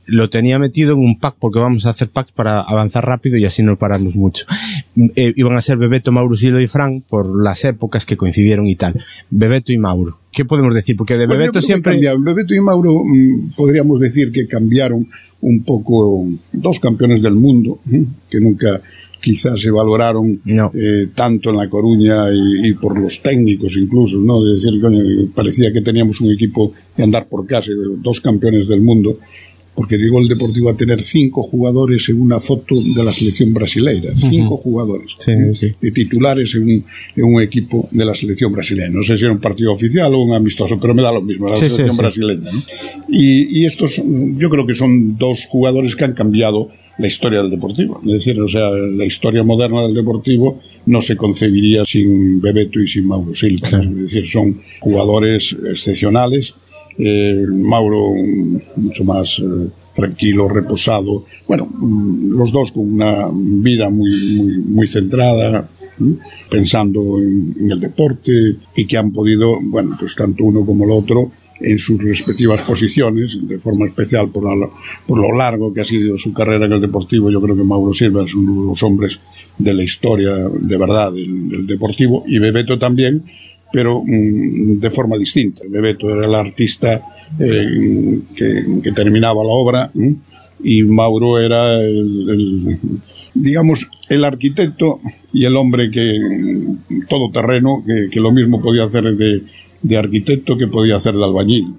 Lo 0.05 0.29
tenía 0.29 0.59
metido 0.59 0.93
en 0.93 0.99
un 0.99 1.19
pack 1.19 1.35
porque 1.39 1.59
vamos 1.59 1.85
a 1.85 1.89
hacer 1.89 2.09
packs 2.09 2.31
para 2.31 2.61
avanzar 2.61 3.05
rápido 3.05 3.35
y 3.37 3.45
así 3.45 3.63
no 3.63 3.77
paramos 3.77 4.15
mucho. 4.15 4.45
Eh, 5.15 5.33
iban 5.35 5.55
a 5.55 5.61
ser 5.61 5.77
Bebeto, 5.77 6.11
Mauro, 6.11 6.35
Silo 6.35 6.59
y 6.59 6.67
Frank 6.67 7.03
por 7.07 7.43
las 7.43 7.63
épocas 7.65 8.05
que 8.05 8.17
coincidieron 8.17 8.67
y 8.67 8.75
tal. 8.75 8.95
Bebeto 9.29 9.71
y 9.71 9.77
Mauro. 9.77 10.17
¿Qué 10.31 10.43
podemos 10.43 10.73
decir? 10.73 10.95
Porque 10.95 11.17
de 11.17 11.27
Bebeto 11.27 11.61
siempre. 11.61 11.99
Bebeto 12.19 12.55
y 12.55 12.59
Mauro 12.59 13.03
mmm, 13.05 13.51
podríamos 13.55 13.99
decir 13.99 14.31
que 14.31 14.47
cambiaron 14.47 15.07
un 15.41 15.63
poco 15.63 16.27
dos 16.51 16.79
campeones 16.79 17.21
del 17.21 17.35
mundo, 17.35 17.79
que 18.29 18.39
nunca 18.39 18.81
quizás 19.21 19.59
se 19.61 19.71
valoraron 19.71 20.39
no. 20.45 20.71
eh, 20.73 21.09
tanto 21.13 21.49
en 21.49 21.57
La 21.57 21.69
Coruña 21.69 22.31
y, 22.31 22.69
y, 22.69 22.73
por 22.73 22.97
los 22.99 23.21
técnicos 23.21 23.75
incluso, 23.77 24.17
¿no? 24.17 24.43
De 24.43 24.53
decir, 24.53 24.79
coño, 24.79 25.03
parecía 25.35 25.71
que 25.71 25.81
teníamos 25.81 26.21
un 26.21 26.31
equipo 26.31 26.73
de 26.95 27.03
andar 27.03 27.27
por 27.27 27.45
casa, 27.45 27.71
de 27.71 27.97
dos 27.97 28.21
campeones 28.21 28.67
del 28.67 28.81
mundo, 28.81 29.17
porque 29.77 29.95
llegó 29.99 30.19
el 30.19 30.27
Deportivo 30.27 30.71
a 30.71 30.75
tener 30.75 30.99
cinco 31.03 31.43
jugadores 31.43 32.09
en 32.09 32.19
una 32.19 32.39
foto 32.39 32.81
de 32.81 33.03
la 33.03 33.13
selección 33.13 33.53
brasileira, 33.53 34.11
cinco 34.17 34.55
uh 34.55 34.57
-huh. 34.57 34.61
jugadores 34.63 35.11
sí, 35.19 35.33
sí. 35.53 35.71
de 35.79 35.91
titulares 35.91 36.55
en 36.55 36.63
un, 36.63 36.85
en 37.15 37.23
un, 37.23 37.39
equipo 37.43 37.87
de 37.91 38.03
la 38.03 38.15
selección 38.15 38.51
brasileña. 38.51 38.89
No 38.89 39.03
sé 39.03 39.15
si 39.15 39.25
era 39.25 39.33
un 39.33 39.39
partido 39.39 39.71
oficial 39.71 40.15
o 40.15 40.19
un 40.19 40.33
amistoso, 40.33 40.79
pero 40.79 40.95
me 40.95 41.03
da 41.03 41.11
lo 41.11 41.21
mismo, 41.21 41.47
la 41.47 41.55
sí, 41.55 41.69
selección 41.69 41.95
brasileña. 41.95 42.49
¿no? 42.51 42.59
Y, 43.09 43.59
y 43.59 43.65
estos, 43.65 44.01
yo 44.35 44.49
creo 44.49 44.65
que 44.65 44.73
son 44.73 45.15
dos 45.15 45.45
jugadores 45.45 45.95
que 45.95 46.05
han 46.05 46.13
cambiado 46.13 46.69
la 46.97 47.07
historia 47.07 47.43
del 47.43 47.51
Deportivo. 47.51 48.01
Es 48.03 48.13
decir, 48.13 48.41
o 48.41 48.47
sea, 48.47 48.71
la 48.71 49.05
historia 49.05 49.43
moderna 49.43 49.83
del 49.83 49.93
Deportivo 49.93 50.59
no 50.87 51.01
se 51.01 51.15
concebiría 51.15 51.85
sin 51.85 52.41
Bebeto 52.41 52.79
y 52.79 52.87
sin 52.87 53.07
Mauro 53.07 53.35
Silva. 53.35 53.69
Claro. 53.69 53.91
Es 53.91 53.97
decir, 53.97 54.27
son 54.27 54.59
jugadores 54.79 55.55
excepcionales. 55.69 56.55
Eh, 56.97 57.45
Mauro 57.47 58.13
mucho 58.75 59.03
más 59.03 59.39
eh, 59.39 59.69
tranquilo, 59.93 60.47
reposado. 60.47 61.25
Bueno, 61.47 61.69
los 62.31 62.51
dos 62.51 62.71
con 62.71 62.93
una 62.93 63.27
vida 63.31 63.89
muy, 63.89 64.09
muy, 64.65 64.87
centrada, 64.87 65.67
pensando 66.49 67.19
en, 67.19 67.71
el 67.71 67.79
deporte 67.79 68.55
y 68.75 68.85
que 68.85 68.97
han 68.97 69.11
podido, 69.11 69.59
bueno, 69.61 69.95
pues 69.99 70.15
tanto 70.15 70.43
uno 70.43 70.65
como 70.65 70.85
el 70.85 70.91
otro, 70.91 71.31
en 71.59 71.77
sus 71.79 72.01
respectivas 72.03 72.61
posiciones, 72.61 73.35
de 73.41 73.59
forma 73.59 73.87
especial 73.87 74.29
por, 74.29 74.43
por 75.07 75.17
lo 75.17 75.35
largo 75.35 75.73
que 75.73 75.81
ha 75.81 75.85
sido 75.85 76.15
su 76.17 76.31
carrera 76.31 76.65
en 76.65 76.73
el 76.73 76.81
deportivo. 76.81 77.31
Yo 77.31 77.41
creo 77.41 77.55
que 77.55 77.63
Mauro 77.63 77.93
Silva 77.93 78.23
es 78.23 78.35
uno 78.35 78.61
de 78.61 78.67
los 78.67 78.83
hombres 78.83 79.19
de 79.57 79.73
la 79.73 79.83
historia 79.83 80.35
de 80.35 80.77
verdad 80.77 81.11
del, 81.11 81.49
del 81.49 81.65
deportivo 81.65 82.23
y 82.27 82.37
Bebeto 82.37 82.77
también, 82.77 83.23
pero 83.71 84.01
mmm, 84.05 84.79
de 84.79 84.91
forma 84.91 85.17
distinta. 85.17 85.63
Bebeto 85.67 86.09
era 86.09 86.25
el 86.25 86.35
artista 86.35 87.01
eh, 87.39 88.19
que, 88.35 88.91
terminaba 88.91 89.43
la 89.43 89.51
obra 89.51 89.91
y 90.63 90.83
Mauro 90.83 91.39
era 91.39 91.75
el, 91.81 92.29
el, 92.29 92.79
digamos, 93.33 93.89
el 94.09 94.25
arquitecto 94.25 94.99
y 95.33 95.45
el 95.45 95.55
hombre 95.55 95.91
que 95.91 96.19
todo 97.09 97.31
terreno, 97.31 97.83
que, 97.85 98.09
que 98.09 98.19
lo 98.19 98.31
mismo 98.31 98.61
podía 98.61 98.85
hacer 98.85 99.03
de 99.15 99.43
de 99.81 99.97
arquitecto 99.97 100.57
que 100.57 100.67
podía 100.67 100.95
hacer 100.95 101.15
de 101.15 101.23
albañil. 101.23 101.75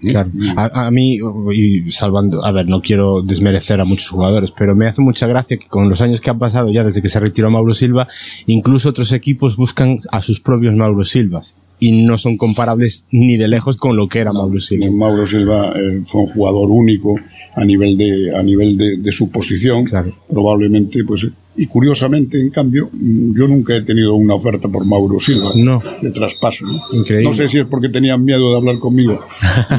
A, 0.57 0.86
a, 0.86 0.90
mí, 0.90 1.18
y 1.55 1.92
salvando, 1.92 2.44
a 2.44 2.53
ver, 2.53 2.68
no 2.68 2.80
quiero 2.80 3.22
desmerecer 3.22 3.80
a 3.80 3.84
muchos 3.84 4.11
jugadores, 4.11 4.51
pero 4.51 4.74
me 4.74 4.86
hace 4.86 5.01
mucha 5.01 5.26
gracia 5.26 5.57
que 5.57 5.66
con 5.66 5.88
los 5.88 6.01
años 6.01 6.20
que 6.20 6.30
han 6.30 6.38
pasado 6.38 6.70
ya 6.70 6.84
desde 6.84 7.03
que 7.03 7.09
se 7.09 7.20
retiró 7.20 7.51
Mauro 7.51 7.74
Silva, 7.74 8.09
incluso 8.46 8.90
otros 8.90 9.12
equipos 9.12 9.57
buscan 9.57 10.01
a 10.11 10.22
sus 10.22 10.40
propios 10.40 10.74
Mauro 10.74 11.05
Silvas 11.05 11.57
y 11.80 12.03
no 12.03 12.18
son 12.18 12.36
comparables 12.36 13.07
ni 13.11 13.36
de 13.36 13.49
lejos 13.49 13.76
con 13.76 13.96
lo 13.96 14.09
que 14.09 14.18
era 14.20 14.32
no, 14.32 14.40
Mauro 14.40 14.61
Silva. 14.61 14.90
Mauro 14.90 15.26
Silva 15.26 15.72
eh, 15.76 16.03
fue 16.05 16.22
un 16.22 16.28
jugador 16.28 16.70
único 16.70 17.14
a 17.55 17.64
nivel 17.64 17.96
de 17.96 18.36
a 18.36 18.42
nivel 18.42 18.76
de, 18.76 18.96
de 18.99 19.12
su 19.12 19.30
posición, 19.30 19.84
claro. 19.84 20.12
probablemente 20.28 21.05
pues 21.05 21.26
y 21.59 21.66
curiosamente, 21.66 22.40
en 22.40 22.50
cambio, 22.50 22.88
yo 22.92 23.48
nunca 23.48 23.74
he 23.74 23.82
tenido 23.82 24.14
una 24.14 24.34
oferta 24.34 24.68
por 24.68 24.86
Mauro 24.86 25.18
Silva 25.18 25.50
no. 25.56 25.82
de 26.00 26.12
traspaso. 26.12 26.64
¿no? 26.64 27.00
Increíble. 27.00 27.28
no 27.28 27.34
sé 27.34 27.48
si 27.48 27.59
es 27.59 27.66
porque 27.66 27.88
tenían 27.88 28.24
miedo 28.24 28.50
de 28.52 28.56
hablar 28.56 28.78
conmigo, 28.78 29.20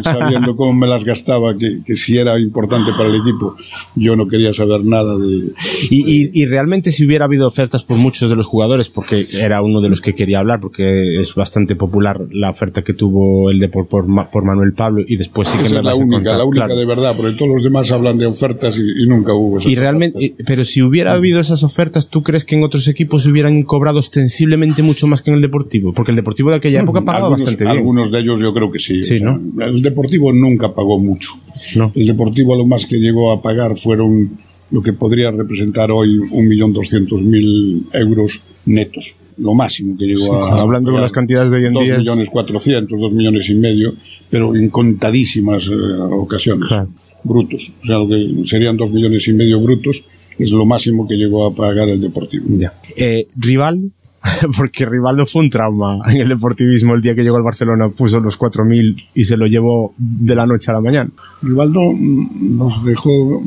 sabiendo 0.04 0.58
cómo 0.58 0.74
me 0.74 0.88
las 0.88 1.06
gastaba, 1.06 1.58
que, 1.58 1.80
que, 1.86 1.96
si 1.96 2.18
era 2.18 2.38
importante 2.38 2.92
para 2.92 3.08
el 3.08 3.16
equipo, 3.16 3.56
yo 3.96 4.18
no 4.18 4.28
quería 4.28 4.54
saber 4.54 4.84
nada 4.84 5.18
de... 5.18 5.54
Y, 5.90 6.26
y, 6.26 6.32
y, 6.34 6.46
realmente 6.48 6.92
si 6.92 7.06
hubiera 7.06 7.26
habido 7.26 7.48
ofertas 7.48 7.86
por 7.86 7.98
muchos 7.98 8.30
de 8.30 8.36
los 8.36 8.48
jugadores, 8.48 8.90
porque 8.90 9.30
era 9.32 9.62
uno 9.62 9.80
de 9.80 9.88
los 9.88 10.02
que 10.02 10.14
quería 10.14 10.40
hablar, 10.40 10.60
porque 10.60 11.22
es 11.22 11.34
bastante 11.34 11.78
popular 11.78 12.20
la 12.32 12.50
oferta 12.50 12.82
que 12.82 12.94
tuvo 12.94 13.50
el 13.50 13.60
de 13.60 13.70
por, 13.70 13.88
por, 13.88 14.06
por 14.30 14.44
Manuel 14.44 14.74
Pablo, 14.74 15.06
y 15.08 15.16
después 15.16 15.48
sí 15.48 15.58
que 15.60 15.68
Esa 15.68 15.76
me 15.76 15.80
es 15.80 15.86
la 15.86 15.96
única, 15.96 16.16
contar, 16.18 16.38
la 16.38 16.44
única 16.44 16.66
claro. 16.66 16.80
de 16.80 16.86
verdad, 16.86 17.16
porque 17.16 17.38
todos 17.38 17.52
los 17.54 17.64
demás 17.64 17.90
hablan 17.94 18.18
de 18.18 18.26
ofertas 18.26 18.78
y, 18.78 19.04
y 19.04 19.08
nunca 19.08 19.34
hubo 19.34 19.60
esas 19.60 19.72
Y 19.72 19.76
realmente, 19.76 20.36
pero 20.46 20.66
si 20.66 20.82
hubiera 20.82 21.14
habido 21.14 21.40
esas 21.40 21.64
ofertas, 21.64 21.69
¿tú 22.10 22.24
crees 22.24 22.46
que 22.46 22.56
en 22.56 22.64
otros 22.64 22.88
equipos 22.88 23.26
hubieran 23.26 23.62
cobrado 23.64 24.00
ostensiblemente 24.00 24.84
mucho 24.84 25.08
más 25.08 25.22
que 25.22 25.32
en 25.32 25.36
el 25.38 25.42
Deportivo? 25.42 25.94
Porque 25.94 26.12
el 26.12 26.16
Deportivo 26.16 26.50
de 26.50 26.58
aquella 26.58 26.82
época 26.82 27.02
pagaba 27.02 27.28
algunos, 27.28 27.42
bastante 27.42 27.64
bien. 27.64 27.78
Algunos 27.78 28.12
de 28.12 28.20
ellos 28.20 28.40
yo 28.40 28.54
creo 28.54 28.72
que 28.72 28.80
sí. 28.80 29.04
sí 29.04 29.20
¿no? 29.20 29.40
El 29.60 29.82
Deportivo 29.82 30.32
nunca 30.34 30.74
pagó 30.74 31.00
mucho. 31.00 31.32
No. 31.76 31.92
El 31.96 32.08
Deportivo 32.08 32.56
lo 32.56 32.66
más 32.66 32.86
que 32.86 32.98
llegó 32.98 33.32
a 33.32 33.42
pagar 33.42 33.78
fueron 33.78 34.32
lo 34.72 34.82
que 34.82 34.94
podría 34.94 35.32
representar 35.32 35.92
hoy 35.92 36.18
un 36.18 36.48
millón 36.48 36.74
doscientos 36.74 37.22
mil 37.22 37.86
euros 37.94 38.42
netos. 38.66 39.16
Lo 39.38 39.54
máximo 39.54 39.98
que 39.98 40.06
llegó 40.06 40.26
sí, 40.26 40.32
a. 40.32 40.62
Hablando 40.62 40.92
con 40.92 41.02
las 41.02 41.12
cantidades 41.12 41.50
de 41.50 41.58
hoy 41.58 41.66
en 41.66 41.74
día. 41.74 41.96
Dos 41.96 42.00
millones 42.00 42.30
cuatrocientos, 42.30 43.00
dos 43.00 43.12
millones 43.12 43.50
y 43.50 43.56
medio, 43.56 43.94
pero 44.30 44.56
en 44.56 44.70
contadísimas 44.70 45.68
eh, 45.68 45.76
ocasiones. 45.76 46.68
Claro. 46.68 46.90
Brutos. 47.24 47.74
O 47.82 47.86
sea, 47.86 48.00
lo 48.00 48.08
que 48.08 48.44
serían 48.46 48.78
dos 48.78 48.92
millones 48.92 49.28
y 49.28 49.34
medio 49.34 49.60
brutos 49.60 50.06
es 50.40 50.52
lo 50.52 50.66
máximo 50.66 51.08
que 51.08 51.16
llegó 51.16 51.46
a 51.46 51.54
pagar 51.54 51.90
el 51.90 52.02
Deportivo. 52.02 52.46
Ya. 52.58 52.74
Eh, 52.98 53.28
rival, 53.36 53.92
porque 54.58 54.86
Rivaldo 54.86 55.26
fue 55.26 55.44
un 55.44 55.50
trauma 55.50 56.00
en 56.08 56.22
el 56.22 56.30
deportivismo 56.30 56.94
el 56.94 57.02
día 57.02 57.16
que 57.16 57.24
llegó 57.24 57.38
al 57.38 57.44
Barcelona, 57.44 57.90
puso 57.90 58.20
los 58.20 58.40
4.000 58.40 59.10
y 59.16 59.24
se 59.24 59.38
lo 59.38 59.48
llevó 59.48 59.94
de 59.98 60.36
la 60.36 60.46
noche 60.46 60.72
a 60.72 60.76
la 60.76 60.82
mañana. 60.82 61.10
Rivaldo 61.42 61.82
nos 61.94 62.84
dejó 62.84 63.44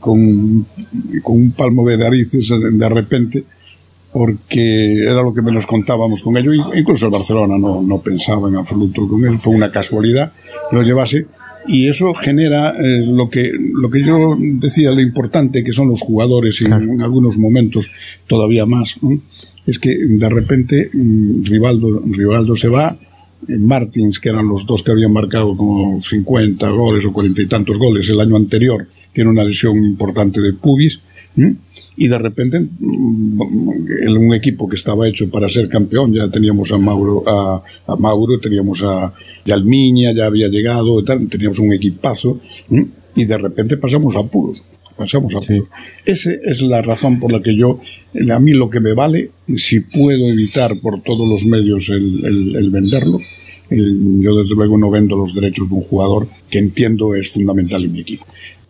con, 0.00 0.66
con 1.22 1.36
un 1.36 1.52
palmo 1.52 1.86
de 1.86 1.98
narices 1.98 2.48
de 2.48 2.88
repente 2.88 3.44
porque 4.12 5.04
era 5.04 5.22
lo 5.22 5.32
que 5.32 5.40
menos 5.40 5.66
contábamos 5.66 6.22
con 6.22 6.36
ello, 6.36 6.52
incluso 6.74 7.06
el 7.06 7.12
Barcelona 7.12 7.56
no, 7.58 7.80
no 7.80 7.98
pensaba 7.98 8.48
en 8.48 8.56
absoluto 8.56 9.08
con 9.08 9.24
él, 9.24 9.38
fue 9.38 9.54
una 9.54 9.72
casualidad 9.72 10.32
que 10.68 10.76
lo 10.76 10.82
llevase, 10.82 11.26
y 11.66 11.88
eso 11.88 12.14
genera 12.14 12.70
eh, 12.70 13.04
lo 13.06 13.28
que 13.28 13.52
lo 13.52 13.90
que 13.90 14.04
yo 14.04 14.36
decía 14.38 14.90
lo 14.90 15.00
importante 15.00 15.62
que 15.64 15.72
son 15.72 15.88
los 15.88 16.00
jugadores 16.00 16.60
y 16.60 16.64
claro. 16.64 16.84
en, 16.84 16.90
en, 16.90 17.02
algunos 17.02 17.38
momentos 17.38 17.90
todavía 18.26 18.66
más 18.66 18.96
¿no? 19.02 19.20
es 19.66 19.78
que 19.78 19.96
de 19.96 20.28
repente 20.28 20.90
mm, 20.92 21.44
Rivaldo 21.44 22.02
Rivaldo 22.06 22.56
se 22.56 22.68
va 22.68 22.96
eh, 23.48 23.58
Martins 23.58 24.18
que 24.18 24.30
eran 24.30 24.48
los 24.48 24.66
dos 24.66 24.82
que 24.82 24.92
habían 24.92 25.12
marcado 25.12 25.56
como 25.56 26.02
50 26.02 26.68
goles 26.70 27.04
o 27.04 27.12
40 27.12 27.42
y 27.42 27.46
tantos 27.46 27.78
goles 27.78 28.08
el 28.08 28.20
año 28.20 28.36
anterior 28.36 28.86
tiene 29.12 29.30
una 29.30 29.44
lesión 29.44 29.76
importante 29.84 30.40
de 30.40 30.52
pubis 30.54 31.00
¿eh? 31.36 31.54
Y 31.96 32.08
de 32.08 32.18
repente 32.18 32.56
en 32.56 34.16
un 34.16 34.34
equipo 34.34 34.68
que 34.68 34.76
estaba 34.76 35.06
hecho 35.08 35.28
para 35.30 35.48
ser 35.48 35.68
campeón 35.68 36.12
ya 36.12 36.28
teníamos 36.30 36.72
a 36.72 36.78
Mauro 36.78 37.22
a, 37.26 37.62
a 37.86 37.96
Mauro 37.96 38.38
teníamos 38.38 38.82
a 38.82 39.12
Yalmiña 39.44 40.12
ya 40.12 40.26
había 40.26 40.48
llegado 40.48 41.00
y 41.00 41.04
tal, 41.04 41.28
teníamos 41.28 41.58
un 41.58 41.72
equipazo 41.72 42.40
y 43.14 43.24
de 43.24 43.38
repente 43.38 43.76
pasamos 43.76 44.16
a 44.16 44.20
apuros 44.20 44.64
pasamos 44.96 45.34
a 45.34 45.38
apuros. 45.38 45.64
Sí. 45.66 45.82
esa 46.06 46.32
es 46.32 46.62
la 46.62 46.80
razón 46.80 47.20
por 47.20 47.32
la 47.32 47.42
que 47.42 47.56
yo 47.56 47.80
a 48.30 48.40
mí 48.40 48.52
lo 48.52 48.70
que 48.70 48.80
me 48.80 48.94
vale 48.94 49.30
si 49.56 49.80
puedo 49.80 50.30
evitar 50.30 50.80
por 50.80 51.02
todos 51.02 51.28
los 51.28 51.44
medios 51.44 51.90
el, 51.90 52.24
el, 52.24 52.56
el 52.56 52.70
venderlo 52.70 53.18
el, 53.70 54.20
yo 54.20 54.36
desde 54.36 54.54
luego 54.54 54.78
no 54.78 54.90
vendo 54.90 55.16
los 55.16 55.34
derechos 55.34 55.68
de 55.68 55.74
un 55.74 55.82
jugador 55.82 56.28
que 56.48 56.58
entiendo 56.58 57.14
es 57.14 57.30
fundamental 57.30 57.84
en 57.84 57.92
mi 57.92 58.00
equipo 58.00 58.24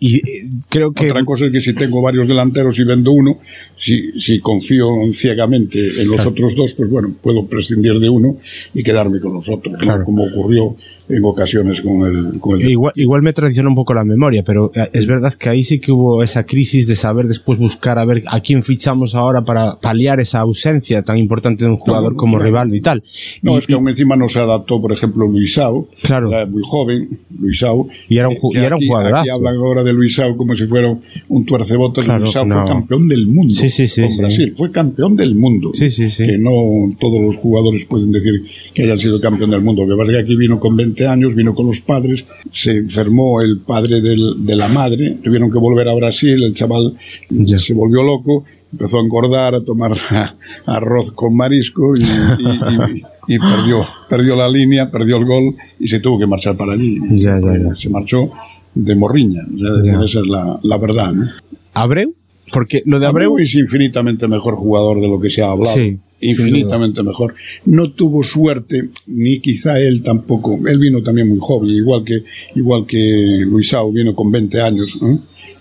y 0.05 0.17
eh, 0.17 0.51
creo 0.69 0.93
que 0.93 1.13
otra 1.13 1.25
cosa 1.25 1.47
es 1.47 1.53
que 1.53 1.61
si 1.61 1.75
tengo 1.75 2.03
varios 2.03 2.27
delanteros 2.27 2.77
y 2.81 2.83
vendo 2.83 3.13
uno 3.13 3.39
si, 3.79 4.21
si 4.21 4.41
confío 4.41 4.89
ciegamente 5.13 5.79
en 5.79 6.09
los 6.09 6.17
claro. 6.17 6.31
otros 6.31 6.57
dos 6.57 6.73
pues 6.73 6.91
bueno 6.91 7.09
puedo 7.23 7.47
prescindir 7.47 8.01
de 8.01 8.09
uno 8.09 8.37
y 8.75 8.83
quedarme 8.83 9.21
con 9.21 9.33
los 9.33 9.49
otros 9.49 9.79
claro. 9.79 10.01
¿no? 10.01 10.05
como 10.05 10.25
ocurrió 10.25 10.77
en 11.13 11.25
ocasiones 11.25 11.83
con 11.83 12.07
el, 12.07 12.41
con 12.41 12.61
el 12.61 12.71
igual, 12.71 12.93
igual, 12.97 13.23
me 13.23 13.33
traiciona 13.33 13.69
un 13.69 13.75
poco 13.75 13.95
la 13.95 14.05
memoria 14.05 14.43
pero 14.43 14.71
eh, 14.75 14.89
es 14.93 15.07
verdad 15.07 15.33
que 15.35 15.49
ahí 15.49 15.63
sí 15.63 15.79
que 15.79 15.93
hubo 15.93 16.23
esa 16.23 16.45
crisis 16.45 16.87
de 16.87 16.95
saber 16.95 17.27
después 17.27 17.59
buscar 17.59 17.99
a 17.99 18.05
ver 18.05 18.23
a 18.29 18.41
quién 18.41 18.63
fichamos 18.63 19.15
ahora 19.15 19.45
para 19.45 19.79
paliar 19.81 20.21
esa 20.21 20.41
ausencia 20.41 21.03
tan 21.03 21.19
importante 21.19 21.65
de 21.65 21.71
un 21.71 21.77
jugador 21.77 22.13
no, 22.13 22.17
como 22.19 22.39
no, 22.39 22.45
Rivaldo 22.45 22.75
y 22.75 22.81
tal. 22.81 23.03
No 23.43 23.55
y, 23.55 23.59
es 23.59 23.67
que 23.67 23.75
aún 23.75 23.89
encima 23.89 24.17
no 24.17 24.29
se 24.29 24.41
adaptó 24.41 24.81
por 24.81 24.93
ejemplo 24.93 25.27
Luisao. 25.27 25.89
Claro. 26.03 26.29
Era 26.29 26.47
muy 26.47 26.63
joven 26.65 27.09
Luisao. 27.39 27.89
Y 28.09 28.19
era 28.19 28.29
un, 28.29 28.37
y 28.53 28.59
era 28.59 28.77
un 28.77 28.87
jugadorazo 28.87 29.23
aquí 29.23 29.31
hablan 29.31 29.57
ahora 29.57 29.83
de 29.83 29.93
Luisao 29.93 30.37
como 30.37 30.55
si 30.55 30.67
fuera 30.67 30.97
un 31.29 31.47
tuercebotas. 31.47 32.05
Claro, 32.05 32.21
Luisao 32.21 32.45
no. 32.45 32.55
fue 32.55 32.69
campeón 32.69 33.09
del 33.09 33.27
mundo 33.27 33.55
sí, 33.55 33.69
sí, 33.69 33.87
sí, 33.87 34.03
con 34.03 34.17
Brasil 34.19 34.53
fue 34.57 34.71
campeón 34.71 35.17
del 35.17 35.35
mundo. 35.35 35.71
Sí, 35.75 35.91
sí, 35.91 36.11
sí. 36.11 36.27
que 36.27 36.39
no 36.39 36.53
todos 36.99 37.21
los 37.21 37.37
jugadores 37.37 37.85
pueden 37.85 38.13
decir 38.13 38.43
que 38.75 38.83
hayan 38.85 38.99
sido 38.99 39.21
campeón 39.21 39.51
del 39.51 39.63
mundo. 39.63 39.87
Que 39.87 39.97
pasa 39.97 40.13
que 40.13 40.19
aquí 40.19 40.37
vino 40.37 40.59
con 40.59 40.77
20 40.77 41.02
años 41.07 41.35
vino 41.35 41.55
con 41.55 41.67
los 41.67 41.81
padres, 41.81 42.25
se 42.51 42.73
enfermó 42.73 43.41
el 43.41 43.59
padre 43.61 44.01
del, 44.01 44.45
de 44.45 44.57
la 44.57 44.69
madre, 44.69 45.19
tuvieron 45.23 45.51
que 45.51 45.59
volver 45.59 45.89
a 45.89 45.95
Brasil, 45.95 46.43
el 46.43 46.55
chaval 46.55 46.95
ya. 47.31 47.59
se 47.59 47.75
volvió 47.75 48.03
loco, 48.03 48.45
empezó 48.73 48.99
a 48.99 49.03
engordar, 49.03 49.55
a 49.55 49.61
tomar 49.61 49.97
arroz 50.67 51.13
con 51.13 51.37
marisco 51.37 51.97
y, 51.97 52.03
y, 52.03 52.05
y, 52.05 53.35
y, 53.35 53.39
perdió, 53.39 53.85
perdió 54.09 54.37
la 54.37 54.49
línea, 54.49 54.91
perdió 54.91 55.17
el 55.17 55.25
gol 55.25 55.55
y 55.79 55.89
se 55.89 56.01
tuvo 56.01 56.19
que 56.19 56.27
marchar 56.27 56.57
para 56.57 56.73
allí. 56.73 56.99
Ya, 57.11 57.39
ya, 57.41 57.75
se 57.77 57.89
marchó 57.89 58.31
de 58.75 58.97
morriña, 58.97 59.43
sea, 59.85 60.03
esa 60.03 60.21
es 60.21 60.27
la, 60.27 60.59
la 60.63 60.79
verdad. 60.79 61.13
¿no? 61.13 61.29
¿Abreu? 61.75 62.15
Porque 62.53 62.83
lo 62.87 62.99
de 62.99 63.07
Abreu... 63.07 63.33
Abreu... 63.33 63.45
es 63.45 63.55
infinitamente 63.55 64.29
mejor 64.29 64.57
jugador 64.57 65.01
de 65.01 65.09
lo 65.09 65.21
que 65.21 65.31
se 65.31 65.43
ha 65.43 65.53
hablado. 65.53 65.75
Sí 65.75 65.99
infinitamente 66.23 67.03
mejor. 67.03 67.35
No 67.67 67.91
tuvo 67.91 68.23
suerte, 68.23 68.89
ni 69.07 69.41
quizá 69.41 69.79
él 69.79 70.03
tampoco. 70.03 70.59
Él 70.67 70.79
vino 70.79 71.03
también 71.03 71.29
muy 71.29 71.39
joven, 71.41 71.71
igual 71.71 72.05
que, 72.05 72.23
igual 72.55 72.87
que 72.87 73.43
Luisao 73.45 73.93
vino 73.93 74.15
con 74.15 74.31
20 74.31 74.61
años. 74.63 74.99
¿eh? 75.03 75.19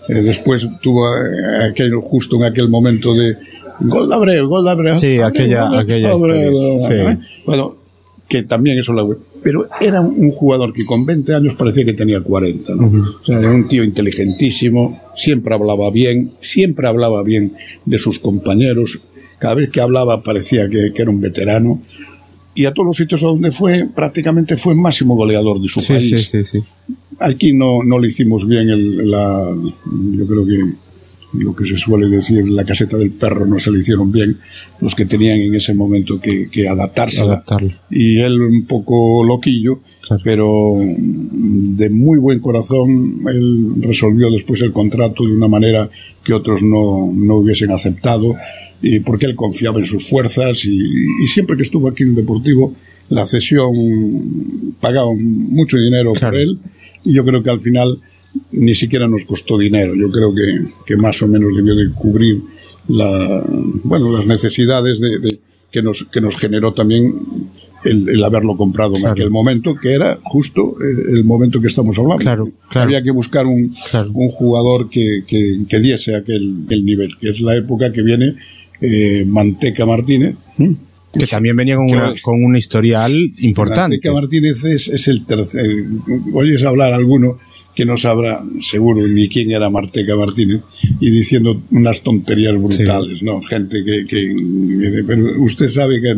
Eh, 0.08 0.22
después 0.22 0.66
tuvo 0.80 1.06
eh, 1.16 1.66
aquel, 1.70 1.94
justo 1.96 2.36
en 2.36 2.44
aquel 2.44 2.68
momento 2.68 3.14
de 3.14 3.36
gol 3.80 4.08
de 4.08 4.14
Abreu, 4.14 4.48
gol 4.48 4.64
de 4.64 4.70
Abreu. 4.70 4.94
Sí, 4.94 5.18
Abreu, 5.18 5.26
aquella, 5.26 5.62
Abreu, 5.64 5.80
aquella 5.80 6.12
Abreu, 6.12 6.74
historia. 6.76 7.18
Sí. 7.20 7.26
Bueno, 7.44 7.76
que 8.28 8.42
también 8.44 8.78
eso 8.78 8.92
la 8.92 9.04
pero 9.42 9.68
era 9.80 10.00
un 10.00 10.30
jugador 10.30 10.72
que 10.72 10.86
con 10.86 11.04
20 11.04 11.34
años 11.34 11.54
parecía 11.54 11.84
que 11.84 11.94
tenía 11.94 12.20
40, 12.20 12.74
¿no? 12.76 12.86
O 13.20 13.24
sea, 13.24 13.40
era 13.40 13.50
un 13.50 13.66
tío 13.66 13.82
inteligentísimo, 13.82 15.00
siempre 15.16 15.54
hablaba 15.54 15.90
bien, 15.90 16.32
siempre 16.40 16.86
hablaba 16.86 17.24
bien 17.24 17.52
de 17.84 17.98
sus 17.98 18.20
compañeros, 18.20 19.00
cada 19.42 19.56
vez 19.56 19.70
que 19.70 19.80
hablaba 19.80 20.22
parecía 20.22 20.68
que, 20.70 20.92
que 20.94 21.02
era 21.02 21.10
un 21.10 21.20
veterano, 21.20 21.82
y 22.54 22.66
a 22.66 22.72
todos 22.72 22.86
los 22.86 22.96
sitios 22.96 23.24
a 23.24 23.26
donde 23.26 23.50
fue, 23.50 23.88
prácticamente 23.92 24.56
fue 24.56 24.74
máximo 24.76 25.16
goleador 25.16 25.60
de 25.60 25.66
su 25.68 25.80
Sí, 25.80 25.94
país. 25.94 26.08
sí, 26.10 26.18
sí, 26.20 26.44
sí. 26.44 26.58
Aquí 27.18 27.52
no, 27.52 27.82
no 27.82 27.98
le 27.98 28.06
hicimos 28.08 28.46
bien 28.46 28.68
el, 28.70 29.10
la, 29.10 29.52
yo 30.18 30.26
creo 30.26 30.46
que 30.46 30.58
lo 31.44 31.56
que 31.56 31.64
se 31.64 31.76
suele 31.78 32.08
decir, 32.08 32.46
la 32.48 32.62
caseta 32.64 32.96
del 32.98 33.10
perro 33.10 33.46
no 33.46 33.58
se 33.58 33.70
le 33.72 33.78
hicieron 33.80 34.12
bien 34.12 34.36
los 34.82 34.94
que 34.94 35.06
tenían 35.06 35.40
en 35.40 35.54
ese 35.54 35.72
momento 35.74 36.20
que, 36.20 36.48
que 36.50 36.68
adaptarse. 36.68 37.24
Y 37.90 38.18
él 38.20 38.40
un 38.40 38.66
poco 38.66 39.24
loquillo, 39.24 39.80
pero 40.22 40.76
de 40.78 41.88
muy 41.90 42.18
buen 42.18 42.38
corazón, 42.40 43.22
él 43.32 43.74
resolvió 43.80 44.30
después 44.30 44.60
el 44.60 44.72
contrato 44.72 45.24
de 45.24 45.32
una 45.34 45.48
manera 45.48 45.88
que 46.22 46.34
otros 46.34 46.62
no, 46.62 47.10
no 47.12 47.36
hubiesen 47.36 47.70
aceptado, 47.70 48.36
y 48.82 49.00
porque 49.00 49.26
él 49.26 49.36
confiaba 49.36 49.78
en 49.78 49.86
sus 49.86 50.08
fuerzas 50.08 50.64
y, 50.64 50.76
y 51.22 51.26
siempre 51.26 51.56
que 51.56 51.62
estuvo 51.62 51.88
aquí 51.88 52.02
en 52.02 52.10
el 52.10 52.14
Deportivo, 52.16 52.74
la 53.10 53.24
cesión 53.24 53.72
pagaban 54.80 55.16
mucho 55.22 55.76
dinero 55.78 56.12
por 56.14 56.34
él 56.34 56.58
y 57.04 57.12
yo 57.14 57.24
creo 57.24 57.42
que 57.42 57.50
al 57.50 57.60
final 57.60 57.98
ni 58.52 58.74
siquiera 58.74 59.06
nos 59.08 59.24
costó 59.24 59.58
dinero. 59.58 59.94
Yo 59.94 60.10
creo 60.10 60.34
que, 60.34 60.66
que 60.86 60.96
más 60.96 61.20
o 61.22 61.28
menos 61.28 61.54
debió 61.54 61.74
de 61.74 61.90
cubrir 61.90 62.40
la, 62.88 63.44
bueno, 63.84 64.10
las 64.12 64.26
necesidades 64.26 64.98
de, 65.00 65.18
de- 65.18 65.38
que, 65.70 65.82
nos, 65.82 66.04
que 66.04 66.20
nos 66.20 66.36
generó 66.36 66.72
también 66.74 67.14
el, 67.84 68.08
el 68.08 68.22
haberlo 68.24 68.56
comprado 68.56 68.96
en 68.96 69.06
aquel 69.06 69.30
momento, 69.30 69.74
que 69.74 69.92
era 69.92 70.18
justo 70.22 70.74
eh, 70.80 71.12
el 71.16 71.24
momento 71.24 71.60
que 71.60 71.68
estamos 71.68 71.98
hablando. 71.98 72.22
Claro, 72.22 72.50
claro. 72.68 72.84
Había 72.86 73.02
que 73.02 73.10
buscar 73.10 73.46
un, 73.46 73.74
un 74.12 74.28
jugador 74.28 74.90
que, 74.90 75.22
que, 75.26 75.60
que 75.68 75.80
diese 75.80 76.14
aquel 76.14 76.56
el 76.68 76.84
nivel, 76.84 77.16
que 77.18 77.30
es 77.30 77.40
la 77.40 77.56
época 77.56 77.90
que 77.92 78.02
viene 78.02 78.34
eh, 78.82 79.24
Manteca 79.26 79.86
Martínez. 79.86 80.34
Que 81.12 81.26
también 81.26 81.54
venía 81.56 81.76
con 81.76 81.90
una, 81.90 82.14
con 82.22 82.42
un 82.42 82.56
historial 82.56 83.12
importante. 83.38 83.82
Manteca 83.96 84.12
Martínez 84.12 84.64
es, 84.64 84.88
es 84.88 85.08
el 85.08 85.24
tercer. 85.26 85.66
Oyes 86.32 86.62
hablar 86.64 86.92
a 86.92 86.96
alguno 86.96 87.38
que 87.74 87.86
no 87.86 87.96
sabrá 87.96 88.42
seguro 88.60 89.06
ni 89.08 89.28
quién 89.28 89.50
era 89.50 89.70
Marteca 89.70 90.14
Martínez 90.14 90.60
y 91.00 91.10
diciendo 91.10 91.62
unas 91.70 92.02
tonterías 92.02 92.54
brutales, 92.54 93.22
¿no? 93.22 93.40
Gente 93.42 93.82
que, 93.82 94.04
que- 94.06 95.02
Pero 95.06 95.42
usted 95.42 95.68
sabe 95.68 95.98
que 96.02 96.14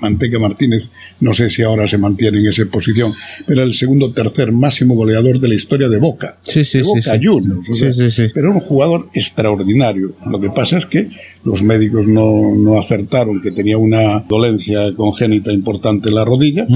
Manteca 0.00 0.38
Martínez, 0.38 0.90
no 1.20 1.32
sé 1.32 1.48
si 1.48 1.62
ahora 1.62 1.88
se 1.88 1.96
mantiene 1.96 2.40
en 2.40 2.46
esa 2.48 2.66
posición, 2.66 3.12
pero 3.46 3.62
el 3.62 3.72
segundo 3.72 4.12
tercer 4.12 4.52
máximo 4.52 4.94
goleador 4.96 5.40
de 5.40 5.48
la 5.48 5.54
historia 5.54 5.88
de 5.88 5.96
Boca. 5.98 6.38
Sí, 6.42 6.62
sí, 6.62 6.78
de 6.78 6.84
sí, 6.84 6.90
Boca. 6.94 7.20
Juniors. 7.22 7.70
o 7.70 7.72
Sí, 7.72 7.80
sea, 7.80 7.92
sí, 7.92 8.10
sí. 8.10 8.22
Pero 8.34 8.48
era 8.48 8.54
un 8.56 8.60
jugador 8.60 9.08
extraordinario. 9.14 10.14
Lo 10.26 10.38
que 10.40 10.50
pasa 10.50 10.76
es 10.76 10.84
que 10.86 11.08
los 11.50 11.62
médicos 11.62 12.06
no, 12.06 12.54
no 12.56 12.78
acertaron 12.78 13.40
que 13.40 13.50
tenía 13.52 13.78
una 13.78 14.20
dolencia 14.28 14.94
congénita 14.94 15.52
importante 15.52 16.08
en 16.10 16.14
la 16.14 16.24
rodilla 16.24 16.66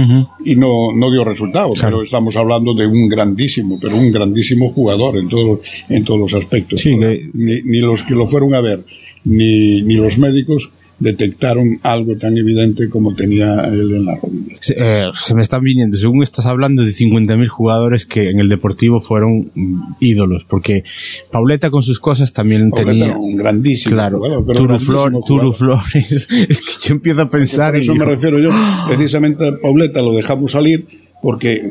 y 0.45 0.57
no, 0.57 0.93
no 0.97 1.11
dio 1.11 1.25
resultado. 1.25 1.75
Claro. 1.75 1.89
Pero 1.97 2.03
estamos 2.03 2.37
hablando 2.37 2.75
de 2.75 2.87
un 2.87 3.09
grandísimo, 3.09 3.79
pero 3.81 3.97
un 3.97 4.11
grandísimo 4.11 4.69
jugador 4.71 5.17
en, 5.19 5.29
todo, 5.29 5.61
en 5.89 6.05
todos 6.05 6.21
los 6.21 6.35
aspectos. 6.35 6.81
Sí, 6.81 6.91
que- 6.99 7.29
ni, 7.35 7.63
ni 7.63 7.79
los 7.81 8.03
que 8.03 8.15
lo 8.15 8.27
fueron 8.27 8.55
a 8.55 8.61
ver, 8.61 8.85
ni, 9.25 9.83
ni 9.83 9.95
los 9.97 10.19
médicos 10.19 10.71
detectaron 10.99 11.79
algo 11.83 12.17
tan 12.17 12.37
evidente 12.37 12.89
como 12.89 13.15
tenía 13.15 13.67
él 13.67 13.95
en 13.95 14.05
la 14.05 14.17
rodilla. 14.17 14.57
Se, 14.61 14.75
eh, 14.79 15.11
se 15.15 15.35
me 15.35 15.43
están 15.43 15.63
viniendo, 15.63 15.97
según 15.97 16.23
estás 16.23 16.47
hablando, 16.47 16.83
de 16.83 16.91
50.000 16.91 17.49
jugadores 17.49 18.07
que 18.07 18.31
en 18.31 18.39
el 18.39 18.49
Deportivo 18.49 19.01
fueron 19.01 19.51
mm, 19.55 19.95
ídolos, 20.01 20.45
porque 20.45 20.85
Pauleta 21.31 21.71
con 21.71 21.83
sus 21.83 21.99
cosas 21.99 22.33
también 22.33 22.71
Pauleta 22.71 22.91
tenía... 22.91 23.05
era 23.07 23.17
un 23.17 23.37
grandísimo 23.37 23.97
Claro, 23.97 24.19
jugador, 24.19 24.45
pero 24.47 24.59
Turu, 24.59 24.79
Flor-. 24.79 25.13
Turu 25.27 25.53
Flores, 25.53 26.29
es 26.49 26.63
que 26.63 26.73
yo 26.89 26.95
empiezo 26.95 27.23
a 27.23 27.29
pensar... 27.29 27.73
Por 27.73 27.81
eso 27.81 27.93
y 27.93 27.99
me 27.99 28.05
digo, 28.05 28.15
refiero 28.15 28.39
yo. 28.39 28.51
Precisamente 28.87 29.49
a 29.49 29.57
Pauleta 29.61 30.03
lo 30.03 30.13
dejamos 30.13 30.53
salir 30.53 31.02
porque, 31.23 31.71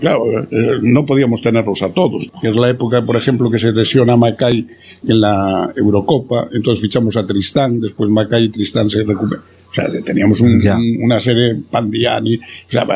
claro, 0.00 0.24
eh, 0.50 0.78
no 0.82 1.04
podíamos 1.06 1.42
tenerlos 1.42 1.82
a 1.82 1.92
todos. 1.92 2.30
Que 2.40 2.48
es 2.48 2.56
la 2.56 2.70
época, 2.70 3.04
por 3.04 3.16
ejemplo, 3.16 3.50
que 3.50 3.58
se 3.58 3.70
lesiona 3.72 4.16
Macay 4.16 4.66
en 5.06 5.20
la 5.20 5.70
Eurocopa, 5.76 6.48
entonces 6.52 6.80
fichamos 6.82 7.16
a 7.16 7.26
Tristán, 7.26 7.80
después 7.80 8.10
Macay 8.10 8.44
y 8.44 8.48
Tristán 8.48 8.88
se 8.90 9.04
recupera. 9.04 9.42
O 9.70 9.74
sea, 9.74 9.86
teníamos 10.04 10.40
un- 10.40 10.60
una 11.02 11.20
serie 11.20 11.54
Pandiani, 11.70 12.34
o 12.36 12.40
sea, 12.70 12.86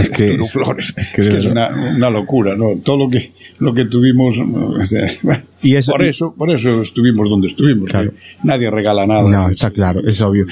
Es 0.00 0.10
que 0.10 0.36
Flores. 0.42 0.92
es 0.96 1.08
que 1.10 1.20
Es, 1.20 1.26
de 1.28 1.32
que 1.32 1.38
es 1.38 1.46
verdad. 1.46 1.70
una, 1.76 1.90
una 1.96 2.10
locura, 2.10 2.56
¿no? 2.56 2.70
Todo 2.82 2.98
lo 3.04 3.08
que, 3.10 3.30
lo 3.60 3.72
que 3.72 3.84
tuvimos, 3.84 4.38
¿no? 4.40 4.70
O 4.70 4.84
sea, 4.84 5.06
Y 5.64 5.76
eso- 5.76 5.92
por 5.92 6.02
eso, 6.02 6.34
por 6.36 6.50
eso 6.50 6.80
estuvimos 6.82 7.28
donde 7.28 7.48
estuvimos. 7.48 7.90
Nadie 8.44 8.70
regala 8.70 9.06
nada. 9.06 9.28
No, 9.28 9.48
está 9.48 9.70
claro, 9.70 10.06
es 10.06 10.20
obvio. 10.20 10.46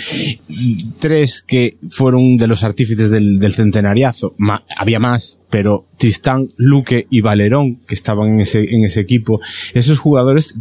Tres 0.98 1.42
que 1.46 1.76
fueron 1.88 2.36
de 2.36 2.46
los 2.46 2.62
artífices 2.64 3.10
del, 3.10 3.38
del 3.38 3.52
centenariazo. 3.52 4.34
Ma- 4.38 4.62
había 4.76 4.98
más, 4.98 5.38
pero 5.50 5.84
Tristán, 5.98 6.48
Luque 6.56 7.06
y 7.10 7.20
Valerón, 7.20 7.78
que 7.86 7.94
estaban 7.94 8.28
en 8.30 8.40
ese, 8.40 8.74
en 8.74 8.84
ese 8.84 9.00
equipo, 9.00 9.40
esos 9.74 9.98
jugadores 9.98 10.54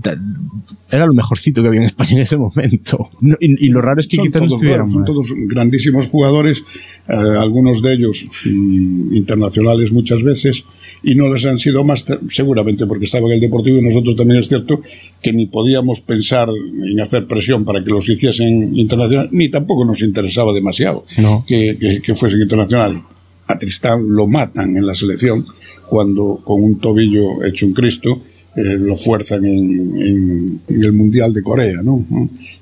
era 0.92 1.06
lo 1.06 1.14
mejorcito 1.14 1.62
que 1.62 1.68
había 1.70 1.80
en 1.82 1.86
España 1.86 2.12
en 2.12 2.20
ese 2.20 2.38
momento. 2.38 3.10
No, 3.22 3.36
y, 3.40 3.68
y 3.68 3.70
lo 3.70 3.82
raro 3.82 4.00
es 4.00 4.08
que 4.08 4.18
son 4.18 4.26
quizás 4.26 4.42
no 4.42 4.48
estuvieran 4.48 4.90
son 4.90 5.02
mal. 5.02 5.06
todos 5.06 5.34
grandísimos 5.48 6.08
jugadores, 6.08 6.64
eh, 7.08 7.14
algunos 7.14 7.82
de 7.82 7.94
ellos 7.94 8.28
mm, 8.46 9.14
internacionales 9.16 9.92
muchas 9.92 10.22
veces, 10.24 10.64
y 11.04 11.16
no 11.16 11.34
les 11.34 11.46
han 11.46 11.58
sido 11.58 11.84
más, 11.84 12.06
te- 12.06 12.20
seguramente 12.30 12.86
porque 12.86 13.06
estaba 13.06 13.28
en 13.28 13.34
el 13.34 13.40
Deportivo 13.40 13.80
y 13.80 13.82
nosotros 13.82 14.16
también 14.16 14.40
es 14.42 14.48
cierto 14.48 14.82
que 15.22 15.34
ni 15.34 15.48
podíamos 15.48 16.02
pensar 16.02 16.48
en 16.50 17.00
hacer 17.00 17.26
presión 17.28 17.66
para 17.66 17.84
que 17.84 17.90
los 17.90 18.08
hiciesen 18.10 18.76
internacional, 18.76 19.30
ni 19.32 19.50
tampoco 19.50 19.84
nos 19.86 20.02
interesaba 20.02 20.54
demasiado 20.54 21.06
No. 21.18 21.44
que, 21.48 21.78
que, 21.80 22.02
que 22.02 22.16
fuesen 22.16 22.40
internacionales. 22.42 23.00
A 23.48 23.58
Tristán 23.58 24.04
lo 24.08 24.28
matan 24.28 24.78
en 24.78 24.86
la 24.86 24.96
selección 24.96 25.44
cuando 25.88 26.40
con 26.44 26.64
un 26.64 26.80
tobillo 26.80 27.44
hecho 27.44 27.66
un 27.66 27.74
Cristo 27.74 28.22
eh, 28.56 28.62
lo 28.78 28.96
fuerzan 28.96 29.46
en, 29.46 29.98
en- 29.98 30.62
en 30.68 30.84
el 30.84 30.92
Mundial 30.94 31.34
de 31.34 31.42
Corea, 31.42 31.82
¿no? 31.84 32.06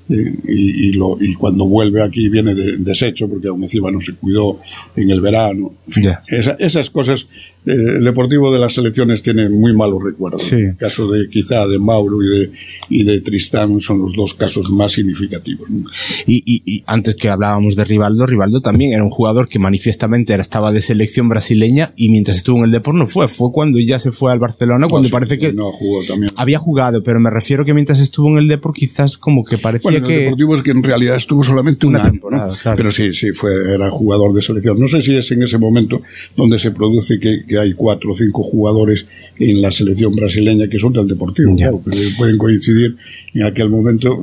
Eh, 0.08 0.34
y, 0.48 0.88
y 0.88 0.92
lo, 0.92 1.16
y 1.20 1.34
cuando 1.34 1.66
vuelve 1.66 2.02
aquí 2.02 2.28
viene 2.28 2.54
de- 2.54 2.76
deshecho 2.78 3.28
porque 3.28 3.46
aún 3.48 3.62
encima 3.62 3.90
no 3.92 4.00
se 4.00 4.14
cuidó 4.14 4.58
en 4.96 5.10
el 5.10 5.20
verano. 5.20 5.72
En 5.86 5.92
fin, 5.92 6.02
Ya. 6.04 6.22
esa- 6.28 6.56
esas 6.58 6.90
cosas, 6.90 7.28
eh, 7.66 7.72
el 7.98 8.04
deportivo 8.04 8.52
de 8.52 8.58
las 8.58 8.74
selecciones 8.74 9.22
tiene 9.22 9.48
muy 9.48 9.74
malos 9.74 10.02
recuerdos. 10.02 10.42
Sí. 10.42 10.56
El 10.56 10.76
caso 10.76 11.10
de 11.10 11.28
quizá 11.28 11.66
de 11.66 11.78
Mauro 11.78 12.22
y 12.22 12.28
de, 12.28 12.50
y 12.88 13.04
de 13.04 13.20
Tristán 13.20 13.80
son 13.80 14.00
los 14.00 14.14
dos 14.14 14.34
casos 14.34 14.70
más 14.70 14.92
significativos. 14.92 15.68
¿no? 15.70 15.84
Y, 16.26 16.42
y- 16.46 16.62
y 16.64 16.82
antes 16.86 17.14
que 17.16 17.28
hablábamos 17.28 17.76
de 17.76 17.84
Rivaldo, 17.84 18.26
Rivaldo 18.26 18.60
también 18.60 18.92
era 18.92 19.04
un 19.04 19.10
jugador 19.10 19.48
que 19.48 19.58
manifiestamente 19.58 20.32
era, 20.32 20.42
estaba 20.42 20.72
de 20.72 20.80
selección 20.80 21.28
brasileña 21.28 21.92
y 21.96 22.08
mientras 22.08 22.36
estuvo 22.38 22.58
en 22.58 22.64
el 22.64 22.70
Depor 22.70 22.94
no 22.94 23.06
fue, 23.06 23.28
fue 23.28 23.50
cuando 23.52 23.78
ya 23.78 23.98
se 23.98 24.12
fue 24.12 24.32
al 24.32 24.38
Barcelona, 24.38 24.86
cuando 24.88 25.08
No, 25.08 25.12
parece 25.12 25.38
que 25.38 25.52
no 25.52 25.70
jugó 25.72 26.02
también. 26.04 26.32
había 26.36 26.58
jugado, 26.58 27.02
pero 27.02 27.20
me 27.20 27.30
refiero 27.30 27.64
que 27.64 27.74
mientras 27.74 28.00
estuvo 28.00 28.28
en 28.30 28.38
el 28.38 28.48
Depor 28.48 28.72
quizás 28.74 29.18
como 29.18 29.44
que 29.44 29.58
parecía 29.58 29.90
Bueno, 29.90 30.06
el 30.06 30.12
que... 30.12 30.20
Deportivo 30.24 30.56
es 30.56 30.62
que 30.62 30.70
en 30.70 30.82
realidad 30.82 31.16
estuvo 31.16 31.42
solamente 31.44 31.86
un 31.86 31.94
Una 31.94 32.02
año, 32.04 32.10
temporada, 32.12 32.46
¿no? 32.48 32.52
claro. 32.54 32.76
pero 32.76 32.90
sí, 32.90 33.12
sí, 33.14 33.32
fue, 33.32 33.50
era 33.74 33.90
jugador 33.90 34.32
de 34.32 34.42
selección. 34.42 34.78
No 34.78 34.88
sé 34.88 35.00
si 35.02 35.14
es 35.16 35.30
en 35.32 35.42
ese 35.42 35.58
momento 35.58 36.00
donde 36.36 36.58
se 36.58 36.70
produce 36.70 37.18
que, 37.18 37.42
que 37.50 37.58
hay 37.58 37.72
cuatro 37.74 38.12
o 38.12 38.14
cinco 38.14 38.44
jugadores 38.44 39.08
en 39.40 39.60
la 39.60 39.72
selección 39.72 40.14
brasileña 40.14 40.68
que 40.68 40.78
son 40.78 40.92
del 40.92 41.08
Deportivo, 41.08 41.50
Ya. 41.56 41.66
claro, 41.66 41.82
pero 41.84 41.96
pueden 42.16 42.38
coincidir 42.38 42.96
en 43.34 43.42
aquel 43.42 43.68
momento. 43.70 44.22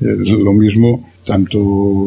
es 0.00 0.28
lo 0.48 0.52
mismo, 0.52 1.08
tanto 1.24 1.58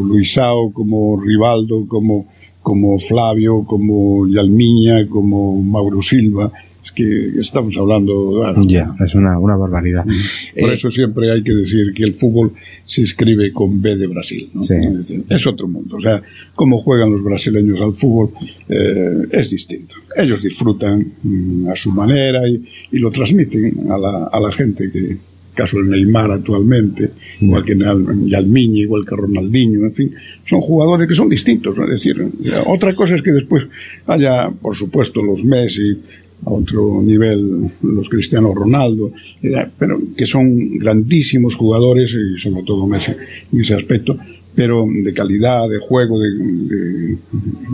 Luisao 0.06 0.74
como 0.74 1.18
Rivaldo, 1.22 1.88
como, 1.88 2.28
como 2.62 3.00
Flavio, 3.00 3.64
como 3.64 4.28
Yalmiña, 4.28 5.08
como 5.08 5.62
Mauro 5.62 6.02
Silva. 6.02 6.52
Es 6.86 6.92
que 6.92 7.32
estamos 7.40 7.76
hablando. 7.78 8.40
claro, 8.42 8.62
Ya, 8.64 8.96
es 9.04 9.16
una, 9.16 9.40
una 9.40 9.56
barbaridad. 9.56 10.04
por 10.06 10.70
Eh, 10.70 10.74
eso 10.76 10.92
siempre 10.92 11.32
hay 11.32 11.42
que 11.42 11.54
decir 11.54 11.92
que 11.94 12.04
el 12.04 12.14
fútbol 12.14 12.54
se 12.86 13.02
escribe 13.02 13.52
con 13.52 13.82
B 13.82 13.96
de 13.96 14.06
Brasil. 14.06 14.50
¿no? 14.54 14.62
Sí. 14.62 14.76
Es, 14.76 14.96
decir, 14.98 15.24
es 15.28 15.48
otro 15.48 15.68
mundo. 15.68 15.98
O 15.98 16.02
sea, 16.02 16.22
cómo 16.54 16.78
juegan 16.78 17.12
los 17.12 17.24
brasileños 17.24 17.82
al 17.82 17.94
fútbol 17.94 18.30
eh, 18.70 19.24
es 19.32 19.50
distinto. 19.50 19.96
Ellos 20.16 20.40
disfrutan 20.44 21.04
mm, 21.24 21.70
a 21.70 21.76
su 21.76 21.92
manera 21.92 22.48
y, 22.48 22.64
y 22.92 23.00
lo 23.00 23.10
transmiten 23.10 23.88
a 23.90 23.98
la, 23.98 24.26
a 24.32 24.40
la 24.40 24.52
gente 24.52 24.92
que 24.92 25.18
caso 25.56 25.78
el 25.80 25.90
Neymar 25.90 26.32
actualmente, 26.32 27.12
igual 27.40 27.64
que 27.64 27.74
Al- 27.74 28.28
Yalmiña, 28.30 28.82
igual 28.82 29.06
que 29.06 29.16
Ronaldinho, 29.16 29.86
en 29.86 29.94
fin, 29.94 30.12
son 30.44 30.60
jugadores 30.60 31.08
que 31.08 31.16
son 31.16 31.30
distintos, 31.30 31.78
¿no? 31.78 31.86
es 31.86 31.92
decir, 31.92 32.22
otra 32.68 32.94
cosa 32.94 33.16
es 33.16 33.22
que 33.22 33.32
después 33.32 33.66
haya, 34.06 34.52
por 34.52 34.76
supuesto, 34.76 35.24
los 35.24 35.46
Messi, 35.46 35.98
a 36.46 36.52
otro 36.52 37.02
nivel 37.02 37.72
los 37.82 38.10
Cristiano 38.10 38.54
Ronaldo, 38.54 39.12
eh, 39.42 39.68
pero 39.78 40.00
que 40.16 40.26
son 40.26 40.78
grandísimos 40.78 41.56
jugadores 41.56 42.16
y 42.16 42.40
sobre 42.40 42.64
todo 42.64 42.88
Messi 42.88 43.12
en 43.52 43.62
ese 43.62 43.74
aspecto, 43.74 44.18
pero 44.54 44.86
de 44.88 45.14
calidad, 45.14 45.68
de 45.70 45.80
juego, 45.80 46.20
de, 46.20 46.32
de, 46.32 47.18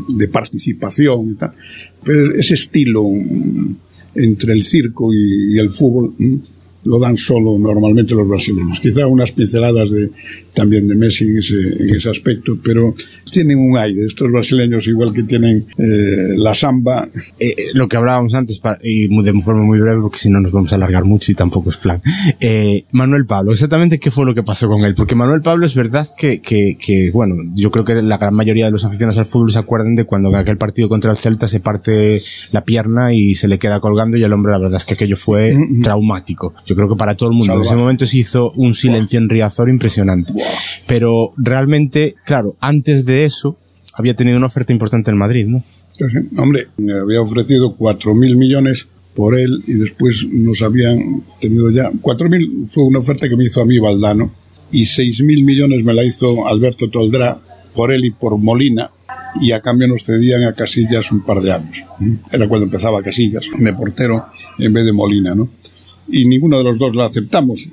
de 0.09 0.27
participación 0.27 1.31
y 1.31 1.33
tal. 1.35 1.53
Pero 2.03 2.35
ese 2.35 2.55
estilo 2.55 3.03
mm, 3.03 3.75
entre 4.15 4.53
el 4.53 4.63
circo 4.63 5.13
y, 5.13 5.55
y 5.55 5.59
el 5.59 5.71
fútbol 5.71 6.13
mm, 6.17 6.35
lo 6.85 6.99
dan 6.99 7.17
solo 7.17 7.57
normalmente 7.59 8.15
los 8.15 8.27
brasileños. 8.27 8.79
Quizá 8.79 9.05
unas 9.05 9.31
pinceladas 9.31 9.89
de, 9.91 10.09
también 10.53 10.87
de 10.87 10.95
Messi 10.95 11.25
en 11.25 11.37
ese, 11.37 11.55
en 11.55 11.95
ese 11.95 12.09
aspecto, 12.09 12.57
pero 12.63 12.95
tienen 13.31 13.57
un 13.57 13.77
aire. 13.77 14.05
Estos 14.05 14.31
brasileños, 14.31 14.87
igual 14.87 15.13
que 15.13 15.23
tienen 15.23 15.65
eh, 15.77 16.35
la 16.37 16.53
samba. 16.53 17.07
Eh, 17.39 17.55
eh, 17.57 17.65
lo 17.73 17.87
que 17.87 17.97
hablábamos 17.97 18.33
antes, 18.33 18.61
y 18.83 19.07
de 19.07 19.33
forma 19.41 19.63
muy 19.63 19.79
breve, 19.79 20.01
porque 20.01 20.19
si 20.19 20.29
no 20.29 20.39
nos 20.39 20.51
vamos 20.51 20.71
a 20.73 20.75
alargar 20.75 21.05
mucho 21.05 21.31
y 21.31 21.35
tampoco 21.35 21.69
es 21.69 21.77
plan. 21.77 22.01
Eh, 22.39 22.85
Manuel 22.91 23.25
Pablo, 23.25 23.51
exactamente 23.51 23.99
qué 23.99 24.11
fue 24.11 24.25
lo 24.25 24.35
que 24.35 24.43
pasó 24.43 24.67
con 24.67 24.83
él, 24.83 24.95
porque 24.95 25.15
Manuel 25.15 25.41
Pablo 25.41 25.65
es 25.65 25.75
verdad 25.75 26.07
que, 26.17 26.41
que, 26.41 26.77
que, 26.79 27.11
bueno, 27.11 27.35
yo 27.55 27.71
creo 27.71 27.85
que 27.85 28.01
la 28.01 28.17
gran 28.17 28.33
mayoría 28.33 28.65
de 28.65 28.71
los 28.71 28.85
aficionados 28.85 29.17
al 29.17 29.25
fútbol 29.25 29.51
se 29.51 29.59
acuerdan 29.59 29.95
de 29.95 30.05
cuando 30.05 30.29
en 30.29 30.35
aquel 30.35 30.57
partido 30.57 30.89
contra 30.89 31.11
el 31.11 31.17
Celta 31.17 31.47
se 31.47 31.59
parte 31.59 32.21
la 32.51 32.63
pierna 32.63 33.13
y 33.13 33.35
se 33.35 33.47
le 33.47 33.59
queda 33.59 33.79
colgando 33.79 34.17
y 34.17 34.23
el 34.23 34.33
hombre, 34.33 34.51
la 34.51 34.59
verdad 34.59 34.77
es 34.77 34.85
que 34.85 34.95
aquello 34.95 35.15
fue 35.15 35.55
traumático. 35.83 36.53
Yo 36.65 36.75
creo 36.75 36.89
que 36.89 36.95
para 36.95 37.15
todo 37.15 37.29
el 37.29 37.35
mundo. 37.35 37.53
Salva. 37.53 37.61
En 37.61 37.67
ese 37.67 37.75
momento 37.75 38.05
se 38.05 38.19
hizo 38.19 38.51
un 38.51 38.73
silencio 38.73 39.19
en 39.19 39.29
Riazor 39.29 39.69
impresionante. 39.69 40.33
Pero 40.87 41.31
realmente, 41.37 42.15
claro, 42.25 42.55
antes 42.59 43.05
de 43.05 43.25
eso, 43.25 43.57
había 43.93 44.15
tenido 44.15 44.37
una 44.37 44.47
oferta 44.47 44.73
importante 44.73 45.11
en 45.11 45.17
Madrid, 45.17 45.45
¿no? 45.47 45.63
Hombre, 46.37 46.67
me 46.77 46.93
había 46.93 47.21
ofrecido 47.21 47.77
4.000 47.77 48.35
millones 48.35 48.87
por 49.15 49.37
él 49.37 49.61
y 49.67 49.73
después 49.73 50.25
nos 50.31 50.61
habían 50.61 51.23
tenido 51.39 51.69
ya. 51.69 51.91
4.000 51.91 52.67
fue 52.67 52.83
una 52.85 52.99
oferta 52.99 53.27
que 53.27 53.35
me 53.35 53.43
hizo 53.43 53.61
a 53.61 53.65
mí 53.65 53.77
Valdano 53.79 54.31
y 54.71 54.83
6.000 54.83 55.43
millones 55.43 55.83
me 55.83 55.93
la 55.93 56.03
hizo 56.03 56.47
Alberto 56.47 56.89
Toldrá 56.89 57.39
por 57.75 57.91
él 57.91 58.05
y 58.05 58.11
por 58.11 58.37
Molina 58.37 58.89
y 59.41 59.51
a 59.51 59.61
cambio 59.61 59.87
nos 59.87 60.03
cedían 60.03 60.43
a 60.43 60.53
Casillas 60.53 61.11
un 61.11 61.23
par 61.23 61.41
de 61.41 61.51
años. 61.53 61.85
Era 62.31 62.47
cuando 62.47 62.65
empezaba 62.65 63.03
Casillas, 63.03 63.45
me 63.57 63.73
portero 63.73 64.25
en 64.57 64.73
vez 64.73 64.85
de 64.85 64.93
Molina, 64.93 65.35
¿no? 65.35 65.49
Y 66.07 66.25
ninguno 66.25 66.57
de 66.57 66.63
los 66.63 66.77
dos 66.77 66.95
la 66.95 67.05
aceptamos. 67.05 67.67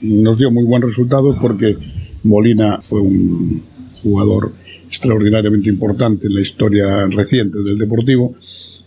Nos 0.00 0.38
dio 0.38 0.50
muy 0.50 0.64
buen 0.64 0.82
resultado 0.82 1.36
porque 1.40 1.76
Molina 2.24 2.80
fue 2.82 3.00
un 3.00 3.62
jugador 4.02 4.52
extraordinariamente 4.86 5.68
importante 5.68 6.26
en 6.26 6.34
la 6.34 6.40
historia 6.40 7.06
reciente 7.06 7.58
del 7.62 7.78
Deportivo 7.78 8.34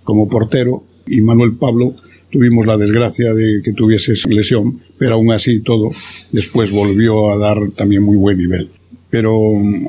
como 0.03 0.29
portero 0.29 0.83
y 1.07 1.21
Manuel 1.21 1.53
Pablo 1.53 1.95
tuvimos 2.31 2.65
la 2.65 2.77
desgracia 2.77 3.33
de 3.33 3.61
que 3.63 3.73
tuviese 3.73 4.13
lesión, 4.29 4.79
pero 4.97 5.15
aún 5.15 5.31
así 5.31 5.61
todo 5.61 5.89
después 6.31 6.71
volvió 6.71 7.31
a 7.31 7.37
dar 7.37 7.71
también 7.71 8.03
muy 8.03 8.17
buen 8.17 8.37
nivel. 8.37 8.69
Pero 9.09 9.31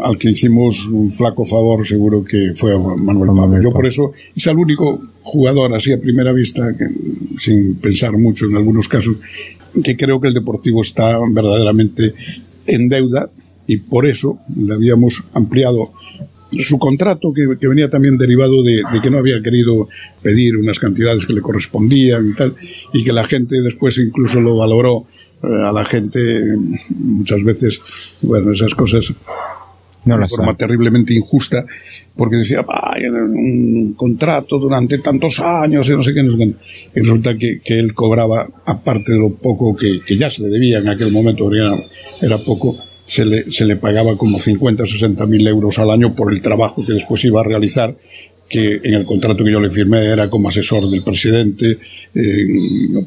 al 0.03 0.19
que 0.19 0.31
hicimos 0.31 0.87
un 0.87 1.11
flaco 1.11 1.45
favor 1.45 1.87
seguro 1.87 2.25
que 2.25 2.53
fue 2.55 2.79
Manuel 2.79 3.31
Pablo. 3.37 3.61
Yo 3.61 3.73
por 3.73 3.87
eso 3.87 4.13
es 4.35 4.47
el 4.47 4.57
único 4.57 5.03
jugador 5.23 5.75
así 5.75 5.93
a 5.93 6.01
primera 6.01 6.33
vista, 6.33 6.77
que, 6.77 6.87
sin 7.41 7.75
pensar 7.77 8.17
mucho 8.17 8.47
en 8.47 8.57
algunos 8.57 8.89
casos, 8.89 9.17
que 9.83 9.97
creo 9.97 10.21
que 10.21 10.29
el 10.29 10.35
Deportivo 10.35 10.83
está 10.83 11.19
verdaderamente 11.29 12.15
en 12.67 12.89
deuda 12.89 13.31
y 13.67 13.79
por 13.79 14.07
eso 14.07 14.39
le 14.57 14.75
habíamos 14.75 15.25
ampliado 15.35 15.93
su 16.59 16.79
contrato 16.79 17.33
que, 17.33 17.67
venía 17.67 17.91
también 17.91 18.17
derivado 18.17 18.63
de, 18.63 18.83
de, 18.93 19.01
que 19.03 19.11
no 19.11 19.19
había 19.19 19.43
querido 19.43 19.89
pedir 20.23 20.57
unas 20.57 20.79
cantidades 20.79 21.27
que 21.27 21.33
le 21.33 21.41
correspondían 21.41 22.31
y 22.31 22.35
tal 22.35 22.55
y 22.93 23.05
que 23.05 23.13
la 23.13 23.25
gente 23.25 23.61
después 23.61 23.99
incluso 23.99 24.41
lo 24.41 24.57
valoró 24.57 25.07
eh, 25.43 25.47
a 25.47 25.73
la 25.73 25.85
gente 25.85 26.43
muchas 26.91 27.43
veces 27.43 27.81
bueno 28.23 28.53
esas 28.53 28.75
cosas 28.75 29.13
no 30.07 30.19
de 30.19 30.29
forma 30.29 30.53
sabe. 30.53 30.59
terriblemente 30.59 31.15
injusta 31.15 31.65
porque 32.17 32.37
decía 32.37 32.65
Ay, 32.69 33.07
un 33.07 33.95
contrato 33.95 34.59
durante 34.59 34.99
tantos 34.99 35.41
años 35.41 35.89
y 35.89 35.93
no 35.93 36.03
sé 36.03 36.15
qué, 36.15 36.23
no 36.23 36.33
sé 36.33 36.39
qué. 36.39 36.55
y 36.95 37.03
resulta 37.03 37.37
que, 37.37 37.61
que 37.63 37.79
él 37.79 37.93
cobraba 37.93 38.49
aparte 38.65 39.13
de 39.13 39.19
lo 39.19 39.35
poco 39.35 39.77
que, 39.77 40.01
que 40.07 40.17
ya 40.17 40.31
se 40.31 40.43
le 40.43 40.49
debía 40.49 40.79
en 40.79 40.89
aquel 40.89 41.13
momento 41.13 41.53
era, 41.53 41.77
era 42.23 42.39
poco 42.39 42.77
se 43.07 43.25
le, 43.25 43.51
se 43.51 43.65
le 43.65 43.77
pagaba 43.77 44.17
como 44.17 44.39
50 44.39 44.83
o 44.83 44.87
60 44.87 45.27
mil 45.27 45.47
euros 45.47 45.79
al 45.79 45.91
año 45.91 46.15
por 46.15 46.33
el 46.33 46.43
trabajo 46.43 46.85
que 46.85 46.95
después 46.95 47.25
iba 47.25 47.41
a 47.41 47.45
realizar, 47.45 47.95
que 48.49 48.77
en 48.83 48.95
el 48.95 49.05
contrato 49.05 49.45
que 49.45 49.51
yo 49.53 49.61
le 49.61 49.71
firmé 49.71 50.05
era 50.07 50.31
como 50.31 50.49
asesor 50.49 50.89
del 50.89 51.03
presidente 51.03 51.79
eh, 52.15 52.47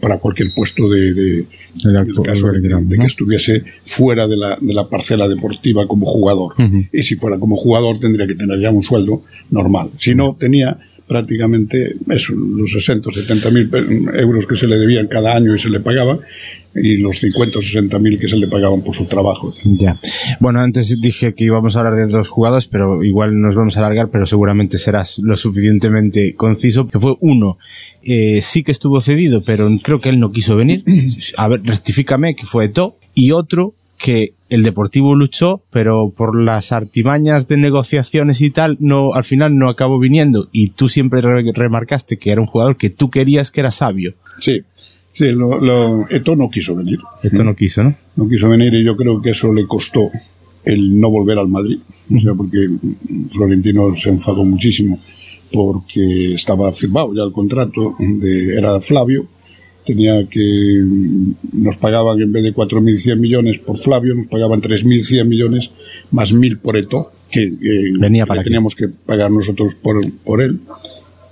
para 0.02 0.18
cualquier 0.18 0.50
puesto 0.56 0.90
de, 0.90 1.14
de 1.14 1.46
el, 1.86 1.96
el 1.96 2.14
caso 2.24 2.48
de, 2.48 2.60
de, 2.60 2.76
de, 2.84 2.98
que 2.98 3.06
estuviese 3.06 3.64
fuera 3.84 4.28
de 4.28 4.36
la, 4.36 4.58
de 4.60 4.74
la 4.74 4.88
parcela 4.88 5.28
deportiva 5.28 5.88
como 5.88 6.06
jugador. 6.06 6.54
Uh 6.58 6.62
-huh. 6.64 6.90
Y 6.92 7.04
si 7.04 7.16
fuera 7.16 7.40
como 7.40 7.56
jugador 7.56 8.00
tendría 8.00 8.28
que 8.28 8.36
tener 8.36 8.60
ya 8.60 8.70
un 8.70 8.84
sueldo 8.84 9.24
normal. 9.52 9.90
Si 9.98 10.14
no, 10.14 10.36
tenía 10.38 10.78
prácticamente 11.10 11.96
eso, 12.10 12.34
los 12.36 12.72
60 12.72 13.10
o 13.10 13.12
70 13.12 13.50
mil 13.50 13.70
euros 14.14 14.46
que 14.46 14.56
se 14.56 14.68
le 14.68 14.78
debían 14.78 15.08
cada 15.08 15.36
año 15.36 15.56
y 15.56 15.60
se 15.60 15.70
le 15.70 15.80
pagaba, 15.80 16.20
y 16.76 16.98
los 16.98 17.18
50 17.20 17.58
o 17.58 17.62
60 17.64 17.98
mil 17.98 18.20
que 18.20 18.28
se 18.28 18.38
le 18.38 18.48
pagaban 18.48 18.82
por 18.82 18.96
su 18.96 19.08
trabajo. 19.08 19.52
Ya. 19.64 20.00
Bueno, 20.40 20.60
antes 20.60 21.02
dije 21.02 21.34
que 21.34 21.46
íbamos 21.46 21.76
a 21.76 21.80
hablar 21.80 21.96
de 21.96 22.06
dos 22.06 22.30
jugados, 22.30 22.68
pero 22.68 23.04
igual 23.04 23.42
nos 23.42 23.56
vamos 23.56 23.76
a 23.76 23.80
alargar, 23.80 24.10
pero 24.12 24.28
seguramente 24.28 24.78
serás 24.78 25.18
lo 25.18 25.36
suficientemente 25.36 26.36
conciso, 26.36 26.88
que 26.88 27.00
fue 27.00 27.16
uno, 27.22 27.58
eh, 28.04 28.40
sí 28.44 28.64
que 28.64 28.72
estuvo 28.72 29.02
cedido, 29.02 29.44
pero 29.44 29.68
creo 29.82 30.00
que 30.00 30.10
él 30.10 30.20
no 30.20 30.32
quiso 30.32 30.56
venir. 30.56 30.84
A 31.38 31.48
ver, 31.48 31.62
rectifícame, 31.64 32.36
que 32.36 32.46
fue 32.46 32.70
To, 32.70 32.98
y 33.16 33.32
otro 33.32 33.74
que 33.98 34.34
el 34.50 34.64
Deportivo 34.64 35.16
luchó, 35.16 35.62
pero 35.70 36.12
por 36.16 36.40
las 36.40 36.72
artimañas 36.72 37.48
de 37.48 37.58
negociaciones 37.58 38.42
y 38.42 38.50
tal, 38.50 38.78
no, 38.80 39.14
al 39.14 39.24
final 39.24 39.58
no 39.58 39.70
acabó 39.70 40.00
viniendo. 40.00 40.50
Y 40.52 40.70
tú 40.70 40.88
siempre 40.88 41.22
re 41.22 41.52
remarcaste 41.54 42.18
que 42.18 42.32
era 42.32 42.42
un 42.42 42.48
jugador 42.48 42.78
que 42.78 42.90
tú 42.90 43.10
querías 43.10 43.52
que 43.52 43.62
era 43.62 43.72
sabio. 43.72 44.14
Sí, 44.40 44.62
sí, 45.14 45.32
lo, 45.32 45.60
lo, 45.60 46.10
Eto 46.10 46.36
no 46.36 46.50
quiso 46.50 46.76
venir. 46.76 47.00
Esto 47.24 47.44
no 47.44 47.56
quiso, 47.56 47.84
¿no? 47.84 47.96
No 48.16 48.28
quiso 48.28 48.50
venir 48.50 48.74
y 48.74 48.84
yo 48.84 48.96
creo 48.98 49.22
que 49.22 49.32
eso 49.32 49.54
le 49.54 49.66
costó 49.66 50.10
el 50.66 51.00
no 51.00 51.10
volver 51.10 51.38
al 51.38 51.48
Madrid. 51.48 51.80
O 52.16 52.20
sea, 52.20 52.34
porque 52.34 52.68
Florentino 53.30 53.96
se 53.96 54.10
enfadó 54.10 54.44
muchísimo 54.44 55.00
porque 55.52 56.34
estaba 56.34 56.72
firmado 56.72 57.14
ya 57.16 57.24
el 57.24 57.32
contrato 57.32 57.96
de, 58.00 58.56
era 58.56 58.80
Flavio 58.80 59.28
tenía 59.90 60.24
que 60.30 60.86
nos 61.54 61.78
pagaban 61.78 62.22
en 62.22 62.32
vez 62.32 62.44
de 62.44 62.54
4.100 62.54 63.18
millones 63.18 63.58
por 63.58 63.76
Flavio, 63.76 64.14
nos 64.14 64.28
pagaban 64.28 64.62
3.100 64.62 65.26
millones 65.26 65.72
más 66.12 66.32
1.000 66.32 66.60
por 66.60 66.78
Eto, 66.78 67.12
que, 67.32 67.58
que, 67.58 67.94
Venía 68.00 68.28
para 68.28 68.42
que 68.42 68.46
teníamos 68.46 68.76
que 68.76 68.88
pagar 68.88 69.32
nosotros 69.32 69.74
por, 69.74 70.00
por 70.24 70.44
él. 70.44 70.60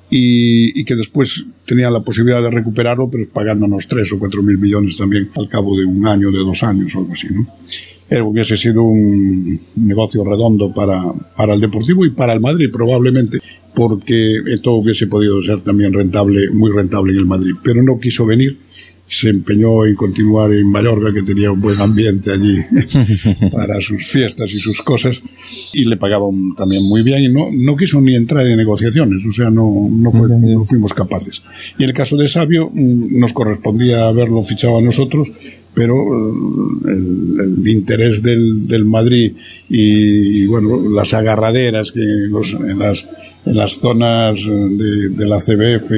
Y, 0.10 0.80
y, 0.80 0.86
que 0.86 0.96
después 0.96 1.46
tenía 1.66 1.90
la 1.90 2.00
posibilidad 2.00 2.42
de 2.42 2.50
recuperarlo, 2.50 3.10
pero 3.10 3.28
pagándonos 3.28 3.88
3 3.88 4.14
o 4.14 4.20
4 4.20 4.42
mil 4.42 4.58
millones 4.58 4.98
también 4.98 5.30
al 5.36 5.50
cabo 5.50 5.78
de 5.78 5.84
un 5.86 6.08
año, 6.08 6.32
de 6.32 6.40
dos 6.40 6.64
años 6.64 6.96
o 6.96 7.00
algo 7.00 7.12
así, 7.12 7.28
¿no? 7.30 7.46
Era, 8.10 8.24
hubiese 8.24 8.56
sido 8.56 8.84
un 8.84 9.60
negocio 9.76 10.24
redondo 10.24 10.74
para, 10.74 11.04
para 11.36 11.54
el 11.54 11.60
Deportivo 11.60 12.06
y 12.06 12.12
para 12.12 12.34
el 12.34 12.40
Madrid 12.40 12.70
probablemente, 12.72 13.40
porque 13.78 14.41
esto 14.48 14.74
hubiese 14.74 15.06
podido 15.06 15.40
ser 15.44 15.62
también 15.62 15.94
rentable, 15.94 16.49
muy 16.49 16.72
rentable 16.72 17.14
en 17.14 17.20
el 17.20 17.28
Madrid, 17.28 17.54
pero 17.64 17.84
no 17.84 17.99
quiso 17.99 18.26
venir, 18.26 18.58
se 19.08 19.30
empeñó 19.30 19.86
en 19.86 19.94
continuar 19.94 20.52
en 20.52 20.68
Mallorca, 20.68 21.14
que 21.14 21.22
tenía 21.22 21.52
un 21.52 21.62
buen 21.62 21.80
ambiente 21.80 22.32
allí 22.32 22.58
para 23.52 23.80
sus 23.80 24.04
fiestas 24.08 24.52
y 24.56 24.60
sus 24.60 24.82
cosas, 24.82 25.22
y 25.74 25.86
le 25.86 25.95
pagaban 25.95 26.56
también 26.56 26.86
muy 26.90 27.04
bien, 27.04 27.24
y 27.24 27.30
no, 27.30 27.49
no 27.54 27.76
quiso 27.76 28.02
ni 28.02 28.16
entrar 28.16 28.48
en 28.48 28.58
negociaciones, 28.58 29.24
o 29.24 29.32
sea, 29.32 29.52
no, 29.52 29.88
no, 29.91 30.12
fue, 30.12 30.28
no 30.28 30.66
fuimos 30.66 30.95
capaces. 30.95 31.44
Y 31.78 31.84
en 31.84 31.90
el 31.90 31.95
caso 31.95 32.18
de 32.18 32.28
Sabio, 32.28 32.72
mm, 32.74 33.20
nos 33.20 33.32
correspondía 33.32 34.08
haberlo 34.08 34.41
fichado 34.41 34.80
a 34.80 34.82
nosotros, 34.82 35.32
pero 35.76 35.94
eh, 35.94 36.34
el, 36.88 37.60
el 37.62 37.68
interés 37.68 38.24
del, 38.24 38.68
del 38.68 38.86
Madrid 38.86 39.34
y, 39.70 40.41
y, 40.41 40.48
bueno, 40.48 40.82
las 40.90 41.14
agarraderas 41.14 41.91
que 41.91 42.02
los, 42.02 42.54
en 42.54 42.80
las 42.80 43.08
en 43.48 43.56
las 43.56 43.80
zonas 43.80 44.38
de, 44.45 45.10
de, 45.10 45.26
la 45.26 45.38
CBF 45.38 45.91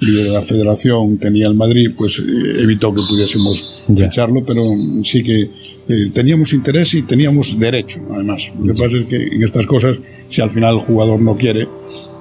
y 0.00 0.10
de 0.10 0.30
la 0.30 0.42
Federación 0.42 1.18
tenía 1.18 1.46
el 1.46 1.54
Madrid, 1.54 1.90
pues 1.96 2.18
eh, 2.18 2.22
evitó 2.62 2.92
que 2.94 3.02
pudiésemos 3.08 3.80
ya. 3.88 4.06
ficharlo, 4.06 4.44
pero 4.44 4.62
sí 5.04 5.22
que 5.22 5.48
eh, 5.88 6.10
teníamos 6.12 6.52
interés 6.52 6.94
y 6.94 7.02
teníamos 7.02 7.58
derecho, 7.58 8.00
además. 8.12 8.50
Lo 8.58 8.72
que 8.72 8.82
pasa 8.82 8.96
es 8.96 9.06
que 9.06 9.16
en 9.16 9.42
estas 9.42 9.66
cosas, 9.66 9.98
si 10.28 10.40
al 10.40 10.50
final 10.50 10.76
el 10.76 10.80
jugador 10.80 11.20
no 11.20 11.36
quiere, 11.36 11.68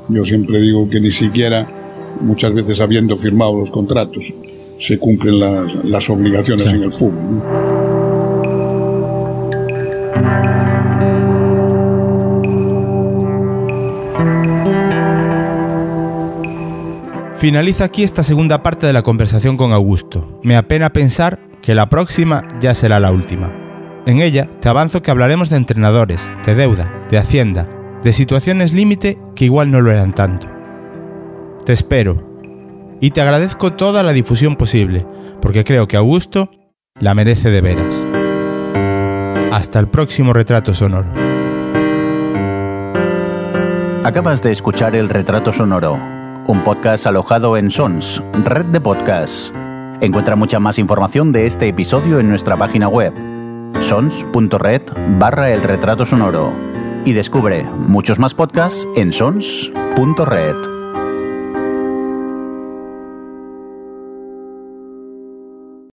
yo 0.10 0.26
siempre 0.26 0.60
digo 0.60 0.90
que 0.90 1.00
ni 1.00 1.12
siquiera, 1.12 1.68
muchas 2.22 2.54
veces 2.54 2.82
habiendo 2.82 3.18
firmado 3.18 3.58
los 3.58 3.72
contratos, 3.72 4.34
se 4.80 4.98
cumplen 4.98 5.40
las, 5.40 5.86
las 5.86 6.10
obligaciones 6.10 6.74
en 6.74 6.84
el 6.84 6.92
fútbol. 6.92 7.36
¿no? 7.36 7.59
Finaliza 17.40 17.86
aquí 17.86 18.04
esta 18.04 18.22
segunda 18.22 18.64
parte 18.64 18.86
de 18.86 18.92
la 18.92 19.02
conversación 19.02 19.56
con 19.56 19.72
Augusto. 19.72 20.42
Me 20.44 20.58
apena 20.58 20.90
pensar 20.90 21.40
que 21.62 21.74
la 21.74 21.88
próxima 21.88 22.46
ya 22.60 22.74
será 22.74 23.00
la 23.00 23.14
última. 23.14 23.50
En 24.06 24.20
ella 24.20 24.50
te 24.60 24.68
avanzo 24.68 25.02
que 25.02 25.10
hablaremos 25.10 25.50
de 25.50 25.56
entrenadores, 25.56 26.30
de 26.46 26.54
deuda, 26.54 26.94
de 27.10 27.18
hacienda, 27.18 27.66
de 28.04 28.12
situaciones 28.12 28.74
límite 28.74 29.18
que 29.38 29.46
igual 29.46 29.72
no 29.72 29.80
lo 29.80 29.90
eran 29.90 30.12
tanto. 30.12 30.48
Te 31.64 31.72
espero 31.72 32.28
y 33.00 33.12
te 33.12 33.22
agradezco 33.22 33.72
toda 33.72 34.04
la 34.04 34.12
difusión 34.12 34.58
posible, 34.58 35.06
porque 35.42 35.64
creo 35.64 35.88
que 35.88 35.96
Augusto 35.96 36.52
la 37.00 37.16
merece 37.16 37.52
de 37.52 37.62
veras. 37.62 37.96
Hasta 39.54 39.80
el 39.80 39.88
próximo 39.88 40.34
retrato 40.34 40.74
sonoro. 40.74 41.08
Acabas 44.04 44.44
de 44.44 44.52
escuchar 44.52 44.94
El 44.98 45.08
Retrato 45.08 45.54
Sonoro, 45.54 46.19
un 46.50 46.64
podcast 46.64 47.06
alojado 47.06 47.58
en 47.58 47.70
Sons, 47.70 48.24
red 48.44 48.66
de 48.66 48.82
podcasts. 48.82 49.54
Encuentra 50.02 50.36
mucha 50.36 50.60
más 50.60 50.80
información 50.80 51.32
de 51.32 51.46
este 51.46 51.68
episodio 51.68 52.20
en 52.20 52.28
nuestra 52.28 52.58
página 52.58 52.88
web, 52.88 53.14
sons.red 53.82 54.82
barra 55.20 55.50
el 55.50 55.62
retrato 55.62 56.06
sonoro. 56.06 56.52
Y 57.06 57.14
descubre 57.14 57.66
muchos 57.66 58.18
más 58.18 58.34
podcasts 58.34 58.88
en 58.96 59.14
sons.red. 59.14 60.79